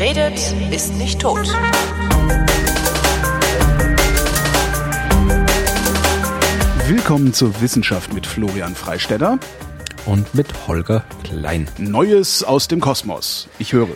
Wer 0.00 0.16
redet, 0.16 0.54
ist 0.72 0.94
nicht 0.94 1.20
tot. 1.20 1.46
Willkommen 6.86 7.34
zur 7.34 7.60
Wissenschaft 7.60 8.14
mit 8.14 8.26
Florian 8.26 8.74
Freistetter. 8.74 9.38
Und 10.06 10.34
mit 10.34 10.66
Holger 10.66 11.04
Klein. 11.22 11.68
Neues 11.76 12.42
aus 12.42 12.66
dem 12.66 12.80
Kosmos. 12.80 13.46
Ich 13.58 13.74
höre. 13.74 13.88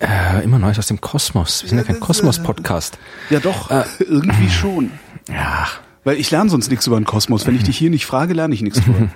Äh, 0.00 0.42
immer 0.42 0.58
Neues 0.58 0.80
aus 0.80 0.88
dem 0.88 1.00
Kosmos. 1.00 1.62
Wir 1.62 1.68
sind 1.68 1.78
ja 1.78 1.84
kein 1.84 2.00
Kosmos-Podcast. 2.00 2.98
Ja 3.30 3.38
doch, 3.38 3.70
irgendwie 4.00 4.50
schon. 4.50 4.90
Ja. 5.28 5.68
Weil 6.02 6.16
ich 6.16 6.32
lerne 6.32 6.50
sonst 6.50 6.68
nichts 6.68 6.88
über 6.88 6.98
den 6.98 7.04
Kosmos. 7.04 7.46
Wenn 7.46 7.54
ich 7.54 7.62
dich 7.62 7.78
hier 7.78 7.90
nicht 7.90 8.06
frage, 8.06 8.34
lerne 8.34 8.56
ich 8.56 8.62
nichts 8.62 8.80
drüber. 8.84 9.08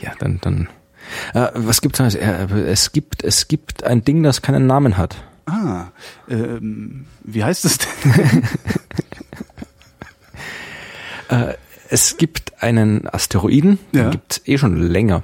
Ja, 0.00 0.12
dann, 0.18 0.38
dann. 0.42 0.68
Äh, 1.32 1.48
was 1.54 1.80
gibt's 1.80 1.98
Neues? 1.98 2.14
Äh, 2.14 2.46
es 2.66 2.92
gibt, 2.92 3.24
es 3.24 3.48
gibt 3.48 3.84
ein 3.84 4.04
Ding, 4.04 4.22
das 4.22 4.42
keinen 4.42 4.66
Namen 4.66 4.98
hat. 4.98 5.16
Ah, 5.48 5.92
ähm, 6.28 7.06
wie 7.24 7.42
heißt 7.44 7.64
es 7.64 7.78
denn? 7.78 8.42
Es 11.90 12.16
gibt 12.18 12.62
einen 12.62 13.08
Asteroiden, 13.08 13.78
Ja. 13.92 14.04
den 14.04 14.10
gibt's 14.12 14.42
eh 14.44 14.58
schon 14.58 14.76
länger. 14.76 15.22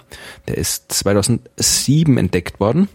Der 0.49 0.57
ist 0.57 0.93
2007 0.93 2.17
entdeckt 2.17 2.59
worden 2.59 2.89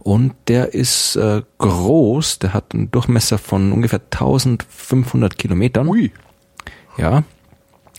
und 0.00 0.34
der 0.48 0.74
ist 0.74 1.16
äh, 1.16 1.42
groß. 1.58 2.40
Der 2.40 2.52
hat 2.52 2.74
einen 2.74 2.90
Durchmesser 2.90 3.38
von 3.38 3.72
ungefähr 3.72 4.00
1500 4.00 5.38
Kilometern. 5.38 5.88
Ui. 5.88 6.12
Ja. 6.98 7.24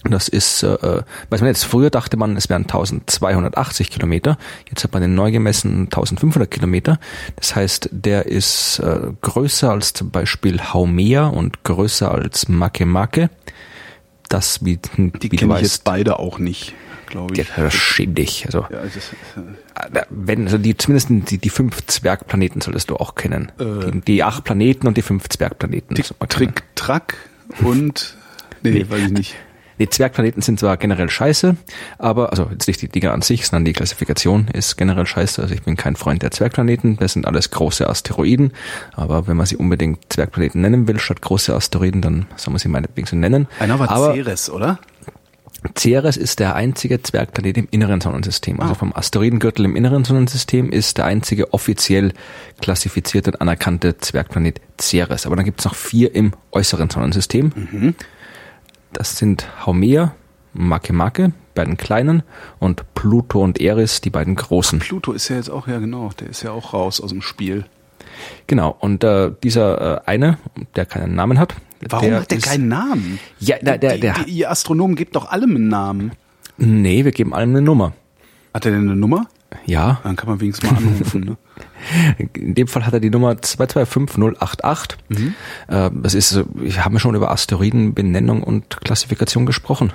Das 0.04 0.28
ist, 0.28 0.64
äh, 0.64 0.74
äh, 0.74 1.04
weiß 1.30 1.42
man 1.42 1.48
jetzt, 1.48 1.66
früher 1.66 1.90
dachte 1.90 2.18
man, 2.18 2.38
es 2.38 2.50
wären 2.50 2.64
1280 2.64 3.90
Kilometer. 3.90 4.38
Jetzt 4.70 4.84
hat 4.84 4.94
man 4.94 5.02
den 5.02 5.16
neu 5.16 5.32
gemessen 5.32 5.86
1500 5.86 6.50
Kilometer. 6.50 7.00
Das 7.36 7.56
heißt, 7.56 7.90
der 7.92 8.28
ist 8.28 8.80
äh, 8.80 9.00
größer 9.22 9.72
als 9.72 9.94
zum 9.94 10.12
Beispiel 10.12 10.62
Haumea 10.62 11.28
und 11.28 11.64
größer 11.64 12.12
als 12.12 12.48
Makemake. 12.48 13.30
Das, 14.30 14.64
wie, 14.64 14.78
Die 14.78 15.12
wie 15.32 15.36
kenne 15.36 15.56
ich 15.56 15.62
jetzt 15.62 15.84
beide 15.84 16.20
auch 16.20 16.38
nicht, 16.38 16.74
glaube 17.08 17.34
ich. 17.36 17.48
ja, 17.58 17.72
schäm 17.72 18.14
dich. 18.14 18.46
Also, 18.46 18.66
Ja, 18.70 18.82
es 18.84 18.96
ist, 18.98 19.14
äh, 19.36 20.00
äh, 20.00 20.04
wenn, 20.10 20.44
also 20.46 20.58
die, 20.58 20.76
zumindest 20.78 21.32
die, 21.32 21.38
die 21.38 21.50
fünf 21.50 21.86
Zwergplaneten 21.88 22.62
solltest 22.62 22.90
du 22.90 22.98
auch 22.98 23.16
kennen. 23.16 23.52
Äh. 23.60 23.92
die, 23.92 24.02
die 24.02 24.24
acht 24.24 24.44
Planeten 24.44 24.86
und 24.88 24.98
die 24.98 25.02
fünf 25.02 25.28
Zwergplaneten. 25.30 25.96
Tick. 25.96 26.08
Trick, 26.30 26.64
Track 26.76 27.16
und 27.64 28.16
nee, 28.64 28.72
Nee. 28.72 28.86
weiß 28.90 29.00
ich 29.04 29.12
nicht. 29.12 29.36
Die 29.80 29.90
Zwergplaneten 29.90 30.42
sind 30.42 30.60
zwar 30.60 30.78
generell 30.78 31.10
scheiße, 31.10 31.56
aber, 32.00 32.32
also 32.32 32.48
jetzt 32.52 32.68
nicht 32.68 32.82
die 32.82 32.88
Dinger 32.90 33.14
an 33.14 33.22
sich, 33.22 33.46
sondern 33.48 33.66
die 33.66 33.74
Klassifikation 33.74 34.48
ist 34.54 34.78
generell 34.78 35.06
scheiße. 35.06 35.42
Also 35.42 35.54
ich 35.54 35.62
bin 35.64 35.76
kein 35.76 35.96
Freund 35.96 36.22
der 36.24 36.32
Zwergplaneten. 36.32 36.98
Das 36.98 37.14
sind 37.14 37.26
alles 37.28 37.52
große 37.52 37.88
Asteroiden. 37.90 38.54
Aber 38.96 39.28
wenn 39.28 39.38
man 39.38 39.46
sie 39.46 39.56
unbedingt 39.58 40.00
Zwergplaneten 40.12 40.62
nennen 40.62 40.88
will, 40.88 41.00
statt 41.00 41.22
große 41.22 41.54
Asteroiden, 41.56 42.02
dann 42.02 42.26
soll 42.36 42.52
man 42.54 42.60
sie 42.60 42.70
meinetwegen 42.70 43.08
so 43.08 43.16
nennen. 43.16 43.48
Einer 43.60 43.78
war 43.80 43.90
aber 43.92 44.14
Ceres, 44.14 44.50
oder? 44.50 44.80
Ceres 45.78 46.18
ist 46.18 46.40
der 46.40 46.56
einzige 46.56 47.02
Zwergplanet 47.02 47.58
im 47.58 47.68
inneren 47.72 48.00
Sonnensystem. 48.00 48.60
Also 48.60 48.74
Ah. 48.74 48.76
vom 48.76 48.96
Asteroidengürtel 48.96 49.66
im 49.66 49.76
inneren 49.76 50.06
Sonnensystem 50.06 50.70
ist 50.72 50.98
der 50.98 51.06
einzige 51.06 51.52
offiziell 51.54 52.14
klassifizierte 52.62 53.32
und 53.32 53.42
anerkannte 53.42 53.98
Zwergplanet 53.98 54.62
Ceres. 54.80 55.26
Aber 55.26 55.36
dann 55.36 55.46
gibt 55.46 55.60
es 55.60 55.66
noch 55.66 55.76
vier 55.76 56.14
im 56.16 56.34
äußeren 56.52 56.90
Sonnensystem. 56.90 57.52
Mhm. 57.56 57.96
Das 58.98 59.16
sind 59.16 59.48
Haumea, 59.64 60.16
Makemake, 60.54 61.32
beiden 61.54 61.78
kleinen, 61.78 62.24
und 62.58 62.84
Pluto 62.96 63.44
und 63.44 63.62
Eris, 63.62 64.02
die 64.02 64.10
beiden 64.10 64.34
großen. 64.36 64.80
Pluto 64.80 65.12
ist 65.14 65.28
ja 65.30 65.36
jetzt 65.36 65.52
auch, 65.52 65.68
ja 65.68 65.78
genau, 65.78 66.10
der 66.20 66.30
ist 66.30 66.42
ja 66.42 66.50
auch 66.50 66.74
raus 66.74 67.00
aus 67.00 67.12
dem 67.12 67.22
Spiel. 67.22 67.66
Genau, 68.48 68.76
und 68.80 69.04
äh, 69.04 69.32
dieser 69.44 69.98
äh, 69.98 70.02
eine, 70.08 70.40
der 70.76 70.88
keinen 70.88 71.14
Namen 71.14 71.38
hat. 71.38 71.54
Warum 71.88 72.12
hat 72.12 72.32
der 72.32 72.40
ist- 72.40 72.46
keinen 72.46 72.70
Namen? 72.70 73.20
Ja, 73.40 73.58
der, 73.60 73.78
der, 73.78 73.94
die, 73.94 74.00
der, 74.00 74.14
die, 74.26 74.32
ihr 74.32 74.50
Astronomen 74.50 74.96
gebt 74.96 75.16
doch 75.16 75.30
allem 75.30 75.52
einen 75.56 75.68
Namen. 75.68 76.12
nee, 76.58 77.06
wir 77.06 77.12
geben 77.12 77.36
allem 77.36 77.52
eine 77.52 77.62
Nummer. 77.62 77.94
Hat 78.52 78.66
er 78.66 78.72
denn 78.72 78.82
eine 78.90 78.96
Nummer? 78.96 79.28
Ja, 79.66 80.00
Dann 80.04 80.16
kann 80.16 80.30
man 80.30 80.42
wenigstens 80.42 80.70
mal 80.70 80.78
anrufen. 80.78 81.22
Ne? 81.22 81.38
In 82.34 82.54
dem 82.56 82.68
Fall 82.68 82.86
hat 82.86 82.94
er 82.94 83.00
die 83.00 83.10
Nummer 83.10 83.42
225088. 83.42 84.98
Mhm. 85.10 85.34
Äh, 85.68 85.90
Das 85.94 86.14
ist, 86.14 86.44
ich 86.64 86.84
habe 86.84 87.00
schon 87.00 87.16
über 87.16 87.32
Asteroidenbenennung 87.32 88.44
und 88.44 88.82
Klassifikation 88.82 89.46
gesprochen. 89.46 89.94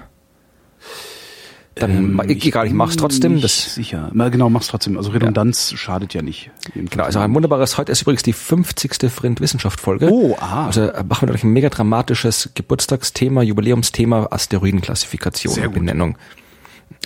Dann, 1.74 1.90
Ähm, 1.90 2.22
egal, 2.28 2.66
ich 2.66 2.74
mach's 2.74 2.96
trotzdem. 2.96 3.40
Das, 3.40 3.74
sicher. 3.74 4.10
Na, 4.12 4.28
genau, 4.28 4.50
mach's 4.50 4.66
trotzdem. 4.66 4.98
Also 4.98 5.10
Redundanz 5.10 5.72
schadet 5.74 6.12
ja 6.12 6.20
nicht. 6.20 6.50
genau, 6.74 7.04
also 7.04 7.18
ein 7.18 7.34
wunderbares, 7.34 7.78
heute 7.78 7.92
ist 7.92 8.02
übrigens 8.02 8.22
die 8.22 8.34
50. 8.34 9.10
Vrind 9.10 9.40
Wissenschaft 9.40 9.80
Folge. 9.80 10.10
Oh, 10.10 10.36
aha. 10.38 10.66
Also 10.66 10.82
äh, 10.82 11.02
machen 11.02 11.22
wir 11.22 11.32
gleich 11.32 11.44
ein 11.44 11.52
mega 11.52 11.70
dramatisches 11.70 12.50
Geburtstagsthema, 12.54 13.42
Jubiläumsthema 13.42 14.28
Asteroidenklassifikation 14.30 15.54
und 15.54 15.74
gut. 15.74 16.16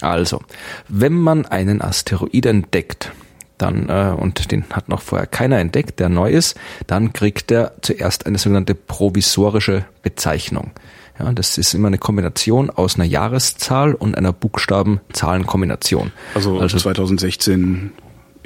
Also, 0.01 0.41
wenn 0.89 1.15
man 1.15 1.47
einen 1.47 1.83
Asteroid 1.83 2.47
entdeckt, 2.47 3.13
dann 3.59 3.89
äh, 3.89 4.15
und 4.17 4.51
den 4.51 4.65
hat 4.71 4.89
noch 4.89 5.01
vorher 5.01 5.27
keiner 5.27 5.59
entdeckt, 5.59 5.99
der 5.99 6.09
neu 6.09 6.31
ist, 6.31 6.57
dann 6.87 7.13
kriegt 7.13 7.51
er 7.51 7.73
zuerst 7.81 8.27
eine 8.27 8.39
sogenannte 8.39 8.75
provisorische 8.75 9.85
Bezeichnung. 10.03 10.73
Ja, 11.19 11.33
das 11.33 11.57
ist 11.57 11.73
immer 11.73 11.89
eine 11.89 11.99
Kombination 11.99 12.69
aus 12.69 12.97
einer 12.97 13.05
Jahreszahl 13.05 13.95
und 13.95 14.19
einer 14.19 14.35
Buchstaben-Zahlen-Kombination. 14.35 16.13
Also, 16.35 16.59
also 16.59 16.77
2016 16.77 17.93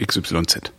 XYZ. 0.00 0.72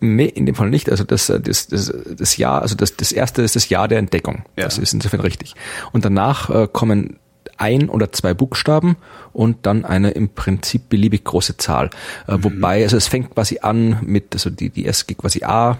Nee, 0.00 0.26
in 0.26 0.46
dem 0.46 0.54
Fall 0.54 0.70
nicht. 0.70 0.90
Also 0.90 1.04
das, 1.04 1.28
äh, 1.28 1.40
das, 1.40 1.68
das, 1.68 1.92
das 2.08 2.36
Jahr, 2.36 2.62
also 2.62 2.74
das, 2.74 2.96
das 2.96 3.12
erste 3.12 3.42
ist 3.42 3.56
das 3.56 3.68
Jahr 3.68 3.88
der 3.88 3.98
Entdeckung. 3.98 4.44
Ja. 4.56 4.64
Das 4.64 4.78
ist 4.78 4.92
insofern 4.92 5.20
richtig. 5.20 5.54
Und 5.92 6.04
danach 6.04 6.50
äh, 6.50 6.68
kommen 6.70 7.18
ein 7.58 7.88
oder 7.88 8.12
zwei 8.12 8.34
Buchstaben 8.34 8.96
und 9.32 9.66
dann 9.66 9.84
eine 9.84 10.10
im 10.10 10.28
Prinzip 10.30 10.88
beliebig 10.88 11.24
große 11.24 11.56
Zahl. 11.56 11.90
Äh, 12.26 12.38
Wobei, 12.40 12.82
also 12.82 12.96
es 12.96 13.08
fängt 13.08 13.34
quasi 13.34 13.58
an 13.60 13.98
mit, 14.02 14.34
also 14.34 14.50
die, 14.50 14.70
die 14.70 14.84
erste 14.84 15.06
geht 15.06 15.18
quasi 15.18 15.44
A, 15.44 15.78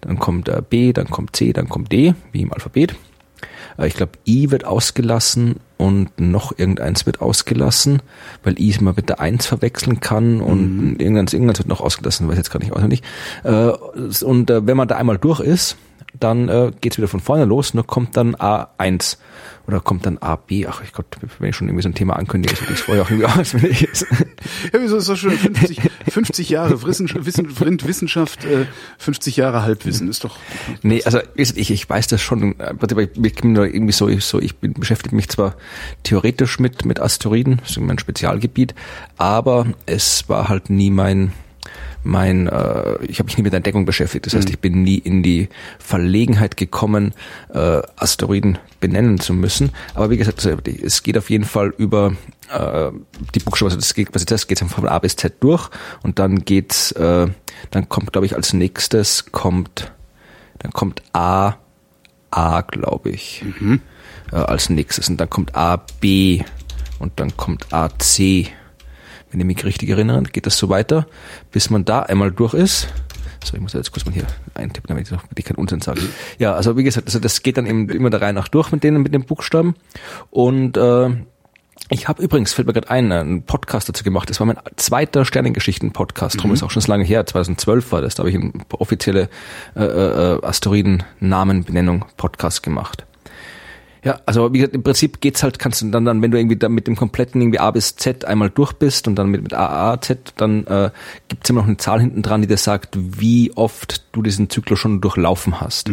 dann 0.00 0.18
kommt 0.18 0.48
äh, 0.48 0.62
B, 0.68 0.92
dann 0.92 1.08
kommt 1.08 1.36
C, 1.36 1.52
dann 1.52 1.68
kommt 1.68 1.92
D, 1.92 2.14
wie 2.32 2.42
im 2.42 2.52
Alphabet. 2.52 2.94
Äh, 3.78 3.86
Ich 3.86 3.94
glaube, 3.94 4.12
I 4.26 4.50
wird 4.50 4.64
ausgelassen 4.64 5.56
und 5.76 6.18
noch 6.18 6.58
irgendeins 6.58 7.06
wird 7.06 7.20
ausgelassen, 7.20 8.02
weil 8.42 8.58
I 8.58 8.74
man 8.80 8.94
mit 8.96 9.08
der 9.08 9.20
Eins 9.20 9.46
verwechseln 9.46 10.00
kann 10.00 10.40
und 10.40 10.96
irgendeins, 10.98 11.32
irgendeins 11.32 11.60
wird 11.60 11.68
noch 11.68 11.80
ausgelassen, 11.80 12.28
weiß 12.28 12.36
jetzt 12.36 12.50
gar 12.50 12.58
nicht 12.58 12.72
auswendig. 12.72 13.02
Und 13.44 14.50
wenn 14.50 14.76
man 14.76 14.88
da 14.88 14.96
einmal 14.96 15.18
durch 15.18 15.38
ist, 15.38 15.76
dann 16.18 16.48
äh, 16.48 16.72
geht's 16.80 16.96
wieder 16.96 17.08
von 17.08 17.20
vorne 17.20 17.44
los, 17.44 17.74
nur 17.74 17.86
kommt 17.86 18.16
dann 18.16 18.34
A1 18.34 19.18
oder 19.66 19.80
kommt 19.80 20.06
dann 20.06 20.18
AB. 20.18 20.66
Ach 20.66 20.82
ich 20.82 20.92
Gott, 20.92 21.06
wenn 21.38 21.50
ich 21.50 21.56
schon 21.56 21.68
irgendwie 21.68 21.82
so 21.82 21.90
ein 21.90 21.94
Thema 21.94 22.16
ankündige, 22.16 22.56
so 22.56 22.64
das 22.64 22.80
vorher 22.80 23.04
auch 23.04 23.10
irgendwie 23.10 23.26
auswendig 23.40 23.84
ist. 23.84 24.06
Ja, 24.72 24.80
wieso 24.80 24.96
ist 24.96 25.08
das 25.08 25.18
schon 25.18 25.32
50, 25.32 25.80
50 26.10 26.48
Jahre 26.48 26.82
Wissenschaft, 26.82 27.26
Wissenschaft, 27.86 28.44
äh, 28.44 28.66
50 28.98 29.36
Jahre 29.36 29.62
Halbwissen, 29.62 30.08
ist 30.08 30.24
doch. 30.24 30.36
Nee, 30.82 31.02
also 31.04 31.20
ich, 31.34 31.56
ich 31.58 31.88
weiß 31.88 32.06
das 32.08 32.22
schon, 32.22 32.54
ich 32.54 33.08
ich 33.24 33.34
bin 33.34 33.56
irgendwie 33.56 33.92
so, 33.92 34.08
ich, 34.08 34.24
so, 34.24 34.40
ich 34.40 34.56
bin, 34.56 34.72
beschäftige 34.72 35.14
mich 35.14 35.28
zwar 35.28 35.54
theoretisch 36.02 36.58
mit, 36.58 36.86
mit 36.86 37.00
Asteroiden, 37.00 37.58
das 37.58 37.72
ist 37.72 37.80
mein 37.80 37.98
Spezialgebiet, 37.98 38.74
aber 39.18 39.66
es 39.84 40.28
war 40.28 40.48
halt 40.48 40.70
nie 40.70 40.90
mein, 40.90 41.32
mein, 42.08 42.46
äh, 42.48 43.04
ich 43.04 43.18
habe 43.18 43.26
mich 43.26 43.36
nie 43.36 43.42
mit 43.42 43.52
der 43.52 43.58
Entdeckung 43.58 43.84
beschäftigt. 43.84 44.26
Das 44.26 44.34
heißt, 44.34 44.48
ich 44.50 44.58
bin 44.58 44.82
nie 44.82 44.98
in 44.98 45.22
die 45.22 45.48
Verlegenheit 45.78 46.56
gekommen, 46.56 47.12
äh, 47.52 47.82
Asteroiden 47.96 48.58
benennen 48.80 49.20
zu 49.20 49.34
müssen. 49.34 49.70
Aber 49.94 50.10
wie 50.10 50.16
gesagt, 50.16 50.44
also, 50.44 50.58
es 50.82 51.02
geht 51.02 51.18
auf 51.18 51.30
jeden 51.30 51.44
Fall 51.44 51.72
über 51.76 52.14
äh, 52.52 52.90
die 53.34 53.40
Buchstaben, 53.40 53.68
also 53.68 53.76
das 53.76 53.94
geht 53.94 54.10
quasi 54.12 54.24
das 54.26 54.46
geht 54.46 54.58
von 54.58 54.88
A 54.88 54.98
bis 54.98 55.16
Z 55.16 55.34
durch 55.40 55.68
und 56.02 56.18
dann 56.18 56.44
geht's, 56.44 56.92
äh, 56.92 57.28
dann 57.70 57.88
kommt, 57.88 58.12
glaube 58.12 58.26
ich, 58.26 58.34
als 58.34 58.52
nächstes 58.52 59.30
kommt 59.30 59.92
dann 60.58 60.72
kommt 60.72 61.02
A, 61.12 61.54
A, 62.30 62.60
glaube 62.62 63.10
ich, 63.10 63.44
äh, 64.32 64.36
als 64.36 64.70
nächstes. 64.70 65.08
Und 65.08 65.18
dann 65.18 65.30
kommt 65.30 65.54
A, 65.54 65.76
B 66.00 66.42
und 66.98 67.12
dann 67.20 67.36
kommt 67.36 67.72
A, 67.72 67.88
C. 67.98 68.48
Wenn 69.30 69.40
ich 69.40 69.46
mich 69.46 69.64
richtig 69.64 69.90
erinnere, 69.90 70.22
geht 70.22 70.46
das 70.46 70.56
so 70.56 70.68
weiter, 70.68 71.06
bis 71.52 71.70
man 71.70 71.84
da 71.84 72.00
einmal 72.00 72.30
durch 72.30 72.54
ist. 72.54 72.88
So, 73.44 73.54
ich 73.54 73.60
muss 73.60 73.72
jetzt 73.72 73.92
kurz 73.92 74.04
mal 74.04 74.12
hier 74.12 74.26
eintippen, 74.54 74.88
damit 74.88 75.06
ich, 75.06 75.12
noch, 75.12 75.22
damit 75.22 75.38
ich 75.38 75.44
keinen 75.44 75.56
Unsinn 75.56 75.80
sage. 75.80 76.00
Ja, 76.38 76.54
also 76.54 76.76
wie 76.76 76.82
gesagt, 76.82 77.06
also 77.06 77.18
das 77.18 77.42
geht 77.42 77.56
dann 77.56 77.66
eben 77.66 77.88
immer 77.88 78.10
der 78.10 78.20
Reihe 78.20 78.32
nach 78.32 78.48
durch 78.48 78.72
mit 78.72 78.82
denen, 78.82 79.02
mit 79.02 79.14
den 79.14 79.24
Buchstaben. 79.24 79.76
Und 80.30 80.76
äh, 80.76 81.10
ich 81.90 82.08
habe 82.08 82.22
übrigens, 82.22 82.52
fällt 82.52 82.66
mir 82.66 82.74
gerade 82.74 82.90
ein, 82.90 83.12
einen 83.12 83.42
Podcast 83.44 83.88
dazu 83.88 84.04
gemacht. 84.04 84.28
Das 84.28 84.40
war 84.40 84.46
mein 84.46 84.58
zweiter 84.76 85.24
Sternengeschichten-Podcast. 85.24 86.42
Drum 86.42 86.52
ist 86.52 86.62
auch 86.62 86.70
schon 86.70 86.82
so 86.82 86.90
lange 86.90 87.04
her. 87.04 87.24
2012 87.24 87.92
war 87.92 88.02
das. 88.02 88.14
Da 88.14 88.20
habe 88.22 88.30
ich 88.30 88.36
eine 88.36 88.52
offizielle 88.70 89.30
äh, 89.74 89.84
äh, 89.84 90.44
Asteroiden-Namen-Benennung 90.44 92.04
Podcast 92.16 92.62
gemacht. 92.62 93.06
Ja, 94.08 94.20
also 94.24 94.54
wie 94.54 94.58
gesagt, 94.58 94.74
im 94.74 94.82
Prinzip 94.82 95.20
geht's 95.20 95.42
halt, 95.42 95.58
kannst 95.58 95.82
du 95.82 95.90
dann, 95.90 96.06
dann 96.06 96.22
wenn 96.22 96.30
du 96.30 96.38
irgendwie 96.38 96.56
da 96.56 96.70
mit 96.70 96.86
dem 96.86 96.96
kompletten 96.96 97.42
irgendwie 97.42 97.58
A 97.58 97.70
bis 97.70 97.94
Z 97.96 98.24
einmal 98.24 98.48
durch 98.48 98.72
bist 98.72 99.06
und 99.06 99.16
dann 99.16 99.28
mit, 99.28 99.42
mit 99.42 99.52
A, 99.52 99.92
A, 99.92 100.00
Z, 100.00 100.32
dann 100.38 100.66
äh, 100.66 100.90
gibt's 101.28 101.50
immer 101.50 101.60
noch 101.60 101.66
eine 101.68 101.76
Zahl 101.76 102.00
hinten 102.00 102.22
dran, 102.22 102.40
die 102.40 102.48
dir 102.48 102.56
sagt, 102.56 102.96
wie 102.98 103.52
oft 103.54 104.06
du 104.12 104.22
diesen 104.22 104.48
Zyklus 104.48 104.78
schon 104.78 105.02
durchlaufen 105.02 105.60
hast. 105.60 105.90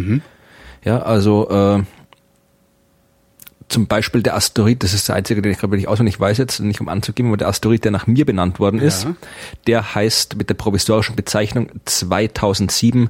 Ja, 0.85 1.01
also 1.01 1.49
äh, 1.49 1.83
zum 3.67 3.87
Beispiel 3.87 4.21
der 4.23 4.35
Asteroid, 4.37 4.81
das 4.83 4.93
ist 4.93 5.09
der 5.09 5.15
einzige, 5.17 5.41
den 5.41 5.51
ich 5.51 5.57
gerade 5.57 5.75
nicht 5.75 5.89
auswendig 5.89 6.17
weiß 6.17 6.37
jetzt, 6.37 6.61
nicht 6.61 6.79
um 6.79 6.87
anzugeben, 6.87 7.29
aber 7.31 7.37
der 7.37 7.49
Asteroid, 7.49 7.83
der 7.83 7.91
nach 7.91 8.07
mir 8.07 8.25
benannt 8.25 8.59
worden 8.59 8.79
ist, 8.79 9.03
Ja. 9.03 9.15
der 9.67 9.95
heißt 9.95 10.37
mit 10.37 10.47
der 10.49 10.53
provisorischen 10.53 11.17
Bezeichnung 11.17 11.69
2007 11.83 13.09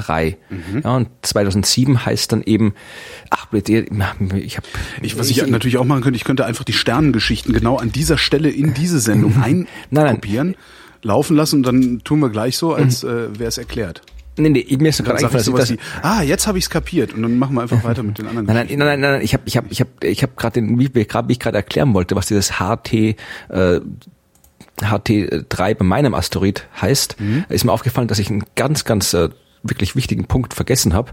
HT3. 0.00 0.36
Ja, 0.84 0.96
und 0.96 1.08
2007 1.22 2.04
heißt 2.04 2.32
dann 2.32 2.42
eben, 2.42 2.74
ach, 3.30 3.46
bitte, 3.46 3.86
ich 4.36 4.56
habe, 4.56 4.66
Ich, 5.02 5.18
was 5.18 5.30
ich, 5.30 5.46
natürlich 5.46 5.78
auch 5.78 5.84
machen 5.84 6.02
könnte, 6.02 6.16
ich 6.16 6.24
könnte 6.24 6.44
einfach 6.44 6.64
die 6.64 6.72
Sternengeschichten 6.72 7.52
genau 7.52 7.76
an 7.76 7.92
dieser 7.92 8.18
Stelle 8.18 8.50
in 8.50 8.74
diese 8.74 9.00
Sendung 9.00 9.34
nein. 9.40 9.66
einkopieren, 9.92 10.56
laufen 11.02 11.36
lassen 11.36 11.56
und 11.56 11.62
dann 11.64 12.00
tun 12.04 12.20
wir 12.20 12.30
gleich 12.30 12.56
so, 12.56 12.74
als 12.74 13.04
äh, 13.04 13.38
wäre 13.38 13.48
es 13.48 13.58
erklärt. 13.58 14.02
nee, 14.36 14.48
nee, 14.48 14.76
mir 14.78 14.88
ist 14.88 15.02
gerade 15.02 15.18
ich 15.18 15.26
eingefallen, 15.26 15.56
dass 15.56 15.70
wie, 15.70 15.78
ah, 16.02 16.22
jetzt 16.22 16.46
habe 16.46 16.58
ich 16.58 16.64
es 16.64 16.70
kapiert 16.70 17.12
und 17.12 17.22
dann 17.22 17.38
machen 17.38 17.54
wir 17.54 17.62
einfach 17.62 17.82
weiter 17.84 18.02
mit 18.02 18.18
den 18.18 18.26
anderen 18.26 18.46
Nein, 18.46 18.66
nein, 18.68 18.78
nein, 18.78 19.00
nein, 19.00 19.12
nein, 19.12 19.22
ich 19.22 19.34
habe 19.34 19.42
ich 19.46 19.56
hab, 19.56 19.70
ich 19.70 19.80
hab, 19.80 20.04
ich 20.04 20.22
hab 20.22 20.36
gerade 20.36 20.60
den, 20.60 20.78
wie, 20.78 20.90
ich 21.00 21.08
gerade 21.08 21.56
erklären 21.56 21.94
wollte, 21.94 22.16
was 22.16 22.26
dieses 22.26 22.58
HT 22.58 22.92
äh, 22.92 23.80
HT3 24.80 25.74
bei 25.74 25.84
meinem 25.84 26.14
Asteroid 26.14 26.66
heißt, 26.80 27.16
ist 27.48 27.64
mir 27.64 27.72
aufgefallen, 27.72 28.08
dass 28.08 28.18
ich 28.18 28.30
einen 28.30 28.44
ganz, 28.54 28.84
ganz 28.84 29.12
äh, 29.14 29.28
wirklich 29.62 29.96
wichtigen 29.96 30.26
Punkt 30.26 30.54
vergessen 30.54 30.94
habe. 30.94 31.12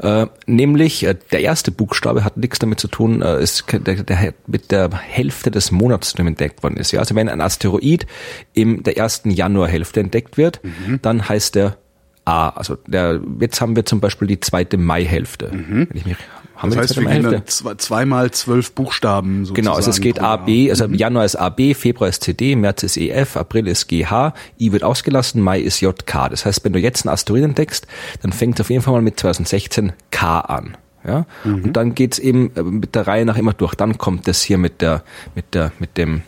Äh, 0.00 0.26
nämlich 0.46 1.04
äh, 1.04 1.14
der 1.30 1.40
erste 1.40 1.70
Buchstabe 1.70 2.24
hat 2.24 2.36
nichts 2.36 2.58
damit 2.58 2.80
zu 2.80 2.88
tun, 2.88 3.22
äh, 3.22 3.42
ist 3.42 3.64
der, 3.72 4.02
der, 4.02 4.34
mit 4.46 4.70
der 4.70 4.90
Hälfte 4.96 5.50
des 5.50 5.70
Monats 5.70 6.14
der 6.14 6.26
entdeckt 6.26 6.62
worden 6.62 6.76
ist. 6.76 6.92
Ja? 6.92 7.00
Also 7.00 7.14
wenn 7.14 7.28
ein 7.28 7.40
Asteroid 7.40 8.06
in 8.52 8.82
der 8.82 8.96
ersten 8.96 9.30
Januarhälfte 9.30 10.00
entdeckt 10.00 10.36
wird, 10.36 10.60
dann 11.02 11.28
heißt 11.28 11.54
der 11.54 11.76
A. 12.24 12.50
Also 12.50 12.76
der, 12.86 13.20
jetzt 13.40 13.60
haben 13.60 13.76
wir 13.76 13.84
zum 13.84 14.00
Beispiel 14.00 14.28
die 14.28 14.40
zweite 14.40 14.78
Maihälfte. 14.78 15.50
Wenn 15.88 15.96
ich 15.96 16.06
mich, 16.06 16.16
haben 16.62 16.70
Das 16.70 16.78
heißt, 16.78 16.96
wir 16.96 17.06
gehen 17.06 17.22
dann 17.24 17.46
zwei, 17.46 17.74
zweimal 17.74 18.30
zwölf 18.30 18.72
Buchstaben 18.72 19.44
sozusagen. 19.44 19.54
Genau, 19.54 19.74
also 19.74 19.90
es 19.90 20.00
geht 20.00 20.20
A. 20.20 20.36
B, 20.36 20.70
also 20.70 20.86
Januar 20.86 21.24
ist 21.24 21.36
A, 21.36 21.48
B, 21.48 21.74
Februar 21.74 22.08
ist 22.08 22.22
CD, 22.22 22.54
März 22.56 22.84
ist 22.84 22.96
EF, 22.96 23.36
April 23.36 23.66
ist 23.66 23.88
GH, 23.88 24.32
I 24.60 24.72
wird 24.72 24.84
ausgelassen, 24.84 25.42
Mai 25.42 25.60
ist 25.60 25.80
JK. 25.80 26.30
Das 26.30 26.46
heißt, 26.46 26.64
wenn 26.64 26.72
du 26.72 26.78
jetzt 26.78 27.04
einen 27.04 27.12
Asteroid 27.12 27.42
entdeckst, 27.42 27.86
dann 28.22 28.32
fängt 28.32 28.58
es 28.58 28.60
auf 28.60 28.70
jeden 28.70 28.82
Fall 28.82 28.94
mal 28.94 29.02
mit 29.02 29.18
2016 29.18 29.92
K 30.10 30.40
an. 30.40 30.76
Ja? 31.04 31.26
Und 31.44 31.72
dann 31.72 31.94
geht's 31.94 32.18
eben 32.18 32.54
äh, 32.54 32.62
mit 32.62 32.94
der 32.94 33.06
Reihe 33.06 33.24
nach 33.24 33.36
immer 33.36 33.52
durch. 33.52 33.74
Dann 33.74 33.98
kommt 33.98 34.28
das 34.28 34.42
hier 34.42 34.58
mit 34.58 34.80
der, 34.80 35.02
mit 35.34 35.54
der, 35.54 35.72
mit 35.78 35.96
dem, 35.96 36.22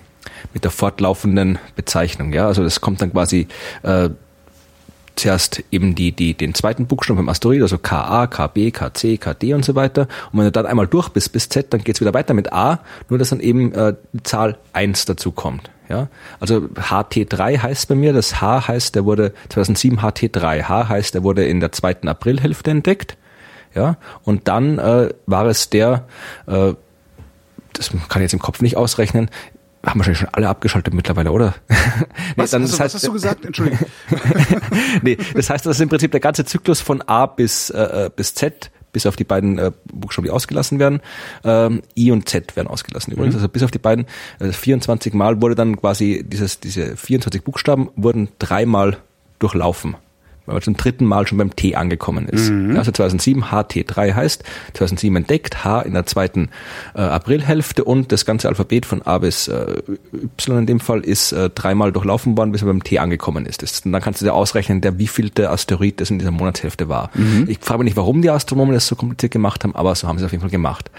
mit 0.53 0.65
der 0.65 0.71
fortlaufenden 0.71 1.59
Bezeichnung. 1.77 2.33
Ja, 2.33 2.47
also 2.47 2.65
das 2.65 2.81
kommt 2.81 3.01
dann 3.01 3.13
quasi 3.13 3.47
äh, 3.83 4.11
zuerst 5.17 5.63
eben 5.71 5.95
die, 5.95 6.13
die, 6.13 6.35
den 6.35 6.55
zweiten 6.55 6.87
Buchstaben 6.87 7.19
beim 7.19 7.29
Asteroid, 7.29 7.63
also 7.63 7.79
KA, 7.79 8.27
KB, 8.27 8.71
KC, 8.71 9.19
KD 9.19 9.55
und 9.55 9.65
so 9.65 9.75
weiter. 9.75 10.09
Und 10.33 10.39
wenn 10.39 10.45
du 10.47 10.53
dann 10.53 10.67
einmal 10.67 10.87
durch 10.87 11.09
bist 11.11 11.33
bis 11.33 11.49
Z, 11.49 11.73
dann 11.73 11.83
geht's 11.83 12.01
wieder 12.01 12.15
weiter 12.15 12.35
mit 12.35 12.53
A, 12.53 12.81
nur 13.09 13.19
dass 13.19 13.31
dann 13.31 13.41
eben 13.41 13.73
äh, 13.73 13.95
die 14.13 14.23
Zahl 14.23 14.59
1 14.73 15.05
dazu 15.05 15.33
kommt. 15.33 15.71
Ja, 15.89 16.09
also 16.41 16.61
HT3 16.61 17.59
heißt 17.59 17.89
bei 17.89 17.95
mir, 17.95 18.15
das 18.15 18.41
H 18.41 18.69
heißt, 18.69 18.95
der 18.95 19.05
wurde 19.05 19.35
2007 19.51 20.01
HT3. 20.01 20.63
H 20.63 20.89
heißt, 20.89 21.15
der 21.15 21.23
wurde 21.23 21.45
in 21.45 21.61
der 21.61 21.73
zweiten 21.73 22.09
Aprilhälfte 22.09 22.71
entdeckt. 22.71 23.19
Ja, 23.75 23.97
und 24.23 24.49
dann 24.49 24.79
äh, 24.79 25.11
war 25.27 25.47
es 25.47 25.69
der, 25.69 26.07
äh, 26.47 26.75
das 27.73 27.91
kann 28.09 28.23
ich 28.23 28.27
jetzt 28.27 28.33
im 28.33 28.39
Kopf 28.39 28.63
nicht 28.63 28.77
ausrechnen, 28.77 29.29
haben 29.85 29.99
wahrscheinlich 30.01 30.19
schon 30.21 30.29
alle 30.33 30.49
abgeschaltet 30.49 30.95
mittlerweile, 30.95 31.31
oder? 31.33 31.55
nee, 31.69 31.77
Was, 32.37 32.51
dann- 32.51 32.63
also, 32.63 32.77
das 32.77 32.81
was 32.81 32.91
heißt- 32.93 32.95
hast 32.95 33.07
du 33.07 33.13
gesagt? 33.13 33.45
Entschuldigung. 33.45 33.87
nee, 35.03 35.17
das 35.35 35.51
heißt, 35.51 35.67
das 35.67 35.77
ist 35.77 35.81
im 35.81 35.89
Prinzip 35.89 36.11
der 36.11 36.21
ganze 36.21 36.45
Zyklus 36.45 36.81
von 36.81 37.03
A 37.03 37.27
bis, 37.27 37.71
äh, 37.71 38.11
bis 38.15 38.35
Z, 38.35 38.71
bis 38.93 39.07
auf 39.07 39.17
die 39.17 39.25
beiden 39.25 39.59
äh, 39.59 39.73
Buchstaben, 39.93 40.25
die 40.27 40.31
ausgelassen 40.31 40.79
werden. 40.79 41.01
Ähm, 41.45 41.83
I 41.97 42.11
und 42.13 42.29
Z 42.29 42.55
werden 42.57 42.69
ausgelassen 42.69 43.13
übrigens. 43.13 43.35
Also 43.35 43.49
bis 43.49 43.63
auf 43.63 43.71
die 43.71 43.79
beiden, 43.79 44.07
äh, 44.39 44.53
24 44.53 45.13
Mal 45.15 45.43
wurde 45.43 45.55
dann 45.57 45.77
quasi 45.81 46.25
dieses, 46.27 46.61
diese 46.61 46.97
24 46.97 47.43
Buchstaben 47.43 47.91
wurden 47.97 48.29
dreimal 48.39 48.99
durchlaufen. 49.41 49.97
Weil 50.46 50.55
man 50.55 50.62
zum 50.62 50.76
dritten 50.76 51.05
Mal 51.05 51.26
schon 51.26 51.38
beim 51.38 51.56
T 51.56 51.75
angekommen 51.75 52.29
ist. 52.29 52.50
Ja, 52.50 52.79
also 52.79 52.93
2007 52.93 53.44
HT3 53.44 54.14
heißt, 54.14 54.44
2007 54.75 55.17
entdeckt, 55.17 55.64
H 55.64 55.82
in 55.82 55.94
der 55.94 56.06
zweiten 56.06 56.50
äh, 56.94 57.00
Aprilhälfte 57.00 57.85
und 57.85 58.12
das 58.12 58.26
ganze 58.26 58.49
Alphabet 58.49 58.85
von 58.85 59.02
A 59.02 59.19
bis 59.19 59.49
äh, 59.49 59.82
Y 60.12 60.58
in 60.58 60.67
dem 60.67 60.81
Fall 60.81 61.00
ist 61.00 61.32
äh, 61.32 61.49
dreimal 61.50 61.93
durchlaufen 61.93 62.37
worden, 62.37 62.52
bis 62.52 62.62
er 62.62 62.67
beim 62.67 62.82
T 62.82 62.99
angekommen 62.99 63.46
ist. 63.46 63.62
Das, 63.62 63.81
und 63.81 63.93
dann 63.93 64.02
kannst 64.02 64.20
du 64.20 64.26
dir 64.26 64.35
ausrechnen, 64.35 64.81
der 64.81 64.99
wievielte 64.99 65.50
Asteroid 65.50 66.00
das 66.00 66.11
in 66.11 66.19
dieser 66.19 66.31
Monatshälfte 66.31 66.88
war. 66.88 67.11
Ich 67.49 67.58
frage 67.61 67.79
mich 67.79 67.87
nicht, 67.87 67.96
warum 67.96 68.23
die 68.23 68.31
Astronomen 68.31 68.75
das 68.75 68.87
so 68.87 68.96
kompliziert 68.96 69.32
gemacht 69.32 69.64
haben, 69.64 69.75
aber 69.75 69.94
so 69.94 70.08
haben 70.08 70.19
sie 70.19 70.25
es 70.25 70.26
auf 70.26 70.32
jeden 70.32 70.43
Fall 70.43 70.50
gemacht. 70.50 70.91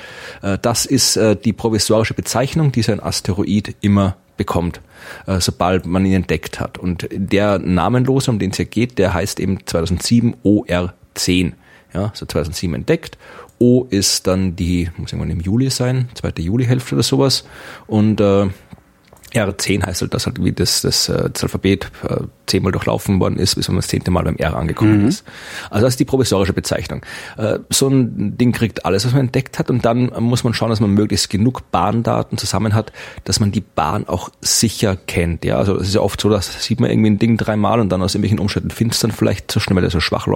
Äh, 0.41 0.57
das 0.61 0.85
ist 0.85 1.17
äh, 1.17 1.35
die 1.35 1.53
provisorische 1.53 2.13
Bezeichnung, 2.13 2.71
die 2.71 2.81
so 2.81 2.91
ein 2.91 2.99
Asteroid 2.99 3.75
immer 3.81 4.17
bekommt, 4.37 4.81
äh, 5.27 5.39
sobald 5.39 5.85
man 5.85 6.05
ihn 6.05 6.13
entdeckt 6.13 6.59
hat. 6.59 6.77
Und 6.77 7.07
der 7.11 7.59
Namenlose, 7.59 8.31
um 8.31 8.39
den 8.39 8.51
es 8.51 8.57
hier 8.57 8.65
geht, 8.65 8.97
der 8.97 9.13
heißt 9.13 9.39
eben 9.39 9.65
2007 9.65 10.35
OR10. 10.43 11.53
Ja, 11.93 12.11
so 12.13 12.25
2007 12.25 12.75
entdeckt. 12.75 13.17
O 13.57 13.85
ist 13.89 14.27
dann 14.27 14.55
die, 14.55 14.89
muss 14.97 15.13
irgendwann 15.13 15.31
im 15.31 15.39
Juli 15.39 15.69
sein, 15.69 16.09
zweite 16.13 16.41
Julihälfte 16.41 16.95
oder 16.95 17.03
sowas. 17.03 17.45
Und 17.87 18.19
äh, 18.19 18.47
R10 19.35 19.85
heißt 19.85 20.01
halt, 20.01 20.13
dass 20.13 20.25
halt 20.25 20.43
wie 20.43 20.51
das, 20.51 20.81
das, 20.81 21.09
äh, 21.09 21.29
das 21.29 21.43
Alphabet 21.43 21.91
äh, 22.07 22.21
zehnmal 22.47 22.71
durchlaufen 22.71 23.19
worden 23.19 23.37
ist, 23.37 23.55
bis 23.55 23.67
man 23.67 23.77
das 23.77 23.87
zehnte 23.87 24.11
Mal 24.11 24.23
beim 24.23 24.37
R 24.37 24.55
angekommen 24.55 25.07
ist. 25.07 25.25
Also 25.69 25.85
das 25.85 25.93
ist 25.93 25.99
die 25.99 26.05
provisorische 26.05 26.53
Bezeichnung. 26.53 27.01
Äh, 27.37 27.59
so 27.69 27.87
ein 27.87 28.37
Ding 28.37 28.51
kriegt 28.51 28.85
alles, 28.85 29.05
was 29.05 29.13
man 29.13 29.21
entdeckt 29.21 29.59
hat 29.59 29.69
und 29.69 29.83
dann 29.85 30.11
muss 30.19 30.43
man 30.43 30.53
schauen, 30.53 30.69
dass 30.69 30.79
man 30.79 30.91
möglichst 30.91 31.29
genug 31.29 31.71
Bahndaten 31.71 32.37
zusammen 32.37 32.73
hat, 32.73 32.91
dass 33.23 33.39
man 33.39 33.51
die 33.51 33.61
Bahn 33.61 34.07
auch 34.07 34.29
sicher 34.41 34.95
kennt. 34.95 35.43
Ja, 35.43 35.57
also 35.57 35.75
es 35.77 35.89
ist 35.89 35.95
ja 35.95 36.01
oft 36.01 36.21
so, 36.21 36.29
dass 36.29 36.63
sieht 36.63 36.79
man 36.79 36.89
irgendwie 36.89 37.09
ein 37.09 37.19
Ding 37.19 37.37
dreimal 37.37 37.79
und 37.79 37.89
dann 37.89 38.01
aus 38.01 38.15
irgendwelchen 38.15 38.39
Umständen 38.39 38.69
findet 38.69 39.03
dann 39.03 39.11
vielleicht 39.11 39.51
so 39.51 39.59
schnell, 39.59 39.75
weil 39.75 39.83
er 39.83 39.89
so 39.89 39.99
schwach 39.99 40.27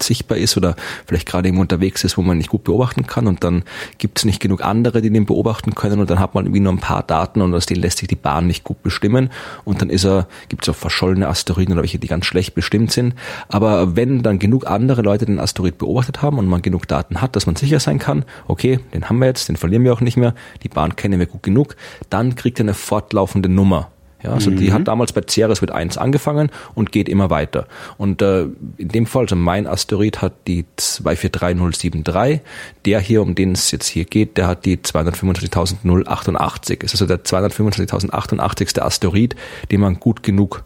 sichtbar 0.00 0.38
ist 0.38 0.56
oder 0.56 0.76
vielleicht 1.06 1.26
gerade 1.26 1.48
irgendwo 1.48 1.62
unterwegs 1.62 2.04
ist, 2.04 2.16
wo 2.16 2.22
man 2.22 2.38
nicht 2.38 2.50
gut 2.50 2.64
beobachten 2.64 3.06
kann 3.06 3.26
und 3.26 3.44
dann 3.44 3.64
gibt 3.98 4.18
es 4.18 4.24
nicht 4.24 4.40
genug 4.40 4.62
andere, 4.64 5.02
die 5.02 5.10
den 5.10 5.26
beobachten 5.26 5.74
können 5.74 6.00
und 6.00 6.10
dann 6.10 6.18
hat 6.18 6.34
man 6.34 6.46
irgendwie 6.46 6.60
nur 6.60 6.72
ein 6.72 6.78
paar 6.78 7.02
Daten 7.02 7.42
und 7.42 7.54
aus 7.54 7.66
denen 7.66 7.82
lässt 7.82 7.98
sich 7.98 8.08
die 8.08 8.16
Bahn 8.16 8.29
nicht 8.40 8.64
gut 8.64 8.82
bestimmen 8.82 9.30
und 9.64 9.80
dann 9.82 9.90
ist 9.90 10.04
er, 10.04 10.26
gibt 10.48 10.62
es 10.62 10.68
auch 10.68 10.78
verschollene 10.78 11.28
Asteroiden 11.28 11.72
oder 11.72 11.82
welche, 11.82 11.98
die 11.98 12.06
ganz 12.06 12.26
schlecht 12.26 12.54
bestimmt 12.54 12.92
sind. 12.92 13.14
Aber 13.48 13.96
wenn 13.96 14.22
dann 14.22 14.38
genug 14.38 14.66
andere 14.66 15.02
Leute 15.02 15.26
den 15.26 15.40
Asteroid 15.40 15.78
beobachtet 15.78 16.22
haben 16.22 16.38
und 16.38 16.46
man 16.46 16.62
genug 16.62 16.86
Daten 16.86 17.20
hat, 17.20 17.36
dass 17.36 17.46
man 17.46 17.56
sicher 17.56 17.80
sein 17.80 17.98
kann, 17.98 18.24
okay, 18.46 18.80
den 18.94 19.08
haben 19.08 19.18
wir 19.18 19.26
jetzt, 19.26 19.48
den 19.48 19.56
verlieren 19.56 19.84
wir 19.84 19.92
auch 19.92 20.00
nicht 20.00 20.16
mehr, 20.16 20.34
die 20.62 20.68
Bahn 20.68 20.96
kennen 20.96 21.18
wir 21.18 21.26
gut 21.26 21.42
genug, 21.42 21.76
dann 22.08 22.34
kriegt 22.36 22.60
er 22.60 22.64
eine 22.64 22.74
fortlaufende 22.74 23.48
Nummer. 23.48 23.90
Ja, 24.22 24.32
also 24.32 24.50
die 24.50 24.72
hat 24.72 24.86
damals 24.86 25.12
bei 25.12 25.22
Ceres 25.26 25.60
mit 25.60 25.70
1 25.70 25.96
angefangen 25.96 26.50
und 26.74 26.92
geht 26.92 27.08
immer 27.08 27.30
weiter. 27.30 27.66
Und 27.96 28.20
äh, 28.20 28.42
in 28.76 28.88
dem 28.88 29.06
Fall, 29.06 29.22
also 29.22 29.36
mein 29.36 29.66
Asteroid 29.66 30.20
hat 30.20 30.34
die 30.46 30.66
243073, 30.76 32.40
der 32.84 33.00
hier, 33.00 33.22
um 33.22 33.34
den 33.34 33.52
es 33.52 33.70
jetzt 33.70 33.86
hier 33.86 34.04
geht, 34.04 34.36
der 34.36 34.46
hat 34.46 34.66
die 34.66 34.76
225.088. 34.76 36.84
Ist 36.84 36.92
also 36.92 37.06
der 37.06 37.24
225.088. 37.24 38.80
Asteroid, 38.80 39.36
den 39.70 39.80
man 39.80 40.00
gut 40.00 40.22
genug 40.22 40.64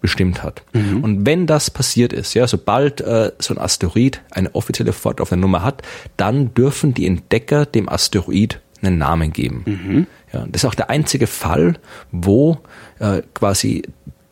bestimmt 0.00 0.42
hat. 0.42 0.62
Und 1.02 1.26
wenn 1.26 1.46
das 1.46 1.70
passiert 1.70 2.12
ist, 2.12 2.34
ja, 2.34 2.46
sobald 2.46 3.00
äh, 3.00 3.32
so 3.38 3.54
ein 3.54 3.58
Asteroid 3.58 4.20
eine 4.30 4.54
offizielle 4.54 4.92
fortlaufende 4.92 5.40
Nummer 5.40 5.62
hat, 5.62 5.82
dann 6.16 6.54
dürfen 6.54 6.94
die 6.94 7.06
Entdecker 7.06 7.66
dem 7.66 7.88
Asteroid 7.88 8.60
einen 8.80 8.98
Namen 8.98 9.32
geben. 9.32 10.06
Ja, 10.32 10.44
das 10.48 10.62
ist 10.62 10.68
auch 10.68 10.74
der 10.74 10.90
einzige 10.90 11.26
Fall, 11.26 11.74
wo 12.12 12.58
äh, 12.98 13.22
quasi 13.34 13.82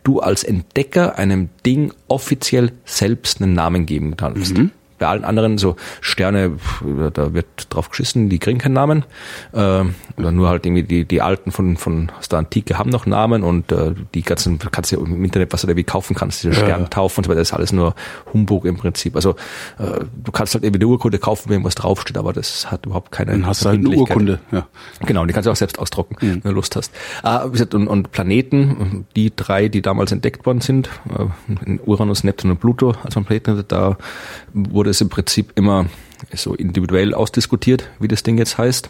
du 0.04 0.20
als 0.20 0.44
Entdecker 0.44 1.18
einem 1.18 1.48
Ding 1.64 1.92
offiziell 2.08 2.72
selbst 2.84 3.42
einen 3.42 3.54
Namen 3.54 3.86
geben 3.86 4.16
kannst. 4.16 4.54
Bei 4.98 5.06
allen 5.06 5.24
anderen 5.24 5.58
so 5.58 5.76
Sterne, 6.00 6.52
da 7.12 7.34
wird 7.34 7.46
drauf 7.70 7.90
geschissen, 7.90 8.28
die 8.28 8.38
kriegen 8.38 8.58
keinen 8.58 8.74
Namen. 8.74 9.04
Äh, 9.52 9.84
oder 10.16 10.32
nur 10.32 10.48
halt 10.48 10.66
irgendwie 10.66 10.82
die, 10.82 11.04
die 11.04 11.22
alten 11.22 11.52
von, 11.52 11.76
von 11.76 12.10
aus 12.18 12.28
der 12.28 12.38
Antike 12.38 12.78
haben 12.78 12.90
noch 12.90 13.06
Namen 13.06 13.42
und 13.42 13.72
äh, 13.72 13.92
die 14.14 14.22
ganzen, 14.22 14.58
kannst 14.58 14.92
du 14.92 14.96
ja 14.96 15.02
im 15.02 15.24
Internet, 15.24 15.52
was 15.52 15.62
du 15.62 15.66
da 15.66 15.76
wie 15.76 15.84
kaufen 15.84 16.14
kannst, 16.14 16.42
diese 16.42 16.54
Sterntaufen 16.54 17.20
und 17.20 17.24
so 17.24 17.30
weiter, 17.30 17.40
das 17.40 17.48
ist 17.48 17.54
alles 17.54 17.72
nur 17.72 17.94
Humbug 18.32 18.64
im 18.64 18.76
Prinzip. 18.76 19.16
Also 19.16 19.30
äh, 19.78 20.04
du 20.24 20.32
kannst 20.32 20.54
halt 20.54 20.64
irgendwie 20.64 20.80
eine 20.82 20.88
Urkunde 20.88 21.18
kaufen, 21.18 21.48
wo 21.48 21.52
irgendwas 21.52 21.74
draufsteht, 21.74 22.16
aber 22.16 22.32
das 22.32 22.70
hat 22.70 22.86
überhaupt 22.86 23.12
keine 23.12 23.32
Dann 23.32 23.46
hast 23.46 23.64
du 23.64 23.68
halt 23.68 23.84
eine. 23.84 23.96
Urkunde. 23.96 24.40
Ja. 24.50 24.66
Genau, 25.04 25.24
die 25.26 25.32
kannst 25.32 25.46
du 25.46 25.50
auch 25.50 25.56
selbst 25.56 25.78
ausdrucken, 25.78 26.16
wenn 26.20 26.40
du 26.40 26.50
Lust 26.50 26.76
hast. 26.76 26.92
Ah, 27.22 27.46
wie 27.46 27.52
gesagt, 27.52 27.74
und, 27.74 27.88
und 27.88 28.12
Planeten, 28.12 29.06
die 29.16 29.34
drei, 29.34 29.68
die 29.68 29.82
damals 29.82 30.12
entdeckt 30.12 30.46
worden 30.46 30.60
sind, 30.60 30.88
äh, 31.08 31.78
Uranus, 31.84 32.24
Neptun 32.24 32.50
und 32.50 32.60
Pluto 32.60 32.94
als 33.02 33.14
man 33.14 33.24
Planeten, 33.24 33.52
hatte, 33.52 33.64
da 33.64 33.98
wurde 34.52 34.85
wurde 34.86 34.92
es 34.92 35.00
im 35.00 35.08
Prinzip 35.08 35.50
immer 35.56 35.86
so 36.32 36.54
individuell 36.54 37.12
ausdiskutiert, 37.12 37.90
wie 37.98 38.06
das 38.06 38.22
Ding 38.22 38.38
jetzt 38.38 38.56
heißt. 38.56 38.88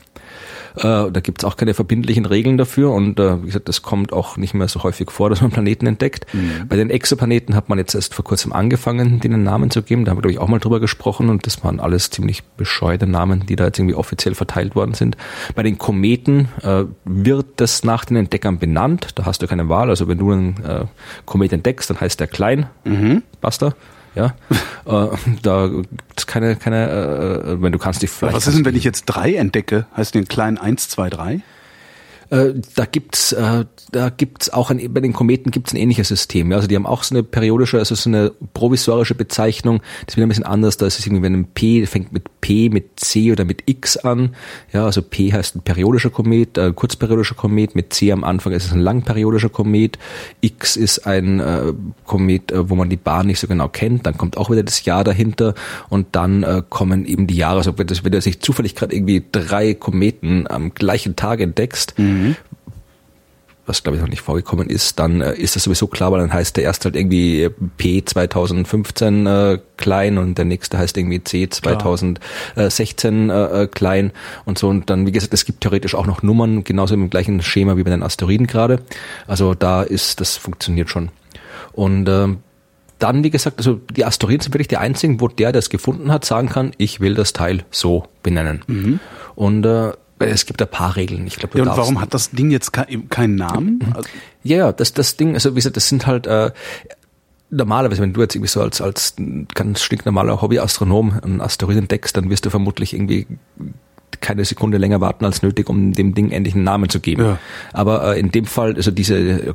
Äh, 0.77 0.83
da 0.83 1.21
gibt's 1.23 1.43
auch 1.43 1.57
keine 1.57 1.73
verbindlichen 1.73 2.27
Regeln 2.27 2.59
dafür 2.59 2.93
und 2.93 3.19
äh, 3.19 3.43
wie 3.43 3.47
gesagt, 3.47 3.67
das 3.71 3.81
kommt 3.81 4.13
auch 4.13 4.37
nicht 4.37 4.53
mehr 4.53 4.69
so 4.69 4.83
häufig 4.83 5.11
vor, 5.11 5.31
dass 5.31 5.41
man 5.41 5.51
Planeten 5.51 5.87
entdeckt. 5.87 6.27
Mhm. 6.35 6.69
Bei 6.69 6.77
den 6.77 6.91
Exoplaneten 6.91 7.55
hat 7.55 7.71
man 7.71 7.79
jetzt 7.79 7.95
erst 7.95 8.15
vor 8.15 8.27
kurzem 8.27 8.53
angefangen, 8.53 9.21
denen 9.21 9.43
Namen 9.43 9.71
zu 9.71 9.83
geben. 9.83 10.05
Da 10.05 10.11
haben 10.11 10.19
wir, 10.19 10.23
glaube 10.23 10.33
ich, 10.33 10.39
auch 10.39 10.49
mal 10.49 10.59
drüber 10.59 10.79
gesprochen 10.79 11.31
und 11.31 11.47
das 11.47 11.65
waren 11.65 11.81
alles 11.81 12.11
ziemlich 12.11 12.45
bescheuerte 12.45 13.07
Namen, 13.07 13.47
die 13.47 13.57
da 13.57 13.65
jetzt 13.65 13.79
irgendwie 13.79 13.95
offiziell 13.95 14.35
verteilt 14.35 14.77
worden 14.77 14.93
sind. 14.93 15.17
Bei 15.55 15.63
den 15.63 15.79
Kometen 15.79 16.51
äh, 16.63 16.85
wird 17.07 17.47
das 17.57 17.85
nach 17.85 18.05
den 18.05 18.19
Entdeckern 18.19 18.59
benannt. 18.59 19.13
Da 19.15 19.25
hast 19.25 19.41
du 19.41 19.47
keine 19.47 19.71
Wahl. 19.71 19.89
Also 19.89 20.09
wenn 20.09 20.19
du 20.19 20.31
einen 20.31 20.63
äh, 20.63 20.85
Komet 21.25 21.55
entdeckst, 21.55 21.89
dann 21.89 21.99
heißt 21.99 22.21
der 22.21 22.27
klein. 22.27 22.67
Mhm. 22.85 23.23
Basta. 23.41 23.75
Ja, 24.17 24.35
äh, 24.87 25.17
da 25.43 25.69
gibt's 25.69 26.27
keine, 26.27 26.57
keine, 26.57 26.89
äh, 26.89 27.63
wenn 27.63 27.71
du 27.71 27.79
kannst 27.79 28.03
die 28.03 28.07
vielleicht. 28.07 28.35
Was 28.35 28.47
ist 28.47 28.57
denn, 28.57 28.65
wenn 28.65 28.75
ich 28.75 28.85
jetzt 28.85 29.05
drei 29.05 29.35
entdecke? 29.35 29.87
Heißt 29.97 30.15
den 30.15 30.27
kleinen 30.27 30.59
eins, 30.59 30.89
zwei, 30.89 31.11
drei? 31.11 31.43
Äh, 32.31 32.55
da 32.75 32.87
gibt's, 32.87 33.33
äh, 33.33 33.65
da 33.93 34.09
gibt's 34.11 34.51
auch 34.51 34.71
ein, 34.71 34.93
bei 34.93 35.01
den 35.01 35.13
Kometen 35.13 35.51
gibt's 35.51 35.73
ein 35.73 35.77
ähnliches 35.77 36.09
System. 36.09 36.51
Ja? 36.51 36.57
Also 36.57 36.69
die 36.69 36.75
haben 36.75 36.87
auch 36.87 37.03
so 37.03 37.15
eine 37.15 37.23
periodische, 37.23 37.79
also 37.79 37.95
so 37.95 38.11
eine 38.11 38.33
provisorische 38.55 39.15
Bezeichnung. 39.15 39.81
Das 40.05 40.15
ist 40.15 40.17
wieder 40.17 40.27
ein 40.27 40.31
bisschen 40.31 40.45
anders. 40.45 40.77
Da 40.77 40.87
ist 40.87 40.99
es 40.99 41.07
irgendwie, 41.07 41.23
wenn 41.23 41.35
ein 41.35 41.47
P 41.47 41.87
fängt 41.87 42.13
mit 42.13 42.41
P, 42.41 42.69
mit 42.69 42.99
C 42.99 43.31
oder 43.33 43.45
mit 43.45 43.63
X 43.67 43.97
an. 43.97 44.35
Ja, 44.73 44.85
also 44.87 45.03
P 45.03 45.33
heißt 45.33 45.57
ein 45.57 45.63
periodischer 45.63 46.11
Komet, 46.11 46.59
äh, 46.59 46.73
kurzperiodischer 46.73 47.37
Komet. 47.37 47.75
Mit 47.77 47.93
C 47.93 48.11
am 48.11 48.25
Anfang 48.25 48.53
ist 48.53 48.65
es 48.65 48.73
ein 48.73 48.81
langperiodischer 48.81 49.49
Komet. 49.49 49.99
X 50.41 50.77
ist 50.77 51.07
ein 51.07 51.41
äh, 51.41 51.73
Komet, 52.05 52.51
äh, 52.51 52.69
wo 52.69 52.75
man 52.75 52.91
die 52.91 52.97
Bahn 52.97 53.27
nicht 53.29 53.39
so 53.39 53.47
genau 53.47 53.69
kennt. 53.69 54.07
Dann 54.07 54.17
kommt 54.17 54.37
auch 54.37 54.51
wieder 54.51 54.65
das 54.65 54.85
Jahr 54.85 55.05
dahinter 55.05 55.55
und 55.89 56.09
dann 56.13 56.43
äh, 56.43 56.63
kommen 56.69 57.07
eben 57.07 57.27
die 57.29 57.37
Jahre. 57.37 57.59
Also 57.59 57.79
wenn, 57.79 57.87
das, 57.87 58.05
wenn 58.05 58.13
du 58.13 58.21
sich 58.21 58.41
zufällig 58.41 58.75
gerade 58.75 58.95
irgendwie 58.95 59.25
drei 59.31 59.75
Kometen 59.75 60.51
am 60.51 60.75
gleichen 60.75 61.15
Tag 61.15 61.41
entdeckst, 61.41 61.97
mhm 61.99 62.16
Mhm. 62.17 62.37
Was 63.67 63.83
glaube 63.83 63.97
ich 63.97 64.03
noch 64.03 64.09
nicht 64.09 64.23
vorgekommen 64.23 64.71
ist, 64.71 65.01
dann 65.01 65.21
äh, 65.21 65.35
ist 65.35 65.57
das 65.57 65.65
sowieso 65.65 65.89
klar, 65.89 66.13
weil 66.13 66.21
dann 66.21 66.33
heißt 66.33 66.57
der 66.57 66.63
erste 66.63 66.85
halt 66.85 66.97
irgendwie 66.97 67.51
P 67.77 68.05
2015 68.05 69.27
äh, 69.27 69.59
klein 69.77 70.19
und 70.19 70.39
der 70.39 70.45
nächste 70.45 70.79
heißt 70.79 70.97
irgendwie 70.97 71.23
C 71.25 71.49
2016 71.49 73.29
äh, 73.29 73.63
äh, 73.63 73.67
klein 73.67 74.13
und 74.45 74.57
so. 74.57 74.69
Und 74.69 74.89
dann, 74.89 75.05
wie 75.05 75.13
gesagt, 75.13 75.35
es 75.35 75.45
gibt 75.45 75.63
theoretisch 75.63 75.97
auch 75.97 76.07
noch 76.07 76.23
Nummern, 76.23 76.63
genauso 76.63 76.95
im 76.95 77.11
gleichen 77.11 77.43
Schema 77.43 77.77
wie 77.77 77.83
bei 77.83 77.91
den 77.91 78.05
Asteroiden 78.05 78.47
gerade. 78.47 78.83
Also 79.27 79.55
da 79.55 79.83
ist, 79.83 80.21
das 80.21 80.37
funktioniert 80.37 80.89
schon. 80.89 81.09
Und 81.73 82.09
äh, 82.09 82.29
dann, 83.01 83.25
wie 83.25 83.31
gesagt, 83.31 83.59
also 83.59 83.81
die 83.91 84.05
Asteroiden 84.05 84.41
sind 84.43 84.55
wirklich 84.55 84.69
die 84.69 84.77
einzigen, 84.77 85.21
wo 85.21 85.27
der, 85.27 85.51
der 85.51 85.59
es 85.59 85.71
gefunden 85.71 86.13
hat, 86.13 86.25
sagen 86.25 86.49
kann, 86.49 86.71
ich 86.79 87.01
will 87.01 87.15
das 87.15 87.33
Teil 87.33 87.65
so 87.71 88.05
benennen. 88.23 88.63
Mhm. 88.69 89.01
Und 89.35 89.67
äh, 89.67 89.93
es 90.19 90.47
gibt 90.47 90.63
ein 90.63 90.69
paar 90.69 90.97
Regeln. 90.97 91.27
Ich 91.27 91.37
glaube, 91.37 91.59
ja, 91.59 91.65
und 91.65 91.77
warum 91.77 92.01
hat 92.01 92.15
das 92.15 92.31
Ding 92.31 92.51
jetzt 92.51 92.73
keinen 92.73 93.35
Namen? 93.35 93.81
Mhm. 93.85 93.93
Also 93.95 94.09
ja, 94.43 94.57
ja, 94.57 94.73
das, 94.73 94.93
das 94.93 95.17
Ding, 95.17 95.35
also 95.35 95.53
wie 95.53 95.57
gesagt, 95.57 95.77
das 95.77 95.89
sind 95.89 96.07
halt 96.07 96.27
äh, 96.27 96.53
normalerweise, 97.51 98.03
wenn 98.03 98.13
du 98.13 98.21
jetzt 98.21 98.35
irgendwie 98.35 98.51
so 98.51 98.61
als, 98.63 98.81
als 98.81 99.15
ganz 99.55 99.83
stinknormaler 99.83 100.41
Hobbyastronom 100.41 101.21
einen 101.23 101.41
Asteroiden 101.41 101.83
entdeckst, 101.83 102.17
dann 102.17 102.31
wirst 102.31 102.47
du 102.47 102.51
vermutlich 102.51 102.95
irgendwie 102.95 103.27
keine 104.21 104.45
Sekunde 104.45 104.79
länger 104.79 105.01
warten 105.01 105.25
als 105.25 105.43
nötig, 105.43 105.69
um 105.69 105.93
dem 105.93 106.15
Ding 106.15 106.31
endlich 106.31 106.55
einen 106.55 106.65
Namen 106.65 106.89
zu 106.89 107.01
geben. 107.01 107.23
Ja. 107.23 107.39
Aber 107.73 108.15
äh, 108.17 108.21
in 108.21 108.31
dem 108.31 108.47
Fall, 108.47 108.75
also 108.75 108.91
diese 108.91 109.55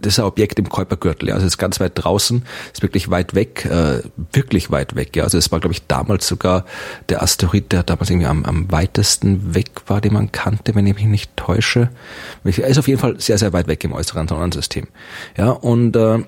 das 0.00 0.14
ist 0.14 0.18
ein 0.18 0.26
Objekt 0.26 0.58
im 0.58 0.68
Kuipergürtel, 0.68 1.28
ja. 1.28 1.34
Also 1.34 1.46
es 1.46 1.54
ist 1.54 1.58
ganz 1.58 1.80
weit 1.80 1.92
draußen, 1.94 2.44
ist 2.72 2.82
wirklich 2.82 3.10
weit 3.10 3.34
weg, 3.34 3.66
äh, 3.66 4.02
wirklich 4.32 4.70
weit 4.70 4.96
weg, 4.96 5.16
ja. 5.16 5.24
Also 5.24 5.38
es 5.38 5.50
war, 5.52 5.60
glaube 5.60 5.74
ich, 5.74 5.86
damals 5.86 6.26
sogar 6.26 6.64
der 7.08 7.22
Asteroid, 7.22 7.72
der 7.72 7.82
damals 7.82 8.10
irgendwie 8.10 8.26
am, 8.26 8.44
am 8.44 8.70
weitesten 8.70 9.54
weg 9.54 9.70
war, 9.86 10.00
den 10.00 10.12
man 10.12 10.32
kannte, 10.32 10.74
wenn 10.74 10.86
ich 10.86 10.94
mich 10.94 11.04
nicht 11.04 11.36
täusche. 11.36 11.90
Er 12.44 12.68
ist 12.68 12.78
auf 12.78 12.88
jeden 12.88 13.00
Fall 13.00 13.20
sehr, 13.20 13.38
sehr 13.38 13.52
weit 13.52 13.66
weg 13.66 13.82
im 13.84 13.92
äußeren 13.92 14.28
Sonnensystem. 14.28 14.88
Ja, 15.36 15.50
und 15.50 15.96
äh, 15.96 16.20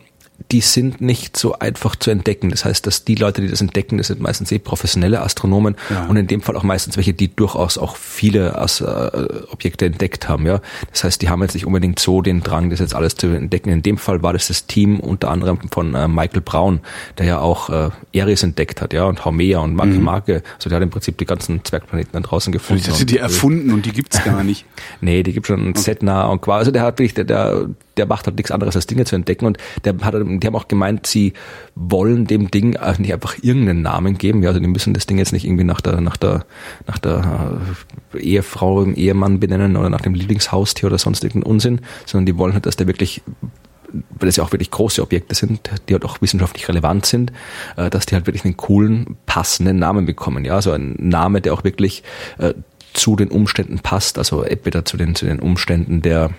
die 0.50 0.60
sind 0.60 1.00
nicht 1.00 1.36
so 1.36 1.58
einfach 1.58 1.96
zu 1.96 2.10
entdecken. 2.10 2.50
Das 2.50 2.64
heißt, 2.64 2.86
dass 2.86 3.04
die 3.04 3.14
Leute, 3.14 3.42
die 3.42 3.48
das 3.48 3.60
entdecken, 3.60 3.98
das 3.98 4.08
sind 4.08 4.20
meistens 4.20 4.50
eh 4.52 4.58
professionelle 4.58 5.20
Astronomen 5.20 5.76
ja. 5.90 6.06
und 6.06 6.16
in 6.16 6.26
dem 6.26 6.40
Fall 6.40 6.56
auch 6.56 6.62
meistens 6.62 6.96
welche, 6.96 7.12
die 7.12 7.34
durchaus 7.34 7.78
auch 7.78 7.96
viele 7.96 8.58
As 8.58 8.80
äh, 8.80 8.84
Objekte 9.50 9.86
entdeckt 9.86 10.28
haben. 10.28 10.46
Ja, 10.46 10.60
das 10.90 11.04
heißt, 11.04 11.22
die 11.22 11.28
haben 11.28 11.42
jetzt 11.42 11.54
nicht 11.54 11.66
unbedingt 11.66 11.98
so 11.98 12.22
den 12.22 12.42
Drang, 12.42 12.70
das 12.70 12.80
jetzt 12.80 12.94
alles 12.94 13.14
zu 13.14 13.28
entdecken. 13.28 13.70
In 13.70 13.82
dem 13.82 13.98
Fall 13.98 14.22
war 14.22 14.32
das 14.32 14.48
das 14.48 14.66
Team 14.66 15.00
unter 15.00 15.30
anderem 15.30 15.58
von 15.70 15.94
äh, 15.94 16.08
Michael 16.08 16.40
Brown, 16.40 16.80
der 17.18 17.26
ja 17.26 17.38
auch 17.38 17.70
äh, 17.70 17.90
Eris 18.12 18.42
entdeckt 18.42 18.80
hat, 18.80 18.92
ja, 18.92 19.04
und 19.04 19.24
Haumea 19.24 19.60
und 19.60 19.74
Marke 19.74 19.94
mhm. 19.94 20.02
Marke. 20.02 20.42
Also 20.56 20.70
der 20.70 20.76
hat 20.76 20.82
im 20.82 20.90
Prinzip 20.90 21.18
die 21.18 21.26
ganzen 21.26 21.64
Zwergplaneten 21.64 22.12
dann 22.12 22.22
draußen 22.22 22.52
gefunden. 22.52 22.82
Ich 22.84 22.90
hatte 22.90 23.06
die 23.06 23.18
erfunden 23.18 23.72
und 23.72 23.86
die 23.86 23.92
gibt's 23.92 24.22
gar 24.24 24.42
nicht. 24.44 24.66
nee, 25.00 25.22
die 25.22 25.32
gibt 25.32 25.46
schon 25.46 25.70
okay. 25.70 25.80
Setna 25.80 26.26
und 26.26 26.40
quasi. 26.40 26.62
Also 26.62 26.70
der 26.70 26.82
hat 26.82 26.98
wirklich, 26.98 27.14
der, 27.14 27.24
der 27.24 27.68
der 27.96 28.06
macht 28.06 28.26
halt 28.26 28.36
nichts 28.36 28.50
anderes 28.50 28.76
als 28.76 28.86
Dinge 28.86 29.04
zu 29.04 29.16
entdecken 29.16 29.46
und 29.46 29.58
der 29.84 29.94
hat, 30.02 30.14
die 30.40 30.46
haben 30.46 30.56
auch 30.56 30.68
gemeint, 30.68 31.06
sie 31.06 31.32
wollen 31.74 32.26
dem 32.26 32.50
Ding 32.50 32.76
nicht 32.98 33.12
einfach 33.12 33.36
irgendeinen 33.42 33.82
Namen 33.82 34.18
geben. 34.18 34.42
Ja, 34.42 34.50
also 34.50 34.60
die 34.60 34.66
müssen 34.66 34.94
das 34.94 35.06
Ding 35.06 35.18
jetzt 35.18 35.32
nicht 35.32 35.44
irgendwie 35.44 35.64
nach 35.64 35.80
der, 35.80 36.00
nach 36.00 36.16
der, 36.16 36.44
nach 36.86 36.98
der 36.98 37.60
äh, 38.14 38.18
Ehefrau, 38.18 38.82
im 38.82 38.94
Ehemann 38.94 39.40
benennen 39.40 39.76
oder 39.76 39.90
nach 39.90 40.00
dem 40.00 40.14
Lieblingshaustier 40.14 40.88
oder 40.88 40.98
sonst 40.98 41.24
irgendeinen 41.24 41.52
Unsinn, 41.52 41.80
sondern 42.06 42.26
die 42.26 42.36
wollen 42.38 42.52
halt, 42.52 42.66
dass 42.66 42.76
der 42.76 42.86
wirklich 42.86 43.22
weil 44.18 44.28
es 44.28 44.36
ja 44.36 44.44
auch 44.44 44.52
wirklich 44.52 44.70
große 44.70 45.02
Objekte 45.02 45.34
sind, 45.34 45.70
die 45.88 45.92
halt 45.92 46.04
auch 46.04 46.22
wissenschaftlich 46.22 46.68
relevant 46.68 47.06
sind, 47.06 47.32
äh, 47.76 47.90
dass 47.90 48.06
die 48.06 48.14
halt 48.14 48.26
wirklich 48.26 48.44
einen 48.44 48.56
coolen, 48.56 49.16
passenden 49.26 49.78
Namen 49.78 50.06
bekommen. 50.06 50.44
Ja, 50.44 50.62
so 50.62 50.72
ein 50.72 50.96
Name, 50.98 51.40
der 51.40 51.52
auch 51.54 51.64
wirklich 51.64 52.02
äh, 52.38 52.54
zu 52.92 53.16
den 53.16 53.28
Umständen 53.28 53.80
passt, 53.80 54.18
also 54.18 54.42
entweder 54.42 54.84
zu 54.84 54.96
den, 54.96 55.14
zu 55.14 55.26
den 55.26 55.40
Umständen 55.40 56.02
der, 56.02 56.30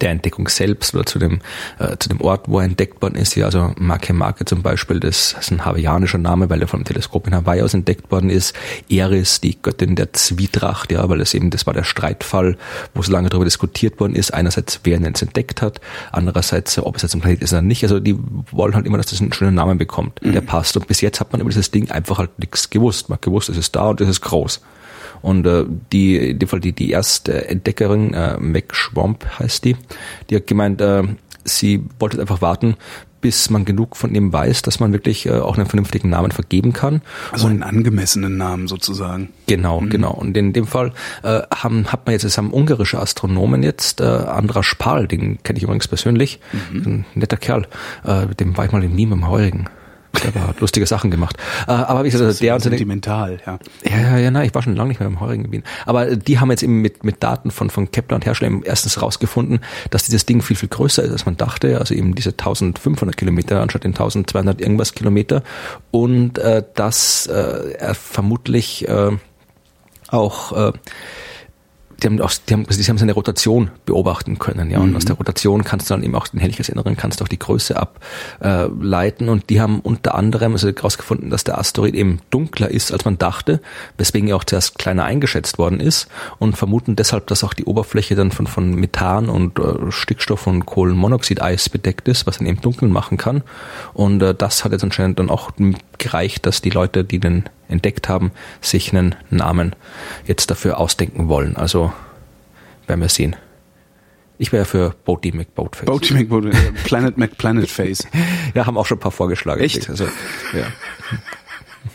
der 0.00 0.10
Entdeckung 0.10 0.48
selbst 0.48 0.94
oder 0.94 1.06
zu 1.06 1.18
dem, 1.18 1.40
äh, 1.78 1.96
zu 1.98 2.08
dem 2.08 2.20
Ort, 2.20 2.48
wo 2.48 2.58
er 2.58 2.64
entdeckt 2.64 3.00
worden 3.02 3.16
ist. 3.16 3.34
Hier 3.34 3.46
also 3.46 3.72
Make 3.78 4.12
Make 4.12 4.44
zum 4.44 4.62
Beispiel, 4.62 5.00
das 5.00 5.36
ist 5.38 5.50
ein 5.50 5.64
hawaiianischer 5.64 6.18
Name, 6.18 6.50
weil 6.50 6.60
er 6.60 6.68
vom 6.68 6.84
Teleskop 6.84 7.26
in 7.26 7.34
Hawaii 7.34 7.62
aus 7.62 7.74
entdeckt 7.74 8.10
worden 8.10 8.30
ist. 8.30 8.54
Eris, 8.88 9.40
die 9.40 9.60
Göttin 9.60 9.96
der 9.96 10.12
Zwietracht, 10.12 10.92
ja, 10.92 11.08
weil 11.08 11.20
es 11.20 11.34
eben, 11.34 11.50
das 11.50 11.66
war 11.66 11.74
der 11.74 11.84
Streitfall, 11.84 12.56
wo 12.94 13.02
so 13.02 13.12
lange 13.12 13.28
darüber 13.28 13.44
diskutiert 13.44 14.00
worden 14.00 14.14
ist. 14.14 14.34
Einerseits, 14.34 14.80
wer 14.84 14.96
ihn 14.96 15.04
jetzt 15.04 15.22
entdeckt 15.22 15.62
hat, 15.62 15.80
andererseits, 16.12 16.78
ob 16.78 16.96
es 16.96 17.02
jetzt 17.02 17.14
ein 17.14 17.20
Planet 17.20 17.42
ist 17.42 17.52
oder 17.52 17.62
nicht. 17.62 17.82
Also 17.82 18.00
die 18.00 18.16
wollen 18.50 18.74
halt 18.74 18.86
immer, 18.86 18.98
dass 18.98 19.06
das 19.06 19.20
einen 19.20 19.32
schönen 19.32 19.54
Namen 19.54 19.78
bekommt, 19.78 20.20
der 20.22 20.42
mhm. 20.42 20.46
passt. 20.46 20.76
Und 20.76 20.86
bis 20.86 21.00
jetzt 21.00 21.20
hat 21.20 21.32
man 21.32 21.40
über 21.40 21.50
dieses 21.50 21.70
Ding 21.70 21.90
einfach 21.90 22.18
halt 22.18 22.38
nichts 22.38 22.70
gewusst. 22.70 23.08
Man 23.08 23.16
hat 23.16 23.22
gewusst, 23.22 23.48
es 23.48 23.56
ist 23.56 23.74
da 23.76 23.88
und 23.88 24.00
es 24.00 24.08
ist 24.08 24.20
groß. 24.20 24.60
Und 25.26 25.44
äh, 25.44 25.64
die, 25.92 26.16
in 26.16 26.38
dem 26.38 26.48
Fall 26.48 26.60
die, 26.60 26.72
die 26.72 26.90
erste 26.90 27.48
Entdeckerin, 27.48 28.14
äh, 28.14 28.38
Mac 28.38 28.76
Schwamp 28.76 29.26
heißt 29.40 29.64
die, 29.64 29.76
die 30.30 30.36
hat 30.36 30.46
gemeint, 30.46 30.80
äh, 30.80 31.02
sie 31.42 31.82
wollte 31.98 32.20
einfach 32.20 32.42
warten, 32.42 32.76
bis 33.20 33.50
man 33.50 33.64
genug 33.64 33.96
von 33.96 34.14
ihm 34.14 34.32
weiß, 34.32 34.62
dass 34.62 34.78
man 34.78 34.92
wirklich 34.92 35.26
äh, 35.26 35.32
auch 35.32 35.56
einen 35.56 35.66
vernünftigen 35.66 36.10
Namen 36.10 36.30
vergeben 36.30 36.72
kann. 36.72 37.02
Also 37.32 37.48
einen 37.48 37.64
angemessenen 37.64 38.36
Namen 38.36 38.68
sozusagen. 38.68 39.30
Genau, 39.48 39.80
mhm. 39.80 39.90
genau. 39.90 40.12
Und 40.12 40.36
in 40.36 40.52
dem 40.52 40.68
Fall 40.68 40.92
äh, 41.24 41.40
haben, 41.52 41.88
hat 41.90 42.06
man 42.06 42.12
jetzt, 42.12 42.22
es 42.22 42.38
haben 42.38 42.52
ungarische 42.52 43.00
Astronomen 43.00 43.64
jetzt, 43.64 44.00
äh, 44.00 44.04
Andra 44.04 44.62
Spal, 44.62 45.08
den 45.08 45.42
kenne 45.42 45.56
ich 45.56 45.64
übrigens 45.64 45.88
persönlich, 45.88 46.38
mhm. 46.70 46.82
ein 46.86 47.04
netter 47.16 47.36
Kerl, 47.36 47.66
äh, 48.04 48.26
mit 48.26 48.38
dem 48.38 48.56
war 48.56 48.66
ich 48.66 48.70
mal 48.70 48.84
in 48.84 48.94
Nîmes 48.94 49.14
im 49.14 49.28
Heurigen. 49.28 49.68
Der 50.24 50.34
war, 50.34 50.48
hat 50.48 50.60
lustige 50.60 50.86
Sachen 50.86 51.10
gemacht. 51.10 51.36
Äh, 51.66 51.72
aber 51.72 52.04
wie 52.04 52.10
gesagt, 52.10 52.40
der 52.40 52.60
sentimental, 52.60 53.38
ja. 53.46 53.58
Ja, 53.84 53.98
ja, 53.98 54.18
ja, 54.18 54.30
nein, 54.30 54.46
ich 54.46 54.54
war 54.54 54.62
schon 54.62 54.76
lange 54.76 54.88
nicht 54.88 55.00
mehr 55.00 55.08
im 55.08 55.20
Heurigen 55.20 55.44
Gebiet. 55.44 55.64
Aber 55.84 56.16
die 56.16 56.38
haben 56.38 56.50
jetzt 56.50 56.62
eben 56.62 56.80
mit, 56.80 57.04
mit 57.04 57.22
Daten 57.22 57.50
von, 57.50 57.70
von 57.70 57.90
Kepler 57.90 58.16
und 58.16 58.24
Herschel 58.24 58.60
erstens 58.64 59.00
rausgefunden, 59.00 59.60
dass 59.90 60.04
dieses 60.04 60.26
Ding 60.26 60.42
viel, 60.42 60.56
viel 60.56 60.68
größer 60.68 61.02
ist, 61.02 61.12
als 61.12 61.26
man 61.26 61.36
dachte. 61.36 61.78
Also 61.78 61.94
eben 61.94 62.14
diese 62.14 62.30
1500 62.30 63.16
Kilometer 63.16 63.60
anstatt 63.60 63.84
den 63.84 63.92
1200 63.92 64.60
irgendwas 64.60 64.94
Kilometer. 64.94 65.42
Und 65.90 66.38
äh, 66.38 66.62
dass 66.74 67.26
äh, 67.26 67.72
er 67.78 67.94
vermutlich 67.94 68.88
äh, 68.88 69.10
auch 70.08 70.52
äh, 70.52 70.72
die 72.02 72.06
haben, 72.06 72.20
auch, 72.20 72.32
die 72.48 72.52
haben, 72.52 72.66
also 72.66 72.80
die 72.80 72.88
haben 72.88 72.98
seine 72.98 73.12
Rotation 73.12 73.70
beobachten 73.86 74.38
können, 74.38 74.70
ja. 74.70 74.78
Und 74.78 74.90
mhm. 74.90 74.96
aus 74.96 75.04
der 75.04 75.16
Rotation 75.16 75.64
kannst 75.64 75.88
du 75.88 75.94
dann 75.94 76.02
eben 76.02 76.14
auch 76.14 76.28
den 76.28 76.40
Helligketsinneren 76.40 76.96
kannst 76.96 77.20
du 77.20 77.24
auch 77.24 77.28
die 77.28 77.38
Größe 77.38 77.76
ableiten. 77.76 79.28
und 79.28 79.48
die 79.50 79.60
haben 79.60 79.80
unter 79.80 80.14
anderem 80.14 80.52
also 80.52 80.68
herausgefunden, 80.68 81.30
dass 81.30 81.44
der 81.44 81.58
Asteroid 81.58 81.94
eben 81.94 82.20
dunkler 82.30 82.70
ist, 82.70 82.92
als 82.92 83.04
man 83.04 83.18
dachte, 83.18 83.60
weswegen 83.96 84.28
er 84.28 84.36
auch 84.36 84.44
zuerst 84.44 84.78
kleiner 84.78 85.04
eingeschätzt 85.04 85.58
worden 85.58 85.80
ist 85.80 86.08
und 86.38 86.56
vermuten 86.56 86.96
deshalb, 86.96 87.26
dass 87.28 87.44
auch 87.44 87.54
die 87.54 87.64
Oberfläche 87.64 88.14
dann 88.14 88.30
von, 88.30 88.46
von 88.46 88.74
Methan 88.74 89.28
und 89.28 89.58
äh, 89.58 89.90
Stickstoff 89.90 90.46
und 90.46 90.66
Kohlenmonoxid-Eis 90.66 91.68
bedeckt 91.68 92.08
ist, 92.08 92.26
was 92.26 92.38
dann 92.38 92.46
eben 92.46 92.60
dunkel 92.60 92.88
machen 92.88 93.16
kann. 93.16 93.42
Und 93.94 94.22
äh, 94.22 94.34
das 94.34 94.64
hat 94.64 94.72
jetzt 94.72 94.84
anscheinend 94.84 95.18
dann 95.18 95.30
auch 95.30 95.50
gereicht, 95.98 96.46
dass 96.46 96.60
die 96.60 96.70
Leute, 96.70 97.04
die 97.04 97.18
den 97.18 97.44
entdeckt 97.68 98.08
haben, 98.08 98.32
sich 98.60 98.92
einen 98.92 99.14
Namen 99.30 99.74
jetzt 100.26 100.50
dafür 100.50 100.78
ausdenken 100.78 101.28
wollen. 101.28 101.56
Also 101.56 101.92
werden 102.86 103.00
wir 103.00 103.08
sehen. 103.08 103.36
Ich 104.38 104.52
wäre 104.52 104.66
für 104.66 104.94
Boaty 105.04 105.32
McBoatface. 105.32 105.86
Boaty 105.86 106.14
McBoatface, 106.14 106.72
Planet 106.84 107.16
McPlanetface. 107.16 108.06
ja, 108.54 108.66
haben 108.66 108.76
auch 108.76 108.86
schon 108.86 108.98
ein 108.98 109.00
paar 109.00 109.12
vorgeschlagen. 109.12 109.62
Echt? 109.62 109.88
Also, 109.88 110.04
ja. 110.52 110.66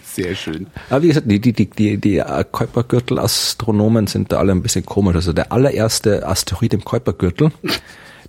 Sehr 0.03 0.35
schön. 0.35 0.67
Aber 0.89 1.03
wie 1.03 1.07
gesagt, 1.07 1.31
die, 1.31 1.39
die, 1.39 1.53
die, 1.53 1.69
die, 1.69 1.97
die 1.97 2.17
äh, 2.17 2.43
Kuipergürtel-Astronomen 2.51 4.07
sind 4.07 4.31
da 4.31 4.39
alle 4.39 4.51
ein 4.51 4.61
bisschen 4.61 4.85
komisch. 4.85 5.15
Also 5.15 5.31
der 5.31 5.53
allererste 5.53 6.27
Asteroid 6.27 6.73
im 6.73 6.83
Kuipergürtel, 6.83 7.51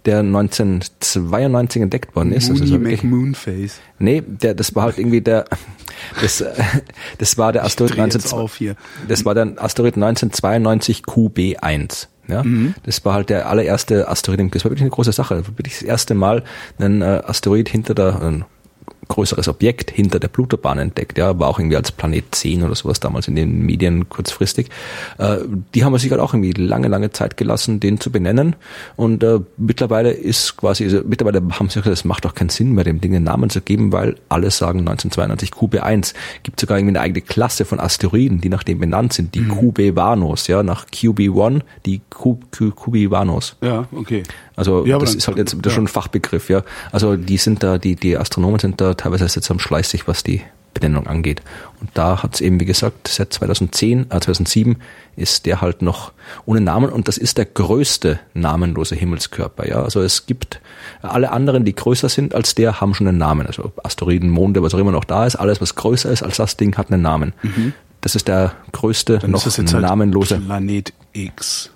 der 0.04 0.20
1992 0.20 1.82
entdeckt 1.82 2.14
worden 2.16 2.32
ist. 2.32 2.50
Also 2.50 2.64
Mooney 2.64 2.66
so 2.76 2.80
wirklich- 2.80 3.02
McMoonface. 3.02 3.80
Nee, 3.98 4.22
der, 4.26 4.54
das 4.54 4.74
war 4.74 4.84
halt 4.84 4.98
irgendwie 4.98 5.20
der, 5.20 5.44
das, 6.20 6.44
das 7.18 7.38
war 7.38 7.52
der 7.52 7.64
Asteroid 7.64 7.96
dreh 7.96 8.02
jetzt 8.02 8.14
19, 8.14 8.38
auf 8.38 8.54
hier. 8.56 8.76
das 9.08 9.24
war 9.24 9.34
der 9.34 9.54
Asteroid 9.62 9.94
1992 9.94 11.02
QB1. 11.04 12.08
Ja, 12.28 12.44
Mhm. 12.44 12.74
das 12.84 13.04
war 13.04 13.14
halt 13.14 13.30
der 13.30 13.48
allererste 13.48 14.08
Asteroid. 14.08 14.38
im- 14.40 14.50
Das 14.50 14.64
war 14.64 14.70
wirklich 14.70 14.82
eine 14.82 14.90
große 14.90 15.10
Sache. 15.12 15.34
Das 15.34 15.48
war 15.48 15.58
wirklich 15.58 15.74
das 15.80 15.82
erste 15.82 16.14
Mal 16.14 16.44
ein 16.78 17.02
äh, 17.02 17.20
Asteroid 17.26 17.68
hinter 17.68 17.94
der, 17.94 18.22
ein 18.22 18.44
größeres 19.12 19.46
Objekt 19.46 19.90
hinter 19.90 20.18
der 20.18 20.28
Plutorbahn 20.28 20.78
entdeckt. 20.78 21.18
Ja, 21.18 21.38
war 21.38 21.48
auch 21.48 21.58
irgendwie 21.58 21.76
als 21.76 21.92
Planet 21.92 22.24
10 22.30 22.62
oder 22.62 22.74
sowas 22.74 22.98
damals 22.98 23.28
in 23.28 23.36
den 23.36 23.60
Medien 23.60 24.08
kurzfristig. 24.08 24.68
Äh, 25.18 25.36
die 25.74 25.84
haben 25.84 25.96
sich 25.98 26.10
halt 26.10 26.20
auch 26.20 26.32
irgendwie 26.32 26.52
lange, 26.52 26.88
lange 26.88 27.10
Zeit 27.10 27.36
gelassen, 27.36 27.78
den 27.78 28.00
zu 28.00 28.10
benennen. 28.10 28.56
Und 28.96 29.22
äh, 29.22 29.40
mittlerweile 29.58 30.12
ist 30.12 30.56
quasi, 30.56 30.84
also 30.84 31.02
mittlerweile 31.06 31.40
haben 31.40 31.68
sie 31.68 31.80
gesagt, 31.80 31.88
es 31.88 32.04
macht 32.06 32.24
auch 32.24 32.34
keinen 32.34 32.48
Sinn 32.48 32.72
mehr, 32.72 32.84
dem 32.84 33.02
Ding 33.02 33.14
einen 33.14 33.24
Namen 33.24 33.50
zu 33.50 33.60
geben, 33.60 33.92
weil 33.92 34.16
alle 34.30 34.50
sagen 34.50 34.80
1992 34.80 35.50
QB1. 35.50 36.14
Gibt 36.42 36.58
sogar 36.58 36.78
irgendwie 36.78 36.96
eine 36.96 37.04
eigene 37.04 37.20
Klasse 37.20 37.66
von 37.66 37.80
Asteroiden, 37.80 38.40
die 38.40 38.48
nach 38.48 38.62
dem 38.62 38.78
benannt 38.78 39.12
sind, 39.12 39.34
die 39.34 39.42
QB 39.42 39.94
Vanos, 39.94 40.46
ja, 40.46 40.62
nach 40.62 40.86
QB1, 40.86 41.60
die 41.84 42.00
Q, 42.08 42.38
Q, 42.50 42.70
QB 42.70 43.10
Vanos. 43.10 43.56
Ja, 43.60 43.86
okay. 43.94 44.22
Also 44.56 44.86
Ja, 44.86 44.98
das 44.98 45.14
ist 45.14 45.28
halt 45.28 45.38
jetzt 45.38 45.56
ja. 45.64 45.70
schon 45.70 45.84
ein 45.84 45.88
Fachbegriff, 45.88 46.48
ja. 46.50 46.62
Also 46.90 47.16
die 47.16 47.36
sind 47.38 47.62
da, 47.62 47.78
die, 47.78 47.96
die 47.96 48.16
Astronomen 48.16 48.58
sind 48.58 48.80
da 48.80 48.94
teilweise 48.94 49.24
jetzt 49.24 49.50
am 49.50 49.58
schleißig, 49.58 50.06
was 50.06 50.22
die 50.22 50.42
Benennung 50.74 51.06
angeht. 51.06 51.42
Und 51.80 51.90
da 51.94 52.22
hat 52.22 52.34
es 52.34 52.40
eben, 52.40 52.60
wie 52.60 52.64
gesagt, 52.64 53.08
seit 53.08 53.32
2010, 53.32 54.02
äh, 54.02 54.04
2007 54.08 54.76
ist 55.16 55.46
der 55.46 55.60
halt 55.60 55.82
noch 55.82 56.12
ohne 56.46 56.60
Namen 56.60 56.90
und 56.90 57.08
das 57.08 57.18
ist 57.18 57.38
der 57.38 57.44
größte 57.44 58.18
namenlose 58.34 58.94
Himmelskörper, 58.94 59.68
ja. 59.68 59.82
Also 59.82 60.00
es 60.00 60.26
gibt 60.26 60.60
alle 61.02 61.30
anderen, 61.30 61.64
die 61.64 61.74
größer 61.74 62.08
sind 62.08 62.34
als 62.34 62.54
der, 62.54 62.80
haben 62.80 62.94
schon 62.94 63.08
einen 63.08 63.18
Namen. 63.18 63.46
Also 63.46 63.72
Asteroiden, 63.82 64.30
Monde, 64.30 64.62
was 64.62 64.74
auch 64.74 64.78
immer 64.78 64.92
noch 64.92 65.04
da 65.04 65.26
ist, 65.26 65.36
alles, 65.36 65.60
was 65.60 65.74
größer 65.74 66.10
ist 66.10 66.22
als 66.22 66.36
das 66.36 66.56
Ding, 66.56 66.76
hat 66.76 66.90
einen 66.90 67.02
Namen. 67.02 67.32
Das 68.00 68.14
ist 68.16 68.28
der 68.28 68.52
größte, 68.72 69.16
Mhm. 69.16 69.20
Dann 69.20 69.30
noch 69.32 69.46
ist 69.46 69.58
jetzt 69.58 69.74
halt 69.74 69.82
namenlose. 69.84 70.38
Planet 70.38 70.92
X. 71.12 71.70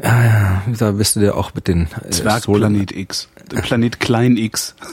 Da 0.00 0.98
wirst 0.98 1.16
du 1.16 1.20
dir 1.20 1.36
auch 1.36 1.54
mit 1.54 1.68
den 1.68 1.88
äh, 2.04 2.10
Zwergplanet 2.10 2.92
X. 2.92 3.28
Planet 3.48 4.00
Klein 4.00 4.36
X. 4.36 4.74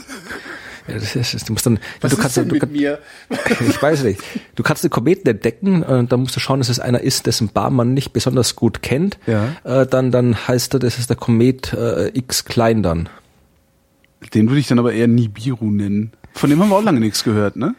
Ja, 0.88 0.94
das 0.94 1.14
ist, 1.14 1.32
das- 1.34 1.44
du 1.44 1.52
musst 1.52 1.64
dann, 1.64 1.78
du 2.00 2.16
kannst, 2.16 2.36
du, 2.36 2.44
kannst- 2.58 2.72
mir? 2.74 2.98
ich 3.68 3.80
weiß 3.80 4.02
nicht. 4.02 4.20
Du 4.56 4.64
kannst 4.64 4.82
den 4.82 4.90
Kometen 4.90 5.28
entdecken, 5.30 5.84
äh, 5.84 6.02
da 6.04 6.16
musst 6.16 6.34
du 6.34 6.40
schauen, 6.40 6.58
dass 6.58 6.68
es 6.68 6.80
einer 6.80 7.00
ist, 7.02 7.26
dessen 7.26 7.50
Bahn 7.50 7.72
man 7.74 7.94
nicht 7.94 8.12
besonders 8.12 8.56
gut 8.56 8.82
kennt. 8.82 9.16
Ja. 9.28 9.50
Äh, 9.62 9.86
dann, 9.86 10.10
dann 10.10 10.36
heißt 10.48 10.74
er, 10.74 10.80
das 10.80 10.98
ist 10.98 11.08
der 11.08 11.16
Komet 11.16 11.72
äh, 11.72 12.08
X 12.18 12.44
klein 12.44 12.82
dann. 12.82 13.08
Den 14.34 14.48
würde 14.48 14.58
ich 14.58 14.66
dann 14.66 14.80
aber 14.80 14.92
eher 14.92 15.06
Nibiru 15.06 15.70
nennen. 15.70 16.10
Von 16.34 16.50
dem 16.50 16.60
haben 16.60 16.70
wir 16.70 16.76
auch 16.78 16.82
lange 16.82 16.98
nichts 16.98 17.22
gehört, 17.22 17.54
ne? 17.54 17.76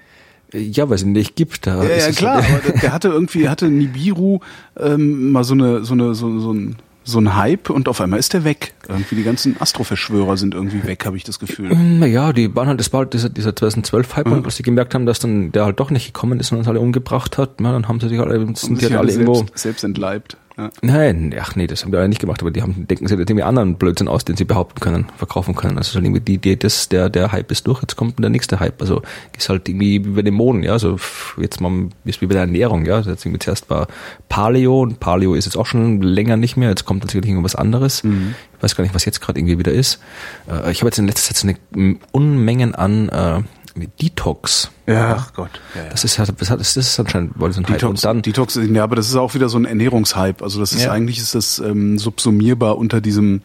Äh, 0.53 0.59
Ja, 0.59 0.87
weil 0.87 0.95
es 0.95 1.03
ihn 1.03 1.11
nicht 1.11 1.35
gibt. 1.35 1.67
Da 1.67 1.83
Ja, 1.83 1.89
ist 1.89 2.05
ja 2.07 2.11
klar, 2.13 2.37
aber 2.49 2.59
der, 2.59 2.79
der 2.79 2.93
hatte 2.93 3.09
irgendwie, 3.09 3.49
hatte 3.49 3.69
Nibiru 3.69 4.39
ähm, 4.79 5.33
mal 5.33 5.43
so 5.43 5.55
eine, 5.55 5.83
so 5.83 5.91
eine, 5.93 6.15
so, 6.15 6.39
so 6.39 6.53
ein 6.53 6.77
so 7.03 7.19
ein 7.19 7.35
Hype 7.35 7.69
und 7.69 7.87
auf 7.87 8.01
einmal 8.01 8.19
ist 8.19 8.33
der 8.33 8.43
weg. 8.43 8.73
Irgendwie 8.87 9.15
die 9.15 9.23
ganzen 9.23 9.55
Astroverschwörer 9.59 10.37
sind 10.37 10.53
irgendwie 10.53 10.83
weg, 10.85 11.05
habe 11.05 11.17
ich 11.17 11.23
das 11.23 11.39
Gefühl. 11.39 11.75
Naja, 11.75 12.33
die 12.33 12.55
waren 12.55 12.67
halt, 12.67 12.79
das 12.79 12.91
war 12.93 13.01
halt 13.01 13.13
dieser, 13.13 13.29
dieser 13.29 13.51
2012-Hype 13.51 14.27
und 14.27 14.45
als 14.45 14.57
sie 14.57 14.63
gemerkt 14.63 14.95
haben, 14.95 15.05
dass 15.05 15.19
dann 15.19 15.51
der 15.51 15.65
halt 15.65 15.79
doch 15.79 15.91
nicht 15.91 16.07
gekommen 16.07 16.39
ist 16.39 16.51
und 16.51 16.59
uns 16.59 16.67
alle 16.67 16.79
umgebracht 16.79 17.37
hat, 17.37 17.59
na, 17.59 17.71
dann 17.71 17.87
haben 17.87 17.99
sie 17.99 18.09
sich 18.09 18.19
alle, 18.19 18.39
sind 18.55 18.81
die 18.81 18.85
halt 18.85 18.93
alle 18.93 18.99
alle 18.99 19.11
irgendwo, 19.11 19.35
selbst, 19.35 19.57
selbst 19.59 19.83
entleibt. 19.83 20.37
Ja. 20.55 20.69
Nein, 20.83 21.33
ach 21.39 21.55
nee, 21.55 21.65
das 21.65 21.83
haben 21.83 21.91
die 21.91 21.97
alle 21.97 22.07
nicht 22.07 22.21
gemacht, 22.21 22.41
aber 22.41 22.51
die 22.51 22.61
haben, 22.61 22.85
denken 22.87 23.07
sich 23.07 23.17
jetzt 23.17 23.29
irgendwie 23.29 23.43
anderen 23.43 23.75
Blödsinn 23.75 24.07
aus, 24.07 24.23
den 24.23 24.37
sie 24.37 24.45
behaupten 24.45 24.79
können, 24.79 25.07
verkaufen 25.17 25.55
können. 25.55 25.79
Also 25.79 25.93
so 25.93 25.99
irgendwie 25.99 26.21
die 26.21 26.35
Idee, 26.35 26.55
das, 26.55 26.89
der, 26.89 27.09
der 27.09 27.31
Hype 27.31 27.51
ist 27.51 27.65
durch, 27.65 27.81
jetzt 27.81 27.95
kommt 27.95 28.19
der 28.19 28.29
nächste 28.29 28.59
Hype. 28.59 28.79
Also 28.79 29.01
ist 29.35 29.49
halt 29.49 29.67
irgendwie 29.67 30.05
wie 30.05 30.09
bei 30.09 30.21
den 30.21 30.35
Moden, 30.35 30.61
ja, 30.61 30.77
so 30.77 30.97
pff, 30.97 31.37
jetzt 31.41 31.59
mal 31.59 31.89
ist 32.05 32.21
wie 32.21 32.27
bei 32.27 32.33
der 32.33 32.43
Ernährung, 32.43 32.85
ja. 32.85 32.95
Also 32.97 33.09
Jetzt 33.09 33.25
irgendwie 33.25 33.39
zuerst 33.39 33.69
war 33.71 33.87
Paleo 34.29 34.81
und 34.81 34.99
Paleo 34.99 35.33
ist 35.33 35.45
jetzt 35.45 35.57
auch 35.57 35.65
schon 35.65 36.01
länger 36.01 36.37
nicht 36.37 36.55
mehr, 36.55 36.69
jetzt 36.69 36.85
kommt 36.85 37.03
natürlich 37.03 37.27
irgendwas 37.27 37.55
anderes. 37.55 38.03
Ich 38.03 38.63
weiß 38.63 38.75
gar 38.75 38.83
nicht, 38.83 38.93
was 38.93 39.05
jetzt 39.05 39.21
gerade 39.21 39.39
irgendwie 39.39 39.57
wieder 39.57 39.71
ist. 39.71 39.99
Äh, 40.47 40.71
Ich 40.71 40.81
habe 40.81 40.87
jetzt 40.87 40.99
in 40.99 41.07
letzter 41.07 41.33
Zeit 41.33 41.37
so 41.37 41.47
eine 41.75 41.97
Unmengen 42.11 42.75
an 42.75 43.09
äh, 43.09 43.41
Detox. 43.75 44.69
Ja, 44.87 45.15
ach 45.19 45.33
Gott. 45.33 45.49
Ja, 45.75 45.83
ja. 45.83 45.89
Das 45.89 46.03
ist 46.03 46.17
ja, 46.17 46.25
das 46.25 46.77
ist 46.77 46.99
anscheinend 46.99 47.39
wohl 47.39 47.51
so 47.51 47.59
ein 47.61 47.65
Hype. 47.67 47.79
Detox, 47.79 47.89
Und 47.91 48.05
dann, 48.05 48.21
Detox, 48.21 48.55
ja, 48.61 48.83
aber 48.83 48.95
das 48.95 49.07
ist 49.09 49.15
auch 49.15 49.33
wieder 49.33 49.49
so 49.49 49.57
ein 49.57 49.65
Ernährungshype. 49.65 50.43
Also 50.43 50.59
das 50.59 50.73
ist 50.73 50.83
Ja. 50.83 50.91
eigentlich 50.91 51.17
ist 51.17 51.35
das 51.35 51.59
ähm, 51.59 51.97
subsumierbar 51.97 52.77
unter 52.77 53.01
diesem 53.01 53.41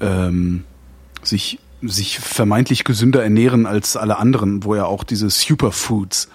ähm, 0.00 0.64
sich 1.22 1.58
sich 1.86 2.18
vermeintlich 2.18 2.84
gesünder 2.84 3.22
ernähren 3.22 3.66
als 3.66 3.96
alle 3.98 4.16
anderen, 4.18 4.64
wo 4.64 4.74
ja 4.74 4.86
auch 4.86 5.04
diese 5.04 5.28
Superfoods 5.28 6.28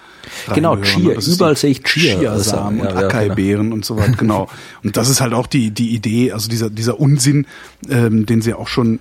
Genau. 0.53 0.75
Chia. 0.77 1.15
Überall 1.19 1.57
sehe 1.57 1.71
ich 1.71 1.83
Chia. 1.83 2.19
Chiasamen 2.19 2.81
und 2.81 2.87
ja, 2.87 2.95
Acai-Beeren 2.97 3.73
und 3.73 3.83
so 3.83 3.97
weiter, 3.97 4.11
genau. 4.11 4.47
Und 4.83 4.95
das 4.95 5.09
ist 5.09 5.21
halt 5.21 5.33
auch 5.33 5.47
die 5.47 5.71
die 5.71 5.95
Idee, 5.95 6.33
also 6.33 6.49
dieser 6.49 6.69
dieser 6.69 6.99
Unsinn, 6.99 7.47
ähm, 7.89 8.25
den 8.27 8.41
sie 8.43 8.53
auch 8.53 8.67
schon 8.67 8.99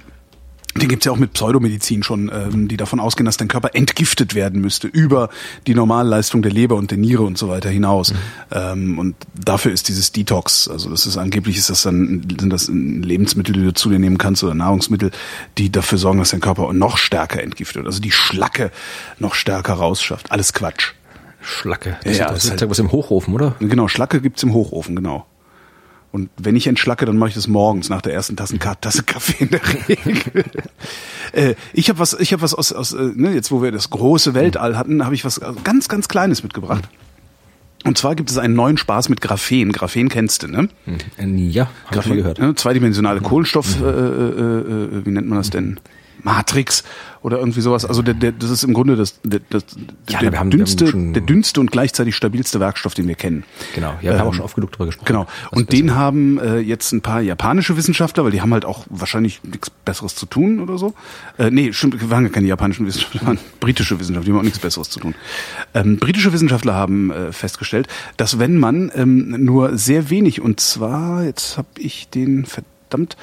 den 0.82 0.88
gibt's 0.88 1.04
ja 1.06 1.12
auch 1.12 1.16
mit 1.16 1.32
Pseudomedizin 1.32 2.02
schon, 2.02 2.30
ähm, 2.32 2.68
die 2.68 2.76
davon 2.76 3.00
ausgehen, 3.00 3.24
dass 3.26 3.36
dein 3.36 3.48
Körper 3.48 3.74
entgiftet 3.74 4.34
werden 4.34 4.60
müsste 4.60 4.86
über 4.88 5.28
die 5.66 5.74
Normalleistung 5.74 6.42
der 6.42 6.52
Leber 6.52 6.76
und 6.76 6.90
der 6.90 6.98
Niere 6.98 7.22
und 7.22 7.38
so 7.38 7.48
weiter 7.48 7.70
hinaus. 7.70 8.12
Ähm, 8.52 8.98
und 8.98 9.16
dafür 9.34 9.72
ist 9.72 9.88
dieses 9.88 10.12
Detox, 10.12 10.68
also 10.68 10.90
das 10.90 11.06
ist 11.06 11.16
angeblich 11.16 11.56
ist 11.56 11.70
das 11.70 11.82
dann 11.82 12.26
sind 12.38 12.50
das 12.50 12.68
Lebensmittel, 12.68 13.54
die 13.54 13.62
du 13.62 13.74
zu 13.74 13.90
dir 13.90 13.98
nehmen 13.98 14.18
kannst 14.18 14.42
oder 14.44 14.54
Nahrungsmittel, 14.54 15.10
die 15.58 15.70
dafür 15.70 15.98
sorgen, 15.98 16.18
dass 16.18 16.30
dein 16.30 16.40
Körper 16.40 16.72
noch 16.72 16.98
stärker 16.98 17.42
entgiftet 17.42 17.76
wird, 17.76 17.86
also 17.86 18.00
die 18.00 18.10
Schlacke 18.12 18.70
noch 19.18 19.34
stärker 19.34 19.74
rausschafft. 19.74 20.30
Alles 20.30 20.52
Quatsch. 20.52 20.92
Schlacke. 21.40 21.96
Ja, 22.04 22.10
ja, 22.12 22.26
das 22.28 22.38
ist 22.38 22.44
ist 22.44 22.50
halt- 22.50 22.60
halt 22.62 22.70
was 22.70 22.78
im 22.78 22.90
Hochofen, 22.92 23.32
oder? 23.32 23.54
Genau, 23.60 23.88
Schlacke 23.88 24.20
gibt's 24.20 24.42
im 24.42 24.52
Hochofen, 24.52 24.96
genau. 24.96 25.26
Und 26.10 26.30
wenn 26.38 26.56
ich 26.56 26.66
entschlacke, 26.66 27.04
dann 27.04 27.18
mache 27.18 27.30
ich 27.30 27.34
das 27.34 27.48
morgens 27.48 27.90
nach 27.90 28.00
der 28.00 28.14
ersten 28.14 28.36
Tasse, 28.36 28.58
Tasse 28.58 29.02
Kaffee 29.02 29.44
in 29.44 29.50
der 29.50 29.60
Regel. 29.88 30.44
äh, 31.32 31.54
ich 31.74 31.90
habe 31.90 31.98
was, 31.98 32.14
ich 32.18 32.32
habe 32.32 32.42
was 32.42 32.54
aus, 32.54 32.72
aus 32.72 32.94
äh, 32.94 33.12
ne, 33.14 33.34
jetzt 33.34 33.50
wo 33.50 33.62
wir 33.62 33.72
das 33.72 33.90
große 33.90 34.34
Weltall 34.34 34.78
hatten, 34.78 35.04
habe 35.04 35.14
ich 35.14 35.24
was 35.24 35.40
ganz, 35.64 35.88
ganz 35.88 36.08
Kleines 36.08 36.42
mitgebracht. 36.42 36.88
Und 37.84 37.96
zwar 37.96 38.14
gibt 38.16 38.30
es 38.30 38.38
einen 38.38 38.54
neuen 38.54 38.76
Spaß 38.76 39.08
mit 39.08 39.20
Graphen. 39.20 39.72
Graphen 39.72 40.08
kennst 40.08 40.42
du, 40.42 40.48
ne? 40.48 40.68
Äh, 40.86 41.26
Ja, 41.50 41.70
mal 42.06 42.16
gehört. 42.16 42.38
Ne, 42.38 42.54
zweidimensionale 42.54 43.20
Kohlenstoff, 43.20 43.80
äh, 43.80 43.84
äh, 43.84 43.88
äh, 43.88 45.06
wie 45.06 45.10
nennt 45.10 45.28
man 45.28 45.38
das 45.38 45.50
denn? 45.50 45.78
Matrix 46.22 46.84
oder 47.22 47.38
irgendwie 47.38 47.60
sowas. 47.60 47.84
Also 47.84 48.00
der, 48.02 48.14
der, 48.14 48.32
das 48.32 48.50
ist 48.50 48.62
im 48.62 48.72
Grunde 48.74 48.94
das, 48.96 49.20
der, 49.24 49.40
das, 49.50 49.64
Ja, 50.08 50.20
der, 50.20 50.38
haben- 50.38 50.50
dünnste, 50.50 50.84
der 50.92 51.22
dünnste 51.22 51.60
und 51.60 51.72
gleichzeitig 51.72 52.14
stabilste 52.14 52.60
Werkstoff, 52.60 52.94
den 52.94 53.08
wir 53.08 53.16
kennen. 53.16 53.44
Genau. 53.74 53.94
Ja, 54.00 54.12
wir 54.12 54.18
haben 54.20 54.28
auch 54.28 54.34
schon 54.34 54.44
oft 54.44 54.54
genug 54.54 54.70
drüber 54.72 54.86
gesprochen. 54.86 55.06
Genau. 55.06 55.26
Und 55.50 55.72
den 55.72 55.94
haben 55.94 56.38
äh, 56.38 56.58
jetzt 56.58 56.92
ein 56.92 57.00
paar 57.02 57.20
japanische 57.20 57.76
Wissenschaftler, 57.76 58.24
weil 58.24 58.30
die 58.30 58.40
haben 58.40 58.52
halt 58.52 58.64
auch 58.64 58.86
wahrscheinlich 58.88 59.40
nichts 59.42 59.70
Besseres 59.70 60.14
zu 60.14 60.26
tun 60.26 60.60
oder 60.60 60.78
so. 60.78 60.94
Äh, 61.38 61.50
nee, 61.50 61.72
stimmt, 61.72 62.00
wir 62.00 62.08
waren 62.10 62.24
ja 62.24 62.30
keine 62.30 62.46
japanischen 62.46 62.86
Wissenschaftler, 62.86 63.26
waren 63.26 63.38
britische 63.60 63.98
Wissenschaftler, 63.98 64.26
die 64.26 64.32
haben 64.32 64.38
auch 64.38 64.44
nichts 64.44 64.60
Besseres 64.60 64.90
zu 64.90 65.00
tun. 65.00 65.14
Ähm, 65.74 65.98
britische 65.98 66.32
Wissenschaftler 66.32 66.74
haben 66.74 67.10
äh, 67.10 67.32
festgestellt, 67.32 67.88
dass 68.16 68.38
wenn 68.38 68.58
man 68.58 68.92
ähm, 68.94 69.44
nur 69.44 69.76
sehr 69.76 70.10
wenig, 70.10 70.40
und 70.40 70.60
zwar, 70.60 71.24
jetzt 71.24 71.58
habe 71.58 71.68
ich 71.78 72.08
den 72.08 72.46
verdammt, 72.46 73.16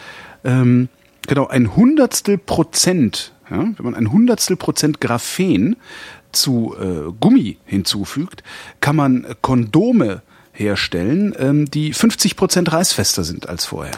ähm, 0.43 0.89
genau, 1.27 1.47
ein 1.47 1.75
Hundertstel 1.75 2.37
Prozent, 2.37 3.33
ja, 3.49 3.57
wenn 3.59 3.85
man 3.85 3.95
ein 3.95 4.11
Hundertstel 4.11 4.55
Prozent 4.55 5.01
Graphen 5.01 5.75
zu 6.31 6.75
äh, 6.79 7.11
Gummi 7.19 7.57
hinzufügt, 7.65 8.43
kann 8.81 8.95
man 8.95 9.25
Kondome 9.41 10.21
herstellen, 10.51 11.33
ähm, 11.37 11.69
die 11.69 11.93
50 11.93 12.35
Prozent 12.35 12.71
reißfester 12.71 13.23
sind 13.23 13.49
als 13.49 13.65
vorher. 13.65 13.95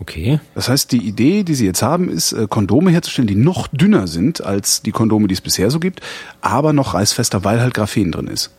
Okay. 0.00 0.40
Das 0.54 0.68
heißt, 0.68 0.92
die 0.92 1.06
Idee, 1.06 1.44
die 1.44 1.54
sie 1.54 1.66
jetzt 1.66 1.82
haben, 1.82 2.08
ist, 2.08 2.32
äh, 2.32 2.46
Kondome 2.48 2.90
herzustellen, 2.90 3.28
die 3.28 3.36
noch 3.36 3.68
dünner 3.68 4.06
sind 4.06 4.42
als 4.42 4.82
die 4.82 4.92
Kondome, 4.92 5.28
die 5.28 5.34
es 5.34 5.40
bisher 5.40 5.70
so 5.70 5.80
gibt, 5.80 6.00
aber 6.40 6.72
noch 6.72 6.94
reißfester, 6.94 7.44
weil 7.44 7.60
halt 7.60 7.74
Graphen 7.74 8.12
drin 8.12 8.26
ist. 8.26 8.50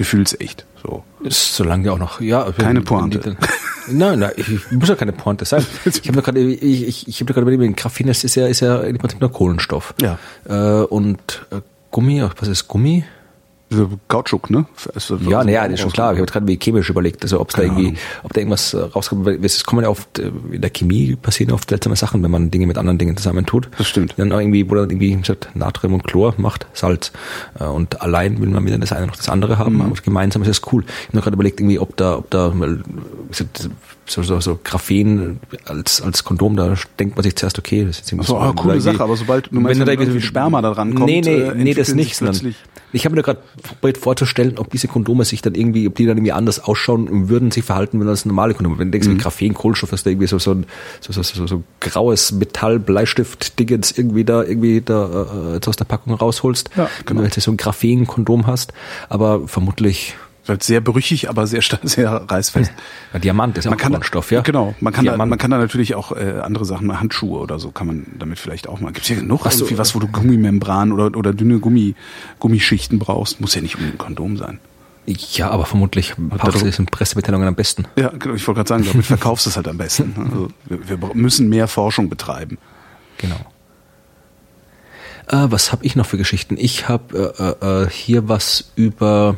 Gefühlsecht. 0.00 0.64
So. 0.82 1.04
Ist 1.22 1.54
solange 1.54 1.84
ja 1.84 1.92
auch 1.92 1.98
noch, 1.98 2.22
ja. 2.22 2.50
Keine 2.52 2.80
Pointe. 2.80 3.36
Nein, 3.86 4.20
nein, 4.20 4.32
ich, 4.36 4.48
muss 4.70 4.88
ja 4.88 4.94
keine 4.94 5.12
Pointe 5.12 5.44
sein. 5.44 5.62
Ich 5.84 6.08
habe 6.08 6.16
mir 6.16 6.22
gerade, 6.22 6.40
ich, 6.40 6.88
ich, 6.88 7.06
ich 7.06 7.20
habe 7.20 7.34
gerade 7.34 7.52
überlegt, 7.52 7.76
Graphen 7.76 8.08
ist, 8.08 8.24
ist 8.24 8.34
ja, 8.34 8.46
ist 8.46 8.60
ja 8.60 8.80
im 8.80 8.96
Prinzip 8.96 9.20
nur 9.20 9.30
Kohlenstoff. 9.30 9.92
Ja. 10.00 10.18
Äh, 10.48 10.84
und 10.84 11.20
äh, 11.50 11.60
Gummi, 11.90 12.24
was 12.38 12.48
ist 12.48 12.66
Gummi? 12.66 13.04
So 13.72 13.88
Kautschuk, 14.08 14.50
ne? 14.50 14.66
Also, 14.94 15.16
ja, 15.16 15.44
naja, 15.44 15.62
das 15.62 15.74
ist 15.74 15.80
schon 15.80 15.92
klar. 15.92 16.12
Ich 16.12 16.18
habe 16.18 16.30
gerade 16.30 16.48
wie 16.48 16.58
chemisch 16.58 16.90
überlegt, 16.90 17.22
also 17.22 17.40
ob 17.40 17.50
es 17.50 17.54
da 17.54 17.62
irgendwie, 17.62 17.94
ob 18.24 18.32
da 18.32 18.40
irgendwas 18.40 18.74
äh, 18.74 18.80
rauskommt. 18.80 19.28
Es 19.44 19.62
kommen 19.62 19.84
ja 19.84 19.88
oft, 19.88 20.18
äh, 20.18 20.32
in 20.50 20.60
der 20.60 20.70
Chemie 20.70 21.14
passieren 21.14 21.52
oft 21.52 21.70
seltsame 21.70 21.94
Sachen, 21.94 22.20
wenn 22.24 22.32
man 22.32 22.50
Dinge 22.50 22.66
mit 22.66 22.76
anderen 22.76 22.98
Dingen 22.98 23.16
zusammen 23.16 23.46
tut. 23.46 23.68
Das 23.78 23.86
stimmt. 23.86 24.14
Dann 24.16 24.32
irgendwie, 24.32 24.68
wo 24.68 24.74
dann 24.74 24.90
irgendwie 24.90 25.14
gesagt, 25.14 25.50
Natrium 25.54 25.94
und 25.94 26.04
Chlor 26.04 26.34
macht 26.36 26.66
Salz. 26.72 27.12
Äh, 27.60 27.64
und 27.64 28.02
allein 28.02 28.40
will 28.40 28.48
man 28.48 28.66
wieder 28.66 28.76
das 28.78 28.92
eine 28.92 29.06
noch 29.06 29.16
das 29.16 29.28
andere 29.28 29.56
haben, 29.58 29.76
mhm. 29.76 29.82
aber 29.82 29.94
gemeinsam 30.02 30.42
ist 30.42 30.48
es 30.48 30.62
cool. 30.72 30.84
Ich 30.84 31.08
habe 31.10 31.20
gerade 31.20 31.34
überlegt, 31.34 31.60
irgendwie, 31.60 31.78
ob 31.78 31.96
da, 31.96 32.18
ob 32.18 32.28
da 32.30 32.52
so, 34.10 34.22
so, 34.22 34.40
so 34.40 34.58
Graphen 34.62 35.38
als, 35.64 36.02
als 36.02 36.24
Kondom, 36.24 36.56
da 36.56 36.74
denkt 36.98 37.16
man 37.16 37.22
sich 37.22 37.36
zuerst, 37.36 37.58
okay, 37.58 37.84
das 37.84 37.90
ist 37.90 37.98
jetzt 37.98 38.12
irgendwie 38.12 38.26
so, 38.26 38.40
so 38.40 38.52
coole 38.54 38.80
Sache, 38.80 39.02
aber 39.02 39.16
sobald 39.16 39.46
du 39.52 39.60
meinst, 39.60 39.78
wenn 39.78 39.86
da 39.86 39.92
irgendwie 39.92 40.20
Sperma 40.20 40.60
da 40.60 40.72
dran 40.72 40.94
kommt, 40.94 41.06
nee, 41.06 41.20
nee, 41.20 41.40
äh, 41.40 41.54
nee, 41.54 41.74
das 41.74 41.94
nicht, 41.94 42.20
ich 42.92 43.04
habe 43.04 43.14
mir 43.14 43.22
gerade 43.22 43.40
probiert 43.62 43.98
vorzustellen, 43.98 44.58
ob 44.58 44.70
diese 44.70 44.88
Kondome 44.88 45.24
sich 45.24 45.42
dann 45.42 45.54
irgendwie, 45.54 45.86
ob 45.86 45.94
die 45.94 46.06
dann 46.06 46.16
irgendwie 46.16 46.32
anders 46.32 46.58
ausschauen 46.58 47.08
und 47.08 47.28
würden 47.28 47.50
sich 47.50 47.64
verhalten, 47.64 48.00
wenn 48.00 48.06
das 48.06 48.24
normale 48.24 48.54
Kondome. 48.54 48.78
Wenn 48.78 48.88
du 48.88 48.92
denkst, 48.92 49.08
mhm. 49.08 49.18
Graphen, 49.18 49.54
Kohlenstoff, 49.54 49.92
ist 49.92 50.06
da 50.06 50.10
irgendwie 50.10 50.26
so, 50.26 50.38
so, 50.38 50.52
ein, 50.52 50.66
so, 51.00 51.12
so, 51.12 51.22
so, 51.22 51.46
so 51.46 51.62
graues 51.78 52.32
Metall, 52.32 52.78
Bleistift, 52.80 53.58
Dingens 53.58 53.96
irgendwie 53.96 54.24
da, 54.24 54.42
irgendwie 54.42 54.80
da 54.80 55.54
äh, 55.54 55.68
aus 55.68 55.76
der 55.76 55.84
Packung 55.84 56.14
rausholst. 56.14 56.70
Ja, 56.76 56.88
genau. 57.06 57.22
Wenn 57.22 57.30
du 57.30 57.40
so 57.40 57.52
ein 57.52 57.56
Graphen-Kondom 57.56 58.46
hast. 58.46 58.72
Aber 59.08 59.46
vermutlich 59.46 60.14
sehr 60.60 60.80
brüchig, 60.80 61.28
aber 61.28 61.46
sehr 61.46 61.62
sehr 61.82 62.10
reißfest. 62.28 62.72
Ja, 63.12 63.18
Diamant 63.18 63.58
ist 63.58 63.64
ja 63.64 63.70
man 63.70 63.78
auch 63.78 63.82
kann, 63.82 64.02
Stoff, 64.02 64.32
ja. 64.32 64.40
Genau, 64.40 64.74
man 64.80 64.92
kann, 64.92 65.04
da, 65.04 65.16
man 65.16 65.38
kann 65.38 65.50
da 65.50 65.58
natürlich 65.58 65.94
auch 65.94 66.12
äh, 66.12 66.40
andere 66.42 66.64
Sachen, 66.64 66.98
Handschuhe 66.98 67.38
oder 67.38 67.58
so, 67.58 67.70
kann 67.70 67.86
man 67.86 68.06
damit 68.18 68.38
vielleicht 68.38 68.68
auch 68.68 68.80
mal. 68.80 68.88
Gibt 68.92 69.02
es 69.02 69.08
hier 69.08 69.16
genug 69.16 69.44
was 69.44 69.56
irgendwie 69.56 69.78
was, 69.78 69.94
wo 69.94 69.98
du 69.98 70.08
Gummimembran 70.08 70.92
oder, 70.92 71.16
oder 71.16 71.32
dünne 71.32 71.58
Gummi, 71.58 71.94
Gummischichten 72.38 72.98
brauchst? 72.98 73.40
Muss 73.40 73.54
ja 73.54 73.60
nicht 73.60 73.76
um 73.76 73.84
ein 73.84 73.98
Kondom 73.98 74.36
sein. 74.36 74.60
Ja, 75.06 75.50
aber 75.50 75.66
vermutlich 75.66 76.14
in 76.18 76.86
Pressemitteilungen 76.86 77.48
am 77.48 77.54
besten. 77.54 77.86
Ja, 77.96 78.08
genau, 78.08 78.34
ich 78.34 78.46
wollte 78.46 78.58
gerade 78.58 78.68
sagen, 78.68 78.84
damit 78.86 79.06
verkaufst 79.06 79.46
du 79.46 79.50
es 79.50 79.56
halt 79.56 79.68
am 79.68 79.78
besten. 79.78 80.14
Also 80.30 80.48
wir, 80.66 81.00
wir 81.00 81.14
müssen 81.14 81.48
mehr 81.48 81.66
Forschung 81.66 82.08
betreiben. 82.08 82.58
Genau. 83.18 83.40
Äh, 85.26 85.50
was 85.50 85.72
habe 85.72 85.84
ich 85.84 85.96
noch 85.96 86.06
für 86.06 86.18
Geschichten? 86.18 86.56
Ich 86.58 86.88
habe 86.88 87.34
äh, 87.38 87.66
äh, 87.66 87.84
äh, 87.84 87.90
hier 87.90 88.28
was 88.28 88.72
über 88.76 89.36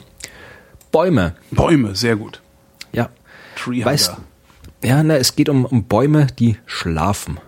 Bäume. 0.92 1.34
Bäume, 1.50 1.96
sehr 1.96 2.16
gut. 2.16 2.40
Ja. 2.92 3.08
Tree 3.56 3.84
weißt, 3.84 4.16
Ja, 4.84 5.02
na, 5.02 5.16
es 5.16 5.34
geht 5.34 5.48
um, 5.48 5.64
um 5.64 5.84
Bäume, 5.84 6.28
die 6.38 6.56
schlafen. 6.66 7.38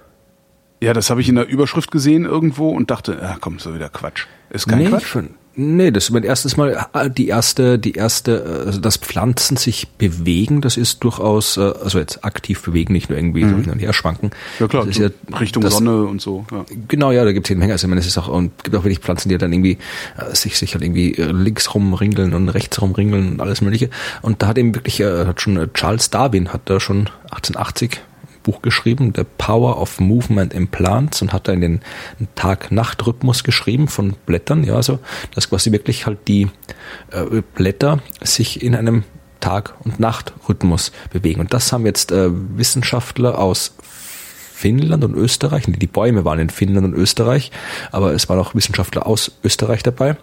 Ja, 0.80 0.92
das 0.92 1.10
habe 1.10 1.20
ich 1.20 1.28
in 1.28 1.36
der 1.36 1.46
Überschrift 1.46 1.90
gesehen 1.90 2.24
irgendwo 2.24 2.70
und 2.70 2.90
dachte, 2.90 3.18
ja, 3.20 3.36
komm, 3.40 3.58
so 3.58 3.74
wieder 3.74 3.88
Quatsch. 3.88 4.26
Ist 4.50 4.66
kein 4.66 4.78
nee, 4.78 4.88
Quatsch. 4.88 5.16
Ich, 5.16 5.30
Nee, 5.56 5.90
das 5.90 6.04
ist 6.04 6.10
mein 6.10 6.24
erstes 6.24 6.56
Mal 6.56 6.86
äh, 6.92 7.10
die 7.10 7.28
erste, 7.28 7.78
die 7.78 7.92
erste, 7.92 8.64
also 8.66 8.80
dass 8.80 8.96
Pflanzen 8.96 9.56
sich 9.56 9.88
bewegen, 9.88 10.60
das 10.60 10.76
ist 10.76 11.04
durchaus, 11.04 11.56
äh, 11.56 11.60
also 11.60 11.98
jetzt 11.98 12.24
aktiv 12.24 12.62
bewegen, 12.62 12.92
nicht 12.92 13.08
nur 13.08 13.18
irgendwie 13.18 13.44
mhm. 13.44 13.62
hin 13.62 13.70
und 13.72 13.78
her 13.78 13.92
schwanken. 13.92 14.30
Ja 14.58 14.66
klar, 14.66 14.84
das 14.84 14.96
ist 14.98 15.02
ja, 15.30 15.38
Richtung 15.38 15.62
das, 15.62 15.74
Sonne 15.74 16.04
und 16.04 16.20
so. 16.20 16.44
Ja. 16.50 16.64
Genau, 16.88 17.12
ja, 17.12 17.24
da 17.24 17.32
gibt 17.32 17.46
es 17.46 17.50
jede 17.50 17.60
Menge. 17.60 17.72
Also 17.72 17.86
ich 17.86 17.88
meine, 17.88 18.00
es 18.00 18.06
ist 18.06 18.18
auch, 18.18 18.28
und 18.28 18.64
gibt 18.64 18.74
auch 18.74 18.84
wirklich 18.84 18.98
Pflanzen, 18.98 19.28
die 19.28 19.38
dann 19.38 19.52
irgendwie 19.52 19.78
äh, 20.16 20.34
sich, 20.34 20.58
sich 20.58 20.74
halt 20.74 20.82
irgendwie 20.82 21.12
links 21.12 21.74
rumringeln 21.74 22.34
und 22.34 22.48
rechts 22.48 22.80
rumringeln 22.82 23.32
und 23.32 23.40
alles 23.40 23.60
mögliche. 23.60 23.90
Und 24.22 24.42
da 24.42 24.48
hat 24.48 24.58
eben 24.58 24.74
wirklich, 24.74 25.00
äh, 25.00 25.26
hat 25.26 25.40
schon 25.40 25.72
Charles 25.74 26.10
Darwin 26.10 26.52
hat 26.52 26.62
da 26.64 26.80
schon 26.80 27.10
1880 27.30 28.00
Buch 28.44 28.62
geschrieben, 28.62 29.12
The 29.16 29.24
Power 29.38 29.80
of 29.80 29.98
Movement 29.98 30.54
in 30.54 30.68
Plants 30.68 31.20
und 31.22 31.32
hat 31.32 31.48
da 31.48 31.52
in 31.52 31.60
den 31.60 31.80
Tag-Nacht-Rhythmus 32.36 33.42
geschrieben 33.42 33.88
von 33.88 34.14
Blättern, 34.26 34.62
ja, 34.62 34.76
also, 34.76 35.00
dass 35.34 35.50
quasi 35.50 35.72
wirklich 35.72 36.06
halt 36.06 36.28
die 36.28 36.48
äh, 37.10 37.42
Blätter 37.54 37.98
sich 38.22 38.62
in 38.62 38.76
einem 38.76 39.02
Tag- 39.40 39.74
und 39.84 39.98
Nacht-Rhythmus 39.98 40.92
bewegen. 41.12 41.40
Und 41.40 41.52
das 41.52 41.72
haben 41.72 41.84
jetzt 41.84 42.12
äh, 42.12 42.28
Wissenschaftler 42.30 43.38
aus 43.38 43.74
Finnland 44.54 45.04
und 45.04 45.14
Österreich, 45.14 45.64
die 45.66 45.86
Bäume 45.86 46.24
waren 46.24 46.38
in 46.38 46.48
Finnland 46.48 46.86
und 46.86 46.94
Österreich, 46.94 47.50
aber 47.90 48.12
es 48.12 48.28
waren 48.28 48.38
auch 48.38 48.54
Wissenschaftler 48.54 49.06
aus 49.06 49.32
Österreich 49.42 49.82
dabei 49.82 50.16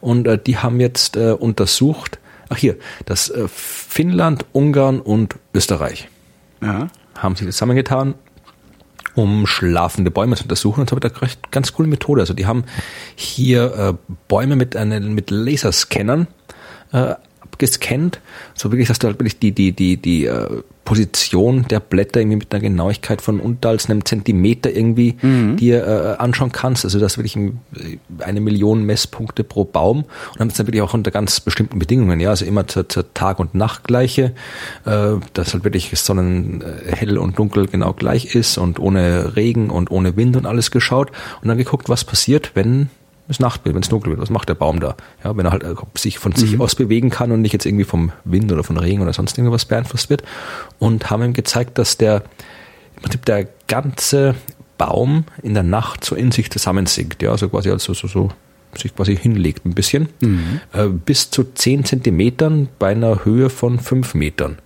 und 0.00 0.26
äh, 0.26 0.38
die 0.38 0.56
haben 0.56 0.80
jetzt 0.80 1.16
äh, 1.16 1.32
untersucht, 1.32 2.18
ach 2.48 2.56
hier, 2.56 2.76
das 3.04 3.28
äh, 3.28 3.46
Finnland, 3.46 4.46
Ungarn 4.52 5.00
und 5.00 5.36
Österreich. 5.52 6.08
Ja 6.62 6.88
haben 7.18 7.36
sich 7.36 7.46
zusammengetan, 7.46 8.14
um 9.14 9.46
schlafende 9.46 10.10
Bäume 10.10 10.36
zu 10.36 10.44
untersuchen 10.44 10.80
und 10.80 10.90
haben 10.90 11.00
da 11.00 11.08
recht 11.08 11.50
ganz 11.50 11.72
coole 11.72 11.88
Methode. 11.88 12.22
Also 12.22 12.34
die 12.34 12.46
haben 12.46 12.64
hier 13.14 13.74
äh, 13.74 14.12
Bäume 14.28 14.56
mit 14.56 14.76
einem 14.76 15.14
mit 15.14 15.30
Laserscannern 15.30 16.26
äh, 16.92 17.14
gescannt, 17.58 18.20
so 18.54 18.70
wirklich, 18.70 18.88
dass 18.88 18.98
du 18.98 19.06
halt 19.06 19.18
wirklich 19.18 19.38
die, 19.38 19.52
die, 19.52 19.72
die, 19.72 19.96
die 19.96 20.26
äh, 20.26 20.62
Position 20.84 21.66
der 21.68 21.80
Blätter 21.80 22.20
irgendwie 22.20 22.36
mit 22.36 22.52
einer 22.52 22.62
Genauigkeit 22.62 23.22
von 23.22 23.40
unter 23.40 23.70
als 23.70 23.88
einem 23.88 24.04
Zentimeter 24.04 24.70
irgendwie 24.70 25.16
mhm. 25.20 25.56
dir 25.56 25.86
äh, 25.86 26.22
anschauen 26.22 26.52
kannst. 26.52 26.84
Also 26.84 27.00
das 27.00 27.16
wirklich 27.16 27.38
eine 28.18 28.40
Million 28.40 28.84
Messpunkte 28.84 29.44
pro 29.44 29.64
Baum 29.64 30.04
und 30.04 30.40
dann 30.40 30.48
ist 30.48 30.58
dann 30.58 30.66
wirklich 30.66 30.82
auch 30.82 30.94
unter 30.94 31.10
ganz 31.10 31.40
bestimmten 31.40 31.78
Bedingungen, 31.78 32.20
ja, 32.20 32.30
also 32.30 32.44
immer 32.44 32.66
zur, 32.66 32.88
zur 32.88 33.12
Tag- 33.14 33.40
und 33.40 33.54
Nachtgleiche, 33.54 34.34
äh, 34.84 35.12
dass 35.32 35.54
halt 35.54 35.64
wirklich 35.64 35.90
Sonnen 35.98 36.62
äh, 36.62 36.94
hell 36.94 37.18
und 37.18 37.38
dunkel 37.38 37.66
genau 37.66 37.92
gleich 37.94 38.34
ist 38.34 38.58
und 38.58 38.78
ohne 38.78 39.36
Regen 39.36 39.70
und 39.70 39.90
ohne 39.90 40.16
Wind 40.16 40.36
und 40.36 40.46
alles 40.46 40.70
geschaut 40.70 41.10
und 41.40 41.48
dann 41.48 41.58
geguckt, 41.58 41.88
was 41.88 42.04
passiert, 42.04 42.52
wenn 42.54 42.90
es 43.28 43.40
Nacht 43.40 43.64
wird, 43.64 43.74
wenn 43.74 43.82
es 43.82 43.88
dunkel 43.88 44.10
wird, 44.10 44.20
was 44.20 44.30
macht 44.30 44.48
der 44.48 44.54
Baum 44.54 44.80
da? 44.80 44.96
Ja, 45.22 45.36
wenn 45.36 45.46
er 45.46 45.52
halt 45.52 45.64
äh, 45.64 45.74
sich 45.94 46.18
von 46.18 46.32
mhm. 46.32 46.36
sich 46.36 46.60
aus 46.60 46.74
bewegen 46.74 47.10
kann 47.10 47.32
und 47.32 47.40
nicht 47.40 47.52
jetzt 47.52 47.66
irgendwie 47.66 47.84
vom 47.84 48.12
Wind 48.24 48.52
oder 48.52 48.64
von 48.64 48.76
Regen 48.76 49.02
oder 49.02 49.12
sonst 49.12 49.38
irgendwas 49.38 49.64
beeinflusst 49.64 50.10
wird. 50.10 50.22
Und 50.78 51.10
haben 51.10 51.22
ihm 51.22 51.32
gezeigt, 51.32 51.78
dass 51.78 51.96
der 51.96 52.22
im 52.96 53.02
Prinzip 53.02 53.24
der 53.24 53.48
ganze 53.66 54.34
Baum 54.78 55.24
in 55.42 55.54
der 55.54 55.62
Nacht 55.62 56.04
so 56.04 56.14
in 56.14 56.32
sich 56.32 56.50
zusammensinkt, 56.50 57.22
ja, 57.22 57.30
also 57.30 57.48
quasi 57.48 57.70
also 57.70 57.94
so, 57.94 58.06
so 58.08 58.30
sich 58.76 58.94
quasi 58.94 59.16
hinlegt 59.16 59.64
ein 59.64 59.74
bisschen, 59.74 60.08
mhm. 60.20 60.60
äh, 60.72 60.88
bis 60.88 61.30
zu 61.30 61.44
zehn 61.54 61.84
Zentimetern 61.84 62.68
bei 62.78 62.92
einer 62.92 63.24
Höhe 63.24 63.50
von 63.50 63.78
fünf 63.78 64.14
Metern. 64.14 64.58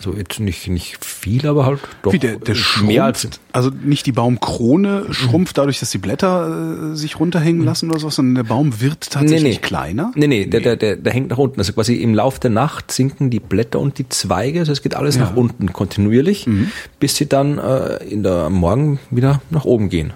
Also 0.00 0.16
jetzt 0.16 0.40
nicht, 0.40 0.66
nicht 0.68 1.04
viel, 1.04 1.46
aber 1.46 1.66
halt 1.66 1.80
doch 2.02 2.14
Wie 2.14 2.18
der, 2.18 2.36
der 2.36 2.56
mehr 2.82 3.04
als 3.04 3.28
also 3.52 3.70
nicht 3.84 4.06
die 4.06 4.12
Baumkrone 4.12 5.12
schrumpft 5.12 5.58
dadurch, 5.58 5.78
dass 5.80 5.90
die 5.90 5.98
Blätter 5.98 6.92
äh, 6.92 6.96
sich 6.96 7.20
runterhängen 7.20 7.62
lassen 7.62 7.90
oder 7.90 8.00
so, 8.00 8.08
sondern 8.08 8.34
der 8.34 8.44
Baum 8.44 8.80
wird 8.80 9.10
tatsächlich 9.10 9.42
nee, 9.42 9.50
nee. 9.50 9.56
kleiner. 9.58 10.12
Nee, 10.14 10.26
nee, 10.26 10.46
Der, 10.46 10.60
der, 10.60 10.76
der, 10.76 10.96
der 10.96 11.12
hängt 11.12 11.28
nach 11.28 11.36
unten. 11.36 11.60
Also 11.60 11.74
quasi 11.74 11.96
im 11.96 12.14
Lauf 12.14 12.38
der 12.38 12.50
Nacht 12.50 12.90
sinken 12.92 13.28
die 13.28 13.40
Blätter 13.40 13.78
und 13.78 13.98
die 13.98 14.08
Zweige, 14.08 14.60
also 14.60 14.72
es 14.72 14.80
geht 14.80 14.94
alles 14.94 15.16
ja. 15.16 15.22
nach 15.22 15.36
unten 15.36 15.74
kontinuierlich, 15.74 16.46
mhm. 16.46 16.72
bis 16.98 17.16
sie 17.16 17.28
dann 17.28 17.58
äh, 17.58 18.02
in 18.04 18.22
der 18.22 18.48
Morgen 18.48 19.00
wieder 19.10 19.42
nach 19.50 19.66
oben 19.66 19.90
gehen. 19.90 20.14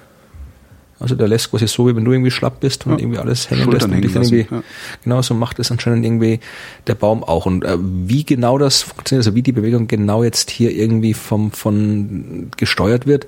Also 1.01 1.17
der 1.17 1.29
lässt 1.29 1.51
quasi 1.51 1.67
so, 1.67 1.89
wie 1.89 1.97
wenn 1.97 2.05
du 2.05 2.13
irgendwie 2.13 2.31
schlapp 2.31 2.61
bist 2.61 2.87
und 2.87 2.93
ja. 2.93 2.99
irgendwie 2.99 3.19
alles 3.19 3.51
hängen 3.51 3.65
Schultern 3.65 3.91
lässt. 3.91 3.95
Und 3.95 4.03
dich 4.03 4.13
dann 4.13 4.23
irgendwie, 4.23 4.55
ja. 4.55 4.63
Genau, 5.03 5.23
so 5.23 5.35
macht 5.35 5.59
es 5.59 5.71
anscheinend 5.71 6.05
irgendwie 6.05 6.41
der 6.87 6.95
Baum 6.95 7.25
auch. 7.25 7.47
Und 7.47 7.65
äh, 7.65 7.77
wie 7.79 8.25
genau 8.25 8.59
das 8.59 8.83
funktioniert, 8.83 9.27
also 9.27 9.35
wie 9.35 9.43
die 9.43 9.53
Bewegung 9.53 9.89
genau 9.89 10.23
jetzt 10.23 10.51
hier 10.51 10.71
irgendwie 10.71 11.15
vom, 11.15 11.51
von 11.51 12.51
gesteuert 12.57 13.07
wird, 13.07 13.27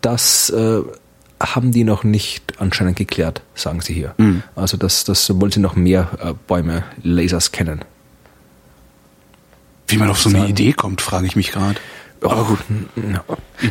das 0.00 0.50
äh, 0.50 0.82
haben 1.40 1.72
die 1.72 1.84
noch 1.84 2.04
nicht 2.04 2.54
anscheinend 2.58 2.96
geklärt, 2.96 3.42
sagen 3.54 3.80
sie 3.80 3.94
hier. 3.94 4.14
Mhm. 4.18 4.42
Also 4.56 4.76
das, 4.76 5.04
das 5.04 5.28
wollen 5.40 5.52
sie 5.52 5.60
noch 5.60 5.76
mehr 5.76 6.08
äh, 6.20 6.34
Bäume, 6.46 6.84
Lasers 7.02 7.52
kennen. 7.52 7.82
Wie 9.86 9.98
man 9.98 10.10
auf 10.10 10.20
so 10.20 10.30
eine 10.30 10.48
Idee 10.48 10.72
kommt, 10.72 11.00
frage 11.00 11.26
ich 11.26 11.36
mich 11.36 11.52
gerade. 11.52 11.78
Aber 12.24 12.44
gut. 12.44 12.58
Ja. 12.96 13.24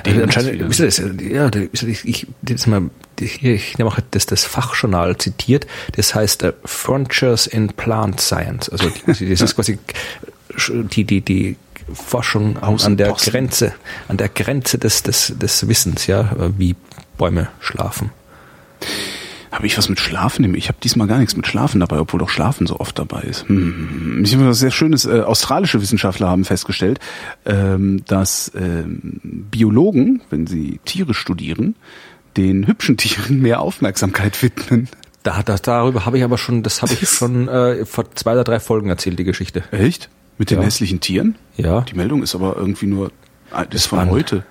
Also 0.06 0.24
anscheinend, 0.24 0.54
ihr 0.54 0.86
das, 0.86 0.98
ja, 0.98 1.50
ich, 1.72 2.06
ich, 2.06 2.28
das 2.42 2.68
mal, 2.68 2.90
ich, 3.20 3.44
ich 3.44 3.78
mache 3.80 4.04
das, 4.12 4.26
das 4.26 4.46
Fachjournal 4.46 5.18
zitiert, 5.18 5.68
das 5.96 6.14
heißt 6.16 6.44
uh, 6.44 6.52
Frontiers 6.64 7.48
in 7.48 7.68
Plant 7.68 8.22
Science. 8.22 8.70
Also 8.70 8.92
das 9.06 9.22
ist 9.22 9.56
quasi 9.56 9.80
die, 10.70 11.04
die, 11.04 11.22
die 11.22 11.58
Forschung 11.94 12.58
an 12.58 12.98
der 12.98 13.14
Grenze, 13.14 13.74
an 14.08 14.18
der 14.18 14.30
Grenze 14.30 14.78
des, 14.78 15.04
des, 15.04 15.34
des 15.36 15.68
Wissens, 15.68 16.08
ja, 16.08 16.32
wie 16.58 16.76
Bäume 17.18 17.50
schlafen. 17.60 18.12
Habe 19.54 19.68
ich 19.68 19.78
was 19.78 19.88
mit 19.88 20.00
Schlafen? 20.00 20.56
Ich 20.56 20.68
habe 20.68 20.80
diesmal 20.84 21.08
gar 21.08 21.20
nichts 21.20 21.36
mit 21.36 21.46
Schlafen 21.46 21.80
dabei, 21.80 22.00
obwohl 22.00 22.20
doch 22.20 22.30
Schlafen 22.30 22.66
so 22.66 22.80
oft 22.80 22.98
dabei 22.98 23.22
ist. 23.22 23.48
Hm. 23.48 24.24
Ich 24.26 24.34
habe 24.34 24.48
was 24.48 24.58
sehr 24.58 24.72
Schönes. 24.72 25.06
Äh, 25.06 25.22
australische 25.22 25.80
Wissenschaftler 25.80 26.28
haben 26.28 26.44
festgestellt, 26.44 27.00
ähm, 27.46 28.04
dass 28.08 28.52
ähm, 28.56 29.22
Biologen, 29.52 30.24
wenn 30.32 30.48
sie 30.48 30.80
Tiere 30.86 31.14
studieren, 31.14 31.76
den 32.36 32.66
hübschen 32.66 32.98
Tieren 32.98 33.42
mehr 33.42 33.62
Aufmerksamkeit 33.62 34.42
widmen. 34.42 34.90
Da, 35.22 35.44
das, 35.44 35.62
darüber 35.62 36.08
habe 36.08 36.18
ich 36.18 36.24
aber 36.24 36.40
schon, 36.40 36.64
das 36.64 36.82
habe 36.82 36.94
ich 36.94 37.08
schon 37.08 37.48
äh, 37.48 37.86
vor 37.86 38.06
zwei 38.16 38.34
oder 38.34 38.44
drei 38.44 38.60
Folgen 38.60 38.90
erzählt, 38.90 39.20
die 39.20 39.24
Geschichte. 39.24 39.64
Echt? 39.70 40.10
Mit 40.40 40.50
den 40.50 40.62
ja. 40.62 40.66
hässlichen 40.66 41.00
Tieren? 41.00 41.36
Ja. 41.58 41.82
Die 41.82 41.94
Meldung 41.94 42.24
ist 42.24 42.34
aber 42.34 42.58
irgendwie 42.58 42.88
nur, 42.88 43.12
das 43.52 43.68
ist 43.72 43.86
von 43.86 44.10
heute. 44.10 44.44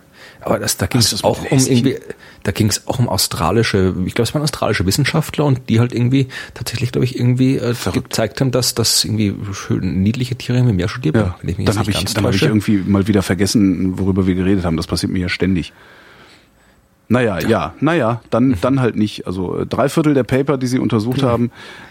Aber 0.44 0.58
das, 0.58 0.76
da 0.76 0.86
ging 0.86 1.00
es 1.00 1.24
auch 1.24 1.40
um 1.50 1.58
irgendwie, 1.58 1.96
da 2.42 2.52
ging 2.52 2.68
es 2.68 2.86
auch 2.86 2.98
um 2.98 3.08
australische, 3.08 3.94
ich 4.04 4.14
glaube, 4.14 4.28
es 4.28 4.34
waren 4.34 4.42
australische 4.42 4.84
Wissenschaftler 4.86 5.44
und 5.44 5.68
die 5.68 5.80
halt 5.80 5.92
irgendwie 5.92 6.28
tatsächlich, 6.54 6.92
glaube 6.92 7.04
ich, 7.04 7.18
irgendwie 7.18 7.56
äh, 7.56 7.74
gezeigt 7.92 8.40
haben, 8.40 8.50
dass 8.50 8.74
das 8.74 9.04
irgendwie 9.04 9.34
schön 9.52 10.02
niedliche 10.02 10.36
Tiere 10.36 10.58
im 10.58 10.74
Meer 10.76 10.88
studiert 10.88 11.16
Ja, 11.16 11.36
wenn 11.40 11.50
ich 11.50 11.58
mich 11.58 11.66
dann 11.66 11.78
habe 11.78 11.90
ich, 11.90 12.04
dann 12.04 12.24
hab 12.24 12.34
ich 12.34 12.42
irgendwie 12.42 12.78
mal 12.78 13.06
wieder 13.06 13.22
vergessen, 13.22 13.98
worüber 13.98 14.26
wir 14.26 14.34
geredet 14.34 14.64
haben. 14.64 14.76
Das 14.76 14.86
passiert 14.86 15.12
mir 15.12 15.20
ja 15.20 15.28
ständig. 15.28 15.72
Naja, 17.08 17.40
ja, 17.40 17.74
naja, 17.80 18.22
dann, 18.30 18.56
dann 18.62 18.80
halt 18.80 18.96
nicht. 18.96 19.26
Also 19.26 19.58
äh, 19.58 19.66
drei 19.66 19.90
Viertel 19.90 20.14
der 20.14 20.22
Paper, 20.22 20.56
die 20.56 20.66
sie 20.66 20.78
untersucht 20.78 21.22
haben, 21.22 21.50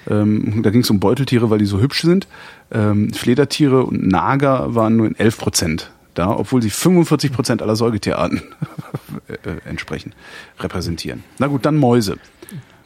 ähm, 0.09 0.63
da 0.63 0.71
ging 0.71 0.81
es 0.81 0.89
um 0.89 0.99
Beuteltiere, 0.99 1.51
weil 1.51 1.59
die 1.59 1.65
so 1.65 1.79
hübsch 1.79 2.01
sind. 2.01 2.27
Ähm, 2.71 3.13
Fledertiere 3.13 3.83
und 3.83 4.07
Nager 4.07 4.73
waren 4.73 4.95
nur 4.95 5.05
in 5.05 5.15
11 5.15 5.37
Prozent 5.37 5.91
da, 6.13 6.29
obwohl 6.29 6.61
sie 6.61 6.69
45 6.69 7.31
Prozent 7.31 7.61
aller 7.61 7.75
Säugetierarten 7.75 8.41
äh, 9.27 9.67
entsprechen, 9.67 10.13
repräsentieren. 10.59 11.23
Na 11.37 11.47
gut, 11.47 11.65
dann 11.65 11.77
Mäuse. 11.77 12.17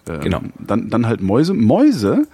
Ähm, 0.08 0.22
Genau. 0.22 0.42
Dann, 0.60 0.90
dann 0.90 1.08
halt 1.08 1.22
Mäuse. 1.22 1.54
Mäuse 1.54 2.28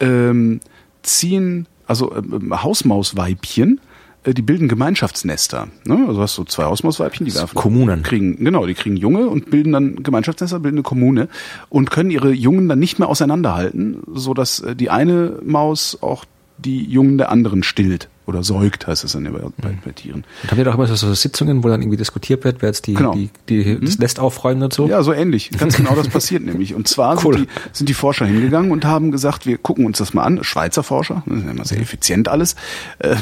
ähm, 0.00 0.60
ziehen, 1.02 1.66
also 1.86 2.14
ähm, 2.14 2.62
Hausmausweibchen, 2.62 3.80
äh, 4.24 4.34
die 4.34 4.42
bilden 4.42 4.68
Gemeinschaftsnester. 4.68 5.68
Ne? 5.84 6.04
Also 6.06 6.20
hast 6.20 6.38
du 6.38 6.44
zwei 6.44 6.64
Hausmausweibchen, 6.64 7.26
die 7.26 7.34
werfen. 7.34 7.54
Kommunen. 7.54 8.02
Kriegen, 8.02 8.36
genau, 8.44 8.66
die 8.66 8.74
kriegen 8.74 8.96
Junge 8.96 9.28
und 9.28 9.50
bilden 9.50 9.72
dann 9.72 10.02
Gemeinschaftsnester, 10.02 10.60
bilden 10.60 10.78
eine 10.78 10.82
Kommune 10.82 11.28
und 11.68 11.90
können 11.90 12.10
ihre 12.10 12.32
Jungen 12.32 12.68
dann 12.68 12.78
nicht 12.78 12.98
mehr 12.98 13.08
auseinanderhalten, 13.08 14.02
so 14.14 14.34
dass 14.34 14.60
äh, 14.60 14.76
die 14.76 14.90
eine 14.90 15.38
Maus 15.44 15.98
auch 16.00 16.24
die 16.58 16.84
Jungen 16.84 17.18
der 17.18 17.30
anderen 17.30 17.62
stillt 17.62 18.08
oder 18.28 18.44
säugt, 18.44 18.86
heißt 18.86 19.04
es 19.04 19.12
dann 19.12 19.24
bei, 19.24 19.40
bei, 19.56 19.78
bei 19.84 19.90
Tieren. 19.92 20.24
Und 20.42 20.50
haben 20.50 20.58
wir 20.58 20.64
doch 20.64 20.74
immer 20.74 20.86
so, 20.86 20.94
so 20.94 21.12
Sitzungen, 21.14 21.64
wo 21.64 21.68
dann 21.68 21.80
irgendwie 21.80 21.96
diskutiert 21.96 22.44
wird, 22.44 22.60
wer 22.60 22.68
jetzt 22.68 22.86
die, 22.86 22.94
Genau. 22.94 23.14
die, 23.14 23.30
die 23.48 23.80
das 23.80 23.98
Nest 23.98 24.20
aufräumen 24.20 24.62
und 24.62 24.72
so. 24.72 24.86
Ja, 24.86 25.02
so 25.02 25.12
ähnlich. 25.12 25.50
Ganz 25.58 25.76
genau 25.76 25.94
das 25.94 26.08
passiert 26.08 26.44
nämlich. 26.44 26.74
Und 26.74 26.86
zwar 26.88 27.24
Cool. 27.24 27.38
sind, 27.38 27.48
die, 27.48 27.68
sind 27.72 27.88
die 27.88 27.94
Forscher 27.94 28.26
hingegangen 28.26 28.70
und 28.70 28.84
haben 28.84 29.10
gesagt, 29.12 29.46
wir 29.46 29.56
gucken 29.58 29.86
uns 29.86 29.98
das 29.98 30.12
mal 30.14 30.24
an. 30.24 30.44
Schweizer 30.44 30.82
Forscher, 30.82 31.22
das 31.26 31.38
ist 31.38 31.44
ja 31.44 31.50
immer 31.50 31.64
sehr 31.64 31.80
effizient 31.80 32.28
alles, 32.28 32.54
äh, 32.98 33.16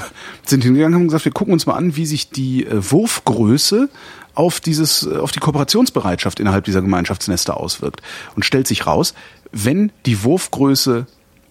sind 0.44 0.64
hingegangen 0.64 0.94
und 0.94 1.00
haben 1.02 1.08
gesagt, 1.08 1.24
wir 1.24 1.32
gucken 1.32 1.52
uns 1.54 1.66
mal 1.66 1.74
an, 1.74 1.96
wie 1.96 2.04
sich 2.06 2.30
die 2.30 2.66
äh, 2.66 2.90
Wurfgröße 2.90 3.88
auf 4.34 4.60
dieses, 4.60 5.06
äh, 5.06 5.16
auf 5.18 5.30
die 5.30 5.38
Kooperationsbereitschaft 5.40 6.40
innerhalb 6.40 6.64
dieser 6.64 6.82
Gemeinschaftsnester 6.82 7.56
auswirkt. 7.56 8.02
Und 8.34 8.44
stellt 8.44 8.66
sich 8.66 8.86
raus, 8.86 9.14
wenn 9.52 9.92
die 10.04 10.24
Wurfgröße 10.24 11.06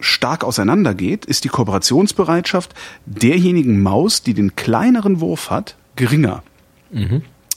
stark 0.06 0.44
auseinandergeht, 0.44 1.26
ist 1.26 1.44
die 1.44 1.50
Kooperationsbereitschaft 1.50 2.74
derjenigen 3.06 3.82
Maus, 3.82 4.22
die 4.22 4.34
den 4.34 4.56
kleineren 4.56 5.20
Wurf 5.20 5.50
hat, 5.50 5.76
geringer. 5.96 6.44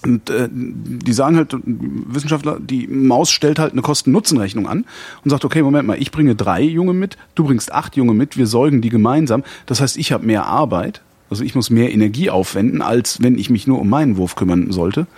Und 0.04 0.30
äh, 0.30 0.48
die 0.50 1.12
sagen 1.12 1.36
halt, 1.36 1.56
Wissenschaftler, 1.64 2.58
die 2.60 2.86
Maus 2.86 3.30
stellt 3.30 3.58
halt 3.58 3.72
eine 3.72 3.82
Kosten-Nutzen-Rechnung 3.82 4.68
an 4.68 4.84
und 5.24 5.30
sagt, 5.30 5.44
okay, 5.44 5.62
Moment 5.62 5.88
mal, 5.88 6.00
ich 6.00 6.12
bringe 6.12 6.36
drei 6.36 6.62
Junge 6.62 6.92
mit, 6.92 7.16
du 7.34 7.44
bringst 7.44 7.72
acht 7.72 7.96
Junge 7.96 8.14
mit, 8.14 8.36
wir 8.36 8.46
säugen 8.46 8.80
die 8.80 8.90
gemeinsam. 8.90 9.42
Das 9.66 9.80
heißt, 9.80 9.96
ich 9.96 10.12
habe 10.12 10.24
mehr 10.24 10.46
Arbeit, 10.46 11.02
also 11.30 11.42
ich 11.42 11.54
muss 11.56 11.68
mehr 11.68 11.92
Energie 11.92 12.30
aufwenden, 12.30 12.80
als 12.80 13.22
wenn 13.22 13.38
ich 13.38 13.50
mich 13.50 13.66
nur 13.66 13.80
um 13.80 13.88
meinen 13.88 14.16
Wurf 14.16 14.36
kümmern 14.36 14.70
sollte. 14.70 15.08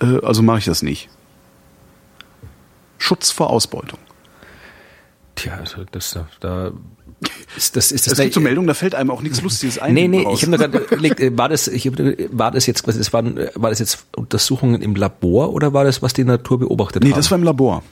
Äh, 0.00 0.24
also 0.24 0.42
mache 0.42 0.58
ich 0.58 0.64
das 0.64 0.82
nicht. 0.82 1.10
Schutz 2.96 3.30
vor 3.30 3.50
Ausbeutung. 3.50 3.98
Tja, 5.34 5.54
also 5.60 5.84
das, 5.90 6.18
da 6.40 6.72
ist 7.56 7.76
das 7.76 7.92
ist 7.92 8.06
das 8.06 8.14
Es 8.14 8.20
gibt 8.20 8.34
so 8.34 8.40
Meldungen, 8.40 8.66
da 8.66 8.74
fällt 8.74 8.94
einem 8.94 9.10
auch 9.10 9.22
nichts 9.22 9.40
Lustiges 9.42 9.78
ein. 9.78 9.94
Nee, 9.94 10.08
nee, 10.08 10.24
raus. 10.24 10.38
ich 10.38 10.42
habe 10.42 10.50
nur 10.50 10.58
gerade 10.58 10.78
überlegt, 10.78 11.20
äh, 11.20 11.36
war 11.36 11.48
das, 11.48 11.68
ich 11.68 11.86
hab, 11.86 11.94
war 12.32 12.50
das 12.50 12.66
jetzt 12.66 12.82
quasi, 12.82 12.98
das 12.98 13.12
waren, 13.12 13.36
äh, 13.38 13.50
war 13.54 13.70
das 13.70 13.78
jetzt 13.78 14.06
Untersuchungen 14.16 14.82
im 14.82 14.94
Labor 14.94 15.52
oder 15.52 15.72
war 15.72 15.84
das, 15.84 16.02
was 16.02 16.12
die 16.12 16.24
Natur 16.24 16.58
beobachtet 16.58 17.02
Nee, 17.02 17.10
haben? 17.10 17.16
das 17.16 17.30
war 17.30 17.38
im 17.38 17.44
Labor. 17.44 17.82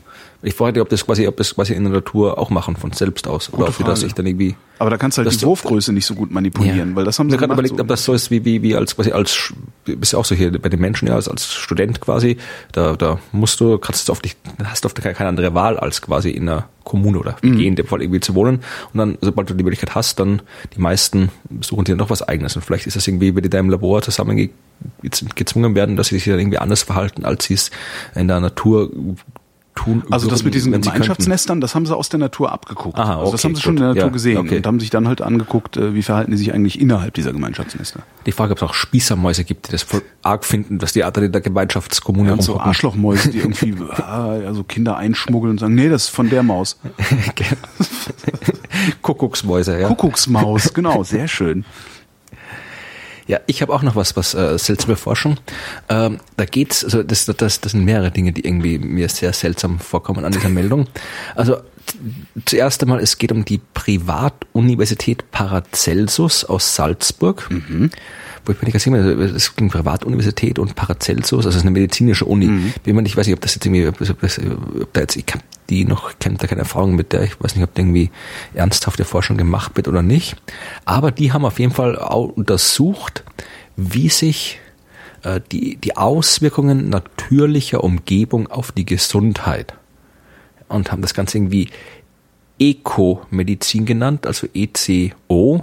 Ich 0.43 0.55
frage, 0.55 0.81
ob 0.81 0.89
das 0.89 1.05
quasi, 1.05 1.27
ob 1.27 1.37
das 1.37 1.55
quasi 1.55 1.75
in 1.75 1.85
der 1.85 1.93
Natur 1.93 2.39
auch 2.39 2.49
machen 2.51 2.77
von 2.77 2.93
selbst 2.93 3.29
aus 3.29 3.49
oder 3.53 3.67
Gute 3.67 3.71
ob 3.71 3.77
die 3.77 3.83
das 3.85 3.89
Frage. 3.99 4.01
sich 4.01 4.15
dann 4.15 4.27
irgendwie. 4.27 4.55
Aber 4.79 4.89
da 4.89 4.97
kannst 4.97 5.19
du 5.19 5.23
halt 5.23 5.39
die 5.39 5.45
Wurfgröße 5.45 5.93
nicht 5.93 6.07
so 6.07 6.15
gut 6.15 6.31
manipulieren, 6.31 6.97
weil 6.97 7.05
das 7.05 7.19
haben 7.19 7.27
ich 7.27 7.33
sie 7.33 7.37
habe 7.37 7.49
gerade 7.49 7.53
überlegt, 7.53 7.77
so. 7.77 7.83
ob 7.83 7.89
das 7.89 8.03
so 8.05 8.15
ist 8.15 8.31
wie 8.31 8.43
wie 8.47 8.63
wie 8.63 8.75
als 8.75 8.97
quasi 8.97 9.13
als 9.13 9.53
bist 9.85 10.15
ja 10.15 10.19
auch 10.19 10.25
so 10.25 10.35
hier 10.35 10.51
bei 10.59 10.71
den 10.71 10.81
Menschen 10.81 11.07
ja 11.09 11.15
als, 11.17 11.29
als 11.29 11.53
Student 11.53 12.01
quasi 12.01 12.39
da 12.73 12.97
da 12.97 13.19
musst 13.33 13.61
du 13.61 13.77
kannst 13.77 14.09
du 14.09 14.13
auf 14.13 14.21
dich 14.21 14.37
hast 14.65 14.85
du 14.85 14.87
oft 14.87 14.97
keine 15.03 15.15
keine 15.15 15.29
andere 15.29 15.53
Wahl 15.53 15.79
als 15.79 16.01
quasi 16.01 16.31
in 16.31 16.49
einer 16.49 16.67
Kommune 16.85 17.19
oder 17.19 17.37
Mhm. 17.43 17.61
In 17.61 17.77
dem 17.77 17.87
Fall 17.87 18.01
irgendwie 18.01 18.21
zu 18.21 18.35
wohnen 18.35 18.61
und 18.95 18.99
dann 18.99 19.19
sobald 19.21 19.51
du 19.51 19.55
die 19.55 19.63
Möglichkeit 19.65 19.95
hast 19.95 20.19
dann 20.19 20.41
die 20.75 20.81
meisten 20.81 21.29
suchen 21.61 21.85
dir 21.85 21.97
noch 21.97 22.09
was 22.09 22.23
eigenes 22.23 22.57
und 22.57 22.63
vielleicht 22.65 22.87
ist 22.87 22.97
das 22.97 23.07
irgendwie 23.07 23.37
wenn 23.37 23.43
die 23.43 23.51
da 23.51 23.59
im 23.59 23.69
Labor 23.69 24.01
zusammen 24.01 24.37
ge- 24.39 24.49
gez- 25.03 25.25
gezwungen 25.35 25.75
werden 25.75 25.97
dass 25.97 26.07
sie 26.09 26.15
sich 26.15 26.25
dann 26.25 26.39
irgendwie 26.41 26.57
anders 26.59 26.83
verhalten 26.85 27.27
als 27.27 27.45
sie 27.45 27.55
es 27.55 27.71
in 28.15 28.29
der 28.29 28.41
Natur 28.41 28.91
tun 29.85 30.03
Also 30.11 30.29
das 30.29 30.45
mit 30.45 30.55
diesen. 30.55 30.73
Gemeinschaftsnestern, 30.73 31.61
das 31.61 31.75
haben 31.75 31.87
sie 31.87 31.97
aus 31.97 32.09
der 32.09 32.19
Natur 32.21 32.53
abgeguckt. 32.53 32.99
Aha, 32.99 33.19
also 33.21 33.33
das 33.33 33.41
okay, 33.41 33.49
haben 33.49 33.57
sie 33.57 33.63
schon 33.63 33.77
in 33.77 33.81
der 33.83 33.89
Natur 33.89 34.03
Ja, 34.05 34.09
gesehen 34.09 34.39
okay. 34.39 34.57
und 34.59 34.67
haben 34.67 34.81
sich 34.81 34.91
dann 34.91 35.09
halt 35.09 35.21
angeguckt, 35.23 35.77
äh, 35.77 35.95
wie 35.95 36.03
verhalten 36.03 36.31
die 36.33 36.37
sich 36.37 36.53
eigentlich 36.53 36.81
innerhalb 36.81 37.15
dieser 37.15 37.33
Gemeinschaftsnester. 37.33 38.01
die 38.27 38.33
Frage 38.33 38.53
ob 38.53 38.59
es 38.59 38.63
auch 38.63 38.75
Spießermäuse 38.75 39.45
gibt 39.45 39.69
die 39.69 39.73
das 39.73 39.83
voll 39.83 40.03
arg 40.23 40.45
finden 40.45 40.79
dass 40.79 40.93
die 40.93 41.05
Art 41.05 41.17
in 41.19 41.33
der 41.33 41.41
Gemeinschaftskommune 41.41 42.33
Und 42.33 42.43
so. 42.43 42.59
Arschlochmäuse, 42.59 43.31
die 43.31 43.39
irgendwie 43.39 43.75
also 44.07 44.65
Kinder 44.65 44.97
einschmuggeln 44.97 45.53
und 45.53 45.59
sagen, 45.59 45.75
nee, 45.75 45.89
das 45.89 46.05
ist 46.05 46.11
von 46.11 46.31
der 46.31 46.43
Maus. 46.43 46.79
Kuckucksmäuse, 49.03 49.81
ja. 49.81 49.89
Kuckucksmaus, 49.89 50.73
genau, 50.75 51.03
sehr 51.03 51.29
schön. 51.29 51.65
Ja, 53.31 53.39
ich 53.47 53.63
habe 53.63 53.73
auch 53.73 53.83
noch 53.83 53.95
was, 53.95 54.17
was 54.17 54.35
äh, 54.35 54.59
seltsame 54.59 54.97
Forschung. 54.97 55.37
Ähm, 55.89 56.19
da 56.37 56.45
geht's, 56.47 56.83
also 56.83 57.05
das, 57.05 57.27
das, 57.27 57.61
das 57.61 57.71
sind 57.71 57.85
mehrere 57.85 58.11
Dinge, 58.11 58.33
die 58.33 58.45
irgendwie 58.45 58.81
mir 58.81 59.09
sehr 59.09 59.33
seltsam 59.33 59.79
vorkommen 59.79 60.25
an 60.25 60.33
dieser 60.33 60.49
Meldung. 60.49 60.89
Also 61.37 61.59
zuerst 62.45 62.83
einmal, 62.83 62.99
es 62.99 63.19
geht 63.19 63.31
um 63.31 63.45
die 63.45 63.61
Privatuniversität 63.73 65.31
Paracelsus 65.31 66.45
aus 66.45 66.75
Salzburg. 66.75 67.49
Wo 68.45 68.53
ich 68.53 68.59
mir 68.59 68.65
nicht 68.65 68.73
ganz 68.73 68.85
sicher 68.85 68.97
bin, 68.97 69.21
es 69.21 69.33
ist 69.33 69.53
eine 69.59 69.69
Privatuniversität 69.69 70.59
und 70.59 70.75
Paracelsus, 70.75 71.47
also 71.47 71.61
eine 71.61 71.71
medizinische 71.71 72.25
Uni. 72.25 72.73
Bin 72.83 72.97
mir 72.97 73.03
nicht, 73.03 73.17
weiß 73.17 73.27
ich, 73.27 73.35
ob 73.35 73.41
das 73.41 73.55
jetzt 73.55 73.67
irgendwie, 73.67 73.87
ob, 73.87 73.99
das, 73.99 74.15
das, 74.21 74.41
da 74.93 75.01
jetzt, 75.01 75.17
ich 75.17 75.27
habe 75.31 75.45
die 75.69 75.85
noch, 75.85 76.11
ich 76.11 76.27
habe 76.27 76.37
da 76.37 76.47
keine 76.47 76.63
Erfahrung 76.63 76.97
mit 76.97 77.13
der, 77.13 77.23
ich 77.23 77.41
weiß 77.41 77.55
nicht, 77.55 77.65
ob 77.65 77.75
da 77.75 77.83
irgendwie 77.83 78.11
ernsthafte 78.55 79.05
Forschung 79.05 79.37
gemacht 79.37 79.73
wird 79.77 79.89
oder 79.89 80.03
nicht. 80.03 80.37
Aber 80.85 81.11
die 81.11 81.33
haben 81.33 81.45
auf 81.45 81.59
jeden 81.59 81.73
Fall 81.73 81.99
auch 81.99 82.29
untersucht, 82.29 83.25
wie 83.77 84.09
sich 84.09 84.59
äh, 85.23 85.41
die, 85.53 85.77
die 85.77 85.97
Auswirkungen 85.97 86.89
natürlicher 86.89 87.85
Umgebung 87.85 88.49
auf 88.49 88.73
die 88.73 88.87
Gesundheit 88.87 89.75
und 90.69 90.93
haben 90.93 91.03
das 91.03 91.15
Ganze 91.15 91.39
irgendwie 91.39 91.69
Eco-Medizin 92.61 93.87
genannt, 93.87 94.27
also 94.27 94.47
ECO. 94.55 95.61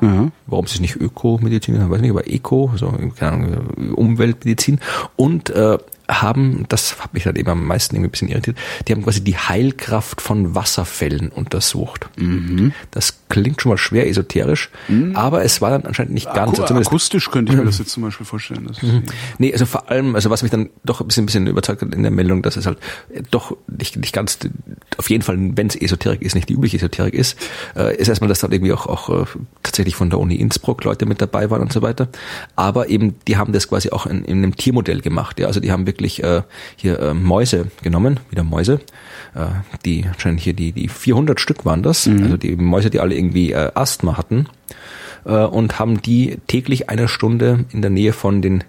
Warum 0.47 0.65
sie 0.65 0.75
es 0.75 0.81
nicht 0.81 0.95
Ökomedizin 0.95 1.75
genannt, 1.75 1.91
weiß 1.91 2.01
nicht, 2.01 2.09
aber 2.11 2.27
Eco, 2.27 2.71
so, 2.75 2.91
keine 3.15 3.31
Ahnung, 3.31 3.93
Umweltmedizin. 3.95 4.79
Und 5.15 5.51
äh, 5.51 5.77
haben, 6.09 6.65
das 6.69 7.01
hat 7.01 7.13
mich 7.13 7.23
dann 7.23 7.35
eben 7.35 7.49
am 7.49 7.65
meisten 7.65 7.95
irgendwie 7.95 8.07
ein 8.07 8.11
bisschen 8.11 8.27
irritiert, 8.29 8.57
die 8.87 8.93
haben 8.93 9.03
quasi 9.03 9.21
die 9.21 9.37
Heilkraft 9.37 10.21
von 10.21 10.55
Wasserfällen 10.55 11.29
untersucht. 11.29 12.09
Das 12.91 13.19
klingt 13.29 13.61
schon 13.61 13.71
mal 13.71 13.77
schwer 13.77 14.07
esoterisch, 14.07 14.69
aber 15.13 15.43
es 15.43 15.61
war 15.61 15.71
dann 15.71 15.83
anscheinend 15.83 16.13
nicht 16.13 16.33
ganz. 16.33 16.59
Aku 16.59 16.73
akustisch 16.73 17.29
könnte 17.29 17.51
ich 17.51 17.57
mir 17.57 17.65
das 17.65 17.77
jetzt 17.79 17.91
zum 17.91 18.03
Beispiel 18.03 18.25
vorstellen. 18.25 18.67
Ist, 18.67 18.81
Nee, 19.37 19.51
also 19.51 19.65
vor 19.65 19.89
allem, 19.89 20.15
also 20.15 20.29
was 20.29 20.43
mich 20.43 20.51
dann 20.51 20.69
doch 20.85 21.01
ein 21.01 21.07
bisschen, 21.07 21.23
ein 21.23 21.25
bisschen 21.25 21.47
überzeugt 21.47 21.81
hat 21.81 21.93
in 21.93 22.03
der 22.03 22.11
Meldung, 22.11 22.41
dass 22.41 22.55
es 22.55 22.65
halt 22.65 22.77
doch 23.31 23.55
nicht, 23.67 23.97
nicht 23.97 24.13
ganz, 24.13 24.39
auf 24.97 25.09
jeden 25.09 25.23
Fall, 25.23 25.37
wenn 25.39 25.67
es 25.67 25.75
Esoterik 25.75 26.21
ist, 26.21 26.35
nicht 26.35 26.49
die 26.49 26.53
übliche 26.53 26.77
Esoterik 26.77 27.13
ist, 27.13 27.37
äh, 27.75 27.95
ist 27.95 28.07
erstmal, 28.07 28.29
dass 28.29 28.39
da 28.39 28.47
irgendwie 28.49 28.73
auch, 28.73 28.87
auch 28.87 29.09
äh, 29.09 29.25
tatsächlich 29.63 29.95
von 29.95 30.09
der 30.09 30.19
Uni 30.19 30.35
Innsbruck 30.35 30.83
Leute 30.83 31.05
mit 31.05 31.21
dabei 31.21 31.49
waren 31.49 31.61
und 31.61 31.73
so 31.73 31.81
weiter. 31.81 32.07
Aber 32.55 32.89
eben, 32.89 33.15
die 33.27 33.37
haben 33.37 33.53
das 33.53 33.67
quasi 33.67 33.89
auch 33.89 34.05
in, 34.05 34.23
in 34.23 34.37
einem 34.37 34.55
Tiermodell 34.55 35.01
gemacht. 35.01 35.39
Ja, 35.39 35.47
also 35.47 35.59
die 35.59 35.71
haben 35.71 35.85
wirklich 35.85 35.96
äh, 36.23 36.41
hier 36.75 36.99
äh, 36.99 37.13
Mäuse 37.13 37.67
genommen, 37.83 38.19
wieder 38.29 38.43
Mäuse, 38.43 38.79
äh, 39.35 39.47
die 39.85 40.05
anscheinend 40.07 40.41
hier 40.41 40.53
die, 40.53 40.71
die 40.71 40.87
400 40.87 41.39
Stück 41.39 41.65
waren 41.65 41.83
das, 41.83 42.07
also 42.07 42.37
die 42.37 42.55
Mäuse, 42.55 42.89
die 42.89 42.99
alle 42.99 43.15
irgendwie 43.15 43.51
äh, 43.51 43.71
Asthma 43.73 44.17
hatten. 44.17 44.47
Äh, 45.25 45.43
und 45.43 45.79
haben 45.79 46.01
die 46.01 46.37
täglich 46.47 46.89
eine 46.89 47.07
Stunde 47.07 47.65
in 47.71 47.81
der 47.81 47.91
Nähe 47.91 48.13
von 48.13 48.41
den 48.41 48.63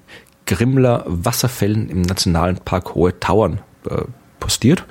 Grimler 0.47 1.05
Wasserfällen 1.07 1.89
im 1.89 2.03
Nationalen 2.03 2.57
Park 2.57 2.95
Hohe 2.95 3.19
Tauern 3.21 3.61
äh, 3.89 4.03
postiert. 4.41 4.85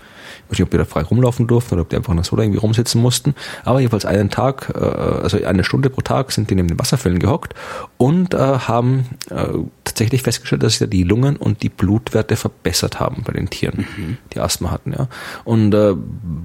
Ich 0.47 0.51
weiß 0.51 0.59
nicht, 0.59 0.63
ob 0.63 0.71
die 0.71 0.77
da 0.77 0.85
frei 0.85 1.01
rumlaufen 1.01 1.45
durften 1.45 1.73
oder 1.73 1.81
ob 1.81 1.89
die 1.89 1.97
einfach 1.97 2.13
nur 2.13 2.23
so 2.23 2.35
da 2.35 2.43
irgendwie 2.43 2.59
rumsitzen 2.59 3.01
mussten. 3.01 3.35
Aber 3.65 3.79
jedenfalls 3.79 4.05
einen 4.05 4.29
Tag, 4.29 4.71
äh, 4.75 4.79
also 4.79 5.43
eine 5.43 5.63
Stunde 5.63 5.89
pro 5.89 6.01
Tag 6.01 6.31
sind 6.31 6.49
die 6.49 6.55
neben 6.55 6.69
den 6.69 6.79
Wasserfällen 6.79 7.19
gehockt 7.19 7.53
und 7.97 8.33
äh, 8.33 8.37
haben 8.37 9.05
äh, 9.29 9.47
tatsächlich 9.83 10.21
festgestellt, 10.21 10.63
dass 10.63 10.73
sich 10.73 10.79
da 10.79 10.85
die 10.85 11.03
Lungen 11.03 11.35
und 11.35 11.63
die 11.63 11.69
Blutwerte 11.69 12.35
verbessert 12.35 12.99
haben 12.99 13.23
bei 13.25 13.33
den 13.33 13.49
Tieren, 13.49 13.85
mhm. 13.97 14.17
die 14.33 14.39
Asthma 14.39 14.71
hatten. 14.71 14.93
Ja. 14.93 15.07
Und 15.43 15.73
äh, 15.73 15.93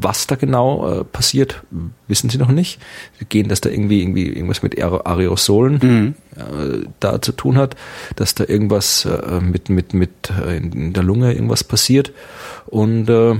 was 0.01 0.27
da 0.27 0.37
genau 0.37 1.01
äh, 1.01 1.05
passiert, 1.05 1.62
wissen 2.09 2.31
sie 2.31 2.38
noch 2.38 2.51
nicht. 2.51 2.81
Sie 3.19 3.25
gehen, 3.25 3.49
dass 3.49 3.61
da 3.61 3.71
irgendwie 3.71 4.01
irgendwie 4.01 4.29
irgendwas 4.29 4.62
mit 4.62 4.83
Aerosolen 4.83 5.79
mhm. 5.83 6.15
äh, 6.37 6.87
da 7.01 7.23
zu 7.23 7.33
tun 7.33 7.59
hat, 7.59 7.77
dass 8.17 8.35
da 8.35 8.45
irgendwas 8.45 9.05
äh, 9.05 9.41
mit 9.41 9.69
mit 9.69 9.95
mit 9.95 10.31
äh, 10.31 10.57
in 10.57 10.93
der 10.93 11.03
Lunge 11.03 11.33
irgendwas 11.33 11.65
passiert 11.65 12.12
und 12.67 13.09
äh, 13.09 13.37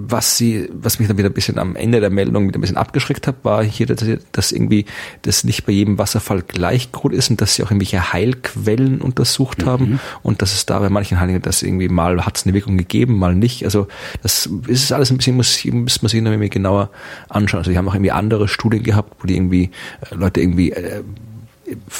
was 0.00 0.36
sie, 0.36 0.68
was 0.72 0.98
mich 1.00 1.08
dann 1.08 1.18
wieder 1.18 1.28
ein 1.28 1.34
bisschen 1.34 1.58
am 1.58 1.74
Ende 1.74 1.98
der 2.00 2.10
Meldung 2.10 2.46
wieder 2.46 2.58
ein 2.58 2.60
bisschen 2.60 2.76
abgeschreckt 2.76 3.26
hat, 3.26 3.36
war 3.42 3.64
hier, 3.64 3.86
dass, 3.86 4.04
dass 4.30 4.52
irgendwie 4.52 4.84
das 5.22 5.42
nicht 5.42 5.66
bei 5.66 5.72
jedem 5.72 5.98
Wasserfall 5.98 6.42
gleich 6.42 6.92
gut 6.92 7.12
ist 7.12 7.30
und 7.30 7.40
dass 7.40 7.54
sie 7.54 7.64
auch 7.64 7.70
irgendwelche 7.70 8.12
Heilquellen 8.12 9.00
untersucht 9.00 9.62
mhm. 9.62 9.66
haben 9.66 10.00
und 10.22 10.40
dass 10.40 10.54
es 10.54 10.66
da 10.66 10.78
bei 10.78 10.88
manchen 10.88 11.18
Heiligen, 11.18 11.42
dass 11.42 11.62
irgendwie 11.62 11.88
mal 11.88 12.24
hat 12.24 12.36
es 12.36 12.44
eine 12.44 12.54
Wirkung 12.54 12.78
gegeben, 12.78 13.18
mal 13.18 13.34
nicht. 13.34 13.64
Also 13.64 13.88
das 14.22 14.48
ist 14.68 14.92
alles 14.92 15.10
ein 15.10 15.16
bisschen, 15.16 15.36
muss, 15.36 15.64
muss 15.64 16.02
man 16.02 16.08
sich 16.08 16.22
noch 16.22 16.30
irgendwie 16.30 16.50
genauer 16.50 16.90
anschauen. 17.28 17.58
Also 17.58 17.72
die 17.72 17.78
haben 17.78 17.88
auch 17.88 17.94
irgendwie 17.94 18.12
andere 18.12 18.46
Studien 18.46 18.84
gehabt, 18.84 19.16
wo 19.20 19.26
die 19.26 19.36
irgendwie 19.36 19.70
äh, 20.10 20.14
Leute 20.14 20.40
irgendwie 20.40 20.70
äh, 20.70 21.02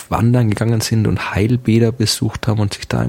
wandern 0.09 0.49
gegangen 0.51 0.81
sind 0.81 1.07
und 1.07 1.35
Heilbäder 1.35 1.93
besucht 1.93 2.47
haben 2.47 2.61
und 2.61 2.75
sich 2.75 2.89
da 2.89 3.07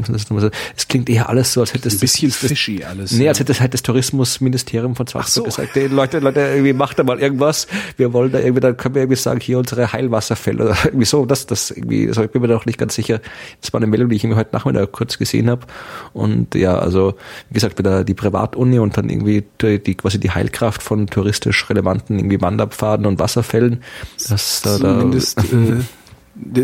es 0.75 0.87
klingt 0.87 1.09
eher 1.09 1.29
alles 1.29 1.53
so, 1.53 1.61
als 1.61 1.73
hätte 1.73 1.87
es 1.87 1.95
ein 1.95 1.99
bisschen 1.99 2.29
das, 2.29 2.37
fishy 2.37 2.83
alles. 2.83 3.11
Nee, 3.11 3.27
als 3.27 3.39
hätte 3.39 3.51
es 3.51 3.61
halt 3.61 3.73
das 3.73 3.83
Tourismusministerium 3.83 4.95
von 4.95 5.07
Salzburg 5.07 5.33
so. 5.33 5.43
gesagt, 5.43 5.75
hey, 5.75 5.87
Leute, 5.87 6.19
Leute, 6.19 6.41
irgendwie 6.41 6.73
macht 6.73 6.99
da 6.99 7.03
mal 7.03 7.19
irgendwas. 7.19 7.67
Wir 7.97 8.13
wollen 8.13 8.31
da 8.31 8.39
irgendwie, 8.39 8.61
dann 8.61 8.77
können 8.77 8.95
wir 8.95 9.03
irgendwie 9.03 9.17
sagen, 9.17 9.39
hier 9.39 9.57
unsere 9.57 9.91
Heilwasserfälle 9.91 10.65
oder 10.65 10.77
irgendwie 10.85 11.05
so, 11.05 11.25
das, 11.25 11.45
das 11.45 11.71
irgendwie, 11.71 12.07
also 12.07 12.23
ich 12.23 12.31
bin 12.31 12.41
mir 12.41 12.47
da 12.47 12.57
auch 12.57 12.65
nicht 12.65 12.77
ganz 12.77 12.95
sicher. 12.95 13.19
Das 13.61 13.73
war 13.73 13.79
eine 13.79 13.87
Meldung, 13.87 14.09
die 14.09 14.15
ich 14.15 14.23
irgendwie 14.23 14.39
heute 14.39 14.55
Nachmittag 14.55 14.91
kurz 14.91 15.17
gesehen 15.17 15.49
habe. 15.49 15.65
Und 16.13 16.55
ja, 16.55 16.77
also, 16.77 17.15
wie 17.49 17.53
gesagt, 17.53 17.77
wieder 17.77 18.03
die 18.03 18.13
Privatuni 18.13 18.79
und 18.79 18.97
dann 18.97 19.09
irgendwie 19.09 19.43
die, 19.61 19.81
die 19.81 19.95
quasi 19.95 20.19
die 20.19 20.31
Heilkraft 20.31 20.81
von 20.81 21.07
touristisch 21.07 21.69
relevanten 21.69 22.19
irgendwie 22.19 22.41
Wanderpfaden 22.41 23.05
und 23.05 23.19
Wasserfällen. 23.19 23.83
Das 24.27 24.61
da, 24.61 24.77
da, 24.77 25.05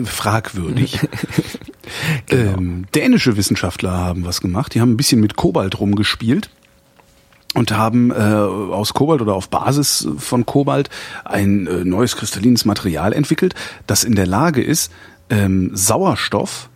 fragwürdig. 0.06 1.00
genau. 2.28 2.58
ähm, 2.58 2.86
dänische 2.94 3.38
Wissenschaftler 3.38 3.92
haben 3.92 4.26
was 4.26 4.42
gemacht. 4.42 4.74
Die 4.74 4.82
haben 4.82 4.92
ein 4.92 4.98
bisschen 4.98 5.22
mit 5.22 5.36
Kobalt 5.36 5.80
rumgespielt 5.80 6.50
und 7.56 7.72
haben 7.72 8.12
äh, 8.12 8.16
aus 8.16 8.94
Kobalt 8.94 9.22
oder 9.22 9.34
auf 9.34 9.50
Basis 9.50 10.08
von 10.18 10.46
Kobalt 10.46 10.90
ein 11.24 11.68
äh, 11.68 11.86
neues 11.86 12.16
kristallines 12.16 12.66
Material 12.66 13.14
entwickelt, 13.14 13.56
das 13.88 14.04
in 14.04 14.16
der 14.16 14.28
Lage 14.28 14.62
ist, 14.62 14.92
ähm, 15.30 15.72
Sauerstoff 15.74 16.70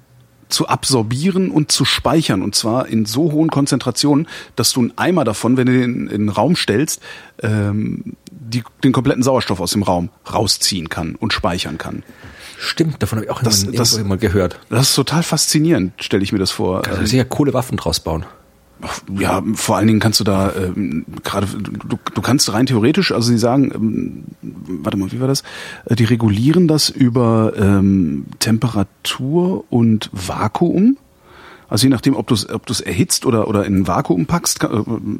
zu 0.48 0.68
absorbieren 0.68 1.52
und 1.52 1.72
zu 1.72 1.86
speichern 1.86 2.42
und 2.42 2.56
zwar 2.56 2.88
in 2.88 3.06
so 3.06 3.32
hohen 3.32 3.50
Konzentrationen, 3.50 4.28
dass 4.56 4.74
du 4.74 4.82
einen 4.82 4.98
Eimer 4.98 5.24
davon, 5.24 5.58
wenn 5.58 5.68
du 5.68 5.74
den 5.74 6.08
in 6.08 6.22
den 6.22 6.30
Raum 6.30 6.56
stellst, 6.56 7.02
ähm, 7.44 8.16
die, 8.32 8.64
den 8.84 8.92
kompletten 8.92 9.22
Sauerstoff 9.22 9.60
aus 9.60 9.72
dem 9.72 9.84
Raum 9.84 10.10
rausziehen 10.32 10.90
kann 10.90 11.16
und 11.16 11.34
speichern 11.34 11.78
kann. 11.78 12.04
Stimmt, 12.62 13.02
davon 13.02 13.20
habe 13.20 13.26
ich 13.26 13.32
auch 13.32 13.42
das, 13.42 13.66
das, 13.72 13.98
mal 14.04 14.18
gehört. 14.18 14.60
Das 14.70 14.90
ist 14.90 14.96
total 14.96 15.24
faszinierend, 15.24 15.94
stelle 16.04 16.24
ich 16.24 16.34
mir 16.34 16.40
das 16.40 16.52
vor. 16.52 16.82
Kann 16.82 17.06
sicher 17.06 17.24
coole 17.24 17.54
Waffen 17.54 17.78
draus 17.78 18.02
bauen. 18.02 18.26
Ja, 19.18 19.42
vor 19.56 19.78
allen 19.78 19.88
Dingen 19.88 20.02
kannst 20.02 20.20
du 20.20 20.26
da 20.26 20.52
ähm, 20.54 21.06
gerade 21.24 21.48
du, 21.48 21.98
du 22.14 22.22
kannst 22.22 22.52
rein 22.52 22.66
theoretisch, 22.66 23.14
also 23.14 23.30
sie 23.30 23.38
sagen, 23.38 23.72
ähm, 23.74 24.24
warte 24.84 24.98
mal, 24.98 25.10
wie 25.14 25.22
war 25.22 25.28
das? 25.30 25.44
Äh, 25.86 25.96
die 25.96 26.04
regulieren 26.04 26.68
das 26.68 26.90
über 26.90 27.54
ähm, 27.58 28.26
Temperatur 28.40 29.64
und 29.70 30.10
Vakuum. 30.12 30.98
Also 31.70 31.86
je 31.86 31.92
nachdem, 31.92 32.16
ob 32.16 32.28
du 32.28 32.34
es 32.34 32.50
ob 32.50 32.66
du's 32.66 32.82
erhitzt 32.82 33.26
oder 33.26 33.48
oder 33.48 33.66
in 33.66 33.80
ein 33.80 33.88
Vakuum 33.88 34.26
packst, 34.26 34.64
äh, 34.64 34.68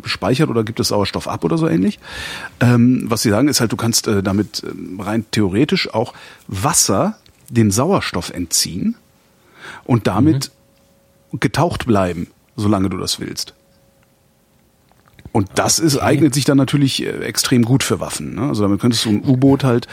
speichert 0.04 0.50
oder 0.50 0.66
gibt 0.66 0.82
es 0.82 0.90
Sauerstoff 0.90 1.30
ab 1.30 1.46
oder 1.46 1.58
so 1.58 1.70
ähnlich. 1.70 2.00
Ähm, 2.60 3.04
was 3.06 3.22
sie 3.22 3.30
sagen 3.30 3.48
ist 3.48 3.62
halt, 3.62 3.72
du 3.72 3.78
kannst 3.78 4.08
äh, 4.08 4.22
damit 4.24 4.64
äh, 4.64 5.02
rein 5.02 5.26
theoretisch 5.32 5.94
auch 5.94 6.14
Wasser 6.48 7.18
den 7.50 7.72
Sauerstoff 7.72 8.32
entziehen 8.32 8.96
und 9.86 10.08
damit 10.08 10.52
mhm. 11.32 11.40
getaucht 11.40 11.86
bleiben, 11.86 12.28
solange 12.56 12.90
du 12.90 12.98
das 12.98 13.20
willst. 13.20 13.54
Und 15.32 15.48
das 15.56 15.80
okay. 15.80 15.88
ist, 15.88 15.98
eignet 16.00 16.34
sich 16.34 16.46
dann 16.46 16.58
natürlich 16.58 17.04
äh, 17.04 17.10
extrem 17.20 17.64
gut 17.64 17.84
für 17.84 18.00
Waffen. 18.00 18.36
Ne? 18.36 18.48
Also 18.48 18.64
damit 18.64 18.80
könntest 18.80 19.06
du 19.06 19.10
ein 19.10 19.24
U-Boot 19.24 19.64
halt 19.64 19.88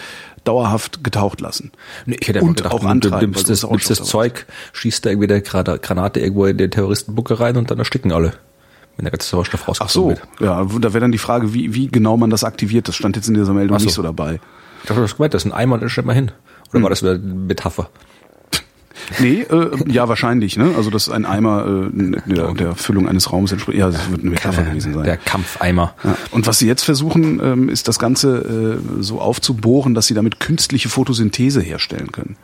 dauerhaft 0.44 1.04
getaucht 1.04 1.40
lassen. 1.40 1.72
Nee, 2.06 2.16
ich 2.20 2.28
hätte 2.28 2.40
und 2.40 2.56
gedacht, 2.56 2.72
auch 2.72 2.84
antreiben, 2.84 3.20
du 3.20 3.26
nimmst 3.26 3.50
das, 3.50 3.68
nimmst 3.68 3.90
das 3.90 4.04
Zeug, 4.04 4.46
schießt 4.72 5.04
da 5.04 5.10
irgendwie 5.10 5.26
der 5.26 5.40
Granate 5.40 6.20
irgendwo 6.20 6.46
in 6.46 6.56
den 6.56 6.70
Terroristenbucke 6.70 7.38
rein 7.40 7.56
und 7.56 7.70
dann 7.70 7.78
ersticken 7.78 8.12
alle. 8.12 8.34
Wenn 8.96 9.04
der 9.04 9.10
ganze 9.10 9.28
Sauerstoff 9.28 9.68
rausgezogen 9.68 10.16
Ach 10.18 10.26
so, 10.38 10.40
wird. 10.40 10.48
ja, 10.48 10.64
da 10.64 10.92
wäre 10.94 11.00
dann 11.00 11.12
die 11.12 11.18
Frage, 11.18 11.52
wie, 11.52 11.74
wie 11.74 11.88
genau 11.88 12.16
man 12.16 12.30
das 12.30 12.44
aktiviert. 12.44 12.88
Das 12.88 12.96
stand 12.96 13.16
jetzt 13.16 13.28
in 13.28 13.34
dieser 13.34 13.52
Meldung 13.52 13.78
so. 13.78 13.84
nicht 13.84 13.94
so 13.94 14.02
dabei. 14.02 14.40
Ich 14.82 14.88
dachte, 14.88 15.02
das 15.02 15.16
gemeint, 15.16 15.34
das 15.34 15.44
ist 15.44 15.50
ein 15.50 15.52
Eimer 15.52 15.74
und 15.74 15.80
dann 15.82 15.90
stellt 15.90 16.06
man 16.06 16.14
hin. 16.14 16.30
Hm. 16.76 16.82
war 16.82 16.90
das 16.90 17.02
wieder 17.02 17.14
eine 17.14 17.22
Metapher? 17.22 17.88
Nee, 19.18 19.42
äh, 19.42 19.70
ja, 19.86 20.08
wahrscheinlich, 20.08 20.56
ne? 20.56 20.72
Also 20.76 20.90
das 20.90 21.06
ist 21.06 21.12
ein 21.12 21.26
Eimer 21.26 21.88
äh, 21.92 22.20
der, 22.26 22.54
der 22.54 22.74
Füllung 22.74 23.08
eines 23.08 23.32
Raumes 23.32 23.52
entspricht. 23.52 23.78
Ja, 23.78 23.90
das 23.90 24.10
wird 24.10 24.22
eine 24.22 24.30
Metapher 24.30 24.64
gewesen 24.64 24.94
sein. 24.94 25.04
Der 25.04 25.16
Kampfeimer. 25.16 25.94
Ja. 26.02 26.16
Und 26.32 26.46
was 26.46 26.58
sie 26.58 26.66
jetzt 26.66 26.82
versuchen, 26.82 27.40
ähm, 27.42 27.68
ist 27.68 27.88
das 27.88 27.98
Ganze 27.98 28.80
äh, 28.98 29.02
so 29.02 29.20
aufzubohren, 29.20 29.94
dass 29.94 30.06
sie 30.06 30.14
damit 30.14 30.40
künstliche 30.40 30.88
Photosynthese 30.88 31.60
herstellen 31.60 32.10
können. 32.10 32.36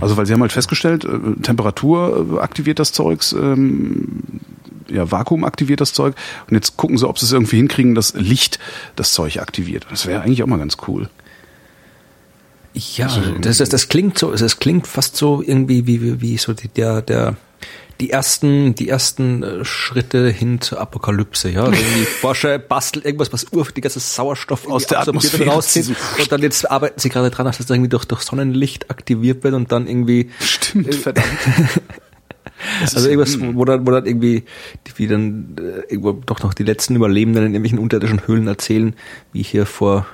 Also 0.00 0.16
weil 0.16 0.26
sie 0.26 0.32
haben 0.32 0.42
halt 0.42 0.52
festgestellt, 0.52 1.04
äh, 1.04 1.40
Temperatur 1.42 2.36
äh, 2.36 2.38
aktiviert 2.40 2.78
das 2.78 2.92
Zeugs, 2.92 3.32
ähm, 3.32 4.22
ja, 4.90 5.10
Vakuum 5.10 5.44
aktiviert 5.44 5.80
das 5.80 5.92
Zeug. 5.92 6.14
Und 6.48 6.54
jetzt 6.54 6.76
gucken 6.76 6.96
sie, 6.96 7.06
ob 7.08 7.18
sie 7.18 7.26
es 7.26 7.32
irgendwie 7.32 7.56
hinkriegen, 7.56 7.94
dass 7.94 8.14
Licht 8.14 8.58
das 8.96 9.12
Zeug 9.12 9.38
aktiviert. 9.40 9.86
Das 9.90 10.06
wäre 10.06 10.22
eigentlich 10.22 10.42
auch 10.42 10.46
mal 10.46 10.58
ganz 10.58 10.78
cool. 10.86 11.08
Ja, 12.74 13.06
also, 13.06 13.20
das, 13.40 13.58
das, 13.58 13.68
das 13.68 13.88
klingt 13.88 14.18
so, 14.18 14.32
das 14.32 14.58
klingt 14.58 14.86
fast 14.86 15.16
so 15.16 15.42
irgendwie 15.42 15.86
wie, 15.86 16.02
wie, 16.02 16.20
wie 16.20 16.36
so 16.38 16.52
die, 16.52 16.68
der, 16.68 17.02
der, 17.02 17.36
die 18.00 18.10
ersten, 18.10 18.74
die 18.74 18.88
ersten 18.88 19.42
äh, 19.42 19.64
Schritte 19.64 20.30
hin 20.30 20.60
zur 20.60 20.80
Apokalypse, 20.80 21.50
ja. 21.50 21.64
Also 21.64 21.72
die 21.72 22.04
Forscher 22.20 22.58
basteln 22.58 23.04
irgendwas, 23.04 23.32
was 23.32 23.52
ur 23.52 23.66
die 23.74 23.80
ganze 23.80 24.00
Sauerstoff 24.00 24.68
aus 24.68 24.86
der 24.86 25.00
Atmosphäre 25.00 25.50
rauszieht. 25.50 25.96
Und 26.18 26.30
dann 26.30 26.42
jetzt 26.42 26.70
arbeiten 26.70 27.00
sie 27.00 27.08
gerade 27.08 27.30
dran, 27.30 27.46
dass 27.46 27.58
das 27.58 27.68
irgendwie 27.70 27.88
durch, 27.88 28.04
durch 28.04 28.22
Sonnenlicht 28.22 28.90
aktiviert 28.90 29.42
wird 29.42 29.54
und 29.54 29.72
dann 29.72 29.88
irgendwie. 29.88 30.30
Stimmt, 30.40 30.94
verdammt. 30.94 31.26
also 32.80 33.08
irgendwas, 33.08 33.38
wo 33.40 33.64
dann, 33.64 33.86
wo 33.86 33.90
dann 33.90 34.06
irgendwie, 34.06 34.44
wie 34.96 35.06
dann 35.08 35.56
äh, 35.58 35.92
irgendwo 35.92 36.12
doch 36.12 36.42
noch 36.42 36.54
die 36.54 36.64
letzten 36.64 36.94
Überlebenden 36.94 37.46
in 37.46 37.54
irgendwelchen 37.54 37.78
unterirdischen 37.80 38.26
Höhlen 38.26 38.46
erzählen, 38.46 38.94
wie 39.32 39.42
hier 39.42 39.66
vor 39.66 40.06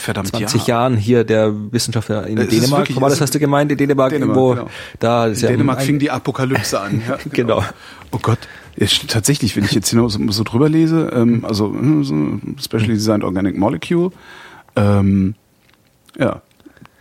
Verdammt, 0.00 0.28
20 0.28 0.66
ja. 0.66 0.74
Jahren 0.74 0.96
hier 0.96 1.24
der 1.24 1.52
Wissenschaftler 1.72 2.26
in 2.26 2.38
es 2.38 2.48
Dänemark. 2.48 2.80
Wirklich, 2.80 3.00
was 3.00 3.20
hast 3.20 3.34
du 3.34 3.38
gemeint? 3.38 3.70
In 3.70 3.78
Dänemark, 3.78 4.10
Dänemark 4.10 4.36
irgendwo 4.36 4.54
genau. 4.54 4.70
da 4.98 5.26
ist 5.26 5.42
in 5.42 5.44
ja 5.44 5.50
Dänemark 5.50 5.82
fing 5.82 5.98
die 5.98 6.10
Apokalypse 6.10 6.80
an. 6.80 7.02
Ja, 7.06 7.18
genau. 7.30 7.56
genau. 7.56 7.68
Oh 8.10 8.18
Gott. 8.20 8.38
Tatsächlich, 9.08 9.56
wenn 9.56 9.64
ich 9.64 9.72
jetzt 9.72 9.90
hier 9.90 10.08
so, 10.08 10.30
so 10.30 10.42
drüber 10.42 10.70
lese, 10.70 11.10
ähm, 11.14 11.44
also 11.44 11.66
hm, 11.66 12.04
so 12.04 12.14
Specially 12.62 12.94
Designed 12.94 13.24
Organic 13.24 13.58
Molecule, 13.58 14.10
ähm, 14.74 15.34
ja, 16.18 16.40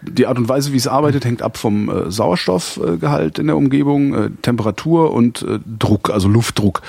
die 0.02 0.28
Art 0.28 0.38
und 0.38 0.50
Weise, 0.50 0.74
wie 0.74 0.78
es 0.78 0.88
arbeitet, 0.88 1.26
hängt 1.26 1.42
ab 1.42 1.58
vom 1.58 1.90
äh, 1.90 2.12
Sauerstoffgehalt 2.12 3.40
in 3.40 3.48
der 3.48 3.58
Umgebung, 3.58 4.14
äh, 4.14 4.30
Temperatur 4.42 5.14
und 5.14 5.42
äh, 5.42 5.60
Druck, 5.66 6.10
also 6.10 6.28
Luftdruck. 6.28 6.82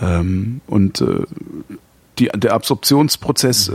Ähm, 0.00 0.60
und 0.66 1.00
äh, 1.00 1.22
die, 2.18 2.28
der 2.34 2.54
Absorptionsprozess 2.54 3.68
äh, 3.68 3.72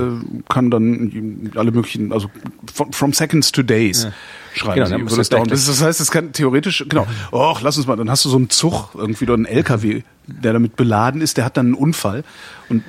kann 0.49 0.71
dann 0.71 1.51
alle 1.55 1.71
möglichen, 1.71 2.11
also 2.11 2.29
from, 2.73 2.91
from 2.91 3.13
seconds 3.13 3.51
to 3.51 3.61
days 3.61 4.03
ja. 4.03 4.11
schreiben 4.53 4.85
genau, 4.85 5.09
sie. 5.09 5.15
Das, 5.17 5.29
das, 5.29 5.65
das, 5.65 5.81
heißt, 5.81 6.01
es 6.01 6.11
kann 6.11 6.33
theoretisch, 6.33 6.85
genau, 6.89 7.05
oh, 7.31 7.55
lass 7.61 7.77
uns 7.77 7.87
mal, 7.87 7.95
dann 7.95 8.09
hast 8.09 8.25
du 8.25 8.29
so 8.29 8.37
einen 8.37 8.49
Zug, 8.49 8.95
irgendwie 8.95 9.25
oder 9.25 9.35
einen 9.35 9.45
LKW, 9.45 10.01
der 10.27 10.53
damit 10.53 10.75
beladen 10.75 11.21
ist, 11.21 11.37
der 11.37 11.45
hat 11.45 11.57
dann 11.57 11.67
einen 11.67 11.75
Unfall 11.75 12.23
und 12.69 12.83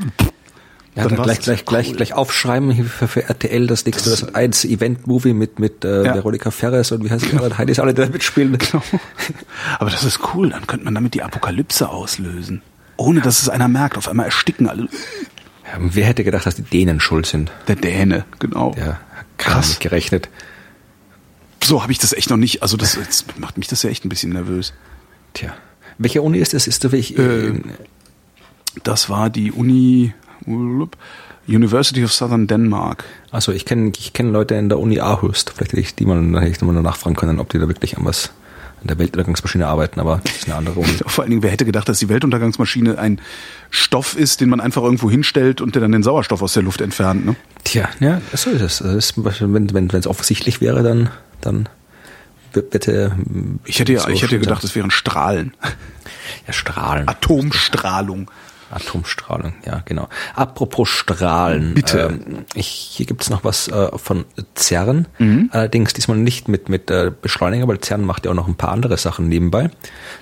ja, 0.95 1.05
dann, 1.05 1.17
dann 1.17 1.25
gleich, 1.25 1.41
gleich, 1.41 1.61
cool. 1.61 1.65
gleich, 1.67 1.93
gleich 1.95 2.13
aufschreiben 2.13 2.85
für, 2.85 3.09
für 3.09 3.25
RTL 3.25 3.67
das 3.67 3.87
nächste, 3.87 4.11
das, 4.11 4.21
das 4.21 4.35
eins 4.35 4.65
Event-Movie 4.65 5.33
mit, 5.33 5.59
mit 5.59 5.85
äh, 5.85 6.05
ja. 6.05 6.15
Veronika 6.15 6.51
Ferres 6.51 6.93
und 6.93 7.05
wie 7.05 7.11
heißt 7.11 7.31
genau. 7.31 7.57
Heidi 7.57 7.79
alle, 7.81 7.95
die 7.95 8.03
da 8.03 8.09
mitspielen. 8.09 8.59
Genau. 8.59 8.83
Aber 9.79 9.91
das 9.91 10.05
ist 10.05 10.21
cool, 10.35 10.51
dann 10.51 10.67
könnte 10.67 10.85
man 10.85 10.95
damit 10.95 11.15
die 11.15 11.23
Apokalypse 11.23 11.89
auslösen. 11.89 12.61
Ohne 12.99 13.21
dass 13.21 13.43
es 13.43 13.49
einer 13.49 13.69
merkt. 13.69 13.97
Auf 13.97 14.09
einmal 14.09 14.27
ersticken 14.27 14.69
alle. 14.69 14.89
Wer 15.79 16.07
hätte 16.07 16.25
gedacht, 16.25 16.47
dass 16.47 16.57
die 16.57 16.63
Dänen 16.63 17.01
schuld 17.01 17.27
sind? 17.27 17.51
Der 17.69 17.77
Däne, 17.77 18.25
genau. 18.39 18.73
Der 18.73 19.01
krass 19.39 19.69
nicht 19.69 19.81
gerechnet. 19.81 20.29
So 21.63 21.83
habe 21.83 21.93
ich 21.93 21.99
das 21.99 22.13
echt 22.13 22.31
noch 22.31 22.37
nicht. 22.37 22.63
Also 22.63 22.77
das 22.77 22.97
jetzt 22.97 23.39
macht 23.39 23.59
mich 23.59 23.69
das 23.69 23.83
ja 23.83 23.91
echt 23.91 24.05
ein 24.05 24.09
bisschen 24.09 24.33
nervös. 24.33 24.73
Tja. 25.35 25.55
Welche 25.99 26.23
Uni 26.23 26.39
ist 26.39 26.55
das? 26.55 26.67
Ist 26.67 26.85
du 26.85 26.93
welch, 26.93 27.13
äh, 27.19 27.53
das 28.83 29.09
war 29.09 29.31
die 29.31 29.53
Uni, 29.53 30.13
University 31.47 32.05
of 32.05 32.13
Southern 32.13 32.47
Denmark. 32.47 33.05
Also 33.31 33.53
ich 33.53 33.65
kenne 33.65 33.93
ich 33.97 34.13
kenn 34.13 34.33
Leute 34.33 34.55
in 34.55 34.69
der 34.69 34.79
Uni 34.79 35.01
Aarhus, 35.01 35.45
vielleicht 35.55 35.73
hätte 35.73 35.81
ich 35.81 35.95
die 35.95 36.05
mal, 36.05 36.41
hätte 36.41 36.51
ich 36.51 36.61
mal 36.63 36.73
nachfragen 36.81 37.17
können, 37.17 37.41
ob 37.41 37.51
die 37.51 37.59
da 37.59 37.69
wirklich 37.69 37.97
an 37.97 38.05
was 38.05 38.33
an 38.83 38.89
der 38.89 38.99
Weltuntergangsmaschine 38.99 39.67
arbeiten, 39.67 40.01
aber 40.01 40.21
das 40.25 40.37
ist 40.37 40.47
eine 40.47 40.57
andere 40.57 40.81
Uni. 40.81 40.93
Vor 41.07 41.23
allen 41.23 41.31
Dingen, 41.31 41.43
wer 41.43 41.51
hätte 41.51 41.65
gedacht, 41.65 41.89
dass 41.89 41.99
die 41.99 42.09
Weltuntergangsmaschine 42.09 42.99
ein 42.99 43.21
Stoff 43.71 44.17
ist, 44.17 44.41
den 44.41 44.49
man 44.49 44.61
einfach 44.61 44.83
irgendwo 44.83 45.11
hinstellt 45.11 45.61
und 45.61 45.75
der 45.75 45.83
dann 45.83 45.93
den 45.93 46.03
Sauerstoff 46.03 46.43
aus 46.43 46.53
der 46.53 46.63
Luft 46.63 46.81
entfernt, 46.81 47.25
ne? 47.25 47.37
Tja, 47.65 47.89
ja, 48.01 48.21
so 48.33 48.51
ist 48.51 48.61
es. 48.61 48.83
Also 48.83 48.97
ist, 48.97 49.15
wenn 49.17 49.73
wenn 49.73 49.89
es 49.89 50.07
offensichtlich 50.07 50.61
wäre, 50.61 50.83
dann, 50.83 51.11
dann 51.41 51.69
bitte. 52.53 53.17
Ich 53.65 53.79
hätte 53.79 53.93
ja, 53.93 54.01
so 54.01 54.09
ich 54.09 54.23
hätte 54.23 54.39
gedacht, 54.39 54.63
es 54.65 54.75
wären 54.75 54.91
Strahlen. 54.91 55.55
Ja, 56.47 56.53
Strahlen. 56.53 57.09
Atomstrahlung. 57.09 58.31
Atomstrahlung, 58.73 59.55
ja, 59.67 59.83
genau. 59.85 60.09
Apropos 60.35 60.89
Strahlen. 60.89 61.75
Bitte. 61.75 62.11
Ähm, 62.11 62.45
ich, 62.55 62.67
hier 62.67 63.07
gibt's 63.07 63.31
noch 63.31 63.45
was 63.45 63.69
äh, 63.69 63.97
von 63.97 64.25
CERN. 64.55 65.09
Mhm. 65.19 65.51
Allerdings 65.53 65.93
diesmal 65.93 66.17
nicht 66.17 66.49
mit, 66.49 66.69
mit 66.69 66.91
äh, 66.91 67.11
Beschleuniger, 67.21 67.69
weil 67.69 67.81
CERN 67.81 68.05
macht 68.05 68.25
ja 68.25 68.31
auch 68.31 68.37
noch 68.37 68.49
ein 68.49 68.55
paar 68.55 68.71
andere 68.71 68.97
Sachen 68.97 69.29
nebenbei. 69.29 69.71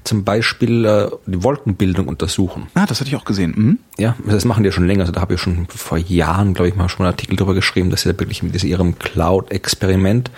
Zum 0.05 0.25
Beispiel 0.25 0.85
äh, 0.85 1.09
die 1.27 1.43
Wolkenbildung 1.43 2.09
untersuchen. 2.09 2.69
Ah, 2.75 2.87
das 2.87 3.01
hatte 3.01 3.09
ich 3.09 3.17
auch 3.17 3.25
gesehen. 3.25 3.55
Mhm. 3.57 3.79
Ja, 3.99 4.17
das 4.27 4.45
machen 4.45 4.63
die 4.63 4.69
ja 4.69 4.73
schon 4.73 4.87
länger. 4.87 5.03
Also 5.03 5.13
da 5.13 5.21
habe 5.21 5.35
ich 5.35 5.41
schon 5.41 5.67
vor 5.69 5.99
Jahren, 5.99 6.55
glaube 6.55 6.69
ich, 6.69 6.77
mal 6.77 6.89
schon 6.89 7.07
einen 7.07 7.13
Artikel 7.13 7.37
darüber 7.37 7.55
geschrieben, 7.55 7.91
dass 7.91 8.03
sie 8.03 8.13
da 8.13 8.19
wirklich 8.19 8.43
mit 8.43 8.63
ihrem 8.63 8.99
Cloud-Experiment 8.99 10.31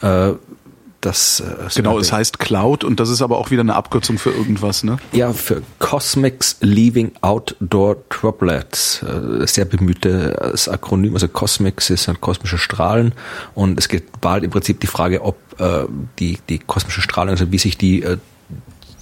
äh, 0.00 0.32
das, 1.04 1.40
äh, 1.40 1.68
genau, 1.74 1.98
es 1.98 2.12
heißt 2.12 2.38
Cloud 2.38 2.84
und 2.84 2.98
das 3.00 3.10
ist 3.10 3.20
aber 3.20 3.38
auch 3.38 3.50
wieder 3.50 3.60
eine 3.60 3.74
Abkürzung 3.74 4.18
für 4.18 4.30
irgendwas, 4.30 4.84
ne? 4.84 4.96
Ja, 5.12 5.32
für 5.32 5.62
Cosmics 5.78 6.56
Leaving 6.60 7.12
Outdoor 7.20 7.96
Droplets. 8.08 9.02
Äh, 9.02 9.46
sehr 9.46 9.66
bemühtes 9.66 10.68
Akronym. 10.68 11.14
Also 11.14 11.28
Cosmics 11.28 11.90
ist 11.90 12.08
halt 12.08 12.20
kosmische 12.20 12.58
Strahlen 12.58 13.12
und 13.54 13.78
es 13.78 13.88
geht 13.88 14.20
bald 14.20 14.44
im 14.44 14.50
Prinzip 14.50 14.80
die 14.80 14.86
Frage, 14.86 15.22
ob 15.22 15.36
äh, 15.58 15.84
die, 16.18 16.38
die 16.48 16.58
kosmische 16.58 17.02
Strahlung, 17.02 17.32
also 17.32 17.52
wie 17.52 17.58
sich 17.58 17.76
die 17.76 18.02
äh, 18.02 18.16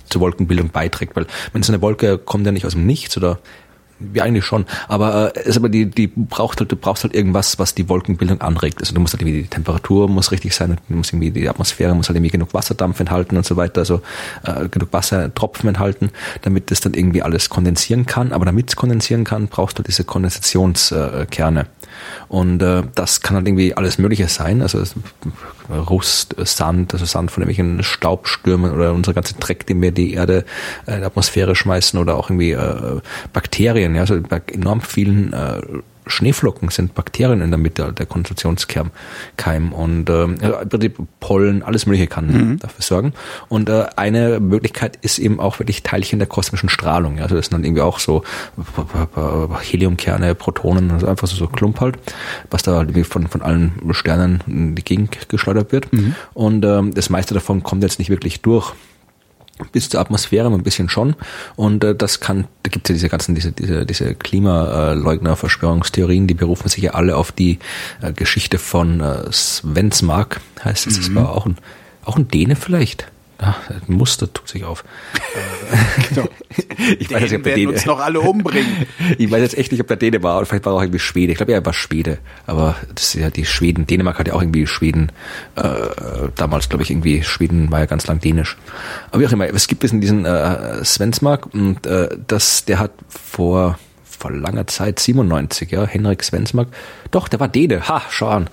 zur 0.09 0.21
Wolkenbildung 0.21 0.71
beiträgt, 0.71 1.17
weil 1.17 1.27
wenn 1.53 1.63
so 1.63 1.73
eine 1.73 1.81
Wolke 1.83 2.19
kommt 2.19 2.45
ja 2.45 2.53
nicht 2.53 2.67
aus 2.67 2.73
dem 2.73 2.85
Nichts 2.85 3.17
oder 3.17 3.39
ja, 4.15 4.25
eigentlich 4.25 4.45
schon. 4.45 4.67
Aber 4.89 5.37
äh, 5.37 5.49
ist 5.49 5.57
aber 5.57 5.69
die, 5.69 5.87
die 5.87 6.07
braucht 6.07 6.61
halt, 6.61 6.71
du 6.73 6.77
brauchst 6.77 7.05
halt 7.05 7.15
irgendwas, 7.15 7.59
was 7.59 7.75
die 7.75 7.89
Wolkenbildung 7.89 8.41
anregt. 8.41 8.81
Also 8.81 8.95
du 8.95 9.01
musst 9.01 9.15
halt 9.15 9.23
irgendwie 9.23 9.43
die 9.43 9.49
Temperatur 9.49 10.09
muss 10.09 10.33
richtig 10.33 10.55
sein, 10.55 10.79
du 10.89 10.97
musst 10.97 11.13
irgendwie 11.13 11.31
die 11.31 11.49
Atmosphäre 11.49 11.95
muss 11.95 12.09
halt 12.09 12.17
irgendwie 12.17 12.31
genug 12.31 12.55
Wasserdampf 12.55 13.01
enthalten 13.01 13.37
und 13.37 13.47
so 13.47 13.57
weiter, 13.57 13.81
also 13.81 14.03
äh, 14.45 14.69
genug 14.69 14.93
Wassertropfen 14.93 15.69
enthalten, 15.69 16.11
damit 16.43 16.71
das 16.71 16.81
dann 16.81 16.95
irgendwie 16.95 17.23
alles 17.23 17.49
kondensieren 17.49 18.07
kann. 18.07 18.33
Aber 18.33 18.45
damit 18.45 18.71
es 18.71 18.77
kondensieren 18.77 19.25
kann, 19.25 19.49
brauchst 19.49 19.79
du 19.79 19.83
diese 19.83 20.05
Kondensationskerne. 20.05 21.67
Und 22.29 22.63
äh, 22.63 22.83
das 22.95 23.21
kann 23.21 23.37
halt 23.37 23.47
irgendwie 23.47 23.75
alles 23.75 23.99
Mögliche 23.99 24.29
sein. 24.29 24.63
Also 24.63 24.83
Rust, 25.71 26.35
Sand, 26.39 26.93
also 26.93 27.05
Sand 27.05 27.31
von 27.31 27.43
irgendwelchen 27.43 27.83
Staubstürmen 27.83 28.73
oder 28.73 28.93
unser 28.93 29.15
ganzer 29.15 29.37
Dreck, 29.39 29.67
den 29.67 29.81
wir 29.81 29.93
die 29.93 30.15
Erde 30.15 30.45
äh, 30.87 30.95
in 30.95 31.01
die 31.01 31.07
Atmosphäre 31.07 31.55
schmeißen 31.55 31.99
oder 31.99 32.17
auch 32.17 32.31
irgendwie 32.31 32.53
äh, 32.53 33.01
Bakterien, 33.33 33.95
ja, 33.95 34.03
also 34.03 34.21
bei 34.21 34.43
enorm 34.53 34.81
vielen 34.81 35.33
äh, 35.33 35.61
Schneeflocken 36.07 36.69
sind 36.71 36.95
Bakterien 36.95 37.41
in 37.41 37.51
der 37.51 37.59
Mitte, 37.59 37.93
der 37.93 38.07
Konzentrationskeim 38.07 39.73
und 39.73 40.11
äh, 40.11 40.27
also 40.43 40.79
Pollen, 41.21 41.63
alles 41.63 41.87
Mögliche 41.87 42.07
kann 42.07 42.27
mhm. 42.27 42.59
dafür 42.59 42.83
sorgen. 42.83 43.13
Und 43.49 43.69
äh, 43.69 43.87
eine 43.97 44.41
Möglichkeit 44.41 44.99
ist 45.03 45.19
eben 45.19 45.41
auch 45.41 45.59
wirklich 45.59 45.83
Teilchen 45.83 46.19
der 46.19 46.29
kosmischen 46.29 46.69
Strahlung. 46.69 47.17
Ja. 47.17 47.25
Also 47.25 47.37
das 47.37 47.47
sind 47.47 47.55
dann 47.55 47.65
irgendwie 47.65 47.83
auch 47.83 47.99
so 47.99 48.25
Heliumkerne, 49.61 50.35
Protonen, 50.35 50.91
also 50.91 51.07
einfach 51.07 51.29
so, 51.29 51.37
so 51.37 51.47
Klump 51.47 51.81
halt, 51.81 51.99
was 52.51 52.63
da 52.63 52.77
halt 52.77 53.07
von, 53.07 53.29
von 53.29 53.43
allen 53.43 53.73
Sternen 53.93 54.43
in 54.47 54.75
die 54.75 54.85
Gegend 54.85 55.29
geschleudert 55.29 55.73
wird. 55.73 55.93
Mhm. 55.93 56.15
Und 56.35 56.65
äh, 56.65 56.83
das 56.91 57.11
meiste 57.11 57.35
davon 57.35 57.63
kommt 57.63 57.83
jetzt 57.83 57.99
nicht 57.99 58.11
wirklich 58.11 58.41
durch 58.43 58.75
bis 59.73 59.89
zur 59.89 60.01
Atmosphäre 60.01 60.51
ein 60.51 60.63
bisschen 60.63 60.89
schon. 60.89 61.15
Und 61.57 61.85
äh, 61.85 61.95
das 61.95 62.21
kann, 62.21 62.47
da 62.63 62.71
gibt 62.71 62.87
es 62.87 62.91
ja 62.91 62.95
diese 62.95 63.09
ganzen, 63.09 63.35
diese, 63.35 63.53
diese, 63.53 63.87
diese 63.87 64.15
Klimaleugner-Verschwörungstheorien, 64.15 66.27
die 66.27 66.35
berufen 66.35 66.69
sich 66.69 66.83
ja 66.83 66.93
alle 66.93 67.17
auf 67.17 67.33
die 67.33 67.59
äh, 68.01 68.13
Geschichte 68.13 68.59
von 68.59 69.01
äh, 69.01 69.33
Svensmark, 69.33 70.41
heißt 70.65 70.87
es. 70.87 70.99
Mhm. 70.99 71.03
Das 71.03 71.15
war 71.15 71.33
auch 71.33 71.47
ein, 71.47 71.57
auch 72.05 72.17
ein 72.17 72.29
Däne 72.29 72.57
vielleicht. 72.57 73.09
Ja, 73.43 73.57
ein 73.69 73.95
Muster 73.97 74.33
tut 74.33 74.49
sich 74.49 74.65
auf. 74.65 74.85
genau. 76.09 76.29
Ich 76.99 77.11
weiß 77.11 77.23
jetzt, 77.23 77.35
ob 77.35 77.43
der 77.45 77.55
Däne, 77.55 77.73
uns 77.73 77.87
noch 77.87 77.99
alle 77.99 78.21
umbringen. 78.21 78.87
ich 79.19 79.31
weiß 79.31 79.41
jetzt 79.41 79.57
echt 79.57 79.73
nicht, 79.73 79.81
ob 79.81 79.87
der 79.87 79.97
Däne 79.97 80.23
war 80.23 80.37
oder 80.37 80.47
vielleicht 80.47 80.65
war 80.67 80.75
er 80.75 80.77
auch 80.77 80.83
irgendwie 80.83 80.99
Schwede. 80.99 81.33
Ich 81.33 81.39
glaube, 81.39 81.53
er 81.53 81.65
war 81.65 81.73
Schwede. 81.73 82.19
Aber 82.47 82.77
das 82.95 83.15
ist 83.15 83.21
ja 83.21 83.31
die 83.31 83.47
Schweden. 83.47 83.87
Dänemark 83.87 84.19
hat 84.19 84.29
ja 84.29 84.35
auch 84.35 84.43
irgendwie 84.43 84.67
Schweden. 84.67 85.11
Äh, 85.57 85.63
damals, 86.35 86.69
glaube 86.69 86.83
ich, 86.83 86.91
irgendwie 86.91 87.23
Schweden 87.23 87.71
war 87.71 87.81
ja 87.81 87.87
ganz 87.87 88.07
lang 88.07 88.21
dänisch. 88.21 88.57
Aber 89.11 89.21
wie 89.21 89.27
auch 89.27 89.33
immer, 89.33 89.47
es 89.49 89.67
gibt 89.67 89.85
es 89.85 89.93
in 89.93 90.01
diesen 90.01 90.25
äh, 90.25 90.85
Svensmark 90.85 91.53
und 91.55 91.87
äh, 91.87 92.09
das, 92.27 92.65
der 92.65 92.79
hat 92.79 92.93
vor 93.09 93.79
vor 94.05 94.31
langer 94.31 94.69
Zeit, 94.69 95.01
97, 95.01 95.73
ja, 95.73 95.85
Henrik 95.85 96.23
Svensmark. 96.23 96.69
Doch, 97.11 97.27
der 97.27 97.41
war 97.41 97.49
Däne. 97.49 97.89
Ha, 97.89 98.03
schau 98.09 98.29
an 98.29 98.49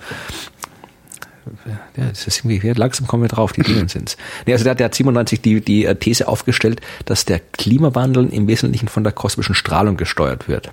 ja, 1.66 2.06
das 2.08 2.26
ist 2.26 2.44
irgendwie, 2.44 2.72
langsam 2.72 3.06
kommen 3.06 3.22
wir 3.22 3.28
drauf, 3.28 3.52
die 3.52 3.62
Themen 3.62 3.88
sind's. 3.88 4.16
Nee, 4.46 4.52
also 4.52 4.64
der, 4.64 4.74
der 4.74 4.86
hat 4.86 4.94
97 4.94 5.40
die, 5.40 5.60
die 5.60 5.84
äh, 5.84 5.94
These 5.94 6.28
aufgestellt, 6.28 6.80
dass 7.04 7.24
der 7.24 7.40
Klimawandel 7.40 8.28
im 8.32 8.46
Wesentlichen 8.46 8.88
von 8.88 9.04
der 9.04 9.12
kosmischen 9.12 9.54
Strahlung 9.54 9.96
gesteuert 9.96 10.48
wird. 10.48 10.70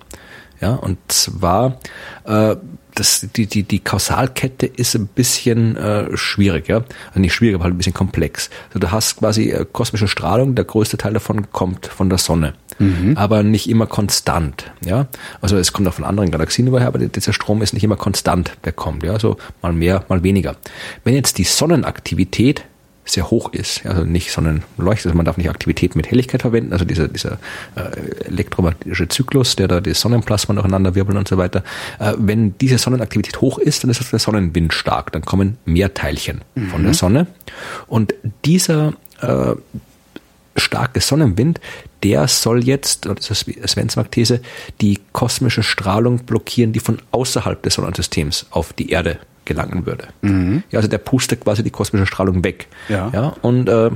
Ja, 0.59 0.73
und 0.73 0.97
zwar 1.07 1.80
äh, 2.25 2.55
das, 2.99 3.27
die, 3.35 3.45
die, 3.45 3.63
die 3.63 3.79
Kausalkette 3.79 4.65
ist 4.65 4.95
ein 4.95 5.07
bisschen 5.07 5.75
äh, 5.77 6.15
schwierig, 6.17 6.67
ja. 6.67 6.83
Also 7.09 7.19
nicht 7.19 7.33
schwierig, 7.33 7.55
aber 7.55 7.65
halt 7.65 7.73
ein 7.75 7.77
bisschen 7.77 7.93
komplex. 7.93 8.49
Also 8.69 8.79
du 8.79 8.91
hast 8.91 9.17
quasi 9.17 9.51
äh, 9.51 9.65
kosmische 9.71 10.07
Strahlung, 10.07 10.55
der 10.55 10.65
größte 10.65 10.97
Teil 10.97 11.13
davon 11.13 11.51
kommt 11.51 11.87
von 11.87 12.09
der 12.09 12.17
Sonne. 12.17 12.53
Mhm. 12.79 13.15
Aber 13.15 13.43
nicht 13.43 13.69
immer 13.69 13.85
konstant, 13.85 14.71
ja. 14.83 15.07
Also 15.41 15.57
es 15.57 15.73
kommt 15.73 15.87
auch 15.87 15.93
von 15.93 16.05
anderen 16.05 16.31
Galaxien 16.31 16.67
überher, 16.67 16.87
aber 16.87 16.99
dieser 16.99 17.33
Strom 17.33 17.61
ist 17.61 17.73
nicht 17.73 17.83
immer 17.83 17.97
konstant, 17.97 18.57
der 18.65 18.73
kommt, 18.73 19.03
ja. 19.03 19.13
Also 19.13 19.37
mal 19.61 19.73
mehr, 19.73 20.03
mal 20.09 20.23
weniger. 20.23 20.55
Wenn 21.03 21.13
jetzt 21.13 21.37
die 21.37 21.43
Sonnenaktivität 21.43 22.65
sehr 23.07 23.29
hoch 23.29 23.53
ist. 23.53 23.85
Also 23.85 24.03
nicht 24.03 24.31
Sonnenleuchte, 24.31 25.09
also 25.09 25.17
man 25.17 25.25
darf 25.25 25.37
nicht 25.37 25.49
Aktivität 25.49 25.95
mit 25.95 26.09
Helligkeit 26.09 26.41
verwenden, 26.41 26.73
also 26.73 26.85
dieser, 26.85 27.07
dieser 27.07 27.39
äh, 27.75 28.27
elektromagnetische 28.27 29.07
Zyklus, 29.07 29.55
der 29.55 29.67
da 29.67 29.81
die 29.81 29.93
Sonnenplasma 29.93 30.53
durcheinander 30.53 30.95
wirbeln 30.95 31.17
und 31.17 31.27
so 31.27 31.37
weiter. 31.37 31.63
Äh, 31.99 32.13
wenn 32.17 32.57
diese 32.59 32.77
Sonnenaktivität 32.77 33.41
hoch 33.41 33.57
ist, 33.57 33.83
dann 33.83 33.91
ist 33.91 33.99
das 33.99 34.09
der 34.09 34.19
Sonnenwind 34.19 34.73
stark, 34.73 35.11
dann 35.11 35.23
kommen 35.23 35.57
mehr 35.65 35.93
Teilchen 35.93 36.41
mhm. 36.55 36.69
von 36.69 36.83
der 36.83 36.93
Sonne. 36.93 37.27
Und 37.87 38.13
dieser 38.45 38.93
äh, 39.21 39.55
starke 40.55 40.99
Sonnenwind, 40.99 41.59
der 42.03 42.27
soll 42.27 42.63
jetzt, 42.63 43.05
das 43.05 43.29
ist 43.29 43.45
Svensmark-These, 43.67 44.41
die 44.81 44.99
kosmische 45.13 45.63
Strahlung 45.63 46.19
blockieren, 46.19 46.73
die 46.73 46.79
von 46.79 46.99
außerhalb 47.11 47.61
des 47.61 47.75
Sonnensystems 47.75 48.47
auf 48.51 48.73
die 48.73 48.89
Erde 48.89 49.19
gelangen 49.47 49.85
würde. 49.85 50.09
Mhm. 50.21 50.63
Ja, 50.69 50.77
also 50.77 50.87
der 50.87 50.99
pustet 50.99 51.41
quasi 51.41 51.63
die 51.63 51.71
kosmische 51.71 52.05
Strahlung 52.05 52.43
weg. 52.43 52.67
Ja. 52.89 53.09
ja 53.13 53.35
und 53.41 53.67
äh, 53.67 53.89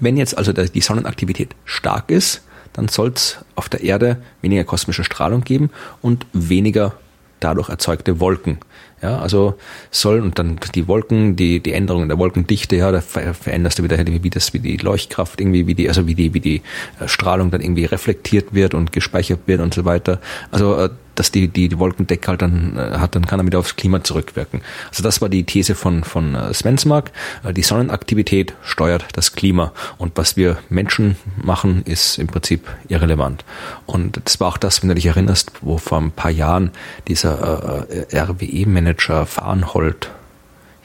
wenn 0.00 0.16
jetzt 0.16 0.36
also 0.36 0.52
die 0.52 0.80
Sonnenaktivität 0.80 1.54
stark 1.64 2.10
ist, 2.10 2.42
dann 2.72 2.88
soll 2.88 3.12
es 3.14 3.38
auf 3.54 3.68
der 3.68 3.82
Erde 3.82 4.16
weniger 4.42 4.64
kosmische 4.64 5.04
Strahlung 5.04 5.42
geben 5.42 5.70
und 6.02 6.26
weniger 6.32 6.94
dadurch 7.38 7.68
erzeugte 7.68 8.18
Wolken. 8.18 8.58
Ja, 9.02 9.18
also 9.18 9.54
soll 9.90 10.20
und 10.20 10.38
dann 10.38 10.58
die 10.74 10.88
Wolken, 10.88 11.36
die 11.36 11.60
die 11.60 11.72
Änderungen 11.72 12.08
der 12.08 12.18
Wolkendichte, 12.18 12.76
ja, 12.76 12.90
da 12.90 13.00
veränderst 13.00 13.78
du 13.78 13.82
wieder 13.82 13.98
wie 13.98 14.30
das, 14.30 14.54
wie 14.54 14.60
die 14.60 14.76
Leuchtkraft 14.76 15.40
irgendwie, 15.40 15.66
wie 15.66 15.74
die, 15.74 15.88
also 15.88 16.06
wie 16.06 16.14
die, 16.14 16.32
wie 16.32 16.40
die 16.40 16.62
äh, 17.00 17.08
Strahlung 17.08 17.50
dann 17.50 17.60
irgendwie 17.60 17.84
reflektiert 17.84 18.54
wird 18.54 18.72
und 18.72 18.92
gespeichert 18.92 19.40
wird 19.46 19.60
und 19.60 19.74
so 19.74 19.84
weiter. 19.84 20.20
Also 20.50 20.76
äh, 20.76 20.90
dass 21.16 21.30
die, 21.30 21.46
die, 21.46 21.68
die 21.68 21.78
Wolkendecke 21.78 22.26
halt 22.26 22.42
dann 22.42 22.76
äh, 22.76 22.98
hat, 22.98 23.14
dann 23.14 23.26
kann 23.26 23.38
er 23.38 23.46
wieder 23.46 23.60
aufs 23.60 23.76
Klima 23.76 24.02
zurückwirken. 24.02 24.62
Also 24.88 25.02
das 25.02 25.20
war 25.20 25.28
die 25.28 25.44
These 25.44 25.76
von, 25.76 26.02
von 26.02 26.36
Svensmark. 26.52 27.12
Die 27.52 27.62
Sonnenaktivität 27.62 28.54
steuert 28.64 29.04
das 29.12 29.32
Klima 29.32 29.72
und 29.98 30.16
was 30.16 30.36
wir 30.36 30.58
Menschen 30.70 31.16
machen, 31.36 31.82
ist 31.84 32.18
im 32.18 32.26
Prinzip 32.26 32.68
irrelevant. 32.88 33.44
Und 33.86 34.20
das 34.24 34.40
war 34.40 34.48
auch 34.48 34.58
das, 34.58 34.82
wenn 34.82 34.88
du 34.88 34.96
dich 34.96 35.06
erinnerst, 35.06 35.52
wo 35.60 35.78
vor 35.78 35.98
ein 35.98 36.10
paar 36.10 36.32
Jahren 36.32 36.72
dieser 37.06 37.86
äh, 37.88 38.18
RWE-Manager 38.18 38.83
Farnhold 39.26 40.10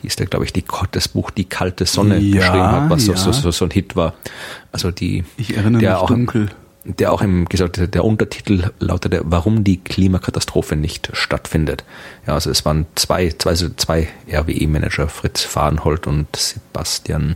hieß 0.01 0.15
der, 0.15 0.27
glaube 0.27 0.45
ich, 0.45 0.53
die, 0.53 0.63
das 0.91 1.09
Buch 1.09 1.29
Die 1.31 1.45
kalte 1.45 1.85
Sonne 1.85 2.19
ja, 2.19 2.37
geschrieben 2.37 2.71
hat, 2.71 2.89
was 2.89 3.07
ja. 3.07 3.15
so, 3.17 3.31
so, 3.31 3.51
so 3.51 3.65
ein 3.65 3.71
Hit 3.71 3.95
war. 3.95 4.13
Also 4.71 4.91
die, 4.91 5.25
ich 5.37 5.57
erinnere 5.57 5.81
der 5.81 5.91
mich 5.91 5.99
auch, 5.99 6.07
dunkel 6.07 6.49
der 6.85 7.11
auch 7.11 7.21
im 7.21 7.45
gesagt 7.45 7.93
der 7.93 8.05
Untertitel 8.05 8.71
lautete 8.79 9.21
Warum 9.25 9.63
die 9.63 9.77
Klimakatastrophe 9.77 10.75
nicht 10.75 11.09
stattfindet. 11.13 11.83
Ja, 12.25 12.33
also 12.33 12.49
es 12.49 12.65
waren 12.65 12.85
zwei 12.95 13.29
zwei 13.37 13.53
zwei 13.53 14.07
RWE 14.31 14.67
Manager 14.67 15.07
Fritz 15.07 15.43
Fahrenhold 15.43 16.07
und 16.07 16.33
Sebastian 16.35 17.35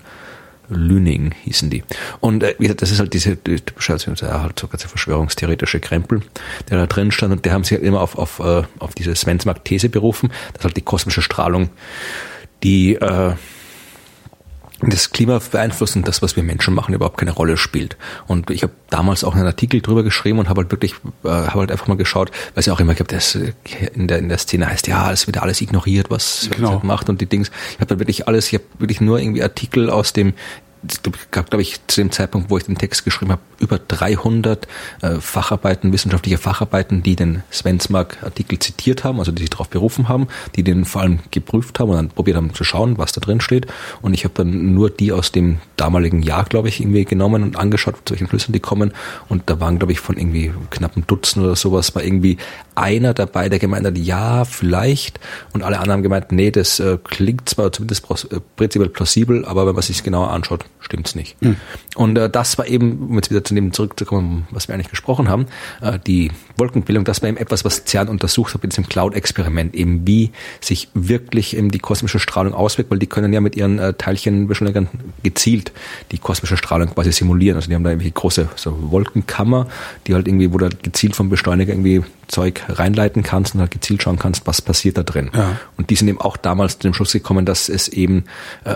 Lüning 0.69 1.33
hießen 1.43 1.69
die. 1.69 1.83
Und 2.19 2.43
äh, 2.43 2.73
das 2.75 2.91
ist 2.91 2.99
halt 2.99 3.13
diese 3.13 3.41
typische, 3.41 3.93
also 3.93 4.11
halt 4.11 4.59
so 4.59 4.67
ganze 4.67 4.87
verschwörungstheoretische 4.87 5.79
Krempel, 5.79 6.21
der 6.69 6.77
da 6.77 6.87
drin 6.87 7.11
stand 7.11 7.33
und 7.33 7.45
der 7.45 7.53
haben 7.53 7.63
sich 7.63 7.73
halt 7.77 7.83
immer 7.83 8.01
auf, 8.01 8.17
auf, 8.17 8.39
äh, 8.39 8.63
auf 8.79 8.95
diese 8.95 9.15
Svensmark-These 9.15 9.89
berufen, 9.89 10.31
dass 10.53 10.63
halt 10.63 10.77
die 10.77 10.81
kosmische 10.81 11.21
Strahlung 11.21 11.69
die 12.63 12.95
äh, 12.95 13.33
das 14.89 15.11
Klima 15.11 15.39
beeinflussen, 15.51 16.03
das, 16.03 16.21
was 16.21 16.35
wir 16.35 16.43
Menschen 16.43 16.73
machen, 16.73 16.93
überhaupt 16.93 17.17
keine 17.17 17.31
Rolle 17.31 17.57
spielt. 17.57 17.97
Und 18.27 18.49
ich 18.49 18.63
habe 18.63 18.73
damals 18.89 19.23
auch 19.23 19.35
einen 19.35 19.45
Artikel 19.45 19.81
drüber 19.81 20.03
geschrieben 20.03 20.39
und 20.39 20.49
habe 20.49 20.61
halt 20.61 20.71
wirklich, 20.71 20.93
äh, 21.23 21.29
habe 21.29 21.61
halt 21.61 21.71
einfach 21.71 21.87
mal 21.87 21.97
geschaut, 21.97 22.31
weil 22.53 22.61
es 22.61 22.65
ja 22.65 22.73
auch 22.73 22.79
immer 22.79 22.95
gibt, 22.95 23.11
das 23.11 23.35
in 23.35 24.07
der 24.07 24.19
in 24.19 24.29
der 24.29 24.37
Szene 24.37 24.67
heißt, 24.67 24.87
ja, 24.87 25.11
es 25.11 25.27
wird 25.27 25.37
alles 25.37 25.61
ignoriert, 25.61 26.09
was 26.09 26.49
genau. 26.55 26.81
macht 26.83 27.09
und 27.09 27.21
die 27.21 27.25
Dings. 27.25 27.51
Ich 27.71 27.79
habe 27.79 27.91
halt 27.91 27.99
wirklich 27.99 28.27
alles, 28.27 28.47
ich 28.47 28.55
habe 28.55 28.65
wirklich 28.79 29.01
nur 29.01 29.19
irgendwie 29.19 29.43
Artikel 29.43 29.89
aus 29.89 30.13
dem 30.13 30.33
gab, 31.31 31.49
glaube 31.49 31.61
ich, 31.61 31.79
zu 31.87 32.01
dem 32.01 32.11
Zeitpunkt, 32.11 32.49
wo 32.49 32.57
ich 32.57 32.65
den 32.65 32.77
Text 32.77 33.05
geschrieben 33.05 33.31
habe, 33.31 33.41
über 33.59 33.79
300 33.79 34.67
äh, 35.01 35.15
Facharbeiten, 35.15 35.93
wissenschaftliche 35.93 36.37
Facharbeiten, 36.37 37.03
die 37.03 37.15
den 37.15 37.43
Svensmark-Artikel 37.51 38.59
zitiert 38.59 39.03
haben, 39.03 39.19
also 39.19 39.31
die 39.31 39.43
sich 39.43 39.49
darauf 39.49 39.69
berufen 39.69 40.09
haben, 40.09 40.27
die 40.55 40.63
den 40.63 40.85
vor 40.85 41.01
allem 41.01 41.19
geprüft 41.31 41.79
haben 41.79 41.89
und 41.89 41.95
dann 41.95 42.09
probiert 42.09 42.37
haben 42.37 42.53
zu 42.53 42.63
schauen, 42.63 42.97
was 42.97 43.13
da 43.13 43.21
drin 43.21 43.41
steht. 43.41 43.67
Und 44.01 44.13
ich 44.13 44.25
habe 44.25 44.33
dann 44.35 44.73
nur 44.73 44.89
die 44.89 45.11
aus 45.11 45.31
dem 45.31 45.59
damaligen 45.77 46.21
Jahr, 46.21 46.45
glaube 46.45 46.69
ich, 46.69 46.81
irgendwie 46.81 47.05
genommen 47.05 47.43
und 47.43 47.57
angeschaut, 47.57 47.95
zu 48.05 48.13
welchen 48.13 48.27
Schlüssen 48.27 48.51
die 48.51 48.59
kommen. 48.59 48.93
Und 49.29 49.43
da 49.45 49.59
waren, 49.59 49.77
glaube 49.77 49.93
ich, 49.93 49.99
von 49.99 50.17
irgendwie 50.17 50.53
knappen 50.69 51.05
Dutzend 51.07 51.45
oder 51.45 51.55
sowas, 51.55 51.95
war 51.95 52.03
irgendwie 52.03 52.37
einer 52.75 53.13
dabei, 53.13 53.49
der 53.49 53.59
gemeint 53.59 53.85
hat, 53.85 53.97
ja, 53.97 54.45
vielleicht. 54.45 55.19
Und 55.53 55.63
alle 55.63 55.77
anderen 55.77 55.93
haben 55.93 56.03
gemeint, 56.03 56.31
nee, 56.31 56.51
das 56.51 56.79
äh, 56.79 56.97
klingt 57.03 57.49
zwar 57.49 57.71
zumindest 57.71 58.05
äh, 58.31 58.39
prinzipiell 58.55 58.89
plausibel, 58.89 59.45
aber 59.45 59.65
wenn 59.67 59.75
man 59.75 59.81
sich 59.81 60.03
genauer 60.03 60.31
anschaut, 60.31 60.65
stimmt's 60.79 61.15
nicht. 61.15 61.41
Mhm. 61.41 61.57
Und 61.95 62.17
äh, 62.17 62.29
das 62.29 62.57
war 62.57 62.67
eben, 62.67 63.07
um 63.09 63.15
jetzt 63.15 63.29
wieder 63.29 63.43
zu 63.43 63.53
dem 63.55 63.73
zurückzukommen, 63.73 64.47
was 64.51 64.67
wir 64.67 64.75
eigentlich 64.75 64.89
gesprochen 64.89 65.29
haben, 65.29 65.47
äh, 65.81 65.99
die 65.99 66.31
Wolkenbildung, 66.57 67.03
das 67.03 67.21
war 67.21 67.29
eben 67.29 67.37
etwas, 67.37 67.65
was 67.65 67.85
CERN 67.85 68.07
untersucht 68.07 68.53
hat 68.53 68.63
in 68.63 68.69
diesem 68.69 68.87
Cloud-Experiment, 68.87 69.75
eben 69.75 70.05
wie 70.05 70.31
sich 70.61 70.89
wirklich 70.93 71.55
eben 71.57 71.71
die 71.71 71.79
kosmische 71.79 72.19
Strahlung 72.19 72.53
auswirkt, 72.53 72.91
weil 72.91 72.99
die 72.99 73.07
können 73.07 73.33
ja 73.33 73.41
mit 73.41 73.55
ihren 73.55 73.79
äh, 73.79 73.93
Teilchenbeschleunigern 73.93 74.87
gezielt 75.23 75.71
die 76.11 76.17
kosmische 76.17 76.57
Strahlung 76.57 76.89
quasi 76.89 77.11
simulieren. 77.11 77.55
Also 77.55 77.69
die 77.69 77.75
haben 77.75 77.83
da 77.83 77.91
irgendwie 77.91 78.11
große 78.11 78.49
so 78.55 78.91
Wolkenkammer, 78.91 79.67
die 80.07 80.13
halt 80.13 80.27
irgendwie, 80.27 80.53
wo 80.53 80.57
da 80.57 80.69
gezielt 80.69 81.15
vom 81.15 81.29
Beschleuniger 81.29 81.73
irgendwie 81.73 82.03
Zeug 82.27 82.62
reinleiten 82.67 83.23
kannst 83.23 83.55
und 83.55 83.61
halt 83.61 83.71
gezielt 83.71 84.03
schauen 84.03 84.19
kannst, 84.19 84.45
was 84.47 84.61
passiert 84.61 84.97
da 84.97 85.03
drin. 85.03 85.31
Ja. 85.33 85.59
Und 85.77 85.89
die 85.89 85.95
sind 85.95 86.07
eben 86.07 86.19
auch 86.19 86.37
damals 86.37 86.73
zu 86.73 86.87
dem 86.87 86.93
Schluss 86.93 87.13
gekommen, 87.13 87.45
dass 87.45 87.69
es 87.69 87.87
eben 87.87 88.25
äh, 88.63 88.75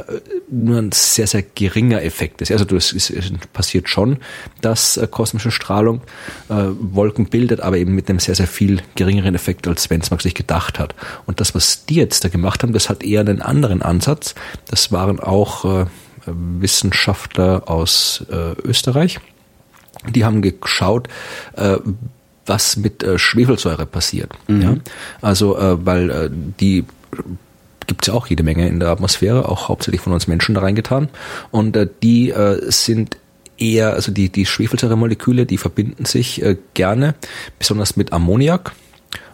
nur 0.49 0.79
ein 0.79 0.91
sehr, 0.91 1.27
sehr 1.27 1.43
geringer 1.43 2.03
Effekt 2.03 2.41
ist. 2.41 2.51
Also 2.51 2.75
es, 2.75 2.93
es, 2.93 3.09
es 3.09 3.31
passiert 3.53 3.89
schon, 3.89 4.17
dass 4.61 4.97
äh, 4.97 5.07
kosmische 5.09 5.51
Strahlung 5.51 6.01
äh, 6.49 6.55
Wolken 6.79 7.27
bildet, 7.27 7.61
aber 7.61 7.77
eben 7.77 7.93
mit 7.95 8.09
einem 8.09 8.19
sehr, 8.19 8.35
sehr 8.35 8.47
viel 8.47 8.81
geringeren 8.95 9.35
Effekt, 9.35 9.67
als 9.67 9.83
Svensmark 9.83 10.21
sich 10.21 10.33
gedacht 10.33 10.79
hat. 10.79 10.95
Und 11.25 11.39
das, 11.39 11.55
was 11.55 11.85
die 11.85 11.95
jetzt 11.95 12.23
da 12.23 12.29
gemacht 12.29 12.63
haben, 12.63 12.73
das 12.73 12.89
hat 12.89 13.03
eher 13.03 13.21
einen 13.21 13.41
anderen 13.41 13.81
Ansatz. 13.81 14.35
Das 14.69 14.91
waren 14.91 15.19
auch 15.19 15.65
äh, 15.65 15.85
Wissenschaftler 16.25 17.63
aus 17.69 18.25
äh, 18.29 18.53
Österreich. 18.63 19.19
Die 20.09 20.25
haben 20.25 20.41
geschaut, 20.41 21.07
äh, 21.55 21.77
was 22.47 22.77
mit 22.77 23.03
äh, 23.03 23.19
Schwefelsäure 23.19 23.85
passiert. 23.85 24.31
Mhm. 24.47 24.61
Ja? 24.61 24.75
Also 25.21 25.57
äh, 25.57 25.85
weil 25.85 26.09
äh, 26.09 26.29
die 26.31 26.85
gibt's 27.87 28.07
ja 28.07 28.13
auch 28.13 28.27
jede 28.27 28.43
Menge 28.43 28.67
in 28.67 28.79
der 28.79 28.89
Atmosphäre, 28.89 29.47
auch 29.47 29.69
hauptsächlich 29.69 30.01
von 30.01 30.13
uns 30.13 30.27
Menschen 30.27 30.55
da 30.55 30.61
reingetan. 30.61 31.09
Und 31.51 31.75
äh, 31.75 31.87
die 32.03 32.31
äh, 32.31 32.69
sind 32.69 33.17
eher, 33.57 33.93
also 33.93 34.11
die, 34.11 34.29
die 34.29 34.45
Schwefelsäuremoleküle, 34.45 35.45
die 35.45 35.57
verbinden 35.57 36.05
sich 36.05 36.41
äh, 36.41 36.57
gerne, 36.73 37.15
besonders 37.57 37.95
mit 37.95 38.13
Ammoniak. 38.13 38.73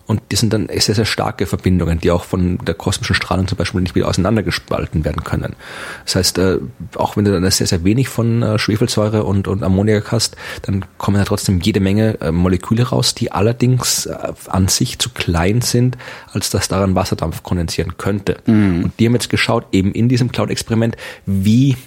Und 0.06 0.22
die 0.32 0.36
sind 0.36 0.52
dann 0.52 0.68
sehr, 0.68 0.96
sehr 0.96 1.06
starke 1.06 1.46
Verbindungen, 1.46 2.00
die 2.00 2.12
auch 2.12 2.26
von 2.26 2.58
der 2.58 2.74
kosmischen 2.74 3.16
Strahlung 3.16 3.48
zum 3.48 3.58
Beispiel 3.58 3.80
nicht 3.80 3.96
wieder 3.96 4.10
auseinandergespalten 4.10 5.06
werden 5.06 5.24
können. 5.24 5.56
Das 6.04 6.16
heißt, 6.16 6.38
äh, 6.40 6.58
auch 6.96 7.16
wenn 7.16 7.24
du 7.24 7.32
dann 7.32 7.50
sehr, 7.50 7.68
sehr 7.68 7.86
wenig 7.86 8.10
von 8.10 8.44
äh, 8.44 8.60
Schwefelsäure 8.60 9.24
und, 9.24 9.48
und 9.48 9.64
Ammoniak 9.64 10.12
hast, 10.12 10.36
dann 10.64 10.84
kommen 10.98 11.18
ja 11.18 11.24
trotzdem 11.24 11.62
jede 11.62 11.80
Menge 11.80 12.20
äh, 12.20 12.32
Moleküle 12.32 12.84
raus, 12.90 13.16
die 13.16 13.32
allerdings 13.32 14.08
an 14.48 14.68
sich 14.68 15.00
zu 15.00 15.10
klein 15.10 15.62
sind, 15.62 15.98
als 16.32 16.50
dass 16.50 16.68
daran 16.68 16.96
Wasserdampf 16.96 17.44
kondensieren 17.44 17.98
könnte. 17.98 18.38
Mhm. 18.46 18.84
Und 18.86 19.00
die 19.00 19.06
haben 19.06 19.14
jetzt 19.14 19.30
geschaut, 19.30 19.68
eben 19.72 19.94
in 19.94 20.10
diesem 20.10 20.32
Cloud-Experiment, 20.32 20.98
wie 21.26 21.78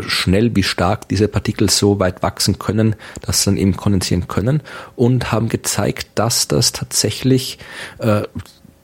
schnell, 0.00 0.54
wie 0.56 0.62
stark 0.62 1.08
diese 1.08 1.28
Partikel 1.28 1.68
so 1.68 2.00
weit 2.00 2.22
wachsen 2.22 2.58
können, 2.58 2.96
dass 3.20 3.42
sie 3.42 3.50
dann 3.50 3.56
eben 3.56 3.76
kondensieren 3.76 4.28
können 4.28 4.62
und 4.96 5.32
haben 5.32 5.48
gezeigt, 5.48 6.08
dass 6.14 6.48
das 6.48 6.72
tatsächlich 6.72 7.57
äh, 7.98 8.22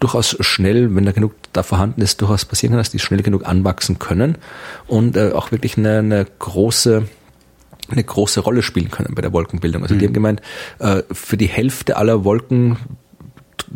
durchaus 0.00 0.36
schnell, 0.40 0.94
wenn 0.94 1.04
da 1.04 1.12
genug 1.12 1.34
da 1.52 1.62
vorhanden 1.62 2.02
ist, 2.02 2.20
durchaus 2.20 2.44
passieren 2.44 2.72
kann, 2.72 2.78
dass 2.78 2.90
die 2.90 2.98
schnell 2.98 3.22
genug 3.22 3.46
anwachsen 3.46 3.98
können 3.98 4.36
und 4.86 5.16
äh, 5.16 5.32
auch 5.32 5.50
wirklich 5.50 5.78
eine, 5.78 5.98
eine 5.98 6.26
große 6.38 7.06
eine 7.90 8.04
große 8.04 8.40
Rolle 8.40 8.62
spielen 8.62 8.90
können 8.90 9.14
bei 9.14 9.22
der 9.22 9.32
Wolkenbildung. 9.32 9.82
Also 9.82 9.94
mhm. 9.94 9.98
die 9.98 10.06
haben 10.06 10.12
gemeint, 10.14 10.42
äh, 10.78 11.02
für 11.12 11.36
die 11.36 11.46
Hälfte 11.46 11.96
aller 11.96 12.24
Wolken 12.24 12.78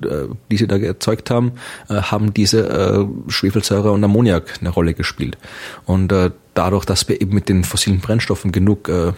äh, 0.03 0.29
die 0.51 0.57
sie 0.57 0.67
da 0.67 0.77
erzeugt 0.77 1.31
haben, 1.31 1.53
äh, 1.89 1.95
haben 1.95 2.35
diese 2.35 3.09
Schwefelsäure 3.29 3.93
und 3.93 4.03
Ammoniak 4.05 4.59
eine 4.61 4.71
Rolle 4.71 4.95
gespielt. 4.95 5.39
Und 5.85 6.13
dadurch, 6.59 6.85
dass 6.85 7.09
wir 7.09 7.21
eben 7.21 7.35
mit 7.35 7.49
den 7.49 7.63
fossilen 7.63 8.01
Brennstoffen 8.01 8.51
genug 8.51 8.89
äh, 8.89 9.13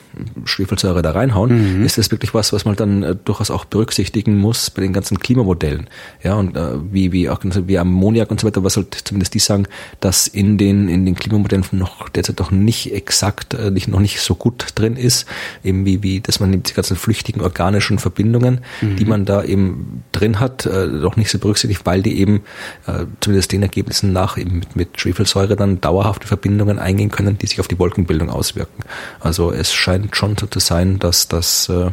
Schwefelsäure 0.44 1.00
da 1.00 1.12
reinhauen, 1.12 1.78
mhm. 1.78 1.86
ist 1.86 1.96
das 1.96 2.10
wirklich 2.10 2.34
was, 2.34 2.52
was 2.52 2.66
man 2.66 2.76
dann 2.76 3.02
äh, 3.02 3.16
durchaus 3.16 3.50
auch 3.50 3.64
berücksichtigen 3.64 4.36
muss 4.36 4.68
bei 4.68 4.82
den 4.82 4.92
ganzen 4.92 5.18
Klimamodellen. 5.18 5.88
Ja, 6.22 6.34
und 6.34 6.54
äh, 6.54 6.72
wie, 6.92 7.12
wie 7.12 7.30
auch 7.30 7.40
wie 7.42 7.78
Ammoniak 7.78 8.30
und 8.30 8.40
so 8.40 8.46
weiter, 8.46 8.62
was 8.62 8.76
halt 8.76 8.94
zumindest 8.94 9.32
die 9.32 9.38
sagen, 9.38 9.66
dass 10.00 10.26
in 10.26 10.58
den, 10.58 10.90
in 10.90 11.06
den 11.06 11.14
Klimamodellen 11.14 11.64
noch 11.72 12.10
derzeit 12.10 12.38
doch 12.40 12.50
nicht 12.50 12.92
exakt, 12.92 13.54
äh, 13.54 13.70
nicht, 13.70 13.88
noch 13.88 14.00
nicht 14.00 14.20
so 14.20 14.34
gut 14.34 14.66
drin 14.74 14.96
ist, 14.96 15.24
eben 15.64 15.86
wie, 15.86 16.02
wie, 16.02 16.20
dass 16.20 16.40
man 16.40 16.62
die 16.62 16.72
ganzen 16.74 16.96
flüchtigen 16.96 17.40
organischen 17.40 17.98
Verbindungen, 17.98 18.60
mhm. 18.82 18.96
die 18.96 19.06
man 19.06 19.24
da 19.24 19.42
eben 19.42 20.02
drin 20.12 20.40
hat, 20.40 20.66
äh, 20.66 20.86
noch 20.86 21.16
nicht 21.16 21.30
so 21.30 21.38
berücksichtigt, 21.38 21.86
weil 21.86 22.02
die 22.02 22.20
eben 22.20 22.42
äh, 22.86 23.06
zumindest 23.20 23.52
den 23.52 23.62
Ergebnissen 23.62 24.12
nach 24.12 24.36
eben 24.36 24.58
mit, 24.58 24.76
mit 24.76 25.00
Schwefelsäure 25.00 25.56
dann 25.56 25.80
dauerhafte 25.80 26.26
Verbindungen 26.26 26.78
eingehen 26.78 27.10
können 27.10 27.29
Mechanismen, 27.30 27.38
die 27.38 27.46
sich 27.46 27.60
auf 27.60 27.68
die 27.68 27.78
Wolkenbildung 27.78 28.30
auswirken. 28.30 28.82
Also 29.20 29.52
es 29.52 29.72
scheint 29.72 30.16
schon 30.16 30.36
so 30.36 30.46
zu 30.46 30.58
sein, 30.58 30.98
dass 30.98 31.28
das 31.28 31.68
äh, 31.68 31.90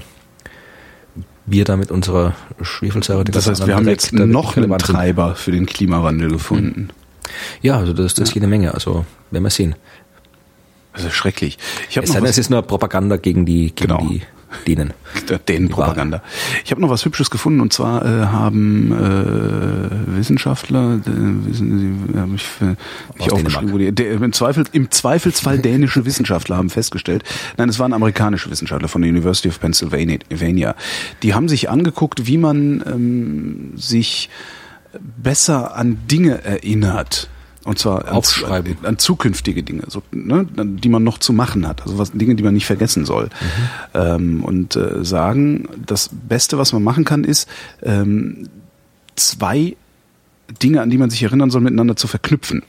wir 1.45 1.65
da 1.65 1.77
mit 1.77 1.91
unserer 1.91 2.35
Schwefelsäure... 2.61 3.23
Das 3.23 3.47
heißt, 3.47 3.67
wir 3.67 3.75
haben 3.75 3.87
jetzt 3.87 4.13
noch 4.13 4.57
einen 4.57 4.77
Treiber 4.77 5.35
für 5.35 5.51
den 5.51 5.65
Klimawandel 5.65 6.29
gefunden. 6.29 6.89
Ja, 7.61 7.77
also 7.77 7.93
das, 7.93 8.13
das 8.15 8.29
ist 8.29 8.35
jede 8.35 8.47
Menge. 8.47 8.73
Also 8.73 9.05
werden 9.31 9.43
wir 9.43 9.49
sehen. 9.49 9.75
Das 10.93 11.05
ist 11.05 11.13
schrecklich. 11.13 11.57
Ich 11.89 11.97
es, 11.97 12.11
sei, 12.11 12.19
es 12.21 12.37
ist 12.37 12.49
nur 12.49 12.61
Propaganda 12.63 13.17
gegen 13.17 13.45
die, 13.45 13.71
gegen 13.73 13.75
genau. 13.75 13.99
die 13.99 14.21
denen. 14.65 14.93
Denen 15.47 15.69
Propaganda. 15.69 16.21
Ich 16.63 16.71
habe 16.71 16.81
noch 16.81 16.89
was 16.89 17.05
Hübsches 17.05 17.29
gefunden 17.29 17.61
und 17.61 17.73
zwar 17.73 18.05
äh, 18.05 18.25
haben 18.27 18.91
äh, 18.91 20.17
Wissenschaftler, 20.17 20.95
äh, 20.95 20.99
wissen 21.05 22.07
Sie, 22.13 22.19
habe 22.19 22.35
ich, 22.35 22.45
äh, 22.61 22.75
ich 23.19 23.31
aufgeschrieben, 23.31 23.73
wo 23.73 23.77
die, 23.77 23.91
der, 23.91 24.13
im, 24.13 24.33
Zweifel, 24.33 24.65
im 24.71 24.91
Zweifelsfall 24.91 25.59
dänische 25.59 26.05
Wissenschaftler 26.05 26.57
haben 26.57 26.69
festgestellt, 26.69 27.23
nein, 27.57 27.69
es 27.69 27.79
waren 27.79 27.93
amerikanische 27.93 28.49
Wissenschaftler 28.49 28.87
von 28.87 29.01
der 29.01 29.11
University 29.11 29.49
of 29.49 29.59
Pennsylvania. 29.59 30.75
Die 31.23 31.33
haben 31.33 31.49
sich 31.49 31.69
angeguckt, 31.69 32.27
wie 32.27 32.37
man 32.37 32.83
ähm, 32.85 33.71
sich 33.75 34.29
besser 35.01 35.75
an 35.75 35.99
Dinge 36.07 36.43
erinnert 36.43 37.29
und 37.67 37.77
zwar 37.77 38.13
aufschreiben. 38.13 38.77
An, 38.79 38.85
an 38.85 38.97
zukünftige 38.97 39.61
Dinge, 39.61 39.83
so, 39.87 40.01
ne, 40.11 40.47
die 40.55 40.87
man 40.87 41.03
noch 41.03 41.17
zu 41.17 41.33
machen 41.33 41.67
hat. 41.67 41.81
Also 41.81 41.97
was, 41.97 42.13
Dinge, 42.13 42.35
die 42.35 42.43
man 42.43 42.53
nicht 42.53 42.65
vergessen 42.65 43.03
soll. 43.03 43.25
Mhm. 43.25 43.29
Ähm, 43.93 44.43
und 44.43 44.75
äh, 44.77 45.03
sagen, 45.03 45.67
das 45.85 46.09
Beste, 46.13 46.57
was 46.57 46.71
man 46.71 46.81
machen 46.81 47.03
kann, 47.03 47.25
ist 47.25 47.49
ähm, 47.83 48.47
zwei 49.17 49.75
Dinge, 50.61 50.81
an 50.81 50.89
die 50.89 50.97
man 50.97 51.09
sich 51.09 51.21
erinnern 51.23 51.49
soll, 51.49 51.61
miteinander 51.61 51.95
zu 51.95 52.07
verknüpfen. 52.07 52.63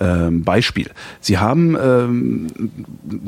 Ähm, 0.00 0.44
Beispiel. 0.44 0.90
Sie 1.20 1.38
haben 1.38 1.76
ähm, 1.80 2.46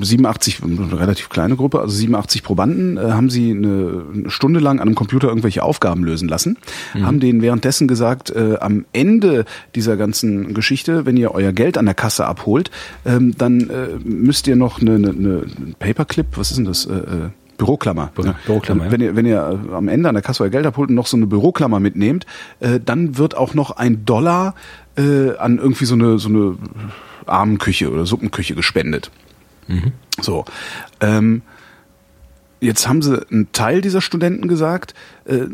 87, 0.01 0.63
eine 0.63 0.99
relativ 0.99 1.29
kleine 1.29 1.57
Gruppe, 1.57 1.81
also 1.81 1.95
87 1.95 2.43
Probanden, 2.43 2.97
äh, 2.97 3.11
haben 3.11 3.29
sie 3.29 3.51
eine, 3.51 4.05
eine, 4.15 4.31
Stunde 4.31 4.61
lang 4.61 4.79
an 4.79 4.89
einem 4.89 4.95
Computer 4.95 5.29
irgendwelche 5.29 5.63
Aufgaben 5.63 6.05
lösen 6.05 6.29
lassen, 6.29 6.57
mhm. 6.95 7.07
haben 7.07 7.21
denen 7.21 7.43
währenddessen 7.43 7.89
gesagt, 7.89 8.31
äh, 8.31 8.57
am 8.61 8.85
Ende 8.93 9.45
dieser 9.75 9.97
ganzen 9.97 10.55
Geschichte, 10.55 11.07
wenn 11.07 11.17
ihr 11.17 11.35
euer 11.35 11.53
Geld 11.53 11.77
an 11.77 11.87
der 11.87 11.95
Kasse 11.95 12.25
abholt, 12.27 12.71
ähm, 13.05 13.35
dann 13.37 13.69
äh, 13.69 13.89
müsst 14.05 14.47
ihr 14.47 14.57
noch 14.57 14.81
eine, 14.81 14.95
eine, 14.95 15.11
eine 15.11 15.45
Paperclip, 15.79 16.27
was 16.37 16.51
ist 16.51 16.59
denn 16.59 16.67
das? 16.67 16.87
Äh, 16.87 16.95
äh 16.95 17.31
Büroklammer. 17.61 18.11
Bü 18.15 18.33
Büroklammer 18.47 18.87
ja. 18.87 18.91
Wenn 18.91 19.01
ihr, 19.01 19.17
wenn 19.17 19.27
ihr 19.27 19.61
äh, 19.71 19.75
am 19.75 19.89
Ende 19.89 20.09
an 20.09 20.15
der 20.15 20.23
Kasse 20.23 20.43
euer 20.43 20.51
Geld 20.51 20.67
abholt 20.67 20.89
und 20.89 20.95
noch 20.95 21.07
so 21.07 21.17
eine 21.17 21.27
Büroklammer 21.27 21.79
mitnehmt, 21.79 22.25
äh, 22.61 22.81
dann 22.85 23.19
wird 23.19 23.37
auch 23.37 23.55
noch 23.55 23.73
ein 23.73 24.05
Dollar 24.05 24.55
äh, 24.97 25.37
an 25.37 25.59
irgendwie 25.59 25.85
so 25.85 25.95
eine, 25.95 26.19
so 26.19 26.29
eine 26.29 26.57
Armenküche 27.27 27.91
oder 27.91 28.07
Suppenküche 28.07 28.55
gespendet. 28.55 29.11
So. 30.21 30.47
Ähm, 31.01 31.43
jetzt 32.61 32.89
haben 32.89 33.03
sie 33.03 33.25
einen 33.31 33.53
Teil 33.53 33.83
dieser 33.83 34.01
Studenten 34.01 34.49
gesagt, 34.49 34.95
äh, 35.27 35.47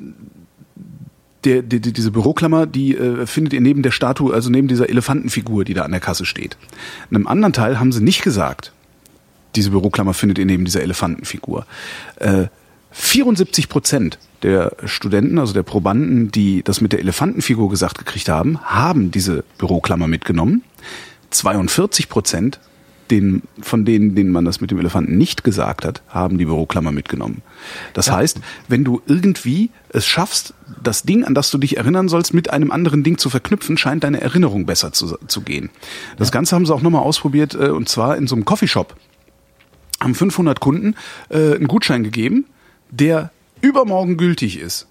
der, 1.44 1.62
die, 1.62 1.80
die, 1.80 1.92
diese 1.92 2.12
Büroklammer, 2.12 2.66
die 2.66 2.96
äh, 2.96 3.26
findet 3.26 3.52
ihr 3.52 3.60
neben 3.60 3.82
der 3.82 3.90
Statue, 3.90 4.32
also 4.32 4.50
neben 4.50 4.68
dieser 4.68 4.88
Elefantenfigur, 4.88 5.64
die 5.64 5.74
da 5.74 5.82
an 5.82 5.90
der 5.90 6.00
Kasse 6.00 6.24
steht. 6.24 6.56
In 7.10 7.16
einem 7.16 7.26
anderen 7.26 7.52
Teil 7.52 7.78
haben 7.78 7.92
sie 7.92 8.02
nicht 8.02 8.22
gesagt, 8.22 8.72
diese 9.56 9.70
Büroklammer 9.70 10.14
findet 10.14 10.38
ihr 10.38 10.46
neben 10.46 10.64
dieser 10.64 10.82
Elefantenfigur. 10.82 11.66
Äh, 12.16 12.46
74 12.92 13.68
Prozent 13.68 14.18
der 14.42 14.76
Studenten, 14.84 15.38
also 15.38 15.52
der 15.52 15.62
Probanden, 15.62 16.30
die 16.30 16.62
das 16.62 16.80
mit 16.80 16.92
der 16.92 17.00
Elefantenfigur 17.00 17.68
gesagt 17.68 17.98
gekriegt 17.98 18.28
haben, 18.28 18.58
haben 18.62 19.10
diese 19.10 19.44
Büroklammer 19.58 20.08
mitgenommen. 20.08 20.62
42 21.30 22.08
Prozent 22.08 22.60
den, 23.10 23.42
von 23.60 23.84
denen, 23.84 24.14
denen 24.14 24.32
man 24.32 24.44
das 24.44 24.60
mit 24.60 24.70
dem 24.70 24.78
Elefanten 24.78 25.16
nicht 25.16 25.44
gesagt 25.44 25.84
hat, 25.84 26.02
haben 26.08 26.38
die 26.38 26.44
Büroklammer 26.44 26.92
mitgenommen. 26.92 27.42
Das 27.92 28.10
heißt, 28.10 28.40
wenn 28.68 28.84
du 28.84 29.00
irgendwie 29.06 29.70
es 29.90 30.06
schaffst, 30.06 30.54
das 30.82 31.02
Ding, 31.02 31.24
an 31.24 31.34
das 31.34 31.50
du 31.50 31.58
dich 31.58 31.76
erinnern 31.76 32.08
sollst, 32.08 32.34
mit 32.34 32.50
einem 32.50 32.70
anderen 32.70 33.04
Ding 33.04 33.18
zu 33.18 33.30
verknüpfen, 33.30 33.78
scheint 33.78 34.04
deine 34.04 34.20
Erinnerung 34.20 34.66
besser 34.66 34.92
zu, 34.92 35.16
zu 35.26 35.40
gehen. 35.42 35.70
Das 36.18 36.32
Ganze 36.32 36.56
haben 36.56 36.66
sie 36.66 36.74
auch 36.74 36.82
nochmal 36.82 37.02
ausprobiert, 37.02 37.54
äh, 37.54 37.68
und 37.68 37.88
zwar 37.88 38.16
in 38.16 38.26
so 38.26 38.34
einem 38.34 38.44
Coffeeshop. 38.44 38.96
Haben 40.00 40.14
500 40.14 40.60
Kunden 40.60 40.94
äh, 41.28 41.54
einen 41.54 41.68
Gutschein 41.68 42.04
gegeben, 42.04 42.46
der 42.90 43.30
übermorgen 43.60 44.16
gültig 44.16 44.58
ist. 44.58 44.86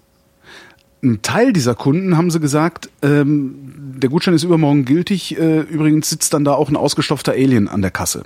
Ein 1.02 1.22
Teil 1.22 1.52
dieser 1.52 1.74
Kunden 1.74 2.16
haben 2.16 2.30
sie 2.30 2.40
gesagt, 2.40 2.90
ähm, 3.02 3.74
der 3.98 4.10
Gutschein 4.10 4.34
ist 4.34 4.42
übermorgen 4.42 4.84
gültig. 4.84 5.38
Äh, 5.38 5.60
übrigens 5.60 6.10
sitzt 6.10 6.34
dann 6.34 6.44
da 6.44 6.54
auch 6.54 6.68
ein 6.68 6.76
ausgestopfter 6.76 7.32
Alien 7.32 7.68
an 7.68 7.82
der 7.82 7.90
Kasse. 7.90 8.24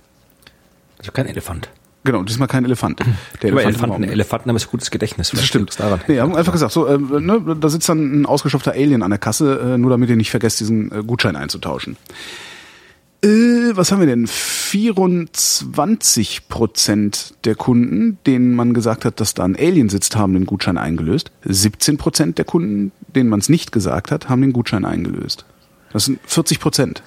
Also 0.98 1.12
kein 1.12 1.26
Elefant. 1.26 1.68
Genau, 2.04 2.22
diesmal 2.22 2.48
kein 2.48 2.64
Elefant. 2.64 3.00
Der 3.42 3.52
Aber 3.52 3.62
Elefant 3.62 3.92
Elefanten, 3.92 4.04
Elefanten 4.04 4.48
haben 4.48 4.56
ein 4.56 4.62
gutes 4.70 4.90
Gedächtnis. 4.90 5.30
das 5.30 5.44
stimmt. 5.44 5.78
Daran. 5.78 6.00
Nee, 6.08 6.18
haben 6.20 6.34
einfach 6.34 6.52
gesagt, 6.52 6.72
so, 6.72 6.86
äh, 6.86 6.96
ne, 6.98 7.56
da 7.60 7.68
sitzt 7.68 7.88
dann 7.88 8.22
ein 8.22 8.26
ausgestopfter 8.26 8.72
Alien 8.72 9.02
an 9.02 9.10
der 9.10 9.18
Kasse, 9.18 9.74
äh, 9.74 9.78
nur 9.78 9.90
damit 9.90 10.08
ihr 10.08 10.16
nicht 10.16 10.30
vergesst, 10.30 10.60
diesen 10.60 10.90
äh, 10.92 11.02
Gutschein 11.02 11.36
einzutauschen. 11.36 11.96
Äh, 13.22 13.76
was 13.76 13.92
haben 13.92 14.00
wir 14.00 14.06
denn? 14.06 14.26
24 14.26 16.48
Prozent 16.48 17.34
der 17.44 17.54
Kunden, 17.54 18.18
denen 18.26 18.54
man 18.54 18.72
gesagt 18.72 19.04
hat, 19.04 19.20
dass 19.20 19.34
da 19.34 19.44
ein 19.44 19.56
Alien 19.56 19.90
sitzt, 19.90 20.16
haben 20.16 20.32
den 20.32 20.46
Gutschein 20.46 20.78
eingelöst. 20.78 21.30
17 21.44 21.98
Prozent 21.98 22.38
der 22.38 22.46
Kunden, 22.46 22.92
denen 23.14 23.28
man 23.28 23.40
es 23.40 23.48
nicht 23.50 23.72
gesagt 23.72 24.10
hat, 24.10 24.28
haben 24.28 24.40
den 24.40 24.52
Gutschein 24.52 24.84
eingelöst. 24.84 25.44
Das 25.92 26.06
sind 26.06 26.18
40 26.24 26.60
Prozent 26.60 27.02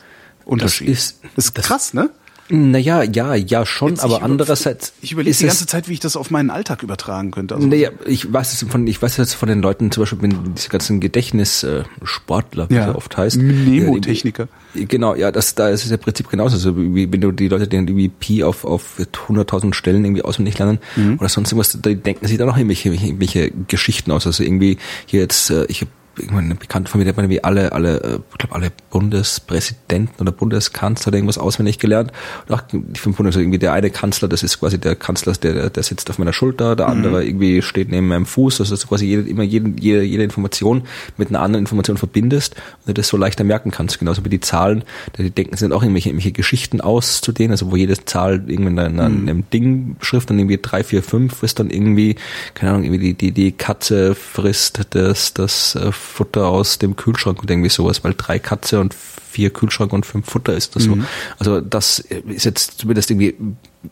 Unterschied. 0.45 0.89
ist- 0.89 1.20
das 1.36 1.45
ist 1.45 1.57
das- 1.57 1.66
krass, 1.66 1.93
ne? 1.93 2.09
Naja, 2.56 3.01
ja, 3.01 3.34
ja 3.34 3.66
schon, 3.66 3.89
Jetzt, 3.89 4.04
aber 4.04 4.18
ich- 4.18 4.22
andererseits. 4.22 4.93
Ich 5.01 5.12
überlege 5.12 5.36
die 5.36 5.45
ganze 5.47 5.66
Zeit, 5.66 5.89
wie 5.89 5.93
ich 5.93 5.99
das 5.99 6.16
auf 6.16 6.30
meinen 6.30 6.51
Alltag 6.51 6.84
übertragen 6.84 7.32
könnte. 7.32 7.56
Also, 7.56 7.66
Naja, 7.68 7.89
ich 8.06 8.32
weiß 8.32 8.54
es 8.62 8.70
von, 8.70 8.86
ich 8.86 9.01
weiß 9.01 9.18
jetzt 9.18 9.34
von 9.34 9.49
den 9.49 9.62
Leuten, 9.64 9.89
zum 9.91 10.04
Beispiel, 10.04 10.22
wenn 10.22 10.54
diese 10.54 10.70
ganzen 10.70 10.99
Gedächtnissportler, 10.99 12.70
wie 12.70 12.76
Ja. 12.76 12.89
es 12.91 12.95
oft 12.95 13.18
heißt. 13.18 13.38
Mnemotechniker. 13.38 14.47
Genau, 14.76 15.16
ja, 15.16 15.32
das, 15.32 15.56
da 15.56 15.70
ist 15.70 15.84
es 15.86 15.91
im 15.91 15.99
Prinzip 15.99 16.30
genauso. 16.30 16.56
Also, 16.56 16.78
wie, 16.78 17.12
wenn 17.12 17.22
du 17.22 17.32
die 17.32 17.47
Leute, 17.47 17.68
die 17.68 17.76
irgendwie 17.76 18.10
Pi 18.10 18.43
auf, 18.43 18.66
auf 18.66 18.99
100.000 19.28 19.74
Stellen 19.74 20.06
irgendwie 20.06 20.22
auswendig 20.24 20.58
lernen 20.60 20.80
Mhm. 20.95 21.18
oder 21.20 21.30
sonst 21.30 21.51
irgendwas, 21.51 21.72
die 21.82 21.95
denken 21.95 22.28
sich 22.28 22.38
dann 22.38 22.49
auch 22.49 22.58
irgendwelche, 22.58 22.89
irgendwelche 22.89 23.51
Geschichten 23.68 24.12
aus. 24.12 24.28
Also 24.28 24.43
irgendwie 24.43 24.78
hier 25.06 25.22
jetzt, 25.22 25.49
äh, 25.49 25.66
ich 25.66 25.82
habe 25.82 25.91
irgendwann 26.18 26.45
eine 26.45 26.55
Bekannte 26.55 26.91
von 26.91 26.99
mir, 26.99 27.05
der 27.05 27.14
hat 27.14 27.18
irgendwie 27.18 27.43
alle, 27.43 27.72
alle, 27.72 28.01
äh, 28.03 28.20
ich 28.32 28.38
glaube 28.38 28.55
alle 28.55 28.72
Bundespräsidenten 28.91 30.22
oder 30.22 30.32
Bundeskanzler 30.32 31.09
oder 31.09 31.18
irgendwas 31.18 31.38
auswendig 31.38 31.80
gelernt. 31.80 32.11
Und 32.47 32.55
auch 32.55 32.61
die 32.61 32.99
fünf 32.99 33.18
Bundes, 33.18 33.36
also 33.36 33.41
irgendwie 33.41 33.59
der 33.59 33.74
eine 33.74 33.89
Kanzler, 33.89 34.28
das 34.28 34.43
ist 34.43 34.59
quasi 34.59 34.78
der 34.78 34.95
Kanzler, 34.95 35.34
der, 35.34 35.70
der 35.70 35.84
sitzt 35.84 36.09
auf 36.09 36.20
meiner 36.20 36.34
Schulter, 36.34 36.76
der 36.76 36.88
andere 36.88 37.26
irgendwie 37.26 37.61
steht 37.61 37.89
neben 37.89 38.07
meinem 38.07 38.26
Fuß, 38.26 38.59
also 38.59 38.74
dass 38.74 38.82
du 38.82 38.88
quasi 38.88 39.05
jede, 39.05 39.28
immer 39.28 39.43
jede, 39.43 39.74
jede, 39.80 40.03
jede 40.03 40.24
Information 40.24 40.84
mit 41.18 41.30
einer 41.30 41.41
anderen 41.41 41.64
Information 41.64 41.97
verbindest 41.97 42.55
und 42.55 42.89
du 42.89 42.93
das 42.93 43.07
so 43.07 43.18
leichter 43.18 43.43
merken 43.43 43.72
kannst. 43.72 43.99
Genauso 43.99 44.24
wie 44.24 44.30
die 44.30 44.39
Zahlen, 44.39 44.84
die 45.18 45.32
denken 45.32 45.57
sind 45.57 45.74
auch 45.74 45.82
irgendwelche, 45.82 46.09
irgendwelche 46.09 46.32
Geschichten 46.32 46.82
aus 46.82 47.22
zu 47.22 47.32
denen, 47.32 47.51
also 47.51 47.72
wo 47.72 47.76
jede 47.76 48.03
Zahl 48.05 48.43
irgendwie 48.47 48.72
in 48.72 48.80
einer, 48.80 49.07
in 49.07 49.30
einem 49.30 49.49
Ding 49.49 49.95
Schrift 50.01 50.30
dann 50.30 50.39
irgendwie 50.39 50.59
drei, 50.61 50.84
vier, 50.84 51.01
fünf 51.01 51.43
ist 51.43 51.59
dann 51.59 51.70
irgendwie, 51.70 52.16
keine 52.53 52.72
Ahnung, 52.72 52.84
irgendwie 52.84 53.14
die, 53.14 53.14
die, 53.14 53.32
die 53.32 53.51
Katze 53.51 54.16
frisst 54.16 54.82
das, 54.91 55.34
das 55.34 55.76
äh, 55.76 55.91
Futter 56.04 56.47
aus 56.47 56.80
dem 56.80 56.95
Kühlschrank 56.95 57.41
und 57.41 57.49
irgendwie 57.49 57.70
sowas, 57.70 58.04
weil 58.04 58.14
drei 58.16 58.39
Katze 58.39 58.80
und 58.80 58.93
vier 58.93 59.49
Kühlschrank 59.49 59.91
und 59.93 60.06
fünf 60.06 60.30
Futter 60.30 60.54
ist 60.54 60.76
das 60.76 60.84
so. 60.84 60.95
Also 61.39 61.60
das 61.60 61.99
ist 61.99 62.45
jetzt 62.45 62.80
zumindest 62.80 63.10
irgendwie, 63.10 63.36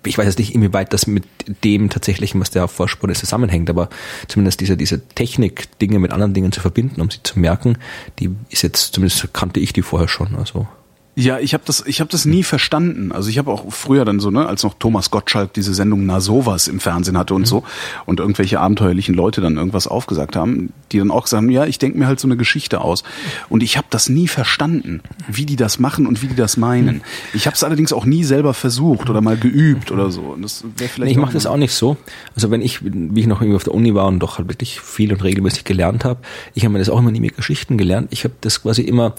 ich 0.05 0.17
weiß 0.17 0.27
jetzt 0.27 0.37
nicht, 0.37 0.53
inwieweit 0.53 0.93
das 0.93 1.07
mit 1.07 1.23
dem 1.63 1.89
tatsächlichen, 1.89 2.39
was 2.39 2.51
der 2.51 2.67
Vorspur 2.67 3.09
ist, 3.09 3.19
zusammenhängt, 3.19 3.69
aber 3.69 3.89
zumindest 4.27 4.61
diese, 4.61 4.77
diese 4.77 5.01
Technik, 5.07 5.79
Dinge 5.79 5.97
mit 5.97 6.11
anderen 6.11 6.35
Dingen 6.35 6.51
zu 6.51 6.61
verbinden, 6.61 7.01
um 7.01 7.09
sie 7.09 7.23
zu 7.23 7.39
merken, 7.39 7.77
die 8.19 8.29
ist 8.49 8.61
jetzt, 8.61 8.93
zumindest 8.93 9.33
kannte 9.33 9.59
ich 9.59 9.73
die 9.73 9.81
vorher 9.81 10.07
schon. 10.07 10.35
Also 10.35 10.67
Ja, 11.13 11.39
ich 11.39 11.53
habe 11.53 11.63
das, 11.65 11.83
ich 11.85 11.99
habe 11.99 12.09
das 12.09 12.23
nie 12.23 12.41
verstanden. 12.41 13.11
Also 13.11 13.29
ich 13.29 13.37
habe 13.37 13.51
auch 13.51 13.71
früher 13.73 14.05
dann 14.05 14.21
so, 14.21 14.31
ne, 14.31 14.45
als 14.45 14.63
noch 14.63 14.75
Thomas 14.75 15.11
Gottschalk 15.11 15.53
diese 15.53 15.73
Sendung 15.73 16.05
Na 16.05 16.21
sowas 16.21 16.69
im 16.69 16.79
Fernsehen 16.79 17.17
hatte 17.17 17.33
und 17.33 17.45
so 17.45 17.63
und 18.05 18.21
irgendwelche 18.21 18.61
abenteuerlichen 18.61 19.13
Leute 19.13 19.41
dann 19.41 19.57
irgendwas 19.57 19.87
aufgesagt 19.87 20.37
haben, 20.37 20.71
die 20.93 20.99
dann 20.99 21.11
auch 21.11 21.23
gesagt 21.23 21.43
haben, 21.43 21.51
ja, 21.51 21.65
ich 21.65 21.79
denke 21.79 21.97
mir 21.97 22.07
halt 22.07 22.21
so 22.21 22.29
eine 22.29 22.37
Geschichte 22.37 22.79
aus. 22.79 23.03
Und 23.49 23.61
ich 23.61 23.75
habe 23.75 23.87
das 23.89 24.07
nie 24.07 24.29
verstanden, 24.29 25.01
wie 25.27 25.45
die 25.45 25.57
das 25.57 25.79
machen 25.79 26.07
und 26.07 26.21
wie 26.21 26.27
die 26.27 26.35
das 26.35 26.55
meinen. 26.55 27.01
Ich 27.33 27.45
habe 27.45 27.55
es 27.55 27.63
allerdings 27.65 27.91
auch 27.91 28.05
nie 28.05 28.23
selber 28.23 28.53
versucht 28.53 29.09
oder 29.09 29.19
mal 29.19 29.35
geübt 29.35 29.91
oder 29.91 30.11
so. 30.11 30.21
Und 30.21 30.43
das 30.43 30.63
wäre 30.77 30.89
vielleicht 30.89 31.07
Nee, 31.07 31.11
ich 31.11 31.17
mache 31.17 31.33
das 31.33 31.45
auch 31.45 31.57
nicht 31.57 31.73
so. 31.73 31.97
Also 32.35 32.51
wenn 32.51 32.61
ich, 32.61 32.85
wie 32.85 33.19
ich 33.19 33.27
noch 33.27 33.41
irgendwie 33.41 33.57
auf 33.57 33.65
der 33.65 33.73
Uni 33.73 33.93
war 33.93 34.07
und 34.07 34.19
doch 34.19 34.37
halt 34.37 34.47
wirklich 34.47 34.79
viel 34.79 35.11
und 35.11 35.23
regelmäßig 35.25 35.65
gelernt 35.65 36.05
habe, 36.05 36.21
ich 36.53 36.63
habe 36.63 36.71
mir 36.71 36.79
das 36.79 36.87
auch 36.87 36.99
immer 36.99 37.11
nie 37.11 37.19
mit 37.19 37.35
Geschichten 37.35 37.77
gelernt. 37.77 38.07
Ich 38.11 38.23
habe 38.23 38.33
das 38.39 38.61
quasi 38.61 38.83
immer 38.83 39.13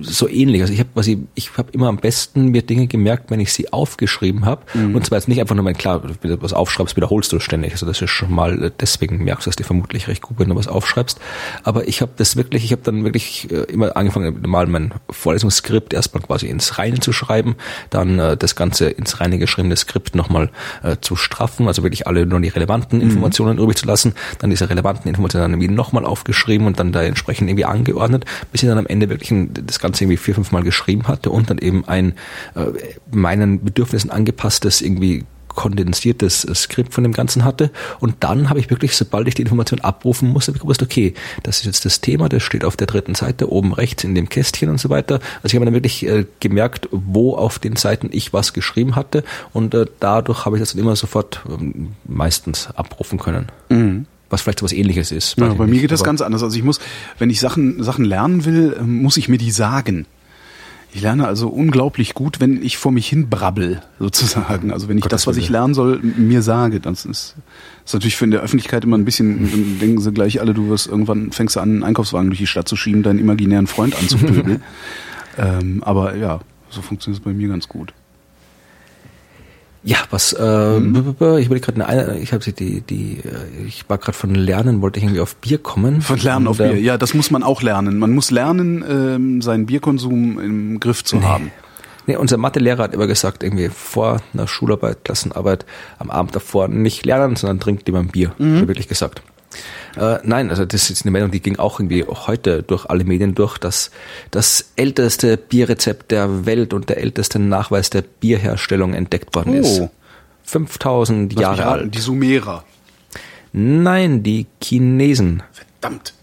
so 0.00 0.28
ähnlich. 0.28 0.62
Also 0.62 0.72
ich 0.72 0.80
habe 0.80 0.90
quasi, 0.92 1.26
ich 1.34 1.56
habe 1.56 1.70
immer 1.72 1.88
am 1.88 1.98
besten 1.98 2.46
mir 2.46 2.62
Dinge 2.62 2.86
gemerkt, 2.86 3.30
wenn 3.30 3.40
ich 3.40 3.52
sie 3.52 3.72
aufgeschrieben 3.72 4.44
habe. 4.44 4.62
Und 4.94 5.06
zwar 5.06 5.18
jetzt 5.18 5.28
nicht 5.28 5.40
einfach 5.40 5.54
nur, 5.54 5.64
mein 5.64 5.76
klar, 5.76 6.02
wenn 6.02 6.30
du 6.30 6.42
was 6.42 6.52
aufschreibst, 6.52 6.96
wiederholst 6.96 7.32
du 7.32 7.36
es 7.36 7.42
ständig. 7.42 7.72
Also 7.72 7.86
das 7.86 8.00
ist 8.00 8.10
schon 8.10 8.32
mal, 8.32 8.64
äh, 8.64 8.70
deswegen 8.80 9.22
merkst 9.22 9.46
du 9.46 9.50
es 9.50 9.56
dir 9.56 9.64
vermutlich 9.64 10.08
recht 10.08 10.22
gut, 10.22 10.38
wenn 10.38 10.48
du 10.48 10.56
was 10.56 10.68
aufschreibst. 10.68 11.20
Aber 11.62 11.86
ich 11.86 12.00
habe 12.00 12.12
das 12.16 12.36
wirklich, 12.36 12.64
ich 12.64 12.72
habe 12.72 12.82
dann 12.82 13.04
wirklich 13.04 13.50
äh, 13.50 13.64
immer 13.72 13.96
angefangen, 13.96 14.42
mal 14.46 14.66
mein 14.66 14.92
Vorlesungsskript 15.10 15.92
erstmal 15.92 16.22
quasi 16.22 16.46
ins 16.46 16.78
Reine 16.78 17.00
zu 17.00 17.12
schreiben, 17.12 17.56
dann 17.90 18.18
äh, 18.18 18.36
das 18.36 18.56
Ganze 18.56 18.88
ins 18.88 19.20
reine 19.20 19.38
geschriebene 19.38 19.76
Skript 19.76 20.14
nochmal 20.14 20.50
äh, 20.82 20.96
zu 21.00 21.16
straffen, 21.16 21.68
also 21.68 21.82
wirklich 21.82 22.06
alle 22.06 22.26
nur 22.26 22.40
die 22.40 22.48
relevanten 22.48 23.00
Informationen 23.00 23.58
übrig 23.58 23.76
zu 23.76 23.86
lassen, 23.86 24.14
dann 24.38 24.50
diese 24.50 24.68
relevanten 24.68 25.08
Informationen 25.08 25.44
dann 25.44 25.52
irgendwie 25.52 25.74
nochmal 25.74 26.04
aufgeschrieben 26.04 26.66
und 26.66 26.78
dann 26.78 26.92
da 26.92 27.02
entsprechend 27.02 27.48
irgendwie 27.48 27.64
angeordnet, 27.64 28.24
bis 28.50 28.62
ich 28.62 28.68
dann 28.68 28.78
am 28.78 28.86
Ende 28.86 29.08
wirklich 29.08 29.30
ein, 29.30 29.51
das 29.52 29.78
Ganze 29.78 30.04
irgendwie 30.04 30.16
vier, 30.16 30.34
fünf 30.34 30.52
Mal 30.52 30.62
geschrieben 30.62 31.08
hatte 31.08 31.30
und 31.30 31.50
dann 31.50 31.58
eben 31.58 31.86
ein 31.86 32.14
äh, 32.54 32.66
meinen 33.10 33.64
Bedürfnissen 33.64 34.10
angepasstes 34.10 34.80
irgendwie 34.80 35.24
kondensiertes 35.54 36.44
äh, 36.44 36.54
Skript 36.54 36.94
von 36.94 37.04
dem 37.04 37.12
Ganzen 37.12 37.44
hatte. 37.44 37.70
Und 38.00 38.16
dann 38.20 38.48
habe 38.48 38.60
ich 38.60 38.70
wirklich, 38.70 38.96
sobald 38.96 39.28
ich 39.28 39.34
die 39.34 39.42
Information 39.42 39.80
abrufen 39.80 40.28
musste, 40.28 40.50
habe 40.50 40.56
ich 40.56 40.62
gewusst, 40.62 40.82
okay, 40.82 41.14
das 41.42 41.58
ist 41.58 41.66
jetzt 41.66 41.84
das 41.84 42.00
Thema, 42.00 42.28
das 42.28 42.42
steht 42.42 42.64
auf 42.64 42.76
der 42.76 42.86
dritten 42.86 43.14
Seite, 43.14 43.50
oben 43.50 43.72
rechts 43.72 44.04
in 44.04 44.14
dem 44.14 44.28
Kästchen 44.28 44.68
und 44.68 44.78
so 44.78 44.90
weiter. 44.90 45.20
Also 45.42 45.48
ich 45.48 45.54
habe 45.54 45.64
dann 45.64 45.74
wirklich 45.74 46.06
äh, 46.06 46.26
gemerkt, 46.40 46.88
wo 46.90 47.36
auf 47.36 47.58
den 47.58 47.76
Seiten 47.76 48.08
ich 48.12 48.32
was 48.32 48.52
geschrieben 48.52 48.96
hatte 48.96 49.24
und 49.52 49.74
äh, 49.74 49.86
dadurch 50.00 50.44
habe 50.46 50.56
ich 50.56 50.62
das 50.62 50.72
dann 50.72 50.80
immer 50.80 50.96
sofort 50.96 51.40
ähm, 51.48 51.92
meistens 52.04 52.68
abrufen 52.74 53.18
können. 53.18 53.50
Was 54.32 54.40
vielleicht 54.40 54.60
so 54.60 54.64
was 54.64 54.72
ähnliches 54.72 55.12
ist. 55.12 55.38
Ja, 55.38 55.52
bei 55.52 55.66
mir 55.66 55.78
geht 55.78 55.90
das 55.90 56.02
ganz 56.02 56.22
anders. 56.22 56.42
Also 56.42 56.56
ich 56.56 56.62
muss, 56.62 56.80
wenn 57.18 57.28
ich 57.28 57.38
Sachen, 57.38 57.82
Sachen 57.82 58.06
lernen 58.06 58.46
will, 58.46 58.74
ähm, 58.80 59.02
muss 59.02 59.18
ich 59.18 59.28
mir 59.28 59.36
die 59.36 59.50
sagen. 59.50 60.06
Ich 60.94 61.02
lerne 61.02 61.26
also 61.26 61.48
unglaublich 61.48 62.14
gut, 62.14 62.40
wenn 62.40 62.62
ich 62.62 62.78
vor 62.78 62.92
mich 62.92 63.06
hin 63.06 63.28
brabbel, 63.28 63.82
sozusagen. 63.98 64.72
Also 64.72 64.88
wenn 64.88 64.96
ich 64.96 65.02
Gottes 65.02 65.24
das, 65.24 65.26
was 65.26 65.36
ich 65.36 65.50
lernen 65.50 65.74
soll, 65.74 66.00
mir 66.00 66.40
sage. 66.40 66.80
Das 66.80 67.04
ist, 67.04 67.36
ist 67.84 67.92
natürlich 67.92 68.16
für 68.16 68.24
in 68.24 68.30
der 68.30 68.40
Öffentlichkeit 68.40 68.84
immer 68.84 68.96
ein 68.96 69.04
bisschen, 69.04 69.50
dann 69.50 69.78
denken 69.78 70.00
sie 70.00 70.12
gleich 70.12 70.40
alle, 70.40 70.54
du 70.54 70.70
wirst 70.70 70.86
irgendwann 70.86 71.30
fängst 71.30 71.56
du 71.56 71.60
an, 71.60 71.68
einen 71.68 71.82
Einkaufswagen 71.82 72.30
durch 72.30 72.40
die 72.40 72.46
Stadt 72.46 72.68
zu 72.68 72.76
schieben, 72.76 73.02
deinen 73.02 73.18
imaginären 73.18 73.66
Freund 73.66 73.94
anzupöbeln. 73.98 74.62
ähm, 75.36 75.82
aber 75.84 76.16
ja, 76.16 76.40
so 76.70 76.80
funktioniert 76.80 77.20
es 77.20 77.24
bei 77.24 77.34
mir 77.34 77.48
ganz 77.48 77.68
gut. 77.68 77.92
Ja, 79.84 79.98
was, 80.10 80.32
äh, 80.32 80.78
Mhm. 80.78 81.14
ich 81.38 81.50
wollte 81.50 81.60
gerade 81.60 81.84
eine, 81.86 82.18
ich 82.18 82.32
habe 82.32 82.44
die, 82.52 82.82
die, 82.82 83.18
äh, 83.18 83.66
ich 83.66 83.88
war 83.88 83.98
gerade 83.98 84.16
von 84.16 84.32
Lernen, 84.34 84.80
wollte 84.80 84.98
ich 84.98 85.04
irgendwie 85.04 85.20
auf 85.20 85.34
Bier 85.36 85.58
kommen. 85.58 86.02
Von 86.02 86.18
Lernen 86.20 86.46
auf 86.46 86.58
Bier. 86.58 86.78
Ja, 86.78 86.96
das 86.98 87.14
muss 87.14 87.32
man 87.32 87.42
auch 87.42 87.62
lernen. 87.62 87.98
Man 87.98 88.12
muss 88.12 88.30
lernen, 88.30 88.84
ähm, 88.88 89.42
seinen 89.42 89.66
Bierkonsum 89.66 90.38
im 90.38 90.78
Griff 90.80 91.02
zu 91.02 91.22
haben. 91.24 91.50
Nee, 92.06 92.16
unser 92.16 92.36
Mathelehrer 92.36 92.84
hat 92.84 92.94
immer 92.94 93.06
gesagt, 93.08 93.42
irgendwie 93.42 93.68
vor 93.68 94.20
einer 94.34 94.46
Schularbeit, 94.48 95.04
Klassenarbeit, 95.04 95.64
am 95.98 96.10
Abend 96.10 96.34
davor 96.34 96.68
nicht 96.68 97.04
lernen, 97.06 97.36
sondern 97.36 97.58
trinkt 97.60 97.88
immer 97.88 98.00
ein 98.00 98.08
Bier. 98.08 98.32
Mhm. 98.38 98.54
Hat 98.56 98.62
er 98.62 98.68
wirklich 98.68 98.88
gesagt. 98.88 99.22
Äh, 99.96 100.18
nein, 100.24 100.50
also 100.50 100.64
das 100.64 100.84
ist 100.84 100.88
jetzt 100.88 101.02
eine 101.02 101.10
Meldung, 101.10 101.30
die 101.30 101.40
ging 101.40 101.58
auch 101.58 101.78
irgendwie 101.78 102.04
heute 102.04 102.62
durch 102.62 102.86
alle 102.86 103.04
Medien 103.04 103.34
durch, 103.34 103.58
dass 103.58 103.90
das 104.30 104.72
älteste 104.76 105.36
Bierrezept 105.36 106.10
der 106.10 106.46
Welt 106.46 106.72
und 106.72 106.88
der 106.88 106.98
älteste 106.98 107.38
Nachweis 107.38 107.90
der 107.90 108.02
Bierherstellung 108.02 108.94
entdeckt 108.94 109.34
worden 109.34 109.54
ist. 109.54 109.80
Oh. 109.80 109.90
5000 110.44 111.32
Lass 111.34 111.42
Jahre 111.42 111.66
alt. 111.66 111.94
Die 111.94 112.00
Sumerer. 112.00 112.64
Nein, 113.52 114.22
die 114.22 114.46
Chinesen. 114.62 115.42
Verdammt. 115.52 116.14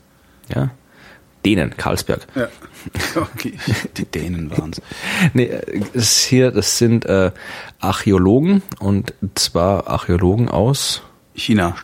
Ja. 0.53 0.71
Denen, 1.45 1.75
Karlsberg. 1.77 2.27
Ja. 2.35 2.47
Okay. 3.15 3.53
Die 3.97 4.05
Dänen 4.05 4.51
waren's. 4.51 4.81
Nee, 5.33 5.45
äh, 5.45 5.81
das 5.93 6.23
hier, 6.23 6.51
das 6.51 6.77
sind 6.77 7.05
äh, 7.05 7.31
Archäologen 7.79 8.61
und 8.79 9.13
zwar 9.35 9.87
Archäologen 9.87 10.47
aus 10.47 11.01
China. 11.35 11.75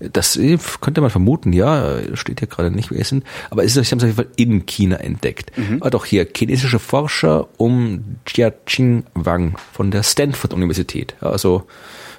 Das 0.00 0.36
äh, 0.36 0.58
könnte 0.80 1.00
man 1.00 1.10
vermuten, 1.10 1.52
ja, 1.52 1.98
steht 2.14 2.40
hier 2.40 2.48
gerade 2.48 2.70
nicht, 2.70 2.90
wer 2.90 3.00
es 3.00 3.08
sind. 3.08 3.24
Aber 3.50 3.64
es 3.64 3.76
ist, 3.76 3.88
sie 3.88 3.90
haben 3.92 3.98
es 3.98 4.04
auf 4.04 4.08
jeden 4.08 4.16
Fall 4.16 4.32
in 4.36 4.66
China 4.66 4.96
entdeckt. 4.96 5.52
Aber 5.80 5.90
doch 5.90 6.04
hier 6.04 6.26
chinesische 6.34 6.78
Forscher 6.78 7.48
um 7.56 8.16
Jiaqing 8.26 9.04
Wang 9.14 9.56
von 9.72 9.90
der 9.90 10.02
Stanford 10.02 10.54
Universität. 10.54 11.14
Also, 11.20 11.66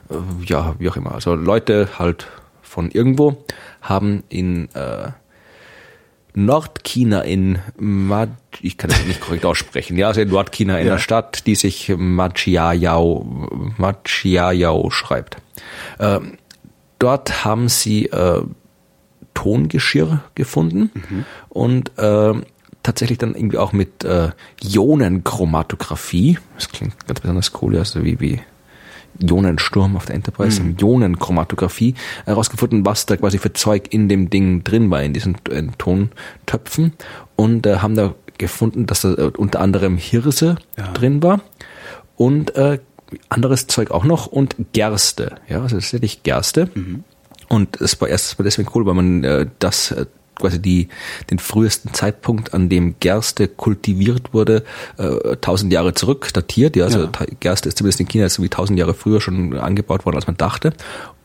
äh, 0.10 0.16
ja, 0.46 0.76
wie 0.80 0.90
auch 0.90 0.96
immer. 0.98 1.14
Also 1.14 1.36
Leute 1.36 1.90
halt 2.00 2.28
von 2.62 2.92
irgendwo 2.92 3.44
haben 3.82 4.24
in 4.30 4.70
äh, 4.76 5.10
Nordchina 6.34 7.22
in 7.22 7.58
Mad, 7.80 8.32
ich 8.62 8.78
kann 8.78 8.92
das 8.92 9.04
nicht 9.06 9.22
korrekt 9.22 9.44
aussprechen, 9.44 9.98
ja, 9.98 10.08
also 10.08 10.22
in 10.22 10.30
Nordchina 10.30 10.78
in 10.78 10.86
Ja. 10.86 10.92
einer 10.94 11.00
Stadt, 11.02 11.48
die 11.48 11.56
sich 11.56 11.92
Machiayao, 11.98 13.74
Machiayao 13.78 14.92
schreibt. 14.92 15.38
Ähm, 16.00 16.38
dort 17.00 17.46
haben 17.46 17.70
sie 17.70 18.06
äh, 18.08 18.42
Tongeschirr 19.34 20.22
gefunden 20.36 20.92
und 21.50 21.92
äh, 21.98 22.34
tatsächlich 22.84 23.18
dann 23.18 23.36
irgendwie 23.36 23.58
auch 23.58 23.72
mit 23.74 24.04
äh, 24.04 24.30
Ionenchromatographie, 24.64 26.38
das 26.56 26.70
klingt 26.70 27.08
ganz 27.08 27.20
besonders 27.20 27.52
cool, 27.62 27.78
also 27.78 28.04
wie, 28.04 28.20
wie 28.20 28.40
Ionensturm 29.22 29.96
auf 29.96 30.06
der 30.06 30.16
Enterprise, 30.16 30.62
Ionenchromatographie 30.80 31.96
herausgefunden, 32.26 32.86
was 32.86 33.06
da 33.06 33.18
quasi 33.18 33.38
für 33.40 33.52
Zeug 33.54 33.88
in 33.92 34.10
dem 34.10 34.30
Ding 34.30 34.64
drin 34.64 34.90
war, 34.92 35.02
in 35.04 35.14
diesen 35.14 35.36
äh, 35.50 35.64
Tontöpfen. 35.78 36.94
Und 37.36 37.66
äh, 37.66 37.78
haben 37.78 37.96
da 37.96 38.14
gefunden, 38.38 38.86
dass 38.86 39.02
da 39.02 39.14
äh, 39.14 39.32
unter 39.38 39.60
anderem 39.60 39.98
Hirse 39.98 40.58
Ja. 40.78 40.92
drin 40.94 41.24
war. 41.24 41.42
Und 42.16 42.56
äh, 42.56 42.80
anderes 43.30 43.68
Zeug 43.68 43.92
auch 43.92 44.04
noch 44.04 44.28
und 44.28 44.56
Gerste, 44.74 45.36
ja, 45.48 45.62
also 45.62 45.78
tatsächlich 45.78 46.24
Gerste. 46.24 46.70
Und 47.50 47.80
es 47.80 48.00
war 48.02 48.10
erst 48.10 48.36
deswegen 48.40 48.70
cool, 48.76 48.86
weil 48.86 48.94
man 48.94 49.24
äh, 49.24 49.48
das 49.60 49.92
äh, 49.92 50.06
quasi 50.36 50.62
die 50.62 50.90
den 51.30 51.40
frühesten 51.40 51.94
Zeitpunkt, 51.94 52.54
an 52.54 52.70
dem 52.70 52.96
Gerste 53.00 53.48
kultiviert 53.48 54.34
wurde, 54.34 54.64
äh, 54.98 55.32
1000 55.34 55.74
Jahre 55.74 55.94
zurück 55.94 56.30
datiert. 56.34 56.76
Ja, 56.76 56.86
also 56.86 57.00
Ja. 57.00 57.12
Gerste 57.40 57.70
ist 57.70 57.78
zumindest 57.78 58.00
in 58.00 58.08
China 58.08 58.30
so 58.30 58.44
wie 58.44 58.50
1000 58.50 58.78
Jahre 58.78 58.94
früher 58.94 59.22
schon 59.22 59.58
angebaut 59.58 60.06
worden, 60.06 60.16
als 60.16 60.28
man 60.28 60.38
dachte. 60.38 60.74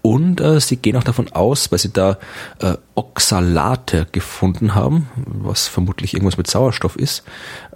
Und 0.01 0.41
äh, 0.41 0.61
sie 0.61 0.76
gehen 0.76 0.97
auch 0.97 1.05
davon 1.05 1.30
aus, 1.33 1.70
weil 1.70 1.78
sie 1.78 1.93
da 1.93 2.18
äh, 2.59 2.74
Oxalate 2.97 4.09
gefunden 4.11 4.74
haben, 4.74 5.09
was 5.26 5.68
vermutlich 5.68 6.14
irgendwas 6.14 6.37
mit 6.37 6.49
Sauerstoff 6.49 6.97
ist, 6.97 7.22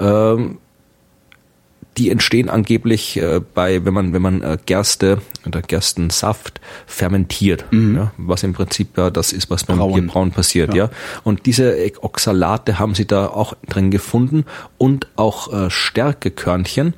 ähm, 0.00 0.58
die 1.96 2.10
entstehen 2.10 2.48
angeblich 2.50 3.16
äh, 3.16 3.40
bei, 3.54 3.84
wenn 3.84 3.94
man, 3.94 4.12
wenn 4.12 4.22
man 4.22 4.42
äh, 4.42 4.58
Gerste 4.66 5.22
oder 5.46 5.62
Gerstensaft 5.62 6.60
fermentiert, 6.86 7.64
ja, 7.96 8.12
was 8.18 8.42
im 8.42 8.52
Prinzip 8.52 8.98
ja 8.98 9.10
das 9.10 9.32
ist, 9.32 9.50
was 9.50 9.64
beim 9.64 9.78
Brauen. 9.78 9.94
Bierbrauen 9.94 10.30
passiert, 10.30 10.74
ja. 10.74 10.76
Ja. 10.86 10.90
Und 11.24 11.46
diese 11.46 11.76
Oxalate 12.02 12.78
haben 12.78 12.94
sie 12.94 13.06
da 13.06 13.28
auch 13.28 13.54
drin 13.68 13.90
gefunden 13.90 14.44
und 14.78 15.08
auch 15.16 15.52
äh, 15.52 15.70
Stärkekörnchen, 15.70 16.94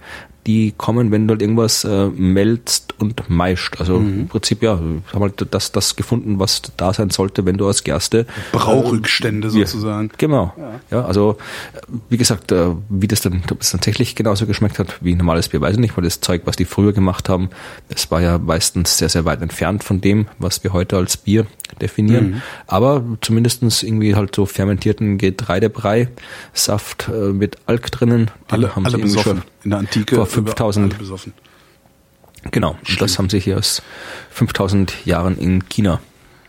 die 0.48 0.72
kommen, 0.76 1.12
wenn 1.12 1.28
du 1.28 1.32
halt 1.32 1.42
irgendwas 1.42 1.84
äh, 1.84 2.06
melzt 2.08 2.94
und 2.98 3.28
meischt. 3.28 3.78
Also 3.80 3.98
im 3.98 4.28
Prinzip 4.28 4.62
ja, 4.62 4.80
haben 5.12 5.20
halt 5.20 5.46
das, 5.50 5.72
das 5.72 5.94
gefunden, 5.94 6.38
was 6.38 6.62
da 6.78 6.92
sein 6.94 7.10
sollte, 7.10 7.44
wenn 7.44 7.58
du 7.58 7.68
aus 7.68 7.84
Gerste 7.84 8.24
Brauchrückstände 8.52 9.52
wir- 9.52 9.66
sozusagen. 9.66 10.10
Genau. 10.18 10.54
Ja. 10.90 11.04
also 11.04 11.36
äh, 11.74 11.80
wie 12.08 12.16
gesagt, 12.16 12.50
äh, 12.52 12.70
wie 12.88 13.06
das 13.08 13.20
dann 13.20 13.42
ob 13.50 13.60
es 13.60 13.70
tatsächlich 13.70 14.14
genauso 14.14 14.46
geschmeckt 14.46 14.78
hat 14.78 14.96
wie 15.02 15.14
normales 15.14 15.48
Bier, 15.48 15.60
weiß 15.60 15.74
ich 15.74 15.80
nicht, 15.80 15.96
weil 15.96 16.04
das 16.04 16.20
Zeug, 16.20 16.42
was 16.46 16.56
die 16.56 16.64
früher 16.64 16.92
gemacht 16.92 17.28
haben, 17.28 17.50
das 17.90 18.10
war 18.10 18.20
ja 18.22 18.38
meistens 18.38 18.98
sehr, 18.98 19.08
sehr 19.10 19.24
weit 19.24 19.42
entfernt 19.42 19.84
von 19.84 20.00
dem, 20.00 20.26
was 20.38 20.64
wir 20.64 20.72
heute 20.72 20.96
als 20.96 21.16
Bier 21.18 21.46
definieren. 21.80 22.30
Mhm. 22.30 22.42
Aber 22.66 23.04
zumindestens 23.20 23.82
irgendwie 23.82 24.14
halt 24.14 24.34
so 24.34 24.46
fermentierten 24.46 25.18
Getreidebrei, 25.18 26.08
Saft 26.54 27.08
äh, 27.08 27.32
mit 27.32 27.56
Alk 27.66 27.90
drinnen, 27.92 28.30
Alle, 28.48 28.74
haben 28.74 28.86
alle 28.86 28.98
besoffen. 28.98 29.42
In 29.64 29.70
der 29.70 29.80
Antike. 29.80 30.14
vor 30.14 30.26
5000 30.46 30.92
alle 30.92 30.98
besoffen. 30.98 31.32
Genau, 32.50 32.76
und 32.88 33.00
das 33.00 33.18
haben 33.18 33.28
sie 33.28 33.40
hier 33.40 33.58
aus 33.58 33.82
5000 34.30 35.04
Jahren 35.04 35.36
in 35.38 35.68
China 35.68 36.00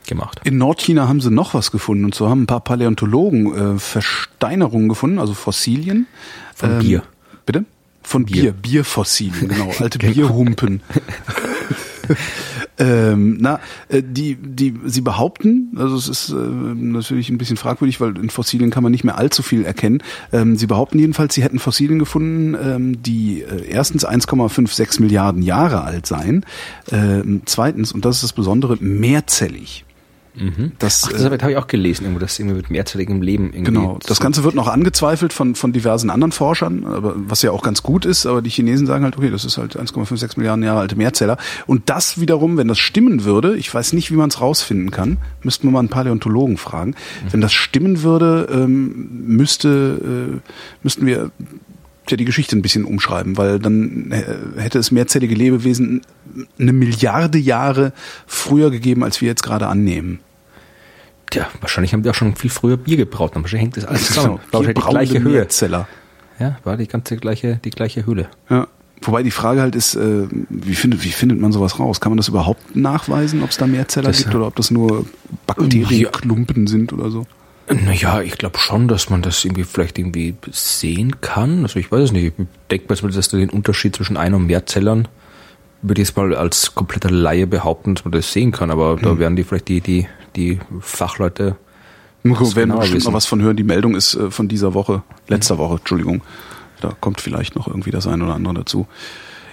gemacht. 0.08 0.42
In 0.44 0.58
Nordchina 0.58 1.08
haben 1.08 1.22
sie 1.22 1.32
noch 1.32 1.54
was 1.54 1.72
gefunden 1.72 2.06
und 2.06 2.16
so 2.16 2.30
haben 2.30 2.44
ein 2.44 2.48
paar 2.48 2.62
Paläontologen 2.62 3.76
äh, 3.76 3.80
Versteinerungen 3.80 4.90
gefunden, 4.90 5.20
also 5.20 5.34
Fossilien. 5.34 6.08
Von 6.56 6.80
Bier. 6.80 7.04
Bitte? 7.46 7.66
Von 8.04 8.26
Bier, 8.26 8.52
Bier. 8.52 8.54
Bierfossilien, 8.54 9.50
genau, 9.50 9.72
alte 9.80 10.00
Bierhumpen. 10.00 10.82
ähm, 12.80 13.38
na, 13.40 13.60
äh, 13.90 14.02
die, 14.02 14.36
die, 14.36 14.74
sie 14.86 15.02
behaupten, 15.02 15.74
also 15.76 15.96
es 15.98 16.08
ist 16.08 16.30
äh, 16.30 16.34
natürlich 16.36 17.30
ein 17.30 17.38
bisschen 17.38 17.58
fragwürdig, 17.58 18.00
weil 18.00 18.18
in 18.18 18.30
Fossilien 18.30 18.72
kann 18.72 18.84
man 18.84 18.92
nicht 18.92 19.04
mehr 19.04 19.18
allzu 19.18 19.44
viel 19.44 19.66
erkennen. 19.66 20.02
Ähm, 20.32 20.56
sie 20.56 20.66
behaupten 20.66 20.98
jedenfalls, 20.98 21.36
sie 21.36 21.44
hätten 21.44 21.60
Fossilien 21.60 22.00
gefunden, 22.00 22.56
ähm, 22.56 23.04
die 23.04 23.42
äh, 23.42 23.66
erstens 23.70 24.08
1,56 24.08 25.02
Milliarden 25.02 25.42
Jahre 25.42 25.84
alt 25.84 26.06
seien, 26.06 26.46
ähm, 26.92 27.42
zweitens, 27.46 27.92
und 27.92 28.06
das 28.06 28.18
ist 28.18 28.24
das 28.24 28.34
Besondere, 28.34 28.78
mehrzellig. 28.80 29.86
Das, 30.80 31.04
Ach, 31.06 31.10
äh, 31.10 31.14
das 31.14 31.24
habe 31.26 31.52
ich 31.52 31.58
auch 31.58 31.68
gelesen, 31.68 32.04
irgendwo, 32.04 32.20
das 32.20 32.40
irgendwie 32.40 32.58
mit 32.58 32.70
mehrzelligem 32.70 33.22
Leben 33.22 33.46
irgendwie. 33.48 33.64
Genau, 33.64 34.00
das 34.06 34.20
Ganze 34.20 34.44
wird 34.44 34.56
noch 34.56 34.68
angezweifelt 34.68 35.34
von, 35.34 35.56
von 35.56 35.74
diversen 35.74 36.10
anderen 36.10 36.32
Forschern, 36.32 36.86
aber 36.86 37.14
was 37.16 37.42
ja 37.42 37.52
auch 37.52 37.62
ganz 37.62 37.84
gut 37.84 38.06
ist, 38.06 38.26
aber 38.26 38.42
die 38.42 38.50
Chinesen 38.50 38.88
sagen 38.88 39.04
halt, 39.04 39.18
okay, 39.18 39.30
das 39.30 39.46
ist 39.46 39.58
halt 39.58 39.78
1,56 39.78 40.38
Milliarden 40.38 40.64
Jahre 40.64 40.80
alte 40.80 40.96
Mehrzeller. 40.96 41.38
Und 41.68 41.90
das 41.90 42.20
wiederum, 42.20 42.58
wenn 42.58 42.68
das 42.68 42.80
stimmen 42.80 43.26
würde, 43.26 43.58
ich 43.58 43.74
weiß 43.74 43.94
nicht, 43.94 44.12
wie 44.12 44.16
man 44.16 44.30
es 44.30 44.40
rausfinden 44.40 44.92
kann, 44.92 45.18
müssten 45.44 45.68
wir 45.68 45.72
mal 45.72 45.80
einen 45.80 45.90
Paläontologen 45.90 46.58
fragen, 46.58 46.96
wenn 47.32 47.42
das 47.42 47.54
stimmen 47.54 48.02
würde, 48.02 48.48
ähm, 48.52 49.26
müsste, 49.28 50.40
äh, 50.40 50.50
müssten 50.84 51.06
wir 51.06 51.32
ja 52.10 52.18
die 52.18 52.26
Geschichte 52.26 52.56
ein 52.56 52.62
bisschen 52.62 52.86
umschreiben, 52.86 53.38
weil 53.38 53.60
dann 53.60 54.12
äh, 54.12 54.24
hätte 54.60 54.80
es 54.80 54.92
mehrzellige 54.92 55.36
Lebewesen 55.36 56.02
eine 56.58 56.74
Milliarde 56.74 57.38
Jahre 57.38 57.94
früher 58.26 58.72
gegeben, 58.72 59.04
als 59.04 59.22
wir 59.22 59.28
jetzt 59.28 59.44
gerade 59.44 59.68
annehmen. 59.68 60.20
Tja, 61.30 61.48
wahrscheinlich 61.62 61.94
haben 61.94 62.04
die 62.04 62.10
auch 62.10 62.16
schon 62.16 62.36
viel 62.36 62.50
früher 62.50 62.78
Bier 62.78 62.98
gebraut. 62.98 63.36
Dann 63.36 63.44
wahrscheinlich 63.44 63.64
hängt 63.66 63.78
das 63.78 63.86
alles 63.86 64.08
zusammen. 64.08 64.40
War 64.52 64.64
die 64.64 64.74
gleiche 64.74 65.22
Höhe. 65.22 65.32
Mehrzeller. 65.34 65.88
Ja, 66.40 66.58
war 66.64 66.78
die 66.78 66.88
ganze 66.88 67.18
gleiche, 67.18 67.60
die 67.64 67.70
gleiche 67.70 68.06
Höhle. 68.06 68.30
Ja. 68.50 68.68
Wobei 69.02 69.24
die 69.24 69.32
Frage 69.32 69.62
halt 69.62 69.76
ist, 69.76 69.96
äh, 69.96 70.28
wie, 70.50 70.76
findet, 70.76 71.04
wie 71.06 71.12
findet 71.12 71.40
man 71.40 71.52
sowas 71.54 71.80
raus? 71.80 72.02
Kann 72.02 72.12
man 72.12 72.18
das 72.18 72.28
überhaupt 72.28 72.76
nachweisen, 72.76 73.44
ob 73.44 73.50
es 73.52 73.58
da 73.58 73.66
Mehrzeller 73.68 74.08
Das, 74.10 74.18
gibt 74.20 74.34
äh, 74.34 74.38
oder 74.38 74.48
ob 74.48 74.56
das 74.58 74.72
nur 74.72 75.06
Bakterienklumpen 75.48 76.68
sind 76.68 76.94
oder 76.94 77.10
so? 77.12 77.26
Naja, 77.70 78.22
ich 78.22 78.38
glaube 78.38 78.58
schon, 78.58 78.88
dass 78.88 79.10
man 79.10 79.22
das 79.22 79.46
irgendwie 79.46 79.64
vielleicht 79.64 80.00
irgendwie 80.00 80.36
sehen 80.52 81.22
kann. 81.22 81.62
Also 81.64 81.78
ich 81.80 81.92
weiß 81.92 82.06
es 82.06 82.12
nicht. 82.12 82.34
Ich 82.38 82.46
denke 82.72 82.94
mal, 83.02 83.12
dass 83.12 83.30
du 83.30 83.38
den 83.38 83.50
Unterschied 83.52 83.96
zwischen 83.96 84.18
Ein- 84.18 84.34
und 84.34 84.48
Mehrzellern 84.48 85.08
würde 85.82 86.02
ich 86.02 86.08
jetzt 86.10 86.18
mal 86.18 86.36
als 86.36 86.74
kompletter 86.76 87.10
Laie 87.12 87.48
behaupten, 87.48 87.96
dass 87.96 88.04
man 88.04 88.12
das 88.12 88.34
sehen 88.34 88.52
kann. 88.52 88.72
Aber 88.72 88.98
da 89.02 89.12
Hm. 89.12 89.20
werden 89.20 89.36
die 89.36 89.44
vielleicht 89.44 89.68
die, 89.68 89.82
die, 89.82 90.08
die 90.40 90.60
Fachleute 90.80 91.56
Wir 92.24 92.36
Das 92.36 92.56
werden 92.56 92.70
genauer 92.70 92.80
bestimmt 92.82 93.02
wissen. 93.02 93.08
noch 93.12 93.14
was 93.18 93.26
von 93.26 93.42
hören. 93.42 93.58
Die 93.58 93.64
Meldung 93.64 93.96
ist 93.96 94.16
äh, 94.16 94.32
von 94.32 94.48
dieser 94.48 94.74
Woche, 94.74 95.04
letzter 95.28 95.58
Woche, 95.58 95.76
Entschuldigung. 95.78 96.22
Da 96.82 96.94
kommt 97.00 97.20
vielleicht 97.22 97.56
noch 97.56 97.68
irgendwie 97.68 97.92
das 97.92 98.08
eine 98.08 98.24
oder 98.24 98.36
andere 98.36 98.54
dazu. 98.56 98.88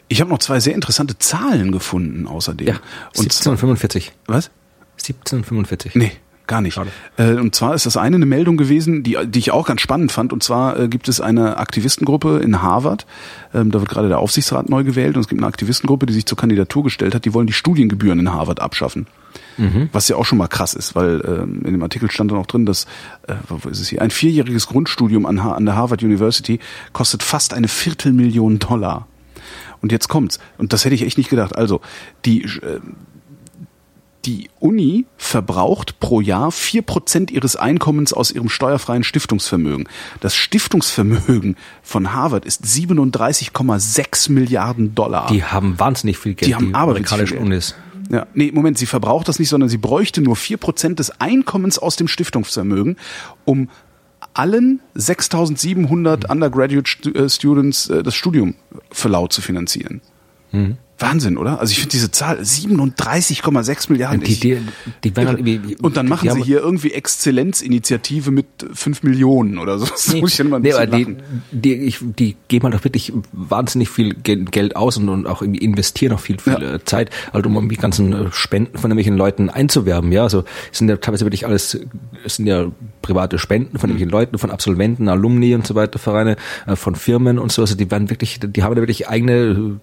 Ich 0.09 0.21
habe 0.21 0.31
noch 0.31 0.39
zwei 0.39 0.61
sehr 0.61 0.75
interessante 0.75 1.19
Zahlen 1.19 1.73
gefunden 1.73 2.29
außerdem. 2.29 2.69
Ja, 2.69 2.75
Und 2.75 3.33
zwar, 3.33 3.53
1745. 3.53 4.13
was? 4.27 4.51
1745. 4.99 5.97
Nee, 5.97 6.13
gar 6.47 6.61
nicht. 6.61 6.81
Äh, 7.17 7.33
und 7.35 7.55
zwar 7.57 7.75
ist 7.75 7.87
das 7.87 7.97
eine 7.97 8.15
eine 8.17 8.27
Meldung 8.27 8.57
gewesen, 8.57 9.03
die, 9.03 9.17
die 9.27 9.39
ich 9.41 9.51
auch 9.51 9.67
ganz 9.67 9.81
spannend 9.81 10.13
fand. 10.13 10.33
Und 10.33 10.45
zwar 10.45 10.79
äh, 10.79 10.89
gibt 10.89 11.09
es 11.09 11.21
eine 11.21 11.57
Aktivistengruppe 11.59 12.39
in 12.39 12.63
Harvard. 12.63 13.07
Ähm, 13.53 13.73
da 13.73 13.81
wird 13.81 13.89
gerade 13.91 14.09
der 14.09 14.21
Aufsichtsrat 14.21 14.69
neu 14.69 14.85
gewählt. 14.85 15.17
Und 15.17 15.23
es 15.23 15.29
gibt 15.29 15.41
eine 15.41 15.49
Aktivistengruppe, 15.49 16.07
die 16.07 16.15
sich 16.15 16.27
zur 16.27 16.39
Kandidatur 16.39 16.85
gestellt 16.85 17.15
hat. 17.17 17.25
Die 17.25 17.35
wollen 17.35 17.49
die 17.49 17.53
Studiengebühren 17.53 18.21
in 18.21 18.33
Harvard 18.33 18.61
abschaffen. 18.61 19.07
Was 19.93 20.09
ja 20.09 20.17
auch 20.17 20.25
schon 20.25 20.39
mal 20.39 20.49
krass 20.49 20.75
ist, 20.75 20.95
weil 20.95 21.23
ähm, 21.27 21.63
in 21.65 21.73
dem 21.73 21.83
Artikel 21.83 22.11
stand 22.11 22.31
dann 22.31 22.39
auch 22.39 22.47
drin, 22.47 22.67
dass 22.67 22.85
äh, 23.27 23.35
wo 23.49 23.69
ist 23.69 23.81
es 23.81 23.89
hier? 23.89 24.03
ein 24.03 24.11
vierjähriges 24.11 24.67
Grundstudium 24.67 25.25
an, 25.27 25.43
Ha- 25.43 25.53
an 25.55 25.65
der 25.67 25.77
Harvard 25.77 26.03
University 26.03 26.59
kostet 26.93 27.23
fast 27.23 27.55
eine 27.55 27.69
Viertelmillion 27.69 28.59
Dollar. 28.59 29.07
Und 29.83 29.93
jetzt 29.93 30.09
kommt's. 30.09 30.39
Und 30.59 30.73
das 30.73 30.85
hätte 30.85 30.95
ich 30.95 31.03
echt 31.03 31.19
nicht 31.19 31.31
gedacht. 31.31 31.55
Also, 31.57 31.81
die, 32.25 32.43
äh, 32.45 32.81
die 34.25 34.49
Uni 34.59 35.07
verbraucht 35.19 36.01
pro 36.01 36.21
Jahr 36.21 36.51
vier 36.51 36.83
Prozent 36.83 37.31
ihres 37.31 37.55
Einkommens 37.55 38.13
aus 38.13 38.33
ihrem 38.33 38.49
steuerfreien 38.49 39.05
Stiftungsvermögen. 39.05 39.89
Das 40.21 40.35
Stiftungsvermögen 40.35 41.57
von 41.83 42.13
Harvard 42.13 42.45
ist 42.45 42.65
37,6 42.65 44.33
Milliarden 44.33 44.95
Dollar. 44.95 45.29
Die 45.29 45.45
haben 45.45 45.79
wahnsinnig 45.79 46.19
viel 46.19 46.35
Geld, 46.35 46.49
Die 46.51 46.55
haben 46.57 46.67
viel 46.67 46.75
amerikanischen 46.75 47.39
Unis. 47.39 47.75
Ja, 48.11 48.27
nee, 48.35 48.53
Moment, 48.53 48.79
sie 48.79 48.87
verbraucht 48.87 49.29
das 49.29 49.39
nicht, 49.39 49.49
sondern 49.49 49.69
sie 49.69 49.79
bräuchte 49.79 50.21
nur 50.23 50.37
vier 50.37 50.59
Prozent 50.59 50.99
des 50.99 51.21
Einkommens 51.21 51.79
aus 51.79 51.97
dem 51.97 52.07
Stiftungsvermögen, 52.09 52.97
um 53.45 53.69
allen 54.35 54.81
6700 54.95 56.31
Undergraduate 56.31 56.87
Stu- 56.89 57.11
äh, 57.13 57.29
Students 57.29 57.89
äh, 57.91 58.03
das 58.03 58.15
Studium 58.15 58.55
für 58.91 59.09
laut 59.09 59.33
zu 59.33 59.41
finanzieren. 59.43 60.01
Wahnsinn, 60.99 61.37
oder? 61.37 61.61
Also 61.61 61.73
ich 61.73 61.79
finde 61.79 61.91
diese 61.93 62.11
Zahl 62.11 62.39
37,6 62.41 63.91
Milliarden. 63.93 64.21
Die, 64.23 64.41
die, 64.41 64.59
die 65.05 65.17
werden 65.17 65.47
irgendwie, 65.47 65.77
und 65.77 65.97
dann 65.97 66.09
machen 66.09 66.23
die 66.27 66.31
sie 66.33 66.39
haben- 66.39 66.45
hier 66.45 66.61
irgendwie 66.61 66.93
Exzellenzinitiative 66.93 68.31
mit 68.31 68.47
5 68.73 69.03
Millionen 69.03 69.59
oder 69.59 69.79
so. 69.79 69.87
Das 69.87 70.15
muss 70.15 70.31
ich 70.33 70.37
dann 70.39 70.49
mal 70.49 70.57
ein 70.57 70.63
nee, 70.63 70.73
aber 70.73 70.87
die, 70.87 71.17
die, 71.53 71.75
ich, 71.75 71.99
die 72.01 72.37
geben 72.49 72.65
halt 72.65 72.75
auch 72.75 72.85
wirklich 72.85 73.13
wahnsinnig 73.33 73.91
viel 73.91 74.15
Ge- 74.15 74.45
Geld 74.45 74.77
aus 74.77 74.97
und, 74.97 75.09
und 75.09 75.27
auch 75.27 75.43
irgendwie 75.43 75.61
investieren 75.63 76.13
auch 76.15 76.21
viel, 76.21 76.39
viel 76.39 76.55
Ja. 76.55 76.75
äh, 76.77 76.85
Zeit, 76.85 77.11
halt 77.33 77.45
um 77.47 77.55
irgendwie 77.55 77.77
ganzen 77.77 78.13
äh, 78.13 78.33
Spenden 78.33 78.79
von 78.79 78.91
irgendwelchen 78.91 79.17
Leuten 79.19 79.51
einzuwerben. 79.51 80.13
Ja, 80.13 80.23
also 80.23 80.45
es 80.73 80.79
sind 80.79 80.89
ja 80.89 80.97
teilweise 80.97 81.27
wirklich 81.27 81.45
alles, 81.47 81.79
es 82.25 82.37
sind 82.37 82.47
ja 82.47 82.67
private 83.03 83.39
Spenden 83.39 83.79
von 83.79 83.91
irgendwelchen 83.91 84.11
Leuten, 84.11 84.39
von 84.39 84.51
Absolventen, 84.51 85.09
Alumni 85.09 85.55
und 85.55 85.67
so 85.67 85.75
weiter, 85.75 85.99
Vereine, 85.99 86.37
äh, 86.67 86.75
von 86.75 86.95
Firmen 86.95 87.39
und 87.39 87.53
so. 87.53 87.63
Also 87.63 87.75
die 87.77 87.91
werden 87.91 88.09
wirklich, 88.11 88.41
die 88.43 88.63
haben 88.63 88.75
da 88.75 88.81
wirklich 88.81 89.09
eigene 89.09 89.79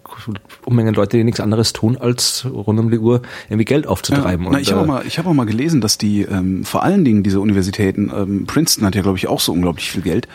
Unmengen 0.66 0.94
Leute, 0.94 1.03
die 1.12 1.24
nichts 1.24 1.40
anderes 1.40 1.74
tun, 1.74 1.98
als 1.98 2.46
rund 2.46 2.80
um 2.80 2.92
die 2.92 3.00
Uhr 3.00 3.22
irgendwie 3.50 3.66
Geld 3.66 3.88
aufzutreiben. 3.88 4.46
Ja, 4.46 4.52
na, 4.52 4.60
ich 4.60 4.72
habe 4.72 4.80
äh, 4.80 4.84
auch 4.84 4.88
mal, 4.88 5.04
ich 5.06 5.18
habe 5.18 5.30
auch 5.30 5.34
mal 5.34 5.46
gelesen, 5.46 5.82
dass 5.82 5.98
die 5.98 6.22
ähm, 6.22 6.64
vor 6.64 6.84
allen 6.84 7.04
Dingen 7.04 7.24
diese 7.24 7.40
Universitäten, 7.40 8.12
ähm, 8.16 8.46
Princeton 8.46 8.86
hat 8.86 8.96
ja 8.96 9.02
glaube 9.02 9.18
ich 9.18 9.28
auch 9.28 9.40
so 9.40 9.52
unglaublich 9.52 9.92
viel 9.92 10.02
Geld, 10.02 10.28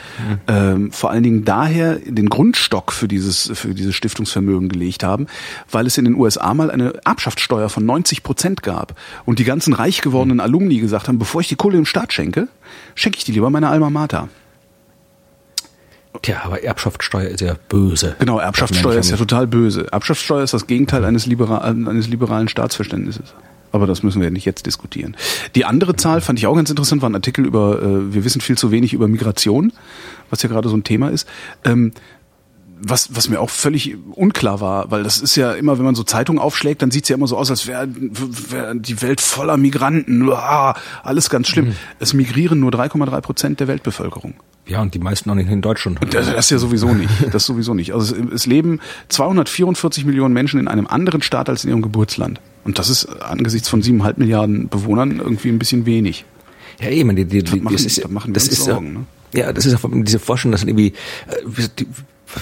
ähm, 0.47 0.93
vor 0.93 1.11
allen 1.11 1.23
Dingen 1.23 1.45
daher 1.45 1.97
den 1.97 2.29
Grundstock 2.29 2.93
für 2.93 3.09
dieses 3.09 3.51
für 3.55 3.75
dieses 3.75 3.95
Stiftungsvermögen 3.95 4.69
gelegt 4.69 5.05
haben, 5.05 5.27
weil 5.71 5.87
es 5.87 5.97
in 5.99 6.05
den 6.05 6.15
USA 6.15 6.53
mal 6.55 6.71
eine 6.71 6.95
Erbschaftssteuer 7.05 7.69
von 7.69 7.87
90 7.87 8.23
Prozent 8.23 8.63
gab 8.63 8.95
und 9.25 9.39
die 9.39 9.45
ganzen 9.45 9.73
reich 9.73 10.01
gewordenen 10.01 10.41
Alumni 10.41 10.79
gesagt 10.79 11.09
haben, 11.09 11.19
bevor 11.19 11.41
ich 11.41 11.49
die 11.49 11.57
Kohle 11.57 11.77
dem 11.77 11.87
Staat 11.87 12.13
schenke, 12.13 12.49
schenke 12.95 13.19
ich 13.19 13.25
die 13.25 13.33
lieber 13.33 13.51
meiner 13.51 13.71
Alma 13.71 13.91
Mater. 13.91 14.29
Tja, 16.23 16.43
aber 16.45 16.63
Erbschaftssteuer 16.63 17.29
ist 17.29 17.41
ja 17.41 17.55
böse. 17.69 18.17
Genau, 18.19 18.39
Erbschaftssteuer 18.39 18.99
ist 18.99 19.11
ja 19.11 19.17
total 19.17 19.47
böse. 19.47 19.87
Erbschaftssteuer 19.93 20.43
ist 20.43 20.55
das 20.55 20.67
Gegenteil 20.67 21.05
eines, 21.05 21.27
libera 21.27 21.59
eines 21.59 22.09
liberalen 22.09 22.49
Staatsverständnisses. 22.49 23.35
Aber 23.71 23.87
das 23.87 24.03
müssen 24.03 24.23
wir 24.23 24.31
nicht 24.31 24.47
jetzt 24.47 24.67
diskutieren. 24.67 25.17
Die 25.55 25.65
andere 25.65 25.95
Zahl 25.95 26.21
fand 26.21 26.39
ich 26.39 26.47
auch 26.47 26.57
ganz 26.57 26.71
interessant, 26.71 27.03
war 27.03 27.11
ein 27.11 27.15
Artikel 27.15 27.45
über, 27.45 27.83
äh, 27.83 28.15
wir 28.15 28.25
wissen 28.25 28.41
viel 28.41 28.57
zu 28.57 28.71
wenig 28.71 28.95
über 28.95 29.09
Migration, 29.09 29.73
was 30.31 30.43
ja 30.43 30.49
gerade 30.49 30.69
so 30.69 30.77
ein 30.77 30.85
Thema 30.85 31.11
ist. 31.11 31.29
Ähm, 31.65 31.93
was, 32.81 33.15
was 33.17 33.29
mir 33.29 33.41
auch 33.41 33.51
völlig 33.51 33.97
unklar 34.13 34.61
war, 34.61 34.91
weil 34.91 35.03
das 35.03 35.19
ist 35.21 35.37
ja 35.37 35.53
immer, 35.53 35.79
wenn 35.79 35.85
man 35.85 35.95
so 35.95 36.03
Zeitungen 36.05 36.41
aufschlägt, 36.41 36.83
dann 36.83 36.91
sieht's 36.91 37.09
ja 37.09 37.17
immer 37.17 37.27
so 37.27 37.37
aus, 37.37 37.51
als 37.51 37.67
wäre 37.67 37.89
wär 37.91 38.75
die 38.75 39.01
Welt 39.03 39.21
voller 39.21 39.57
Migranten. 39.57 40.29
Uah, 40.29 40.75
alles 41.03 41.31
ganz 41.31 41.49
schlimm. 41.49 41.75
Es 41.99 42.15
migrieren 42.15 42.61
nur 42.61 42.71
3,3 42.71 43.21
Prozent 43.21 43.61
der 43.61 43.69
Weltbevölkerung. 43.69 44.35
Ja, 44.67 44.83
und 44.83 44.93
die 44.95 44.99
meisten 44.99 45.31
auch 45.31 45.35
nicht 45.35 45.51
in 45.51 45.63
Deutschland. 45.63 45.99
Das, 46.11 46.31
das 46.31 46.51
ja 46.51 46.59
sowieso 46.59 46.93
nicht. 46.93 47.11
Das 47.33 47.47
sowieso 47.47 47.73
nicht. 47.73 47.95
Also 47.95 48.15
es, 48.15 48.33
es 48.33 48.47
leben 48.47 48.81
244 49.09 50.05
Millionen 50.05 50.35
Menschen 50.35 50.61
in 50.61 50.69
einem 50.69 50.87
anderen 50.87 51.23
Staat 51.23 51.49
als 51.49 51.65
in 51.65 51.71
ihrem 51.71 51.83
Geburtsland. 51.83 52.41
Und 52.65 52.79
das 52.79 52.91
ist 52.91 53.07
angesichts 53.23 53.69
von 53.69 53.81
siebeneinhalb 53.83 54.19
Milliarden 54.19 54.69
Bewohnern 54.69 55.19
irgendwie 55.21 55.49
ein 55.49 55.59
bisschen 55.59 55.87
wenig. 55.87 56.25
Ja, 56.81 56.91
eben, 56.91 57.17
die, 57.17 57.25
die, 57.25 57.43
die, 57.43 57.61
machen- 57.61 57.73
das 57.77 57.85
ist, 57.87 58.05
da 58.05 58.09
machen 58.09 58.29
wir 58.29 58.35
das 58.35 58.45
uns 58.45 58.53
ist 58.59 58.65
Sorgen, 58.67 59.07
ja, 59.33 59.41
ne? 59.41 59.47
ja, 59.49 59.53
das 59.53 59.67
ist 59.67 59.75
auch 59.85 59.89
diese 59.91 60.19
Vorstellung, 60.19 60.53
dass 60.53 60.63
irgendwie, 60.63 60.93
äh, 61.29 61.69
die, 61.79 61.87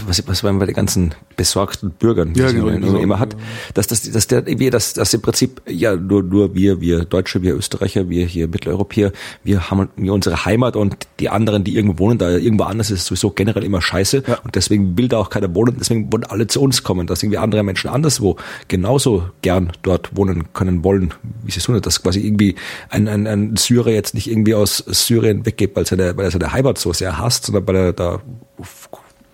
was, 0.06 0.26
was 0.26 0.42
man 0.42 0.58
bei 0.58 0.66
den 0.66 0.74
ganzen 0.74 1.14
besorgten 1.36 1.90
Bürgern 1.90 2.34
Ja, 2.34 2.48
die 2.48 2.54
genau, 2.54 2.66
man 2.66 2.80
genau. 2.80 2.98
immer 2.98 3.18
hat, 3.18 3.36
dass, 3.74 3.86
dass, 3.86 4.02
dass 4.10 4.26
der 4.26 4.42
dass, 4.42 4.94
dass 4.94 5.14
im 5.14 5.20
Prinzip, 5.22 5.62
ja, 5.68 5.96
nur, 5.96 6.22
nur 6.22 6.54
wir, 6.54 6.80
wir 6.80 7.04
Deutsche, 7.04 7.42
wir 7.42 7.54
Österreicher, 7.54 8.08
wir 8.08 8.26
hier 8.26 8.48
Mitteleuropäer, 8.48 9.12
wir 9.44 9.70
haben 9.70 9.88
wir 9.96 10.12
unsere 10.12 10.44
Heimat 10.44 10.76
und 10.76 10.96
die 11.20 11.28
anderen, 11.28 11.64
die 11.64 11.76
irgendwo 11.76 11.98
wohnen, 11.98 12.18
da 12.18 12.30
irgendwo 12.30 12.64
anders 12.64 12.90
ist 12.90 13.06
sowieso 13.06 13.30
generell 13.30 13.64
immer 13.64 13.80
scheiße 13.80 14.22
Ja. 14.26 14.38
und 14.44 14.54
deswegen 14.54 14.96
will 14.98 15.08
da 15.08 15.18
auch 15.18 15.30
keiner 15.30 15.54
wohnen, 15.54 15.76
deswegen 15.78 16.12
wollen 16.12 16.24
alle 16.24 16.46
zu 16.46 16.60
uns 16.60 16.82
kommen, 16.82 17.06
dass 17.06 17.22
irgendwie 17.22 17.38
andere 17.38 17.62
Menschen 17.62 17.88
anderswo 17.88 18.36
genauso 18.68 19.30
gern 19.42 19.72
dort 19.82 20.16
wohnen 20.16 20.52
können 20.52 20.84
wollen, 20.84 21.14
wie 21.44 21.52
sie 21.52 21.58
es 21.58 21.64
tun, 21.64 21.80
dass 21.80 22.02
quasi 22.02 22.20
irgendwie 22.20 22.56
ein, 22.90 23.08
ein, 23.08 23.26
ein 23.26 23.56
Syrer 23.56 23.90
jetzt 23.90 24.14
nicht 24.14 24.30
irgendwie 24.30 24.54
aus 24.54 24.78
Syrien 24.78 25.46
weggeht, 25.46 25.76
weil 25.76 25.86
seine, 25.86 26.16
weil 26.16 26.24
er 26.24 26.30
seine 26.30 26.52
Heimat 26.52 26.78
so 26.78 26.92
sehr 26.92 27.18
hasst, 27.18 27.46
sondern 27.46 27.66
weil 27.66 27.76
er 27.76 27.92
da 27.92 28.20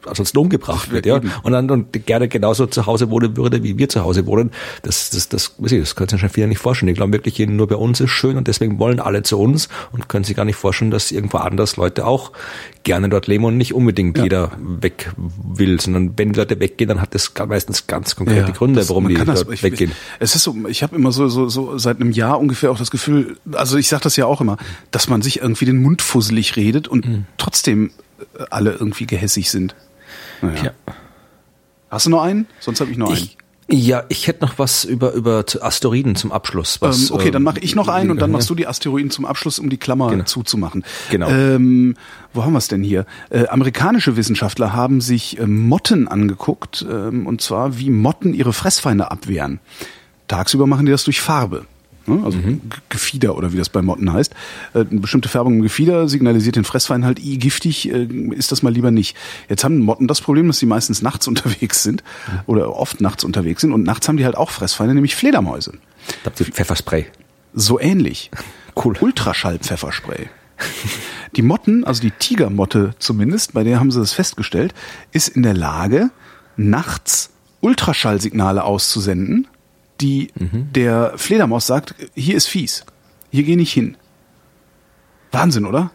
ansonsten 0.07 0.39
umgebracht 0.39 0.91
wird, 0.91 1.07
ja. 1.07 1.21
Und 1.43 1.53
dann 1.53 1.71
und 1.71 2.07
gerne 2.07 2.29
genauso 2.29 2.67
zu 2.67 2.87
Hause 2.87 3.11
wohnen 3.11 3.37
würde, 3.37 3.63
wie 3.63 3.79
wir 3.79 3.89
zu 3.89 4.03
Hause 4.03 4.27
wohnen. 4.27 4.51
Das, 4.83 5.11
das, 5.11 5.29
das, 5.29 5.55
weiß 5.59 5.73
ich, 5.73 5.81
das 5.81 5.95
können 5.97 6.09
sich 6.09 6.21
schon 6.21 6.29
viele 6.29 6.47
nicht 6.49 6.59
vorstellen. 6.59 6.89
Die 6.89 6.95
glauben 6.95 7.13
wirklich, 7.13 7.39
nur 7.39 7.67
bei 7.69 7.77
uns 7.77 8.01
ist 8.01 8.11
schön 8.11 8.37
und 8.37 8.49
deswegen 8.49 8.79
wollen 8.79 9.01
alle 9.01 9.23
zu 9.23 9.39
uns 9.39 9.69
und 9.93 10.09
können 10.09 10.25
sich 10.25 10.37
gar 10.37 10.45
nicht 10.45 10.57
vorstellen, 10.57 10.91
dass 10.91 11.11
irgendwo 11.11 11.39
anders 11.39 11.77
Leute 11.77 12.07
auch 12.07 12.33
gerne 12.85 13.09
dort 13.09 13.27
leben 13.29 13.45
und 13.45 13.57
nicht 13.57 13.75
unbedingt 13.75 14.19
jeder 14.19 14.53
weg 14.59 15.13
will, 15.17 15.81
sondern 15.81 16.15
wenn 16.17 16.33
die 16.33 16.39
Leute 16.39 16.59
weggehen, 16.59 16.89
dann 16.89 17.01
hat 17.01 17.15
das 17.15 17.33
meistens 17.49 17.87
ganz 17.87 18.17
konkrete 18.17 18.53
Gründe, 18.53 18.81
das- 18.81 18.89
warum 18.89 19.09
die 19.09 19.15
das- 19.15 19.47
ich, 19.51 19.63
weggehen. 19.63 19.93
Es 20.19 20.35
ist 20.35 20.43
so, 20.43 20.57
ich 20.69 20.83
habe 20.83 20.97
immer 20.97 21.13
so, 21.13 21.29
so, 21.29 21.49
so 21.49 21.79
seit 21.79 22.01
einem 22.01 22.11
Jahr 22.13 22.41
ungefähr 22.41 22.71
auch 22.71 22.79
das 22.79 22.91
Gefühl, 22.91 23.37
also 23.53 23.77
ich 23.79 23.89
sage 23.89 24.03
das 24.03 24.17
ja 24.17 24.27
auch 24.27 24.41
immer, 24.41 24.57
dass 24.91 25.09
man 25.09 25.23
sich 25.23 25.41
irgendwie 25.41 25.65
den 25.65 25.81
Mund 25.81 26.03
fusselig 26.03 26.57
redet 26.57 26.89
und 26.89 27.07
Mhm. 27.07 27.27
trotzdem 27.37 27.91
äh, 28.39 28.45
alle 28.51 28.73
irgendwie 28.73 29.07
gehässig 29.07 29.51
sind. 29.51 29.75
Naja. 30.43 30.65
Ja. 30.65 30.73
Hast 31.91 32.07
du 32.07 32.11
noch 32.11 32.23
einen? 32.23 32.47
Sonst 32.61 32.81
habe 32.81 32.91
ich 32.91 32.97
noch 32.97 33.09
einen. 33.09 33.17
Ich, 33.17 33.37
ja, 33.69 34.05
ich 34.09 34.27
hätte 34.27 34.45
noch 34.45 34.59
was 34.59 34.85
über, 34.85 35.13
über 35.13 35.45
Asteroiden 35.61 36.15
zum 36.17 36.33
Abschluss. 36.33 36.83
Was, 36.83 37.09
ähm, 37.11 37.17
okay, 37.17 37.31
dann 37.31 37.41
ähm, 37.41 37.45
mache 37.45 37.61
ich 37.61 37.75
noch 37.75 37.89
einen 37.89 38.11
und 38.11 38.21
dann 38.21 38.31
machst 38.33 38.51
du 38.51 38.55
die 38.55 38.67
Asteroiden 38.67 39.11
zum 39.11 39.25
Abschluss, 39.25 39.59
um 39.59 39.71
die 39.71 39.79
Klammer 39.79 40.11
Genau. 40.11 40.25
zuzumachen. 40.25 40.85
Genau. 41.11 41.29
Ähm, 41.31 41.95
wo 42.35 42.45
haben 42.45 42.53
wir 42.53 42.59
es 42.59 42.69
denn 42.69 42.83
hier? 42.83 43.07
Äh, 43.31 43.47
amerikanische 43.47 44.17
Wissenschaftler 44.17 44.73
haben 44.75 45.01
sich 45.01 45.39
äh, 45.39 45.47
Motten 45.47 46.09
angeguckt, 46.09 46.85
ähm, 46.91 47.27
und 47.27 47.41
zwar 47.41 47.79
wie 47.79 47.91
Motten 47.91 48.35
ihre 48.35 48.53
Fressfeinde 48.53 49.11
abwehren. 49.11 49.61
Tagsüber 50.29 50.67
machen 50.67 50.87
die 50.87 50.93
das 50.93 51.05
durch 51.05 51.21
Farbe. 51.21 51.67
Ne? 52.07 52.23
Also 52.25 52.39
Mhm. 52.39 52.61
Gefieder 52.89 53.37
oder 53.37 53.53
wie 53.53 53.57
das 53.57 53.69
bei 53.69 53.83
Motten 53.83 54.13
heißt. 54.13 54.33
Äh, 54.75 54.81
eine 54.81 55.01
bestimmte 55.01 55.29
Färbung 55.29 55.55
im 55.55 55.63
Gefieder 55.63 56.09
signalisiert 56.09 56.57
den 56.57 56.65
Fressfeind 56.65 57.05
halt, 57.05 57.19
i 57.19 57.39
giftig 57.39 57.91
äh, 57.93 58.05
ist 58.35 58.53
das 58.53 58.63
mal 58.63 58.73
lieber 58.73 58.91
nicht. 58.91 59.17
Jetzt 59.49 59.65
haben 59.65 59.79
Motten 59.79 60.09
das 60.09 60.21
Problem, 60.21 60.47
dass 60.47 60.59
sie 60.59 60.67
meistens 60.67 61.03
nachts 61.03 61.29
unterwegs 61.33 61.83
sind 61.83 62.03
oder 62.47 62.75
oft 62.77 63.01
nachts 63.01 63.25
unterwegs 63.25 63.61
sind 63.61 63.73
und 63.73 63.83
nachts 63.85 64.09
haben 64.09 64.17
die 64.17 64.25
halt 64.25 64.37
auch 64.37 64.51
Fressfeinde, 64.51 64.95
nämlich 64.95 65.15
Fledermäuse. 65.15 65.73
Da 66.23 66.31
habt 66.31 66.41
ihr 66.41 66.47
Pfefferspray. 66.47 67.07
So 67.55 67.79
ähnlich. 67.81 68.31
Cool. 68.75 68.97
Ultraschallpfefferspray. 68.99 70.31
Die 71.37 71.43
Motten, 71.43 71.85
also 71.85 72.01
die 72.01 72.11
Tigermotte 72.11 72.95
zumindest, 72.99 73.53
bei 73.53 73.65
der 73.65 73.81
haben 73.81 73.91
sie 73.91 74.01
das 74.01 74.15
festgestellt, 74.15 74.73
ist 75.13 75.29
in 75.29 75.43
der 75.43 75.53
Lage, 75.53 76.11
nachts 76.57 77.31
Ultraschallsignale 77.61 78.65
auszusenden, 78.65 79.47
die 80.03 80.29
der 80.37 81.15
Fledermaus 81.17 81.67
sagt, 81.67 81.95
hier 82.15 82.37
ist 82.37 82.49
fies. 82.49 82.85
Hier 83.31 83.45
geh 83.45 83.57
nicht 83.57 83.73
hin. 83.73 83.97
Wahnsinn, 85.31 85.65
oder? 85.65 85.91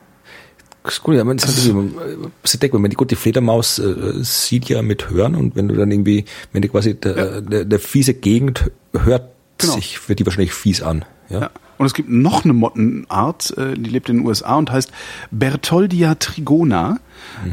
Das 0.83 0.93
ist 0.95 1.03
gut, 1.03 1.15
ja, 1.15 1.23
man 1.25 1.35
ist 1.37 1.45
halt 1.45 1.65
irgendwie, 1.65 2.29
sie 2.45 2.57
denkt, 2.59 2.73
man 2.73 2.89
die 2.89 2.95
gute 2.95 3.17
Fledermaus 3.17 3.77
äh, 3.77 4.23
sieht 4.23 4.69
ja 4.69 4.81
mit 4.81 5.09
Hören 5.09 5.35
und 5.35 5.55
wenn 5.57 5.67
du 5.67 5.75
dann 5.75 5.91
irgendwie, 5.91 6.23
wenn 6.53 6.61
die 6.61 6.69
quasi 6.69 6.95
der, 6.95 7.41
der, 7.41 7.65
der 7.65 7.79
fiese 7.79 8.13
Gegend 8.13 8.71
hört 8.93 9.29
Genau. 9.59 9.73
sich 9.73 9.97
für 9.99 10.15
die 10.15 10.23
wahrscheinlich 10.25 10.53
fies 10.53 10.81
an. 10.83 11.03
Ja. 11.29 11.41
Ja. 11.41 11.51
Und 11.77 11.85
es 11.85 11.93
gibt 11.93 12.09
noch 12.09 12.43
eine 12.43 12.53
Mottenart, 12.53 13.55
äh, 13.57 13.75
die 13.75 13.89
lebt 13.89 14.09
in 14.09 14.17
den 14.17 14.25
USA 14.25 14.55
und 14.55 14.71
heißt 14.71 14.91
Bertholdia 15.31 16.15
trigona. 16.15 16.99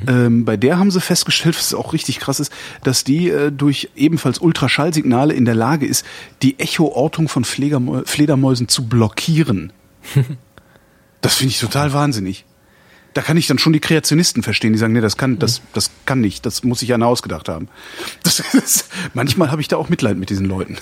Ähm, 0.06 0.44
bei 0.44 0.56
der 0.56 0.78
haben 0.78 0.90
sie 0.90 1.00
festgestellt, 1.00 1.56
was 1.56 1.74
auch 1.74 1.92
richtig 1.92 2.20
krass 2.20 2.40
ist, 2.40 2.52
dass 2.82 3.04
die 3.04 3.28
äh, 3.28 3.50
durch 3.50 3.90
ebenfalls 3.96 4.38
Ultraschallsignale 4.38 5.34
in 5.34 5.44
der 5.44 5.54
Lage 5.54 5.86
ist, 5.86 6.06
die 6.42 6.58
Echoortung 6.58 7.28
von 7.28 7.44
Fledermäu 7.44 8.02
Fledermäusen 8.04 8.68
zu 8.68 8.86
blockieren. 8.86 9.72
das 11.20 11.36
finde 11.36 11.50
ich 11.50 11.60
total 11.60 11.92
wahnsinnig. 11.92 12.44
Da 13.14 13.22
kann 13.22 13.36
ich 13.36 13.46
dann 13.46 13.58
schon 13.58 13.72
die 13.72 13.80
Kreationisten 13.80 14.42
verstehen, 14.42 14.72
die 14.72 14.78
sagen, 14.78 14.92
nee, 14.92 15.00
das 15.00 15.16
kann, 15.16 15.38
das, 15.38 15.62
das 15.72 15.90
kann 16.04 16.20
nicht, 16.20 16.44
das 16.46 16.64
muss 16.64 16.80
sich 16.80 16.92
einer 16.92 17.06
ausgedacht 17.06 17.48
haben. 17.48 17.68
Das 18.22 18.40
ist, 18.54 18.88
manchmal 19.14 19.50
habe 19.50 19.60
ich 19.60 19.68
da 19.68 19.76
auch 19.76 19.88
Mitleid 19.88 20.16
mit 20.16 20.30
diesen 20.30 20.46
Leuten. 20.46 20.78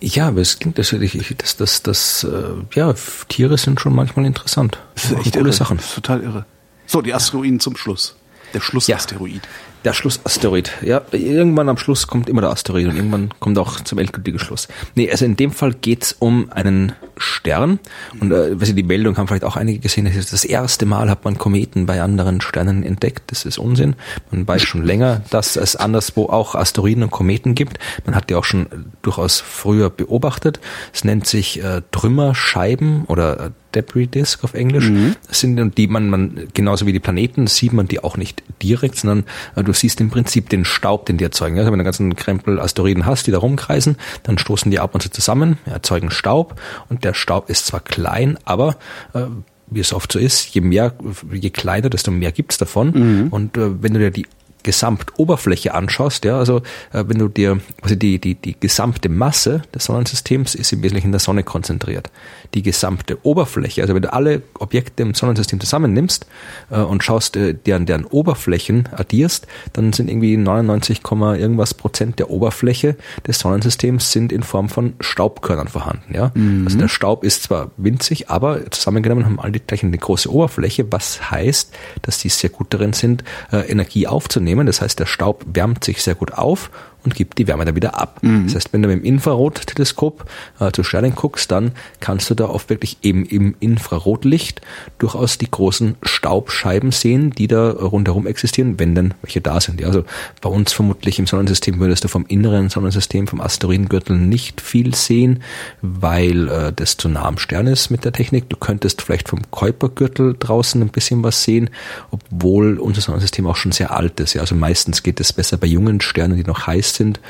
Ja, 0.00 0.28
aber 0.28 0.40
es 0.40 0.58
klingt 0.58 0.78
natürlich, 0.78 1.34
das, 1.38 1.56
das, 1.56 1.82
das, 1.82 2.24
äh, 2.24 2.52
ja, 2.74 2.94
Tiere 3.28 3.58
sind 3.58 3.80
schon 3.80 3.94
manchmal 3.94 4.26
interessant. 4.26 4.78
Das 4.94 5.06
ist 5.06 5.12
echt 5.12 5.32
coole 5.32 5.46
irre. 5.46 5.52
Sachen. 5.52 5.76
Das 5.78 5.86
ist 5.86 5.94
total 5.94 6.22
irre. 6.22 6.46
So, 6.86 7.02
die 7.02 7.12
Asteroiden 7.12 7.60
zum 7.60 7.76
Schluss. 7.76 8.16
Der 8.54 8.60
Schlussasteroid. 8.60 9.42
Der 9.84 9.92
Schlussasteroid. 9.92 10.72
Ja, 10.82 11.02
irgendwann 11.12 11.68
am 11.68 11.78
Schluss 11.78 12.06
kommt 12.06 12.28
immer 12.28 12.40
der 12.40 12.50
Asteroid 12.50 12.88
und 12.88 12.96
irgendwann 12.96 13.30
kommt 13.38 13.58
auch 13.58 13.80
zum 13.80 13.98
endgültigen 13.98 14.38
Schluss. 14.38 14.68
Nee, 14.94 15.10
also 15.10 15.24
in 15.24 15.36
dem 15.36 15.52
Fall 15.52 15.72
geht's 15.72 16.16
um 16.18 16.50
einen 16.50 16.92
Stern. 17.16 17.78
Und 18.20 18.32
äh, 18.32 18.60
weiß 18.60 18.70
ich, 18.70 18.74
die 18.74 18.82
Meldung 18.82 19.16
haben 19.16 19.28
vielleicht 19.28 19.44
auch 19.44 19.56
einige 19.56 19.78
gesehen, 19.78 20.04
das 20.04 20.16
ist 20.16 20.32
das 20.32 20.44
erste 20.44 20.86
Mal 20.86 21.08
hat 21.10 21.24
man 21.24 21.38
Kometen 21.38 21.86
bei 21.86 22.02
anderen 22.02 22.40
Sternen 22.40 22.82
entdeckt. 22.82 23.30
Das 23.30 23.44
ist 23.44 23.58
Unsinn. 23.58 23.94
Man 24.30 24.46
weiß 24.46 24.62
schon 24.62 24.84
länger, 24.84 25.22
dass 25.30 25.56
es 25.56 25.76
anderswo 25.76 26.26
auch 26.26 26.54
Asteroiden 26.54 27.04
und 27.04 27.10
Kometen 27.10 27.54
gibt. 27.54 27.78
Man 28.04 28.14
hat 28.14 28.30
die 28.30 28.34
auch 28.34 28.44
schon 28.44 28.66
durchaus 29.02 29.40
früher 29.40 29.90
beobachtet. 29.90 30.60
Es 30.92 31.04
nennt 31.04 31.26
sich 31.26 31.62
äh, 31.62 31.82
Trümmerscheiben 31.90 33.04
oder 33.04 33.46
äh, 33.46 33.50
Debris 33.74 34.10
Disk 34.10 34.44
auf 34.44 34.54
Englisch. 34.54 34.88
Mhm. 34.88 35.14
Sind 35.28 35.78
die 35.78 35.86
man, 35.86 36.10
man, 36.10 36.48
genauso 36.54 36.86
wie 36.86 36.92
die 36.92 37.00
Planeten, 37.00 37.46
sieht 37.46 37.72
man 37.72 37.88
die 37.88 38.02
auch 38.02 38.16
nicht 38.16 38.42
direkt, 38.62 38.96
sondern 38.96 39.24
äh, 39.56 39.62
du 39.62 39.72
siehst 39.72 40.00
im 40.00 40.10
Prinzip 40.10 40.48
den 40.48 40.64
Staub, 40.64 41.06
den 41.06 41.18
die 41.18 41.24
erzeugen. 41.24 41.58
Also 41.58 41.70
wenn 41.70 41.78
du 41.78 41.82
einen 41.82 41.84
ganzen 41.84 42.16
Krempel 42.16 42.60
Asteroiden 42.60 43.06
hast, 43.06 43.26
die 43.26 43.30
da 43.30 43.38
rumkreisen, 43.38 43.96
dann 44.22 44.38
stoßen 44.38 44.70
die 44.70 44.78
ab 44.78 44.94
und 44.94 45.00
zu 45.00 45.10
zusammen, 45.10 45.58
erzeugen 45.66 46.10
Staub 46.10 46.60
und 46.88 47.04
der 47.04 47.14
Staub 47.14 47.50
ist 47.50 47.66
zwar 47.66 47.80
klein, 47.80 48.38
aber 48.44 48.76
äh, 49.14 49.24
wie 49.70 49.80
es 49.80 49.92
oft 49.92 50.10
so 50.12 50.18
ist, 50.18 50.54
je 50.54 50.60
mehr, 50.60 50.94
je 51.30 51.50
kleiner, 51.50 51.90
desto 51.90 52.10
mehr 52.10 52.32
gibt's 52.32 52.58
davon. 52.58 52.92
Mhm. 52.94 53.28
Und 53.28 53.56
äh, 53.56 53.82
wenn 53.82 53.94
du 53.94 54.00
dir 54.00 54.10
die 54.10 54.26
Gesamtoberfläche 54.62 55.74
anschaust, 55.74 56.24
ja, 56.24 56.38
also 56.38 56.58
äh, 56.92 57.04
wenn 57.06 57.18
du 57.18 57.28
dir, 57.28 57.60
also 57.82 57.94
die, 57.94 58.18
die, 58.18 58.34
die 58.34 58.58
gesamte 58.58 59.08
Masse 59.08 59.62
des 59.74 59.84
Sonnensystems 59.84 60.54
ist 60.54 60.72
im 60.72 60.82
Wesentlichen 60.82 61.08
in 61.08 61.12
der 61.12 61.20
Sonne 61.20 61.42
konzentriert. 61.42 62.10
Die 62.54 62.62
gesamte 62.62 63.18
Oberfläche, 63.24 63.82
also 63.82 63.94
wenn 63.94 64.02
du 64.02 64.12
alle 64.12 64.42
Objekte 64.58 65.02
im 65.02 65.14
Sonnensystem 65.14 65.60
zusammennimmst 65.60 66.26
äh, 66.70 66.80
und 66.80 67.04
schaust, 67.04 67.36
äh, 67.36 67.54
deren, 67.54 67.86
deren 67.86 68.04
Oberflächen 68.04 68.88
addierst, 68.92 69.46
dann 69.72 69.92
sind 69.92 70.10
irgendwie 70.10 70.36
99, 70.36 71.02
irgendwas 71.08 71.74
Prozent 71.74 72.18
der 72.18 72.30
Oberfläche 72.30 72.96
des 73.26 73.38
Sonnensystems 73.38 74.12
sind 74.12 74.32
in 74.32 74.42
Form 74.42 74.68
von 74.68 74.94
Staubkörnern 75.00 75.68
vorhanden, 75.68 76.14
ja. 76.14 76.32
Mhm. 76.34 76.64
Also 76.66 76.78
der 76.78 76.88
Staub 76.88 77.24
ist 77.24 77.44
zwar 77.44 77.70
winzig, 77.76 78.28
aber 78.28 78.70
zusammengenommen 78.70 79.24
haben 79.24 79.40
alle 79.40 79.52
die 79.52 79.60
gleiche 79.60 79.86
eine 79.86 79.98
große 79.98 80.30
Oberfläche, 80.30 80.90
was 80.90 81.30
heißt, 81.30 81.72
dass 82.02 82.18
die 82.18 82.28
sehr 82.28 82.50
gut 82.50 82.74
darin 82.74 82.92
sind, 82.92 83.24
äh, 83.52 83.68
Energie 83.70 84.06
aufzunehmen 84.06 84.47
nehmen. 84.48 84.66
Das 84.66 84.80
heißt, 84.80 84.98
der 84.98 85.06
Staub 85.06 85.44
wärmt 85.52 85.84
sich 85.84 86.02
sehr 86.02 86.14
gut 86.14 86.32
auf 86.32 86.70
und 87.08 87.14
gibt 87.14 87.38
die 87.38 87.46
Wärme 87.46 87.64
dann 87.64 87.74
wieder 87.74 87.98
ab. 87.98 88.18
Mhm. 88.22 88.44
Das 88.44 88.54
heißt, 88.54 88.72
wenn 88.72 88.82
du 88.82 88.88
mit 88.88 88.98
dem 88.98 89.04
Infrarotteleskop 89.04 90.28
äh, 90.60 90.70
zu 90.72 90.82
Sternen 90.82 91.14
guckst, 91.14 91.50
dann 91.50 91.72
kannst 92.00 92.28
du 92.28 92.34
da 92.34 92.44
oft 92.46 92.68
wirklich 92.68 92.98
eben 93.02 93.24
im 93.24 93.54
Infrarotlicht 93.60 94.60
durchaus 94.98 95.38
die 95.38 95.50
großen 95.50 95.96
Staubscheiben 96.02 96.92
sehen, 96.92 97.30
die 97.30 97.48
da 97.48 97.70
rundherum 97.70 98.26
existieren, 98.26 98.78
wenn 98.78 98.94
denn 98.94 99.14
welche 99.22 99.40
da 99.40 99.60
sind. 99.60 99.80
Ja, 99.80 99.86
also 99.86 100.04
bei 100.42 100.50
uns 100.50 100.72
vermutlich 100.72 101.18
im 101.18 101.26
Sonnensystem 101.26 101.80
würdest 101.80 102.04
du 102.04 102.08
vom 102.08 102.26
inneren 102.26 102.68
Sonnensystem, 102.68 103.26
vom 103.26 103.40
Asteroidengürtel 103.40 104.16
nicht 104.16 104.60
viel 104.60 104.94
sehen, 104.94 105.42
weil 105.80 106.48
äh, 106.48 106.72
das 106.74 106.98
zu 106.98 107.08
nah 107.08 107.24
am 107.24 107.38
Stern 107.38 107.66
ist 107.66 107.88
mit 107.88 108.04
der 108.04 108.12
Technik. 108.12 108.50
Du 108.50 108.56
könntest 108.56 109.00
vielleicht 109.00 109.28
vom 109.28 109.50
Kuipergürtel 109.50 110.36
draußen 110.38 110.82
ein 110.82 110.90
bisschen 110.90 111.22
was 111.22 111.42
sehen, 111.42 111.70
obwohl 112.10 112.78
unser 112.78 113.00
Sonnensystem 113.00 113.46
auch 113.46 113.56
schon 113.56 113.72
sehr 113.72 113.96
alt 113.96 114.20
ist. 114.20 114.34
Ja, 114.34 114.42
also 114.42 114.54
meistens 114.54 115.02
geht 115.02 115.20
es 115.20 115.32
besser 115.32 115.56
bei 115.56 115.66
jungen 115.66 116.00
Sternen, 116.00 116.36
die 116.36 116.44
noch 116.44 116.66
heiß 116.66 116.94
sind, 116.98 117.20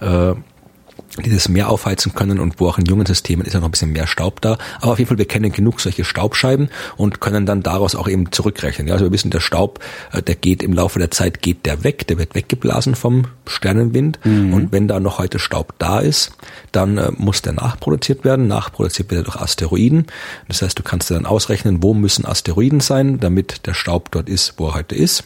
äh, 0.00 0.34
die 1.24 1.30
das 1.30 1.48
mehr 1.48 1.68
aufheizen 1.68 2.14
können 2.14 2.38
und 2.38 2.60
wo 2.60 2.68
auch 2.68 2.78
in 2.78 2.84
jungen 2.84 3.06
Systemen 3.06 3.46
ist 3.46 3.54
ja 3.54 3.60
noch 3.60 3.68
ein 3.68 3.72
bisschen 3.72 3.92
mehr 3.92 4.06
Staub 4.06 4.40
da. 4.40 4.58
Aber 4.80 4.92
auf 4.92 4.98
jeden 4.98 5.08
Fall, 5.08 5.18
wir 5.18 5.26
kennen 5.26 5.52
genug 5.52 5.80
solche 5.80 6.04
Staubscheiben 6.04 6.68
und 6.96 7.20
können 7.20 7.46
dann 7.46 7.62
daraus 7.62 7.94
auch 7.94 8.08
eben 8.08 8.30
zurückrechnen. 8.30 8.88
Ja, 8.88 8.94
also 8.94 9.06
wir 9.06 9.12
wissen, 9.12 9.30
der 9.30 9.40
Staub, 9.40 9.80
äh, 10.12 10.22
der 10.22 10.34
geht 10.34 10.62
im 10.62 10.72
Laufe 10.72 10.98
der 10.98 11.10
Zeit, 11.10 11.42
geht 11.42 11.66
der 11.66 11.84
weg, 11.84 12.06
der 12.06 12.18
wird 12.18 12.34
weggeblasen 12.34 12.94
vom 12.94 13.26
Sternenwind. 13.46 14.18
Mhm. 14.24 14.52
Und 14.52 14.72
wenn 14.72 14.88
da 14.88 15.00
noch 15.00 15.18
heute 15.18 15.38
Staub 15.38 15.74
da 15.78 16.00
ist, 16.00 16.32
dann 16.72 16.98
äh, 16.98 17.10
muss 17.16 17.42
der 17.42 17.54
nachproduziert 17.54 18.24
werden. 18.24 18.46
Nachproduziert 18.46 19.10
wird 19.10 19.22
er 19.22 19.24
durch 19.24 19.40
Asteroiden. 19.40 20.06
Das 20.46 20.62
heißt, 20.62 20.78
du 20.78 20.82
kannst 20.82 21.10
dann 21.10 21.26
ausrechnen, 21.26 21.82
wo 21.82 21.94
müssen 21.94 22.26
Asteroiden 22.26 22.80
sein, 22.80 23.18
damit 23.18 23.66
der 23.66 23.74
Staub 23.74 24.10
dort 24.10 24.28
ist, 24.28 24.54
wo 24.58 24.68
er 24.68 24.74
heute 24.74 24.94
ist. 24.94 25.24